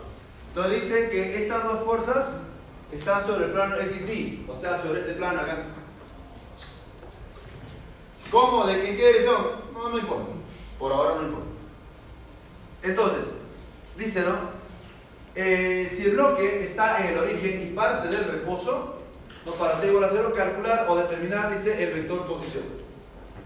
Entonces 0.50 0.82
dice 0.82 1.10
que 1.10 1.44
estas 1.44 1.64
dos 1.64 1.84
fuerzas 1.84 2.42
están 2.92 3.26
sobre 3.26 3.46
el 3.46 3.52
plano 3.52 3.76
X, 3.76 4.10
Y, 4.10 4.46
o 4.48 4.56
sea, 4.56 4.82
sobre 4.82 5.02
este 5.02 5.14
plano 5.14 5.42
acá. 5.42 5.64
¿Cómo? 8.32 8.66
¿De 8.66 8.80
qué, 8.82 8.96
qué 8.96 9.08
dirección? 9.08 9.48
No, 9.74 9.90
no 9.90 9.98
importa. 9.98 10.40
Por 10.80 10.92
ahora 10.94 11.16
no 11.16 11.28
importa. 11.28 11.48
Entonces, 12.82 13.34
dice, 13.98 14.22
¿no? 14.22 14.58
Eh, 15.36 15.90
si 15.94 16.06
el 16.06 16.12
bloque 16.12 16.64
está 16.64 17.06
en 17.06 17.14
el 17.14 17.20
origen 17.20 17.62
y 17.62 17.76
parte 17.76 18.08
del 18.08 18.26
reposo, 18.26 19.02
no 19.46 19.52
para 19.54 19.80
t 19.80 19.88
igual 19.88 20.06
a 20.06 20.10
cero, 20.10 20.34
calcular 20.36 20.86
o 20.88 20.96
determinar, 20.98 21.52
dice, 21.52 21.84
el 21.84 21.94
vector 21.94 22.26
posición. 22.26 22.64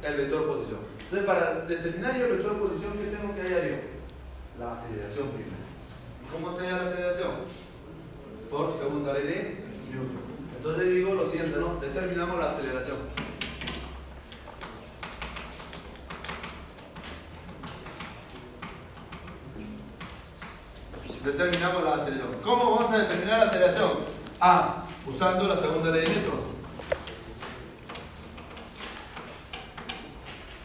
El 0.03 0.15
vector 0.15 0.47
posición. 0.47 0.79
Entonces, 0.99 1.25
para 1.25 1.65
determinar 1.65 2.17
yo 2.17 2.25
el 2.25 2.31
vector 2.33 2.59
posición, 2.59 2.93
¿qué 2.93 3.17
tengo 3.17 3.35
que 3.35 3.41
hallar 3.41 3.67
yo? 3.67 3.75
La 4.59 4.71
aceleración 4.71 5.27
primero. 5.29 5.63
¿Y 6.23 6.31
cómo 6.31 6.51
se 6.51 6.65
halla 6.65 6.83
la 6.83 6.89
aceleración? 6.89 7.31
Por 8.49 8.71
segunda 8.71 9.13
ley 9.13 9.23
de 9.23 9.63
Newton. 9.89 10.21
Entonces 10.57 10.89
digo 10.93 11.15
lo 11.15 11.27
siguiente, 11.27 11.57
¿no? 11.57 11.79
Determinamos 11.81 12.39
la 12.39 12.51
aceleración. 12.51 12.97
determinamos 21.23 21.83
la 21.83 21.95
aceleración. 21.95 22.41
¿Cómo 22.43 22.75
vamos 22.75 22.91
a 22.91 22.97
determinar 22.97 23.39
la 23.39 23.45
aceleración? 23.45 23.91
A. 24.39 24.83
Usando 25.07 25.47
la 25.47 25.57
segunda 25.57 25.89
ley 25.89 26.01
de 26.01 26.09
Newton. 26.09 26.39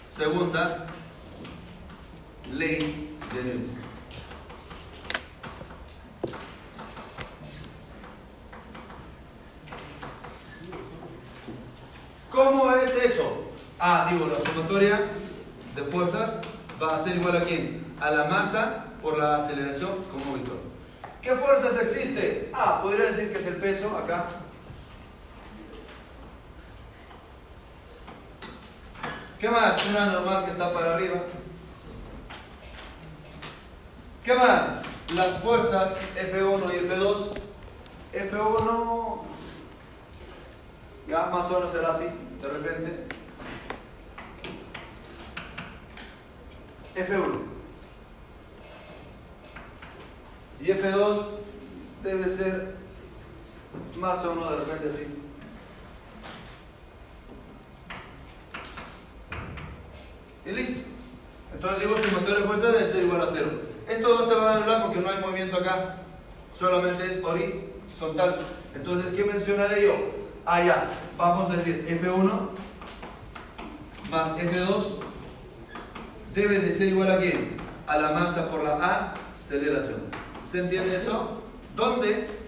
Segunda 0.04 0.86
ley 2.52 3.16
de 3.34 3.44
Newton. 3.44 3.78
¿Cómo 12.30 12.70
es 12.76 12.94
eso? 12.94 13.50
A, 13.80 14.08
digo, 14.12 14.28
la 14.28 14.44
sumatoria 14.44 15.00
de 15.74 15.82
fuerzas 15.84 16.38
va 16.80 16.94
a 16.94 16.98
ser 16.98 17.16
igual 17.16 17.36
a 17.36 17.44
quién? 17.44 17.94
A 18.00 18.10
la 18.10 18.26
masa 18.26 18.88
por 19.02 19.18
la 19.18 19.36
aceleración 19.36 20.04
como 20.10 20.34
vector. 20.34 20.58
¿Qué 21.22 21.34
fuerzas 21.34 21.76
existe? 21.82 22.50
Ah, 22.54 22.80
podría 22.82 23.06
decir 23.06 23.32
que 23.32 23.38
es 23.38 23.46
el 23.46 23.56
peso 23.56 23.96
acá. 23.96 24.26
¿Qué 29.38 29.48
más? 29.50 29.84
Una 29.86 30.06
normal 30.06 30.44
que 30.44 30.50
está 30.50 30.72
para 30.72 30.94
arriba. 30.94 31.22
¿Qué 34.24 34.34
más? 34.34 34.62
Las 35.14 35.38
fuerzas 35.40 35.96
F1 36.16 36.74
y 36.74 36.88
F2. 36.88 37.32
F1 38.30 39.28
ya 41.08 41.26
más 41.26 41.50
o 41.50 41.54
menos 41.54 41.72
será 41.72 41.90
así, 41.90 42.04
de 42.42 42.48
repente. 42.48 43.06
F1. 46.94 47.38
Y 50.60 50.66
F2 50.66 51.22
debe 52.02 52.28
ser 52.28 52.74
más 53.96 54.24
o 54.24 54.34
menos 54.34 54.50
de 54.50 54.56
repente 54.56 54.88
así. 54.88 55.06
Y 60.44 60.50
listo. 60.50 60.80
Entonces 61.54 61.80
digo, 61.80 61.96
si 61.96 62.14
motor 62.14 62.38
de 62.38 62.46
fuerza 62.46 62.70
debe 62.70 62.92
ser 62.92 63.04
igual 63.04 63.22
a 63.22 63.26
cero. 63.32 63.50
Esto 63.88 64.18
no 64.18 64.26
se 64.26 64.34
va 64.34 64.52
a 64.52 64.56
anular 64.56 64.82
porque 64.82 65.00
no 65.00 65.10
hay 65.10 65.20
movimiento 65.20 65.56
acá. 65.56 66.02
Solamente 66.52 67.06
es 67.06 67.18
horizontal. 67.88 68.40
Entonces, 68.74 69.14
¿qué 69.14 69.24
mencionaré 69.24 69.82
yo? 69.82 69.94
Ah, 70.44 70.62
ya. 70.62 70.90
Vamos 71.16 71.50
a 71.50 71.56
decir 71.56 71.86
F1 72.00 72.48
más 74.10 74.36
F2 74.36 75.00
debe 76.34 76.60
de 76.60 76.74
ser 76.74 76.88
igual 76.88 77.10
a 77.10 77.18
qué? 77.18 77.56
A 77.86 77.98
la 77.98 78.12
masa 78.12 78.50
por 78.50 78.62
la 78.62 79.14
aceleración. 79.32 80.02
¿Se 80.42 80.60
entiende 80.60 80.96
eso? 80.96 81.42
¿Dónde? 81.74 82.38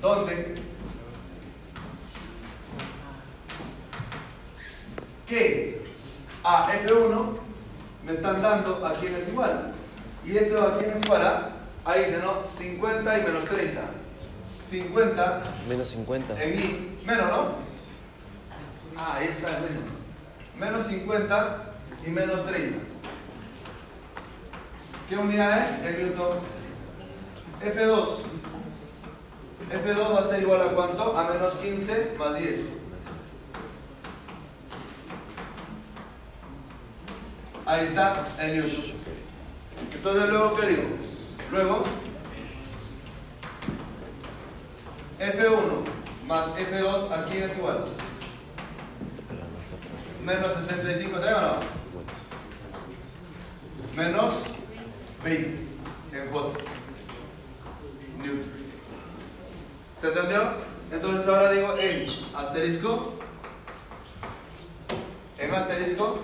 donde 0.00 0.54
que 5.26 5.84
a 6.42 6.68
F1 6.84 7.38
me 8.04 8.12
están 8.12 8.42
dando 8.42 8.84
a 8.84 8.94
quién 8.94 9.14
es 9.14 9.28
igual. 9.28 9.72
Y 10.24 10.36
eso 10.36 10.60
a 10.62 10.78
quién 10.78 10.90
es 10.90 11.02
igual 11.02 11.22
a, 11.22 11.50
ahí 11.84 12.06
dice, 12.06 12.20
¿no? 12.22 12.44
50 12.44 13.18
y 13.18 13.22
menos 13.22 13.44
30. 13.44 13.80
50 14.70 15.42
Menos 15.68 15.88
50. 15.88 16.42
en 16.42 16.58
I, 16.58 16.98
menos, 17.04 17.26
¿no? 17.28 17.54
Ah, 18.96 19.16
ahí 19.16 19.26
está 19.26 19.56
el 19.56 19.62
menos. 19.64 19.90
Menos 20.58 20.86
50 20.86 21.72
y 22.06 22.10
menos 22.10 22.46
30. 22.46 22.78
¿Qué 25.08 25.16
unidad 25.16 25.64
es? 25.64 25.86
El 25.86 26.06
Newton. 26.06 26.38
F2. 27.64 28.06
F2 29.72 30.14
va 30.14 30.20
a 30.20 30.24
ser 30.24 30.42
igual 30.42 30.62
a 30.62 30.72
cuánto? 30.72 31.18
A 31.18 31.28
menos 31.30 31.54
15 31.54 32.14
más 32.16 32.38
10. 32.38 32.66
Ahí 37.66 37.86
está 37.86 38.24
el 38.38 38.54
Newton. 38.54 38.84
Entonces, 39.92 40.28
luego, 40.28 40.54
¿qué 40.54 40.66
digo? 40.68 40.82
Luego, 41.50 41.84
F1 45.20 45.84
más 46.26 46.46
F2, 46.56 47.12
¿a 47.12 47.26
quién 47.26 47.42
es 47.42 47.58
igual? 47.58 47.84
Menos 50.24 50.54
65, 50.54 51.20
¿te 51.20 51.34
o 51.34 51.40
no? 51.42 51.54
Menos 53.96 54.44
20 55.22 55.58
en 56.12 56.30
J. 56.32 56.60
¿Se 60.00 60.08
entendió? 60.08 60.52
Entonces 60.90 61.28
ahora 61.28 61.52
digo 61.52 61.74
en 61.78 62.34
asterisco. 62.34 63.14
En 65.38 65.54
asterisco. 65.54 66.18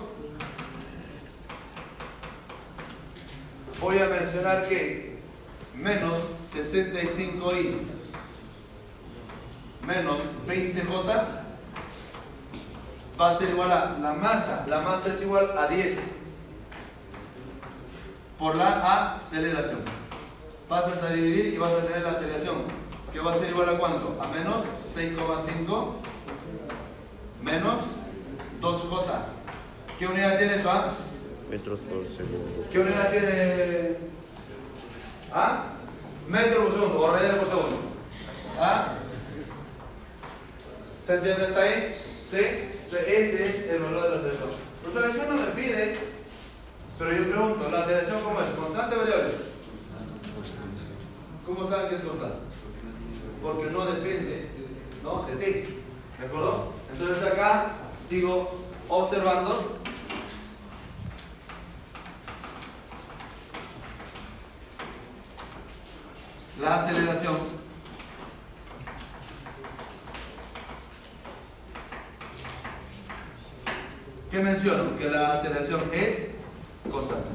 Voy 3.79 3.99
a 3.99 4.05
mencionar 4.07 4.67
que 4.67 5.19
menos 5.75 6.19
65i 6.39 7.96
menos 9.87 10.17
20j 10.45 11.23
va 13.19 13.29
a 13.29 13.33
ser 13.33 13.49
igual 13.49 13.71
a 13.71 13.97
la 13.99 14.13
masa. 14.13 14.65
La 14.67 14.81
masa 14.81 15.13
es 15.13 15.21
igual 15.21 15.57
a 15.57 15.67
10 15.67 16.17
por 18.37 18.57
la 18.57 19.15
aceleración. 19.15 19.79
Pasas 20.67 21.01
a 21.01 21.13
dividir 21.13 21.53
y 21.53 21.57
vas 21.57 21.71
a 21.71 21.85
tener 21.85 22.01
la 22.01 22.11
aceleración. 22.11 22.55
Que 23.13 23.21
va 23.21 23.31
a 23.31 23.35
ser 23.35 23.49
igual 23.49 23.69
a 23.69 23.79
cuánto? 23.79 24.19
A 24.21 24.27
menos 24.27 24.65
6,5 24.77 25.93
menos 27.41 27.79
2j. 28.61 29.05
¿Qué 29.97 30.05
unidad 30.05 30.37
tiene 30.37 30.55
eso? 30.55 30.69
Ah? 30.69 30.93
Metros 31.49 31.79
por 31.79 32.05
segundo. 32.09 32.67
¿Qué 32.69 32.79
unidad 32.79 33.09
tiene? 33.09 33.97
¿Ah? 35.33 35.63
Metro 36.27 36.65
por 36.65 36.73
segundo 36.73 36.99
o 36.99 37.11
radianes 37.11 37.37
por 37.37 37.47
segundo. 37.47 37.77
¿Ah? 38.59 38.97
¿Se 41.07 41.15
entiende 41.15 41.45
hasta 41.45 41.61
ahí? 41.61 41.95
¿Sí? 42.29 42.37
Entonces, 42.37 43.07
ese 43.07 43.45
es 43.47 43.69
el 43.69 43.81
valor 43.81 44.03
de 44.03 44.09
la 44.09 44.15
aceleración. 44.17 44.49
Entonces, 44.85 45.15
eso 45.15 45.31
no 45.31 45.39
me 45.39 45.47
pide, 45.51 45.97
pero 46.99 47.13
yo 47.13 47.29
pregunto, 47.29 47.71
¿la 47.71 47.79
aceleración 47.79 48.21
cómo 48.23 48.41
es? 48.41 48.49
¿Constante 48.49 48.95
o 48.97 48.99
variable? 48.99 49.33
¿Cómo 51.45 51.65
saben 51.65 51.87
que 51.87 51.95
es 51.95 52.01
constante? 52.01 52.39
Porque 53.41 53.71
no 53.71 53.85
depende 53.85 54.49
¿no? 55.01 55.23
de 55.23 55.35
ti. 55.37 55.81
¿De 56.19 56.25
acuerdo? 56.25 56.73
Entonces 56.91 57.23
acá 57.23 57.71
digo, 58.09 58.65
observando, 58.89 59.77
la 66.59 66.75
aceleración 66.75 67.37
¿Qué 74.37 74.43
menciono? 74.43 74.95
Que 74.95 75.09
la 75.09 75.33
aceleración 75.33 75.81
es 75.91 76.33
constante. 76.91 77.31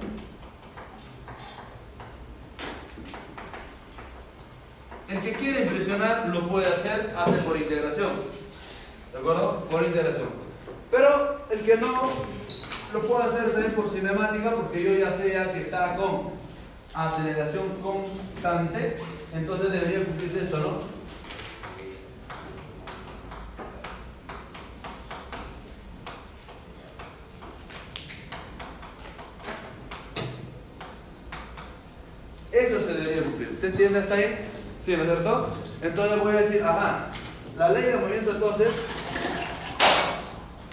El 5.08 5.18
que 5.18 5.32
quiere 5.32 5.62
impresionar 5.62 6.28
lo 6.28 6.46
puede 6.46 6.68
hacer, 6.68 7.12
hace 7.18 7.38
por 7.38 7.56
integración. 7.56 8.10
¿De 9.10 9.18
acuerdo? 9.18 9.64
Por 9.68 9.82
integración. 9.82 10.28
Pero 10.92 11.44
el 11.50 11.62
que 11.62 11.76
no 11.78 12.08
lo 12.92 13.00
puede 13.00 13.24
hacer 13.24 13.50
también 13.50 13.72
por 13.72 13.90
cinemática, 13.90 14.52
porque 14.52 14.84
yo 14.84 14.92
ya 14.96 15.10
sé 15.10 15.32
ya 15.32 15.52
que 15.52 15.58
está 15.58 15.96
con 15.96 16.30
aceleración 16.94 17.64
constante, 17.82 18.98
entonces 19.34 19.72
debería 19.72 20.04
cumplirse 20.04 20.42
esto, 20.42 20.58
¿no? 20.58 21.02
Eso 32.52 32.82
se 32.82 32.92
debería 32.92 33.22
cumplir. 33.92 34.00
¿Se 34.00 34.00
entiende 34.00 34.00
hasta 34.00 34.14
ahí? 34.14 34.48
Sí, 34.84 34.96
¿no 34.96 35.02
es 35.02 35.08
cierto? 35.08 35.48
Entonces 35.82 36.20
voy 36.20 36.32
a 36.32 36.40
decir, 36.40 36.62
ajá, 36.62 37.08
la 37.56 37.68
ley 37.70 37.82
de 37.82 37.96
movimiento 37.96 38.30
entonces, 38.32 38.68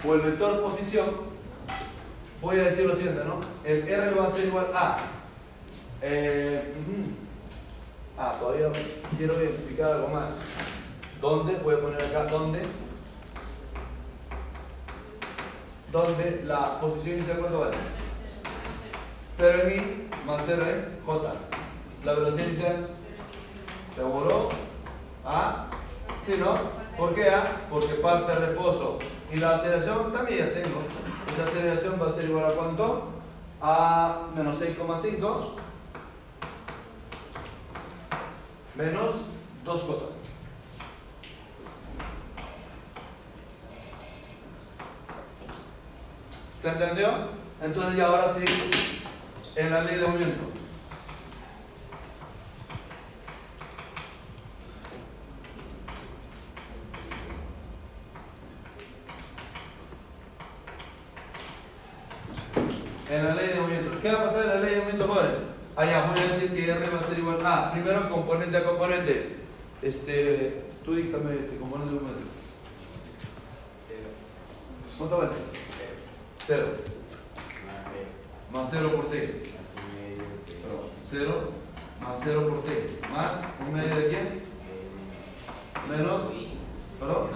o 0.06 0.14
el 0.14 0.20
vector 0.22 0.62
posición, 0.62 1.06
voy 2.40 2.58
a 2.58 2.64
decir 2.64 2.86
lo 2.86 2.96
siguiente, 2.96 3.22
¿no? 3.24 3.40
El 3.64 3.86
R 3.86 4.10
va 4.14 4.26
a 4.26 4.30
ser 4.30 4.46
igual 4.46 4.66
a... 4.74 4.98
eh. 6.02 6.74
Ah, 8.18 8.36
todavía 8.38 8.70
quiero 9.16 9.42
identificar 9.42 9.92
algo 9.92 10.08
más. 10.08 10.30
¿Dónde? 11.22 11.54
Voy 11.62 11.74
a 11.74 11.80
poner 11.80 12.02
acá, 12.02 12.24
¿dónde? 12.24 12.60
¿Dónde 15.90 16.42
la 16.44 16.80
posición 16.80 17.16
inicial 17.16 17.38
cuánto 17.38 17.60
vale? 17.60 17.76
0 19.36 19.58
en 19.64 19.70
I 19.70 20.08
más 20.26 20.42
0 20.46 20.64
en 20.68 21.06
J. 21.06 21.34
La 22.04 22.12
velocidad 22.12 22.46
inicial 22.46 22.89
¿Seguro? 24.00 24.48
¿Ah? 25.26 25.66
¿Sí, 26.24 26.36
no? 26.38 26.56
¿Por 26.96 27.14
qué 27.14 27.28
A? 27.28 27.66
Porque 27.68 27.96
parte 27.96 28.32
de 28.32 28.46
reposo. 28.46 28.98
Y 29.30 29.36
la 29.36 29.56
aceleración 29.56 30.10
también 30.10 30.38
ya 30.38 30.54
tengo. 30.54 30.80
Esa 31.30 31.44
aceleración 31.44 32.00
va 32.00 32.08
a 32.08 32.10
ser 32.10 32.24
igual 32.24 32.46
a 32.46 32.54
cuánto? 32.54 33.10
A 33.60 34.22
menos 34.34 34.58
6,5 34.58 35.50
menos 38.74 39.26
2 39.66 39.82
j. 39.82 39.94
¿Se 46.58 46.68
entendió? 46.70 47.08
Entonces 47.62 47.98
ya 47.98 48.06
ahora 48.06 48.32
sí, 48.32 48.46
en 49.56 49.70
la 49.70 49.82
ley 49.82 49.96
de 49.96 50.06
movimiento. 50.06 50.59
En 63.10 63.24
la 63.24 63.34
ley 63.34 63.48
de 63.48 63.60
movimiento. 63.60 63.90
¿Qué 64.00 64.12
va 64.12 64.20
a 64.20 64.24
pasar 64.24 64.42
en 64.42 64.48
la 64.48 64.60
ley 64.60 64.70
de 64.70 64.80
movimiento, 64.82 65.08
jóvenes? 65.08 65.38
Allá 65.76 66.06
voy 66.06 66.20
a 66.20 66.32
decir 66.32 66.54
que 66.54 66.70
R 66.70 66.90
va 66.90 67.00
a 67.00 67.02
ser 67.02 67.18
igual 67.18 67.46
a, 67.46 67.72
primero 67.72 68.08
componente 68.08 68.56
a 68.56 68.64
componente. 68.64 69.36
Este, 69.82 70.62
tú 70.84 70.94
díctame 70.94 71.34
este 71.34 71.56
componente 71.56 71.94
a 71.94 71.98
componente. 71.98 72.30
¿Cuánto 74.98 75.18
vale? 75.18 75.30
Cero. 76.46 76.66
Más 78.52 78.68
cero 78.70 78.92
por 78.94 79.10
T. 79.10 79.42
Cero 81.08 81.60
más 82.00 82.18
cero 82.22 82.48
por 82.48 82.62
T. 82.64 83.00
Más 83.10 83.32
un 83.60 83.74
medio 83.74 83.96
de 83.96 84.08
quién? 84.08 84.42
Menos. 85.88 86.22
¿Perdón? 86.98 87.28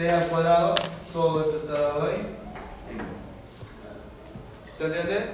T 0.00 0.10
al 0.10 0.28
cuadrado. 0.28 0.74
Todo 1.12 1.42
esto 1.42 1.56
está 1.58 1.72
dado 1.78 2.04
ahí. 2.04 2.34
¿Se 4.74 4.86
entiende? 4.86 5.24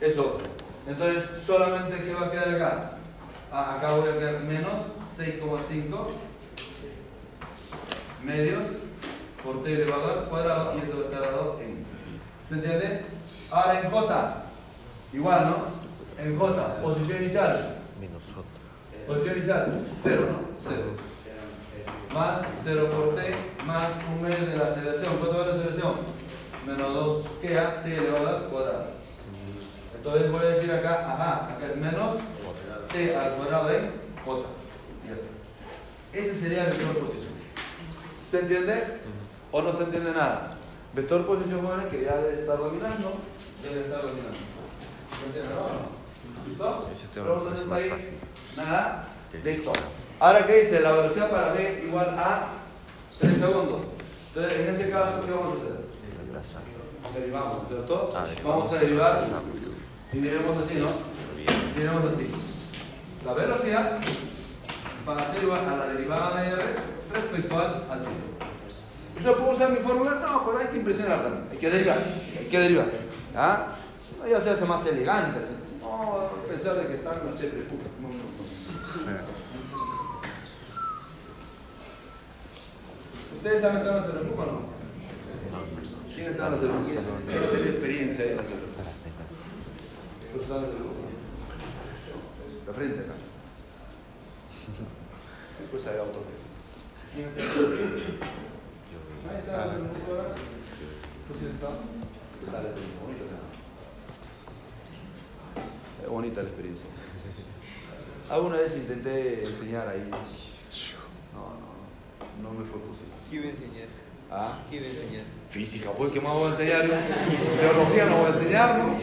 Eso. 0.00 0.40
Entonces, 0.86 1.24
solamente 1.44 2.04
¿qué 2.04 2.14
va 2.14 2.26
a 2.26 2.30
quedar 2.30 2.54
acá? 2.54 2.90
Ah, 3.50 3.74
acá 3.76 3.94
voy 3.94 4.08
a 4.08 4.18
quedar 4.18 4.40
menos 4.42 4.72
6,5 5.18 6.10
medios 8.22 8.62
por 9.42 9.64
t 9.64 9.72
elevado 9.72 10.20
al 10.20 10.28
cuadrado 10.28 10.74
y 10.76 10.78
eso 10.78 10.98
va 10.98 11.02
a 11.02 11.04
estar 11.04 11.20
dado 11.20 11.60
en. 11.60 11.84
¿Se 12.46 12.54
entiende? 12.54 13.04
Ahora 13.50 13.80
en 13.80 13.90
J, 13.90 14.44
igual, 15.12 15.44
¿no? 15.50 16.24
En 16.24 16.38
J, 16.38 16.82
posición 16.82 17.22
inicial. 17.22 17.78
Menos 18.00 18.22
J. 18.32 18.46
Coeficiente 19.08 19.38
inicial, 19.38 19.72
0, 20.02 20.28
¿no? 20.30 20.38
0. 20.60 21.17
Más 22.18 22.40
0 22.64 22.90
por 22.90 23.14
t, 23.14 23.32
más 23.64 23.90
un 24.12 24.20
medio 24.20 24.44
de 24.44 24.56
la 24.56 24.64
aceleración. 24.64 25.18
¿Cuánto 25.18 25.38
vale 25.38 25.52
la 25.52 25.54
aceleración? 25.54 25.92
Menos 26.66 26.92
2, 26.92 27.26
¿qué? 27.40 27.56
A, 27.56 27.80
t 27.80 27.96
elevado 27.96 28.28
al 28.28 28.44
cuadrado. 28.48 28.86
Entonces 29.94 30.32
voy 30.32 30.40
a 30.40 30.48
decir 30.48 30.72
acá, 30.72 31.14
ajá, 31.14 31.54
acá 31.54 31.66
es 31.66 31.76
menos 31.76 32.16
t 32.92 33.16
al 33.16 33.34
cuadrado 33.34 33.68
de 33.68 33.78
j. 34.24 34.40
Ya 35.06 35.14
está. 35.14 35.28
Ese 36.12 36.34
sería 36.34 36.64
el 36.64 36.70
vector 36.70 37.06
posición. 37.06 37.32
¿Se 38.20 38.40
entiende? 38.40 38.98
¿O 39.52 39.62
no 39.62 39.72
se 39.72 39.84
entiende 39.84 40.10
nada? 40.10 40.56
Vector 40.94 41.24
posición 41.24 41.64
jóvenes 41.64 41.86
que 41.86 42.02
ya 42.02 42.16
debe 42.16 42.40
estar 42.40 42.58
dominando, 42.58 43.12
debe 43.62 43.82
estar 43.82 44.02
dominando. 44.02 44.38
¿Se 45.20 45.24
entiende? 45.24 45.54
¿No? 45.54 46.48
¿Listo? 46.48 46.90
Ese 46.92 47.06
tema 47.14 47.54
es 47.54 47.66
más 47.66 47.80
fácil. 47.84 48.14
Nada. 48.56 49.08
Listo. 49.44 49.72
Ahora, 50.20 50.46
¿qué 50.46 50.62
dice? 50.62 50.80
La 50.80 50.92
velocidad 50.92 51.30
para 51.30 51.52
B 51.52 51.84
igual 51.86 52.16
a 52.18 52.48
3 53.20 53.36
segundos. 53.36 53.80
Entonces, 54.34 54.60
en 54.60 54.74
ese 54.74 54.90
caso, 54.90 55.24
¿qué 55.24 55.32
vamos 55.32 55.58
a 55.58 55.62
hacer? 55.62 55.88
Derivamos. 57.14 57.62
Ah, 58.14 58.26
derivamos. 58.26 58.44
Vamos 58.44 58.72
a 58.72 58.78
derivar 58.78 59.20
y 60.12 60.18
diremos 60.18 60.56
así, 60.64 60.74
¿no? 60.76 60.88
Diremos 61.76 62.12
así. 62.12 62.30
La 63.24 63.34
velocidad 63.34 63.98
va 65.06 65.16
a 65.22 65.32
ser 65.32 65.42
igual 65.42 65.68
a 65.68 65.76
la 65.76 65.86
derivada 65.92 66.42
de 66.42 66.48
R 66.48 66.62
respecto 67.12 67.58
al, 67.58 67.84
al 67.90 68.00
tiempo. 68.00 68.28
¿Yo 69.22 69.36
puedo 69.36 69.50
usar 69.50 69.70
mi 69.70 69.78
fórmula? 69.78 70.12
No, 70.12 70.46
pero 70.46 70.58
hay 70.58 70.66
que 70.68 70.76
impresionar 70.76 71.22
también. 71.22 71.48
Hay 71.50 71.58
que 71.58 71.70
derivar. 71.70 71.98
Hay 72.38 72.46
que 72.46 72.58
derivar. 72.58 72.86
¿Ah? 73.34 73.74
Ya 74.28 74.40
se 74.40 74.50
hace 74.50 74.64
más 74.64 74.86
elegante. 74.86 75.40
así. 75.40 75.54
No, 75.80 76.20
a 76.20 76.48
pesar 76.48 76.76
de 76.76 76.86
que 76.86 76.94
están, 76.94 77.16
no. 77.16 77.24
No, 77.24 77.28
no, 77.30 78.14
no. 78.14 78.27
¿Ustedes 83.36 83.62
saben 83.62 83.82
que 83.82 83.88
van 83.88 83.98
a 83.98 84.00
hacer 84.02 84.16
el 84.16 84.26
o 84.26 84.46
no? 84.46 84.78
¿Quién 86.14 86.26
está 86.30 86.46
en 86.46 86.52
la 86.52 86.58
cerveza? 86.58 86.84
¿Quién 86.84 87.04
tiene 87.50 87.70
experiencia 87.70 88.24
en 88.24 88.36
la. 88.36 88.42
La 92.66 92.72
frente 92.74 93.00
acá. 93.00 93.14
Sí, 95.56 95.62
pues 95.70 95.86
hay 95.86 95.98
autos 95.98 96.22
que 96.26 96.34
sí. 96.38 96.46
¿Quién 97.14 97.28
está? 97.28 97.42
Ahí 99.30 99.38
está, 99.38 99.52
el 99.74 99.82
lujo 99.82 100.08
ahora. 100.10 100.34
¿Tú 101.26 101.32
sí 101.38 101.46
estás? 101.46 101.74
Dale, 102.52 102.68
bonita, 103.02 103.24
¿no? 103.30 103.48
Es 106.04 106.08
bonita 106.10 106.42
la 106.42 106.48
experiencia. 106.48 106.86
Alguna 108.30 108.56
vez 108.58 108.76
intenté 108.76 109.44
enseñar 109.44 109.88
ahí. 109.88 110.10
No, 111.32 111.40
no, 111.40 112.42
no, 112.42 112.50
no 112.50 112.58
me 112.58 112.64
fue 112.68 112.78
posible. 112.80 113.14
¿Qué 113.30 113.36
iba 113.36 113.46
a 113.46 113.50
enseñar? 113.50 113.88
¿Ah? 114.30 114.58
¿Qué 114.68 114.76
iba 114.76 114.86
a 114.86 114.90
enseñar? 114.90 115.24
Física, 115.48 115.90
pues, 115.96 116.12
¿qué 116.12 116.20
más 116.20 116.34
voy 116.34 116.48
a 116.48 116.50
enseñar? 116.50 116.84
Biología 116.84 118.04
no 118.04 118.16
voy 118.16 118.26
a 118.26 118.34
enseñar, 118.36 118.78
¿no? 118.78 118.96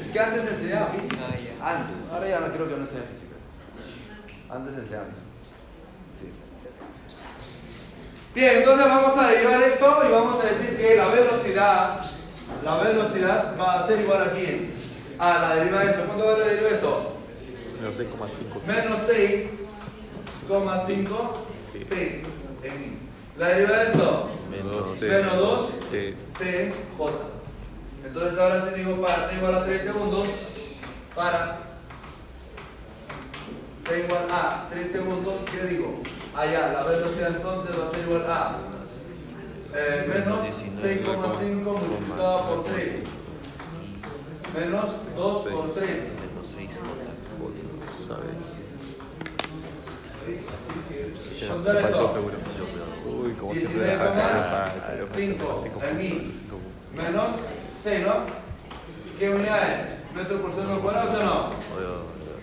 Es 0.00 0.10
que 0.10 0.18
antes 0.20 0.44
enseñaba 0.48 0.88
física. 0.88 1.22
Ah. 1.60 1.70
Antes. 1.70 2.12
Ahora 2.12 2.28
ya 2.28 2.40
no 2.40 2.52
creo 2.52 2.68
que 2.68 2.74
no 2.74 2.80
enseña 2.80 3.02
física. 3.02 3.36
Antes 4.50 4.74
enseñaba 4.74 5.04
física. 5.04 5.26
Sí. 6.18 6.26
Bien, 8.34 8.56
entonces 8.56 8.86
vamos 8.86 9.16
a 9.16 9.28
derivar 9.28 9.62
esto 9.62 10.02
y 10.08 10.12
vamos 10.12 10.44
a 10.44 10.48
decir 10.48 10.76
que 10.76 10.96
la 10.96 11.06
velocidad, 11.06 12.00
la 12.64 12.78
velocidad 12.78 13.56
va 13.56 13.78
a 13.78 13.86
ser 13.86 14.00
igual 14.00 14.22
a 14.22 14.32
quién? 14.32 14.72
A 15.20 15.38
la 15.38 15.54
derivada 15.54 15.84
de 15.84 15.90
esto. 15.92 16.04
¿Cuánto 16.06 16.26
vale 16.26 16.38
la 16.40 16.46
derivada 16.46 16.68
de 16.70 16.74
esto? 16.74 17.19
Menos 17.80 17.98
6,5. 17.98 18.62
Menos 18.66 19.00
6,5 19.08 21.06
t 21.88 22.22
en 22.62 22.82
i. 22.82 22.98
La 23.38 23.48
derivada 23.48 23.84
de 23.84 23.90
esto? 23.90 24.28
Menos 24.50 24.98
T. 24.98 25.08
Menos 25.08 25.38
2 25.38 25.80
T. 25.90 26.14
t 26.38 26.74
j. 26.98 27.12
Entonces 28.04 28.38
ahora 28.38 28.68
si 28.68 28.74
digo 28.80 29.00
para 29.00 29.28
t 29.28 29.36
igual 29.36 29.54
a 29.54 29.64
3 29.64 29.82
segundos, 29.82 30.26
para 31.14 31.60
t 33.88 34.00
igual 34.00 34.26
a 34.30 34.66
3 34.70 34.92
segundos, 34.92 35.36
¿qué 35.50 35.64
digo? 35.66 36.02
Allá, 36.36 36.72
la 36.72 36.82
velocidad 36.84 37.30
entonces 37.34 37.74
va 37.78 37.86
a 37.86 37.90
ser 37.90 38.00
igual 38.00 38.26
a 38.28 38.58
eh, 39.74 40.06
menos 40.06 40.44
6,5 40.44 41.64
multiplicado 41.64 42.56
por 42.56 42.64
3 42.64 43.04
menos 44.54 44.90
2 45.16 45.46
por 45.46 45.72
3 45.72 45.74
Menos 45.74 46.46
6 46.56 46.70
No 46.82 46.94
se 47.86 47.99
sabe. 48.10 48.26
Seguro. 52.12 52.36
Uy, 53.06 53.32
como 53.34 53.54
siempre 53.54 53.82
deja 53.82 54.04
acá. 54.04 54.72
19,5 55.00 55.90
en 55.90 55.98
mil 55.98 56.42
menos 56.94 57.30
6, 57.80 58.06
¿no? 58.06 58.14
¿Qué 59.18 59.30
unidad 59.30 59.62
es? 59.62 60.14
¿Metro 60.14 60.42
por 60.42 60.52
segundo 60.52 60.80
cuadrado 60.82 61.20
o 61.20 61.24
no? 61.24 61.52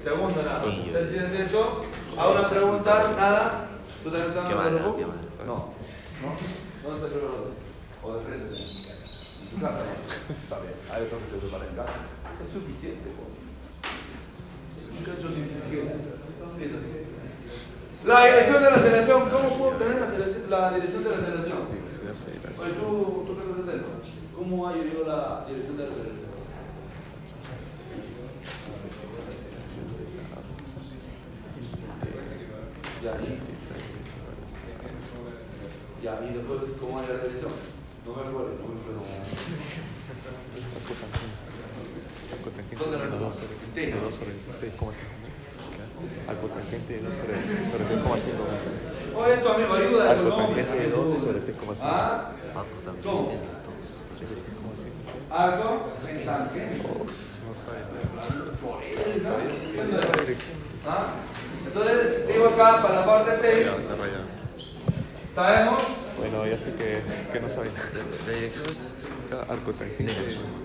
Segundo 0.01 0.41
nada. 0.41 0.63
¿Se 0.63 0.99
entiende 1.01 1.43
eso? 1.43 1.85
¿A 2.17 2.29
una 2.29 2.47
pregunta? 2.47 3.13
¿Nada? 3.17 3.67
¿Tú 4.03 4.09
también 4.09 4.29
estás 4.31 4.47
Qué 4.47 4.53
en 4.53 4.75
el 4.75 4.83
grupo? 4.83 5.13
No. 5.45 5.53
¿No? 5.53 6.35
¿Dónde 6.83 7.05
está 7.05 7.07
el 7.07 7.21
reloj? 7.21 7.35
¿O 8.03 8.13
de 8.13 8.21
frente? 8.21 8.55
En 8.55 9.49
tu 9.49 9.61
casa. 9.61 9.79
Está 10.43 10.59
bien. 10.59 10.73
Hay 10.93 11.03
otro 11.03 11.19
que 11.19 11.27
se 11.27 11.37
prepara 11.37 11.65
en 11.65 11.75
casa. 11.75 11.93
Es 12.43 12.53
suficiente, 12.53 13.09
po. 13.17 13.27
La 18.05 18.25
dirección 18.25 18.63
de 18.63 18.69
la 18.69 18.75
aceleración. 18.77 19.29
¿Cómo 19.29 19.49
puedo 19.49 19.71
obtener 19.71 19.95
la, 19.99 20.07
la 20.07 20.75
dirección 20.75 21.03
de 21.03 21.09
la 21.09 21.15
aceleración? 21.17 21.57
Oye, 22.59 22.73
tú, 22.73 23.25
tú 23.27 23.35
que 23.37 23.43
estás. 23.43 23.75
¿Cómo 24.35 24.67
hay 24.67 24.93
yo 24.93 25.07
la 25.07 25.45
dirección 25.47 25.77
de 25.77 25.83
la 25.83 25.89
aceleración? 25.91 26.27
Ya, 36.03 36.19
y, 36.23 36.33
después, 36.33 36.59
¿cómo 36.79 36.99
hay 36.99 37.07
la 37.07 37.23
dirección? 37.23 37.51
No 38.05 38.11
me 38.15 38.23
fue, 38.23 38.31
no 38.31 38.67
me 38.67 38.79
fue. 38.79 38.93
¿Dónde 42.79 42.97
la 42.97 43.09
pasamos? 43.09 43.35
De 43.73 43.91
2 43.91 44.13
sobre 44.13 44.31
6,5. 44.31 44.93
Al 46.29 46.37
cotangente 46.39 46.93
de 46.93 46.99
2 47.01 47.15
sobre, 47.15 47.35
sobre 47.65 47.83
6,5. 47.95 49.15
Oye, 49.15 49.37
tu 49.37 49.49
amigo, 49.49 49.73
ayuda. 49.73 50.11
Al 50.11 50.17
cotangente 50.23 50.79
de 50.79 50.89
2 50.91 51.17
sobre 51.17 51.39
6,5. 51.39 51.77
¿Ah? 51.81 52.31
¿Cómo? 53.03 53.31
Sí, 54.17 54.23
6,5. 54.25 54.37
Arco, 55.29 55.91
en 56.09 56.25
tanque. 56.25 56.81
No 56.83 57.55
¿sabes? 57.55 57.83
¿Ah? 60.87 61.07
Entonces, 61.65 62.27
digo 62.27 62.45
acá, 62.47 62.81
para 62.81 62.95
la 62.95 63.05
parte 63.05 63.31
6, 63.41 63.65
Ya, 63.65 63.75
está 63.75 63.95
rayado. 63.95 64.23
sabemos, 65.33 65.79
Bueno, 66.19 66.47
ya 66.47 66.57
sé 66.57 66.71
que, 66.73 67.01
que 67.31 67.39
no 67.39 67.49
sabe. 67.49 67.69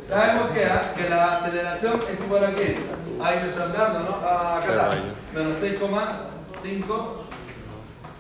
Sabemos 0.06 0.50
que, 0.50 1.02
que 1.02 1.10
la 1.10 1.36
aceleración 1.36 2.00
es 2.12 2.20
igual 2.24 2.44
a 2.44 2.54
qué? 2.54 2.76
Ahí 3.20 3.38
están 3.38 3.72
dando, 3.72 3.98
¿no? 4.00 4.16
Ah, 4.22 4.56
acá. 4.56 4.94
Menos 5.34 5.58
6,5 5.58 7.06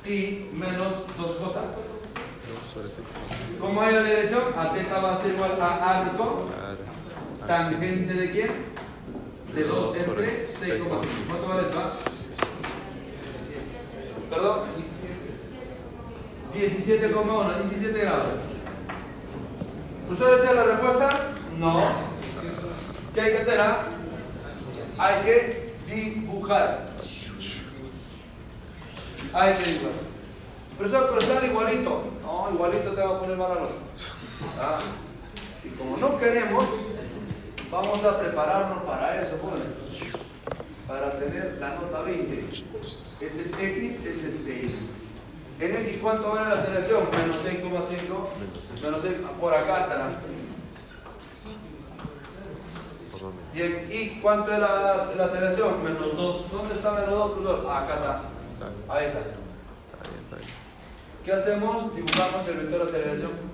y 0.06 0.48
menos 0.52 1.06
2j. 1.18 1.18
2 1.18 2.72
sobre 2.72 2.88
6,5. 2.88 3.60
¿Cómo 3.60 3.82
hay 3.82 3.94
la 3.94 4.02
dirección? 4.02 4.42
A 4.56 4.72
teta 4.72 4.98
va 5.00 5.14
a 5.14 5.18
ser 5.18 5.34
igual 5.34 5.60
a 5.60 6.00
arco 6.00 6.48
tangente 7.46 8.14
de 8.14 8.30
quién? 8.30 8.50
De 9.54 9.64
2 9.64 9.68
Dos 9.68 9.96
sobre 9.98 10.24
entre 10.24 10.46
6,5. 10.48 10.88
6,5. 10.88 10.88
¿Cuánto 11.28 11.48
vale 11.48 11.68
eso? 11.68 11.80
ah? 11.80 11.90
Perdón. 14.30 14.60
17,1, 16.54 17.62
17 17.70 17.98
grados. 18.00 18.51
¿Ustedes 20.12 20.42
saben 20.42 20.56
la 20.56 20.64
respuesta? 20.64 21.20
No. 21.56 21.80
¿Qué 23.14 23.20
hay 23.22 23.32
que 23.32 23.38
hacer? 23.38 23.60
ah? 23.60 23.78
Hay 24.98 25.22
que 25.24 25.72
dibujar. 25.88 26.86
Hay 29.32 29.54
que 29.54 29.70
dibujar. 29.70 29.92
Profesor, 30.76 31.08
pero 31.08 31.34
sale 31.34 31.46
igualito. 31.46 32.04
No, 32.22 32.50
igualito 32.52 32.92
te 32.92 33.00
va 33.00 33.08
a 33.08 33.20
poner 33.20 33.36
mala 33.38 33.54
nota. 33.54 33.74
Ah. 34.60 34.80
Y 35.64 35.68
como 35.70 35.96
no 35.96 36.18
queremos, 36.18 36.64
vamos 37.70 38.04
a 38.04 38.18
prepararnos 38.18 38.82
para 38.84 39.22
eso, 39.22 39.38
jóvenes. 39.40 39.68
Para 40.86 41.18
tener 41.18 41.56
la 41.58 41.70
nota 41.76 42.02
20. 42.02 42.50
Este 43.20 43.40
es 43.40 43.52
X, 43.52 44.04
este 44.04 44.28
es 44.28 44.40
Y. 44.46 44.90
En 45.62 45.70
X, 45.76 45.98
¿cuánto 46.02 46.30
vale 46.30 46.48
la 46.48 46.60
aceleración? 46.60 47.04
Menos 47.12 47.36
6,5. 47.36 48.82
Menos 48.82 49.00
6. 49.00 49.14
Por 49.40 49.54
acá 49.54 49.86
por 49.86 49.96
lo 49.96 50.04
menos. 50.04 50.18
Bien, 53.54 53.86
¿y 53.88 54.20
cuánto 54.20 54.52
es 54.52 54.58
la, 54.58 55.06
la 55.16 55.24
aceleración? 55.24 55.84
Menos 55.84 56.16
2. 56.16 56.50
¿Dónde 56.50 56.74
está 56.74 56.90
menos 56.90 57.10
2 57.10 57.30
plus 57.30 57.44
2? 57.44 57.66
Acá 57.66 57.94
está. 57.94 58.22
Ahí 58.92 59.06
está. 59.06 59.20
¿Qué 61.24 61.32
hacemos? 61.32 61.94
Dibujamos 61.94 62.48
el 62.48 62.56
vector 62.56 62.82
de 62.82 62.98
aceleración. 62.98 63.51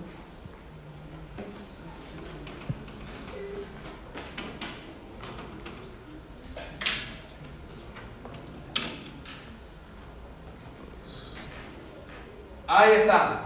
Ahí 12.69 12.93
está. 12.93 13.41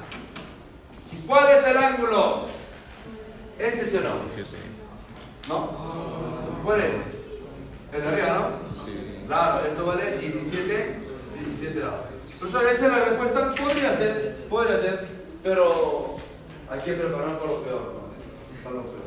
¿Y 1.13 1.27
cuál 1.29 1.49
es 1.55 1.65
el 1.65 1.77
ángulo? 1.77 2.47
¿Este 3.57 3.87
sí 3.87 3.97
o 3.97 4.01
no? 4.01 4.15
¿No? 5.49 6.63
¿Cuál 6.65 6.81
es? 6.81 6.93
El 7.93 8.03
de 8.03 8.09
arriba, 8.09 8.29
¿no? 8.35 9.27
Claro, 9.29 9.65
esto 9.65 9.87
vale 9.87 10.19
17, 10.19 10.97
17 11.39 11.81
grados. 11.81 12.01
Entonces, 12.43 12.73
esa 12.73 12.87
es 12.87 12.93
la 12.93 13.05
respuesta. 13.05 13.55
Podría 13.55 13.97
ser, 13.97 14.47
podría 14.49 14.79
ser, 14.79 15.07
pero 15.45 16.17
hay 16.69 16.81
que 16.81 16.93
prepararnos 16.95 17.39
para 17.39 17.53
lo 17.53 17.63
peor. 17.63 17.81
¿no? 17.81 18.65
Para 18.65 18.77
lo 18.77 18.83
peor. 18.83 19.03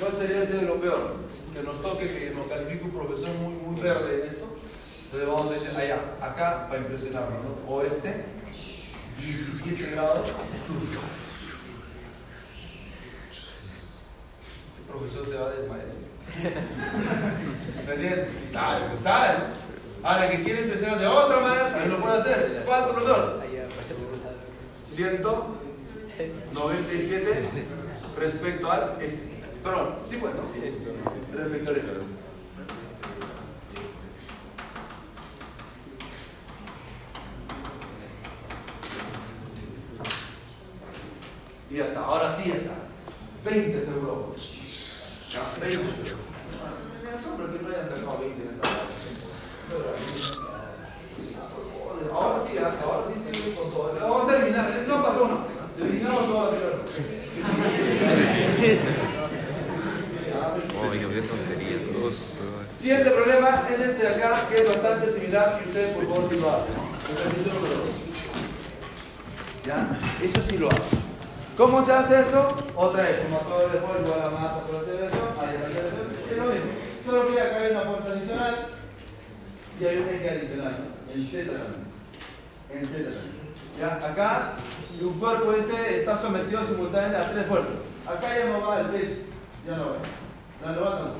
¿Cuál 0.00 0.12
sería 0.12 0.42
ese 0.42 0.54
de 0.54 0.62
lo 0.62 0.80
peor? 0.80 1.14
Que 1.54 1.62
nos 1.62 1.80
toque, 1.80 2.06
que 2.06 2.34
nos 2.34 2.48
califique 2.48 2.84
un 2.84 2.90
profesor 2.90 3.28
muy, 3.36 3.54
muy 3.54 3.80
verde 3.80 4.22
en 4.22 4.28
esto. 4.28 4.46
Entonces 4.46 5.28
vamos 5.28 5.50
a 5.50 5.54
decir 5.54 5.78
allá, 5.78 6.00
acá 6.20 6.66
para 6.68 6.80
impresionarnos, 6.80 7.38
¿no? 7.44 7.72
Oeste, 7.72 8.24
17 9.20 9.90
grados. 9.92 10.30
Ese 14.70 14.80
profesor 14.88 15.28
se 15.28 15.36
va 15.36 15.46
a 15.46 15.50
desmayar. 15.50 15.86
Sale, 18.50 18.98
sale. 18.98 19.38
Ahora, 20.02 20.30
que 20.30 20.42
quiere 20.42 20.62
impresionar 20.62 20.98
de 20.98 21.06
otra 21.06 21.40
manera, 21.40 21.70
también 21.70 21.90
lo 21.90 22.00
puede 22.00 22.18
hacer. 22.18 22.62
¿Cuánto, 22.64 22.94
profesor? 22.94 23.42
197 24.96 27.48
respecto 28.18 28.70
al 28.70 28.96
este. 29.00 29.30
Perdón, 29.62 29.96
sí, 30.08 30.16
bueno. 30.16 30.40
Respecto 31.34 31.70
al 31.70 31.76
Y 41.70 41.76
ya 41.76 41.84
está, 41.84 42.00
ahora 42.00 42.30
sí 42.30 42.48
ya 42.48 42.56
está. 42.56 42.72
20 43.44 43.80
seguro. 43.80 44.34
Ya, 45.30 45.40
20. 45.60 45.84
Me 47.04 47.10
asombra 47.10 47.46
que 47.46 47.62
no 47.62 47.68
hayan 47.68 47.84
sacado 47.84 48.18
20 48.18 48.42
en 48.42 48.50
esta 48.50 48.68
clase. 48.68 49.20
Ahora 52.12 52.40
sí, 52.44 52.58
¿ah? 52.58 52.74
ahora 52.82 53.06
sí 53.06 53.38
ir 53.38 53.54
con 53.54 53.70
todo. 53.70 53.94
Vamos 54.00 54.28
a 54.28 54.36
eliminar, 54.36 54.84
no 54.88 55.02
pasó 55.02 55.24
uno. 55.24 55.46
Eliminamos 55.78 56.26
todo 56.26 56.44
anterior. 56.46 56.82
Oye, 60.90 61.00
qué 61.00 61.22
tonterías. 61.22 62.02
Dos. 62.02 62.38
Siguiente 62.74 63.10
problema 63.10 63.68
es 63.72 63.80
este 63.80 64.02
de 64.02 64.08
acá, 64.08 64.48
que 64.48 64.56
es 64.56 64.66
bastante 64.66 65.12
similar, 65.12 65.60
y 65.64 65.68
ustedes 65.68 65.96
por 65.96 66.08
favor 66.08 66.28
sí 66.30 66.36
lo 66.36 66.50
hacen. 66.50 66.74
¿Ya? 69.66 70.00
Eso 70.22 70.42
sí 70.48 70.58
lo 70.58 70.68
hacen. 70.68 71.09
¿Cómo 71.56 71.84
se 71.84 71.92
hace 71.92 72.20
eso? 72.20 72.54
Otra 72.74 73.04
vez, 73.04 73.22
sumatorio 73.22 73.68
de 73.68 73.78
fuerza 73.80 74.02
igual 74.06 74.22
a 74.22 74.30
masa 74.30 74.66
por 74.66 74.76
aceleración, 74.76 75.20
es 76.30 76.36
lo 76.36 76.44
mismo. 76.44 76.70
Solo 77.04 77.34
que 77.34 77.40
acá 77.40 77.56
hay 77.56 77.72
una 77.72 77.82
fuerza 77.82 78.12
adicional 78.12 78.68
y 79.78 79.84
hay 79.84 79.96
un 79.98 80.08
eje 80.08 80.30
adicional, 80.30 80.76
en 81.12 81.26
Z 81.26 81.52
también. 81.52 81.86
En 82.70 82.86
Z 82.86 82.96
también. 83.04 83.40
¿Ya? 83.78 83.94
Acá 83.96 84.56
un 85.00 85.18
cuerpo 85.18 85.52
ese 85.52 85.96
está 85.96 86.16
sometido 86.16 86.62
simultáneamente 86.64 87.18
a 87.18 87.30
tres 87.30 87.46
fuerzas. 87.46 87.74
Acá 88.06 88.38
ya 88.38 88.46
no 88.46 88.66
va 88.66 88.80
el 88.80 88.86
peso, 88.86 89.16
ya 89.66 89.76
no 89.76 89.90
va. 89.90 89.96
La 90.64 90.72
levanta 90.72 91.14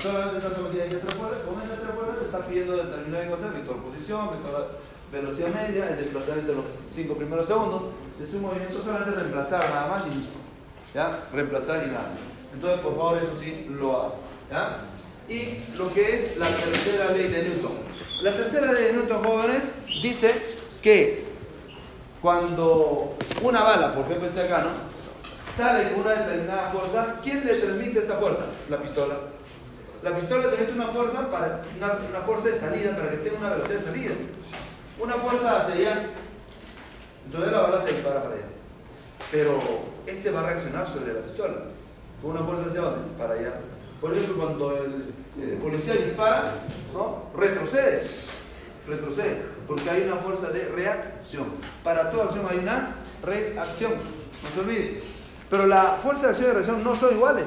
Solamente 0.00 0.38
está 0.38 0.54
sometido 0.54 0.82
a 0.82 0.86
esas 0.86 1.00
tres 1.00 1.14
fuerzas. 1.14 1.40
Con 1.40 1.54
esas 1.62 1.80
tres 1.80 1.94
fuerzas 1.94 2.22
está 2.22 2.46
pidiendo 2.46 2.76
determinar 2.76 3.22
en 3.22 3.30
vector 3.30 3.82
posición, 3.82 4.30
vector 4.30 4.80
velocidad 5.12 5.48
media, 5.48 5.90
el 5.90 5.96
desplazamiento 5.96 6.52
de 6.52 6.56
los 6.56 6.66
cinco 6.92 7.14
primeros 7.14 7.46
segundos 7.46 7.82
de 8.18 8.26
su 8.26 8.38
movimiento, 8.38 8.82
solamente 8.82 9.18
reemplazar 9.18 9.68
nada 9.70 9.88
más 9.88 10.06
y 10.06 10.14
listo. 10.16 10.38
¿Ya? 10.94 11.26
Reemplazar 11.32 11.84
y 11.86 11.90
nada. 11.90 12.12
Entonces, 12.54 12.80
por 12.80 12.96
favor, 12.96 13.18
eso 13.18 13.38
sí 13.38 13.66
lo 13.70 14.02
hace. 14.02 14.16
¿Ya? 14.50 14.78
Y 15.28 15.76
lo 15.76 15.92
que 15.92 16.14
es 16.14 16.36
la 16.36 16.48
tercera 16.56 17.10
ley 17.10 17.28
de 17.28 17.42
Newton. 17.42 17.72
La 18.22 18.32
tercera 18.32 18.72
ley 18.72 18.84
de 18.84 18.92
Newton, 18.94 19.24
jóvenes, 19.24 19.74
dice 20.02 20.32
que 20.80 21.26
cuando 22.22 23.16
una 23.42 23.62
bala, 23.62 23.94
por 23.94 24.06
ejemplo 24.06 24.28
este 24.28 24.42
acá, 24.42 24.62
¿no? 24.62 24.70
Sale 25.56 25.90
con 25.90 26.02
una 26.02 26.10
determinada 26.10 26.70
fuerza, 26.70 27.16
¿quién 27.22 27.44
le 27.44 27.54
transmite 27.54 27.98
esta 27.98 28.18
fuerza? 28.18 28.44
La 28.68 28.80
pistola. 28.80 29.14
La 30.02 30.16
pistola 30.16 30.44
transmite 30.44 30.72
una 30.72 30.88
fuerza, 30.88 31.30
para, 31.30 31.62
una, 31.76 31.98
una 32.08 32.20
fuerza 32.20 32.48
de 32.48 32.54
salida 32.54 32.96
para 32.96 33.10
que 33.10 33.16
tenga 33.18 33.38
una 33.38 33.50
velocidad 33.50 33.78
de 33.78 33.84
salida. 33.84 34.14
Una 34.98 35.14
fuerza 35.14 35.58
hacia 35.58 35.74
allá. 35.74 36.06
Entonces 37.26 37.52
la 37.52 37.60
bala 37.60 37.82
se 37.82 37.92
dispara 37.92 38.22
para 38.22 38.34
allá. 38.34 38.46
Pero 39.30 39.60
este 40.06 40.30
va 40.30 40.40
a 40.40 40.46
reaccionar 40.46 40.86
sobre 40.86 41.12
la 41.12 41.20
pistola. 41.20 41.54
Con 42.22 42.30
una 42.30 42.42
fuerza 42.42 42.68
hacia 42.68 42.80
dónde? 42.80 43.18
Para 43.18 43.34
allá. 43.34 43.60
Por 44.00 44.14
eso 44.14 44.34
cuando 44.36 44.76
el, 44.76 45.14
el 45.42 45.58
policía 45.58 45.94
dispara, 45.94 46.44
¿no? 46.92 47.24
retrocede. 47.36 48.02
Retrocede. 48.86 49.42
Porque 49.66 49.90
hay 49.90 50.02
una 50.04 50.16
fuerza 50.16 50.50
de 50.50 50.68
reacción. 50.68 51.46
Para 51.82 52.10
toda 52.10 52.26
acción 52.26 52.46
hay 52.48 52.58
una 52.58 52.94
reacción. 53.22 53.92
No 53.94 54.50
se 54.54 54.60
olvide. 54.60 55.02
Pero 55.50 55.66
la 55.66 55.98
fuerza 56.02 56.26
de 56.26 56.28
acción 56.30 56.50
y 56.50 56.52
reacción 56.52 56.84
no 56.84 56.94
son 56.96 57.14
iguales. 57.14 57.46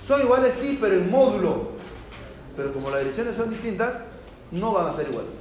Son 0.00 0.20
iguales 0.20 0.54
sí, 0.54 0.78
pero 0.80 0.94
en 0.94 1.10
módulo. 1.10 1.70
Pero 2.56 2.72
como 2.72 2.90
las 2.90 3.00
direcciones 3.00 3.36
son 3.36 3.50
distintas, 3.50 4.04
no 4.50 4.72
van 4.72 4.86
a 4.86 4.92
ser 4.92 5.08
iguales. 5.08 5.39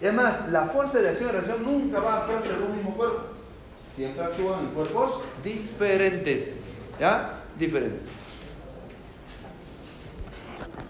Y 0.00 0.06
además, 0.06 0.48
la 0.50 0.62
fuerza 0.66 0.98
de 1.00 1.10
acción 1.10 1.28
y 1.28 1.32
reacción 1.32 1.62
nunca 1.62 2.00
va 2.00 2.14
a 2.14 2.20
actuar 2.20 2.42
sobre 2.42 2.64
un 2.64 2.76
mismo 2.76 2.94
cuerpo. 2.96 3.18
Siempre 3.94 4.24
actúan 4.24 4.60
en 4.60 4.66
cuerpos 4.68 5.22
diferentes. 5.44 6.72
¿Ya? 6.98 7.42
Diferentes. 7.58 8.08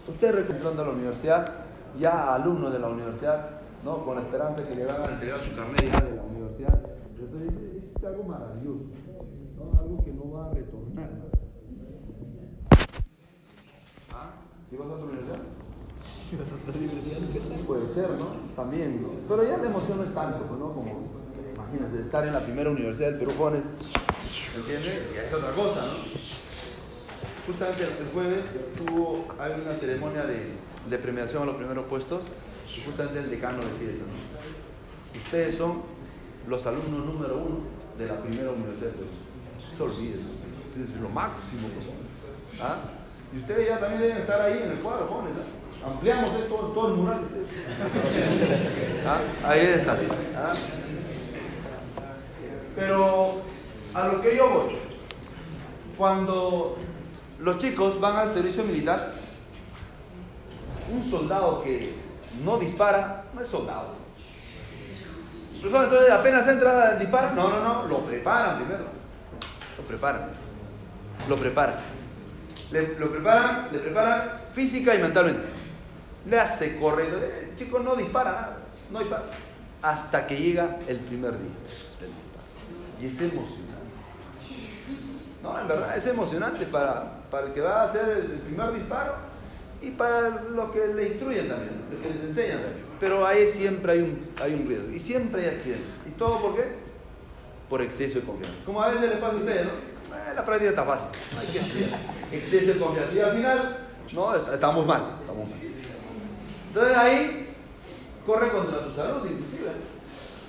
Usted 0.07 0.33
recuperando 0.33 0.83
a 0.83 0.87
la 0.87 0.93
universidad, 0.93 1.53
ya 1.99 2.35
alumno 2.35 2.71
de 2.71 2.79
la 2.79 2.89
universidad, 2.89 3.61
¿no? 3.85 4.05
con 4.05 4.17
la 4.17 4.23
esperanza 4.23 4.67
que 4.67 4.75
le 4.75 4.87
van 4.87 5.03
a 5.03 5.07
entregar 5.07 5.41
su 5.41 5.57
carnet 5.57 5.81
de 5.81 6.17
la 6.17 6.23
universidad. 6.23 6.81
Entonces, 7.17 7.53
es, 7.97 8.05
algo 8.05 8.25
maravilloso, 8.25 8.85
algo 9.79 10.05
que 10.05 10.13
no 10.13 10.31
va 10.33 10.47
a 10.47 10.55
retornar. 10.55 11.11
¿Ah? 14.13 14.31
¿Sí 14.69 14.77
vas 14.77 14.89
a 14.89 14.93
otra 14.93 15.05
universidad? 15.05 15.60
Puede 17.67 17.89
ser, 17.89 18.11
¿no? 18.11 18.29
También, 18.55 19.03
¿no? 19.03 19.09
Pero 19.29 19.43
ya 19.45 19.57
la 19.59 19.67
emoción 19.67 19.99
no 19.99 20.05
es 20.05 20.15
tanto, 20.15 20.57
¿no? 20.57 20.73
Como, 20.73 21.11
imagínate, 21.55 22.01
estar 22.01 22.27
en 22.27 22.33
la 22.33 22.41
primera 22.41 22.71
universidad 22.71 23.11
del 23.11 23.19
Perú, 23.19 23.33
jóvenes, 23.37 23.63
¿entiendes? 24.57 25.13
Ya 25.15 25.23
es 25.23 25.35
otra 25.35 25.51
cosa, 25.51 25.81
¿no? 25.81 26.21
Justamente 27.47 27.85
el 27.85 28.07
jueves 28.13 28.45
estuvo, 28.55 29.27
hay 29.39 29.61
una 29.61 29.71
ceremonia 29.71 30.25
de, 30.25 30.53
de 30.89 30.99
premiación 30.99 31.43
a 31.43 31.47
los 31.47 31.57
primeros 31.57 31.87
puestos, 31.87 32.25
y 32.77 32.81
justamente 32.83 33.19
el 33.19 33.31
decano 33.31 33.59
decía 33.65 33.91
eso, 33.91 34.05
¿no? 34.07 35.19
Ustedes 35.19 35.57
son 35.57 35.83
los 36.47 36.65
alumnos 36.67 37.07
número 37.07 37.37
uno 37.39 37.59
de 37.99 38.07
la 38.07 38.23
primera 38.23 38.51
universidad 38.51 38.91
del 38.91 39.01
Perú. 39.01 39.11
No 39.73 39.77
se 39.77 39.83
olviden, 39.83 40.21
¿no? 40.21 40.85
es 40.85 41.01
lo 41.01 41.09
máximo, 41.09 41.69
pues, 41.75 41.87
¿Ah? 42.61 42.79
Y 43.35 43.39
ustedes 43.39 43.69
ya 43.69 43.81
también 43.81 44.03
deben 44.03 44.17
estar 44.19 44.41
ahí 44.41 44.61
en 44.65 44.71
el 44.71 44.79
cuadro, 44.79 45.07
jóvenes, 45.07 45.35
¿no? 45.35 45.60
Ampliamos 45.85 46.31
eh, 46.39 46.47
todo, 46.49 46.69
todo 46.73 46.89
el 46.89 46.95
mural. 46.95 47.21
¿Ah? 49.07 49.49
Ahí 49.49 49.61
está. 49.61 49.99
¿Ah? 50.37 50.53
Pero 52.77 53.41
a 53.95 54.09
lo 54.09 54.21
que 54.21 54.37
yo 54.37 54.51
voy, 54.51 54.77
cuando 55.97 56.77
los 57.39 57.59
chicos 57.59 57.99
van 57.99 58.17
al 58.17 58.29
servicio 58.29 58.63
militar, 58.65 59.13
un 60.93 61.03
soldado 61.03 61.63
que 61.63 61.95
no 62.45 62.59
dispara 62.59 63.25
no 63.33 63.41
es 63.41 63.49
soldado. 63.49 63.95
Entonces 65.63 66.11
apenas 66.11 66.47
entra, 66.47 66.97
dispara. 66.97 67.33
No, 67.33 67.49
no, 67.49 67.63
no, 67.63 67.87
lo 67.87 68.01
preparan 68.01 68.59
primero. 68.59 68.85
Lo 69.79 69.85
preparan. 69.85 70.29
Lo 71.29 71.37
preparan. 71.37 71.77
Le, 72.71 72.99
lo 72.99 73.11
preparan, 73.11 73.69
le 73.73 73.79
preparan 73.79 74.43
física 74.53 74.95
y 74.95 74.99
mentalmente 74.99 75.50
le 76.27 76.39
hace 76.39 76.79
correr, 76.79 77.49
el 77.51 77.57
chico 77.57 77.79
no 77.81 77.97
dispara 77.97 78.31
nada, 78.33 78.59
no 78.91 78.99
dispara, 79.01 79.25
hasta 79.83 80.27
que 80.27 80.37
llega 80.37 80.79
el 80.87 80.99
primer 81.01 81.33
día 81.33 81.49
del 82.01 82.11
disparo. 82.11 83.01
Y 83.01 83.07
es 83.07 83.21
emocionante. 83.21 83.71
No, 85.43 85.59
en 85.59 85.69
verdad 85.69 85.97
es 85.97 86.07
emocionante 86.07 86.67
para, 86.67 87.21
para 87.31 87.47
el 87.47 87.53
que 87.53 87.61
va 87.63 87.83
a 87.83 87.85
hacer 87.85 88.09
el, 88.11 88.27
primer 88.41 88.73
disparo. 88.73 89.15
y 89.81 89.91
para 89.93 90.29
los 90.29 90.71
que 90.71 90.87
le 90.89 91.09
instruyen 91.09 91.49
también, 91.49 91.71
los 91.91 92.01
que 92.03 92.11
les 92.11 92.25
enseñan 92.25 92.59
también. 92.61 92.85
Pero 93.01 93.27
ahí 93.27 93.49
siempre 93.49 93.93
hay 93.93 94.01
un, 94.01 94.29
hay 94.43 94.53
un 94.53 94.67
riesgo 94.67 94.91
y 94.91 94.99
siempre 94.99 95.43
hay 95.49 95.55
accidentes. 95.55 95.89
¿Y 96.07 96.11
todo 96.11 96.39
por 96.43 96.55
qué? 96.57 96.65
Por 97.71 97.81
exceso 97.81 98.19
de 98.21 98.27
confianza. 98.27 98.59
Como 98.67 98.83
a 98.83 98.89
veces 98.91 99.09
les 99.09 99.19
pasa 99.19 99.33
a 99.33 99.37
ustedes, 99.37 99.65
¿no? 99.65 99.71
Eh, 99.73 100.35
la 100.35 100.45
práctica 100.45 100.71
está 100.71 100.85
fácil, 100.85 101.09
hay 101.41 101.47
que 101.47 101.59
estudiar. 101.59 101.99
Exceso 102.31 102.73
de 102.75 102.79
confianza. 102.79 103.15
Y 103.15 103.21
al 103.21 103.37
final, 103.37 103.79
no, 104.13 104.35
Est- 104.35 104.49
estamos 104.53 104.85
mal, 104.87 105.09
estamos 105.21 105.49
mal. 105.49 105.59
Entonces 106.71 106.97
ahí 106.97 107.49
corre 108.25 108.49
contra 108.51 108.85
tu 108.85 108.93
salud 108.93 109.29
inclusive. 109.29 109.73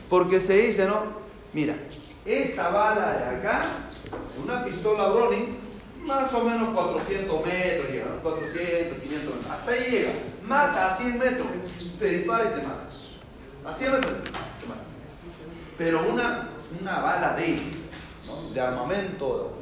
Porque 0.08 0.40
se 0.40 0.54
dice, 0.54 0.86
¿no? 0.86 1.02
Mira, 1.52 1.74
esta 2.26 2.70
bala 2.70 3.14
de 3.14 3.38
acá, 3.38 3.64
una 4.44 4.64
pistola 4.64 5.08
Browning, 5.08 5.58
más 6.06 6.32
o 6.34 6.44
menos 6.44 6.70
400 6.76 7.46
metros 7.46 7.90
llega, 7.90 8.06
¿no? 8.06 8.22
400, 8.22 9.00
500 9.00 9.36
metros. 9.36 9.52
Hasta 9.52 9.72
ahí 9.72 9.90
llega. 9.90 10.12
Mata 10.48 10.92
a 10.92 10.96
100 10.96 11.18
metros, 11.18 11.48
te 11.98 12.06
dispara 12.06 12.44
y 12.44 12.60
te 12.60 12.68
mata. 12.68 12.88
A 13.66 13.74
100 13.74 13.92
metros 13.92 14.14
te 14.24 14.68
mata. 14.68 14.82
Pero 15.76 16.04
una, 16.08 16.50
una 16.80 17.00
bala 17.00 17.34
de, 17.34 17.60
de 18.54 18.62
armamento 18.62 19.58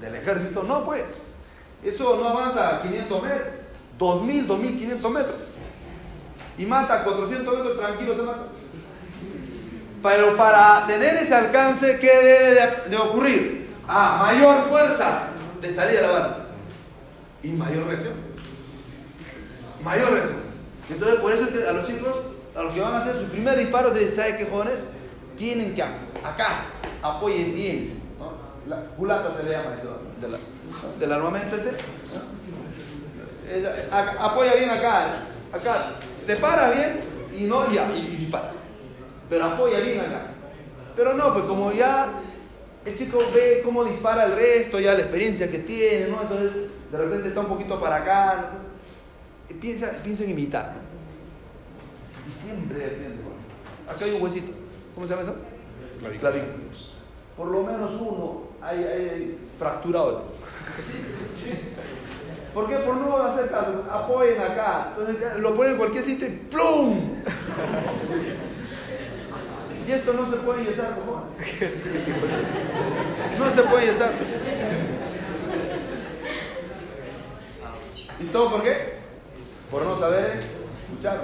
del 0.00 0.14
ejército, 0.14 0.62
no 0.62 0.86
pues. 0.86 1.04
Eso 1.84 2.18
no 2.18 2.28
avanza 2.28 2.76
a 2.76 2.82
500 2.82 3.22
metros, 3.22 3.48
2000, 3.98 4.46
2500 4.46 5.12
metros. 5.12 5.49
Y 6.60 6.66
mata 6.66 7.00
a 7.00 7.04
400 7.04 7.56
metros, 7.56 7.78
tranquilo 7.78 8.12
te 8.12 8.22
mata. 8.22 8.42
Pero 10.02 10.36
para 10.36 10.86
tener 10.86 11.16
ese 11.16 11.34
alcance, 11.34 11.98
¿qué 11.98 12.06
debe 12.22 12.88
de, 12.90 12.96
ocurrir? 12.98 13.74
Ah, 13.88 14.18
mayor 14.26 14.68
fuerza 14.68 15.28
de 15.58 15.72
salida 15.72 16.02
de 16.02 16.06
la 16.06 16.12
bala. 16.12 16.36
Y 17.42 17.48
mayor 17.52 17.86
reacción. 17.86 18.12
Mayor 19.82 20.12
reacción. 20.12 20.40
Entonces, 20.90 21.20
por 21.20 21.32
eso 21.32 21.42
es 21.44 21.48
que 21.48 21.66
a 21.66 21.72
los 21.72 21.86
chicos, 21.86 22.14
a 22.54 22.62
los 22.62 22.74
que 22.74 22.80
van 22.82 22.92
a 22.92 22.98
hacer 22.98 23.14
sus 23.14 23.30
primeros 23.30 23.58
disparos, 23.58 23.94
se 23.94 24.00
dice, 24.00 24.10
¿sabes 24.10 24.34
qué 24.34 24.44
jóvenes? 24.44 24.82
Tienen 25.38 25.74
que 25.74 25.82
acá, 25.82 26.66
apoyen 27.02 27.54
bien. 27.54 28.02
¿no? 28.18 28.32
La 28.66 28.84
culata 28.96 29.30
se 29.34 29.44
le 29.44 29.52
llama 29.52 29.76
eso, 29.76 29.98
de 30.20 30.28
la- 30.28 30.38
del 30.98 31.10
armamento 31.12 31.56
este. 31.56 31.70
Apoya 34.20 34.54
bien 34.56 34.68
acá, 34.68 35.22
acá. 35.54 35.74
Te 36.30 36.36
paras 36.36 36.72
bien 36.76 37.00
y 37.40 37.44
no, 37.44 37.64
y, 37.72 37.76
y, 37.76 37.98
y 37.98 38.16
disparas 38.18 38.54
pero 39.28 39.46
apoya 39.46 39.80
bien 39.80 39.98
acá. 39.98 40.32
Pero 40.94 41.14
no, 41.14 41.32
pues 41.32 41.44
como 41.46 41.72
ya 41.72 42.08
el 42.84 42.94
chico 42.96 43.18
ve 43.34 43.62
cómo 43.64 43.84
dispara 43.84 44.26
el 44.26 44.32
resto, 44.32 44.78
ya 44.78 44.94
la 44.94 45.00
experiencia 45.00 45.50
que 45.50 45.58
tiene, 45.58 46.06
¿no? 46.06 46.22
Entonces 46.22 46.52
de 46.92 46.98
repente 46.98 47.28
está 47.28 47.40
un 47.40 47.46
poquito 47.46 47.80
para 47.80 47.96
acá, 47.96 48.50
¿no? 48.52 48.58
y 49.52 49.58
piensa, 49.58 49.90
piensa 50.04 50.22
en 50.22 50.30
imitar, 50.30 50.74
¿no? 50.74 52.30
Y 52.30 52.32
siempre. 52.32 52.96
Acá 53.88 54.04
hay 54.04 54.12
un 54.12 54.22
huesito, 54.22 54.52
¿cómo 54.94 55.08
se 55.08 55.12
llama 55.12 55.22
eso? 55.22 55.34
Clavícula. 55.98 56.32
Por 57.36 57.48
lo 57.48 57.62
menos 57.64 57.92
uno 58.00 58.50
hay, 58.62 58.78
hay 58.78 59.38
fracturado. 59.58 60.26
¿Por 62.54 62.68
qué? 62.68 62.76
Por 62.76 62.96
no 62.96 63.16
hacer 63.18 63.50
caso. 63.50 63.84
Apoyen 63.90 64.40
acá. 64.40 64.94
Entonces 64.96 65.38
lo 65.38 65.54
ponen 65.54 65.72
en 65.72 65.78
cualquier 65.78 66.04
sitio 66.04 66.26
y 66.26 66.30
¡plum! 66.30 67.14
Y 69.86 69.92
esto 69.92 70.12
no 70.12 70.24
se 70.24 70.36
puede 70.36 70.64
yesar, 70.64 70.94
cojón. 70.94 71.24
No 73.38 73.50
se 73.50 73.62
puede 73.62 73.86
yesar. 73.86 74.12
¿Y 78.20 78.24
todo 78.26 78.50
por 78.50 78.62
qué? 78.62 79.00
Por 79.70 79.82
no 79.84 79.98
saber 79.98 80.34
escuchar. 80.36 81.22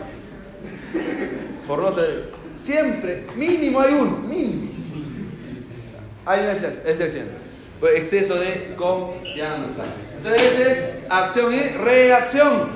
Por 1.67 1.79
no 1.81 1.93
saber. 1.93 2.33
Siempre, 2.55 3.27
mínimo 3.37 3.81
hay 3.81 3.95
uno, 3.95 4.17
mínimo. 4.19 4.71
Hay 6.25 6.47
accidente. 6.47 7.33
Pues 7.79 7.99
exceso 7.99 8.37
de 8.37 8.75
confianza. 8.77 9.85
Entonces 10.27 10.59
es 10.59 10.89
acción 11.09 11.55
y 11.55 11.61
reacción. 11.61 12.69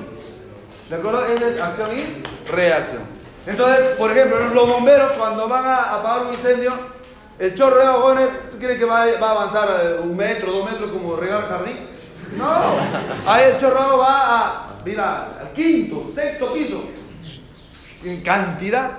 ¿De 0.89 0.95
acuerdo? 0.95 1.25
Es 1.25 1.61
acción 1.61 1.89
y 1.97 2.49
reacción. 2.49 3.01
Entonces, 3.45 3.81
por 3.97 4.09
ejemplo, 4.09 4.39
los 4.53 4.69
bomberos 4.69 5.11
cuando 5.17 5.49
van 5.49 5.65
a 5.65 5.95
apagar 5.97 6.27
un 6.27 6.33
incendio, 6.33 6.71
el 7.37 7.53
chorro 7.53 7.77
de 7.77 7.85
agua, 7.85 8.15
¿tú 8.51 8.57
crees 8.57 8.79
que 8.79 8.85
va, 8.85 9.03
a 9.03 9.31
avanzar 9.31 9.99
un 10.01 10.15
metro, 10.15 10.49
dos 10.53 10.71
metros 10.71 10.91
como 10.91 11.17
regar 11.17 11.49
jardín? 11.49 11.75
No. 12.37 12.77
Ahí 13.25 13.43
el 13.51 13.59
chorro 13.59 13.97
va 13.97 14.39
a, 14.39 14.75
mira, 14.85 15.37
al 15.41 15.51
quinto, 15.51 16.09
sexto 16.13 16.53
piso. 16.53 16.85
En 18.05 18.21
cantidad. 18.21 18.91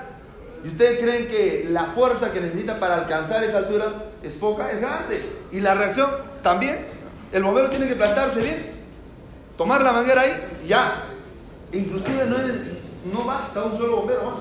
¿Y 0.62 0.68
ustedes 0.68 1.00
creen 1.00 1.26
que 1.28 1.66
la 1.70 1.86
fuerza 1.86 2.30
que 2.32 2.40
necesita 2.40 2.78
para 2.78 2.96
alcanzar 2.96 3.42
esa 3.44 3.58
altura 3.58 4.12
es 4.22 4.34
poca? 4.34 4.70
Es 4.70 4.78
grande. 4.78 5.24
Y 5.52 5.60
la 5.60 5.72
reacción 5.72 6.10
también. 6.42 6.92
El 7.32 7.42
bombero 7.44 7.70
tiene 7.70 7.88
que 7.88 7.94
plantarse 7.96 8.40
bien, 8.42 8.72
tomar 9.56 9.82
la 9.82 9.92
manguera 9.92 10.20
ahí, 10.22 10.32
ya. 10.66 11.04
Inclusive 11.72 12.26
no, 12.26 12.36
es- 12.38 12.60
no 13.12 13.24
basta 13.24 13.62
un 13.62 13.76
solo 13.76 13.96
bombero 13.98 14.24
más. 14.24 14.34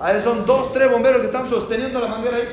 Ahí 0.00 0.20
son 0.22 0.44
dos, 0.46 0.72
tres 0.72 0.90
bomberos 0.90 1.20
que 1.20 1.26
están 1.26 1.46
sosteniendo 1.48 2.00
la 2.00 2.08
manguera 2.08 2.36
ahí. 2.38 2.48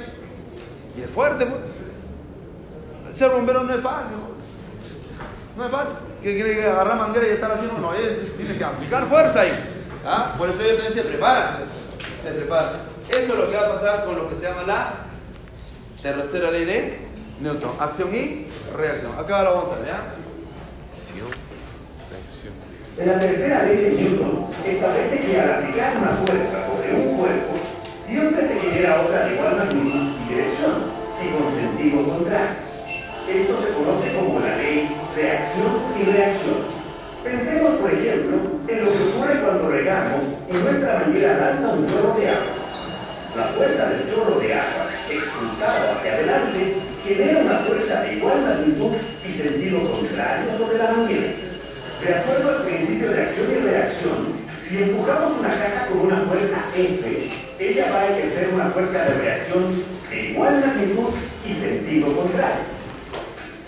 Y 0.97 1.01
es 1.01 1.09
fuerte, 1.09 1.45
pues. 1.45 3.15
Ser 3.17 3.29
bombero 3.31 3.63
no 3.63 3.73
es 3.73 3.81
fácil, 3.81 4.15
pues. 4.17 5.57
No 5.57 5.65
es 5.65 5.71
fácil. 5.71 5.95
¿Qué 6.21 6.35
quiere 6.35 6.55
que 6.55 6.63
agarrar 6.63 6.97
manguera 6.97 7.25
y 7.27 7.31
estar 7.31 7.51
haciendo? 7.51 7.77
No, 7.79 7.93
él 7.93 8.33
tiene 8.37 8.57
que 8.57 8.63
aplicar 8.63 9.05
fuerza 9.07 9.41
ahí. 9.41 9.51
¿Ah? 10.05 10.35
Por 10.37 10.49
eso 10.49 10.59
yo 10.61 10.75
te 10.75 10.83
decía, 10.83 11.03
prepárate. 11.03 11.63
Se 12.23 12.29
prepara. 12.31 12.69
Eso 13.09 13.33
es 13.33 13.39
lo 13.39 13.49
que 13.49 13.55
va 13.57 13.67
a 13.67 13.71
pasar 13.73 14.05
con 14.05 14.15
lo 14.17 14.29
que 14.29 14.35
se 14.35 14.43
llama 14.43 14.63
la 14.67 14.93
tercera 16.01 16.51
ley 16.51 16.65
de 16.65 17.07
Newton. 17.41 17.71
Acción 17.79 18.15
y 18.15 18.45
reacción. 18.75 19.11
Acá 19.17 19.43
lo 19.43 19.55
vamos 19.55 19.69
a 19.71 19.75
ver, 19.75 19.87
¿ya? 19.87 20.13
Acción, 20.91 21.29
reacción. 22.09 22.53
La 22.97 23.19
tercera 23.19 23.63
ley 23.63 23.77
de 23.77 23.91
Newton 23.91 24.45
establece 24.65 25.19
que 25.19 25.39
al 25.39 25.51
aplicar 25.51 25.97
una 25.97 26.11
fuerza 26.11 26.67
sobre 26.67 26.93
un 26.93 27.17
cuerpo, 27.17 27.53
siempre 28.05 28.47
se 28.47 28.59
genera 28.59 29.01
otra 29.01 29.25
de 29.25 29.35
igual 29.35 29.57
magnitud 29.57 30.11
y 30.25 30.33
dirección, 30.33 30.73
y 31.17 31.29
con 31.33 31.51
sentido 31.51 32.03
contrario. 32.05 32.71
Esto 33.27 33.53
se 33.61 33.73
conoce 33.73 34.13
como 34.13 34.39
la 34.39 34.57
ley 34.57 34.89
de 35.15 35.31
acción 35.31 35.71
y 35.99 36.11
reacción. 36.11 36.81
Pensemos, 37.23 37.75
por 37.75 37.93
ejemplo, 37.93 38.37
en 38.67 38.85
lo 38.85 38.91
que 38.91 38.97
ocurre 38.97 39.41
cuando 39.41 39.69
regamos 39.69 40.21
y 40.49 40.53
nuestra 40.53 40.99
manguera 40.99 41.37
lanza 41.37 41.69
un 41.69 41.87
chorro 41.87 42.19
de 42.19 42.29
agua. 42.29 42.61
La 43.37 43.43
fuerza 43.43 43.89
del 43.89 44.09
chorro 44.11 44.39
de 44.39 44.53
agua 44.53 44.91
expulsado 45.09 45.91
hacia 45.91 46.13
adelante 46.13 46.70
genera 47.15 47.41
una 47.41 47.57
fuerza 47.59 48.01
de 48.01 48.13
igual 48.15 48.41
magnitud 48.41 48.91
y 49.27 49.31
sentido 49.31 49.79
contrario 49.79 50.57
sobre 50.57 50.77
la 50.77 50.91
manguera. 50.91 51.31
De 52.03 52.15
acuerdo 52.15 52.49
al 52.49 52.63
principio 52.63 53.11
de 53.11 53.21
acción 53.21 53.47
y 53.51 53.67
reacción, 53.67 54.17
si 54.63 54.83
empujamos 54.83 55.39
una 55.39 55.49
caja 55.49 55.87
con 55.87 55.99
una 55.99 56.17
fuerza 56.21 56.63
F, 56.75 57.29
ella 57.59 57.91
va 57.91 58.01
a 58.01 58.17
ejercer 58.17 58.49
una 58.53 58.65
fuerza 58.71 59.03
de 59.05 59.13
reacción 59.15 59.83
de 60.09 60.21
igual 60.31 60.63
magnitud 60.65 61.09
y 61.47 61.53
sentido 61.53 62.15
contrario. 62.15 62.63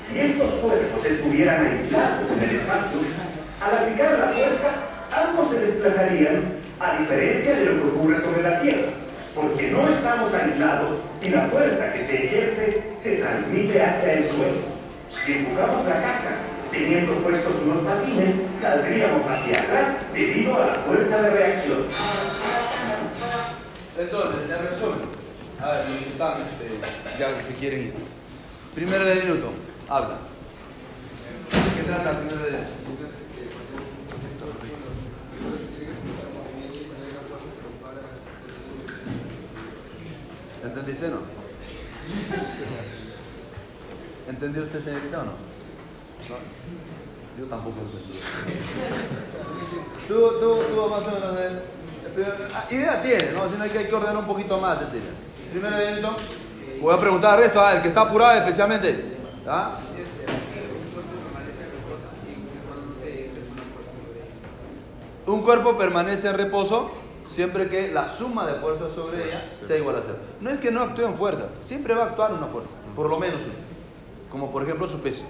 Si 0.08 0.20
estos 0.20 0.52
cuerpos 0.62 1.06
estuvieran 1.06 1.66
aislados 1.66 2.32
en 2.32 2.50
el 2.50 2.56
espacio, 2.56 3.00
al 3.62 3.78
aplicar 3.78 4.20
la 4.20 4.28
fuerza, 4.30 4.70
ambos 5.12 5.52
se 5.52 5.60
desplazarían 5.60 6.44
a 6.80 7.00
diferencia 7.00 7.56
de 7.56 7.66
lo 7.66 7.72
que 7.72 7.88
ocurre 7.90 8.22
sobre 8.22 8.44
la 8.44 8.62
Tierra, 8.62 9.03
porque 9.36 9.72
no 9.72 9.90
estamos 9.90 10.34
aislados 10.34 11.00
y 11.22 11.30
la 11.30 11.48
fuerza 11.48 11.94
que 11.94 12.06
se 12.06 12.26
ejerce 12.26 12.84
se 13.02 13.18
transmite 13.18 13.82
hasta 13.82 14.14
el 14.14 14.30
suelo. 14.30 14.74
Si 15.26 15.34
empujamos 15.34 15.86
la 15.86 16.02
caja 16.02 16.36
teniendo 16.72 17.14
puestos 17.16 17.54
unos 17.66 17.84
patines, 17.84 18.36
saldríamos 18.60 19.28
hacia 19.28 19.60
atrás 19.60 19.88
debido 20.14 20.62
a 20.62 20.68
la 20.68 20.74
fuerza 20.74 21.22
de 21.22 21.30
reacción. 21.30 21.86
Entonces, 23.98 24.48
te 24.48 24.58
resumen. 24.58 25.24
A 25.62 25.72
ver, 25.72 25.86
que 25.86 25.98
este, 25.98 27.20
ya 27.20 27.30
se 27.30 27.54
quieren 27.54 27.84
ir. 27.84 27.94
Primera 28.76 29.04
ley 29.04 29.20
de 29.20 29.26
Newton, 29.26 29.54
habla. 29.88 30.18
¿De 31.52 31.82
¿Qué 31.82 31.88
trata 31.88 32.12
ley 32.12 32.28
de 32.28 32.58
Newton? 32.58 33.23
¿Entendiste 40.64 41.06
o 41.08 41.10
no? 41.10 41.18
¿Entendió 44.30 44.64
usted, 44.64 44.80
señorita, 44.82 45.20
o 45.20 45.26
no? 45.26 45.32
¿No? 45.32 46.38
Yo 47.38 47.46
tampoco 47.50 47.76
entendí. 47.82 48.20
Tú, 50.08 50.14
tú, 50.40 50.62
tú 50.74 50.90
más 50.90 51.02
o 51.02 51.12
menos 51.12 51.40
eh, 51.40 52.48
ah, 52.54 52.66
idea 52.70 53.02
tiene, 53.02 53.32
¿no? 53.32 53.50
Si 53.50 53.58
no 53.58 53.64
hay 53.64 53.70
que, 53.70 53.80
hay 53.80 53.88
que 53.88 53.96
ordenar 53.96 54.18
un 54.18 54.26
poquito 54.26 54.58
más 54.60 54.78
idea. 54.82 55.02
Primero 55.52 55.76
de 55.76 55.92
Newton, 55.96 56.16
voy 56.82 56.94
a 56.94 57.00
preguntar 57.00 57.34
al 57.34 57.40
resto, 57.44 57.60
ah, 57.60 57.74
el 57.74 57.82
que 57.82 57.88
está 57.90 58.02
apurado 58.02 58.38
especialmente. 58.38 59.18
¿ah? 59.48 59.80
Un 65.26 65.42
cuerpo 65.42 65.78
permanece 65.78 66.30
en 66.30 66.36
reposo 66.36 67.03
siempre 67.34 67.68
que 67.68 67.92
la 67.92 68.08
suma 68.08 68.46
de 68.46 68.60
fuerzas 68.60 68.94
sobre 68.94 69.26
ella 69.26 69.44
sea 69.66 69.78
igual 69.78 69.98
a 69.98 70.02
cero. 70.02 70.18
No 70.40 70.52
es 70.52 70.60
que 70.60 70.72
no 70.72 70.82
actúe 70.82 71.04
en 71.04 71.16
fuerza, 71.16 71.48
siempre 71.60 71.96
va 71.96 72.04
a 72.04 72.08
actuar 72.10 72.34
una 72.34 72.48
fuerza, 72.48 72.72
por 72.96 73.10
lo 73.10 73.20
menos 73.20 73.42
una. 73.42 73.54
Como 74.30 74.52
por 74.52 74.64
ejemplo 74.64 74.88
su 74.88 75.00
peso. 75.00 75.24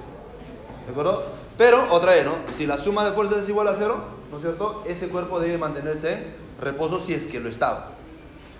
¿De 0.85 0.91
acuerdo? 0.91 1.23
Pero, 1.57 1.87
otra 1.93 2.11
vez, 2.11 2.25
¿no? 2.25 2.35
Si 2.51 2.67
la 2.67 2.77
suma 2.77 3.05
de 3.05 3.11
fuerzas 3.13 3.39
es 3.39 3.49
igual 3.49 3.67
a 3.69 3.73
cero, 3.73 4.03
¿no 4.29 4.37
es 4.37 4.43
cierto? 4.43 4.83
Ese 4.85 5.07
cuerpo 5.07 5.39
debe 5.39 5.57
mantenerse 5.57 6.13
en 6.13 6.35
reposo 6.59 6.99
si 6.99 7.13
es 7.13 7.25
que 7.25 7.39
lo 7.39 7.49
estaba. 7.49 7.91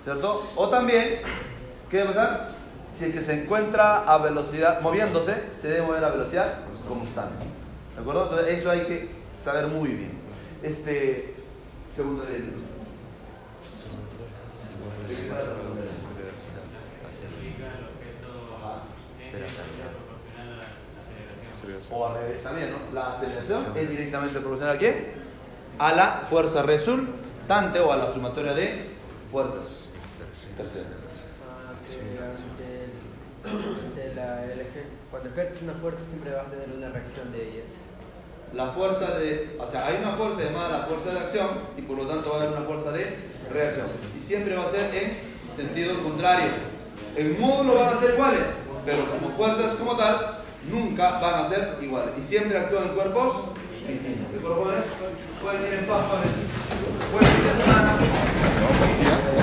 ¿Cierto? 0.06 0.50
O 0.56 0.70
también, 0.70 1.20
¿qué 1.90 1.98
debe 1.98 2.10
pasar? 2.10 2.52
Si 2.98 3.06
el 3.06 3.14
que 3.14 3.22
se 3.22 3.44
encuentra 3.44 4.04
a 4.04 4.18
velocidad, 4.20 4.80
moviéndose, 4.82 5.36
se 5.54 5.68
debe 5.68 5.88
mover 5.88 6.06
a 6.06 6.12
velocidad 6.12 6.60
constante. 6.88 7.44
¿De 7.96 8.02
acuerdo? 8.02 8.24
Entonces, 8.24 8.58
eso 8.58 8.72
hay 8.72 8.82
que 8.82 9.10
saber 9.44 9.68
muy 9.68 9.90
bien. 9.90 10.12
Este, 10.62 11.36
segundo 11.94 12.24
de 12.24 12.42
O 21.92 22.08
al 22.08 22.16
revés 22.16 22.44
también, 22.44 22.72
¿no? 22.72 22.94
La 22.94 23.14
aceleración 23.14 23.66
es 23.76 23.90
directamente 23.90 24.40
proporcional 24.40 24.76
a 24.76 24.80
quién? 24.80 25.14
A 25.80 25.94
la 25.94 26.08
fuerza 26.30 26.64
resultante 26.64 27.80
o 27.80 27.92
a 27.92 27.98
la 27.98 28.12
sumatoria 28.12 28.54
de 28.54 28.90
fuerzas. 29.32 29.90
Tercero. 30.58 30.86
Ante 33.46 34.16
la- 34.16 34.44
cuando 35.12 35.30
ejerces 35.30 35.62
una 35.62 35.74
fuerza 35.74 36.00
siempre 36.10 36.34
vas 36.34 36.48
a 36.48 36.50
tener 36.50 36.70
una 36.76 36.90
reacción 36.90 37.32
de 37.32 37.44
ella 37.50 37.64
la 38.54 38.68
fuerza 38.68 39.18
de, 39.18 39.56
o 39.60 39.68
sea, 39.68 39.88
hay 39.88 39.98
una 39.98 40.16
fuerza 40.16 40.44
llamada 40.44 40.80
la 40.80 40.86
fuerza 40.86 41.12
de 41.12 41.20
acción 41.20 41.48
y 41.78 41.82
por 41.82 41.98
lo 41.98 42.08
tanto 42.08 42.30
va 42.30 42.38
a 42.38 42.42
haber 42.44 42.58
una 42.58 42.66
fuerza 42.66 42.92
de 42.92 43.16
reacción. 43.52 43.88
Y 44.16 44.20
siempre 44.22 44.56
va 44.56 44.66
a 44.66 44.70
ser 44.70 44.94
en 44.94 45.18
sentido 45.56 45.96
contrario. 46.04 46.52
El 47.16 47.38
módulo 47.38 47.76
van 47.76 47.96
a 47.96 48.00
ser 48.00 48.14
iguales, 48.14 48.48
pero 48.86 49.06
como 49.10 49.36
fuerzas 49.36 49.74
como 49.76 49.96
tal, 49.96 50.40
nunca 50.70 51.20
van 51.20 51.46
a 51.46 51.50
ser 51.50 51.78
iguales. 51.82 52.12
Y 52.18 52.22
siempre 52.22 52.58
actúan 52.58 52.90
en 52.90 52.96
cuerpos 52.96 53.34
distintos. 53.88 54.28
¿Sí? 54.32 54.40
Pueden 54.40 55.62
ir 55.62 55.74
en 55.80 55.86
paz, 55.86 56.06
Pueden 57.12 57.28
ir 57.28 57.46
esta 57.46 57.52
pues 57.52 57.66
semana. 57.66 59.40
¿eh? 59.40 59.43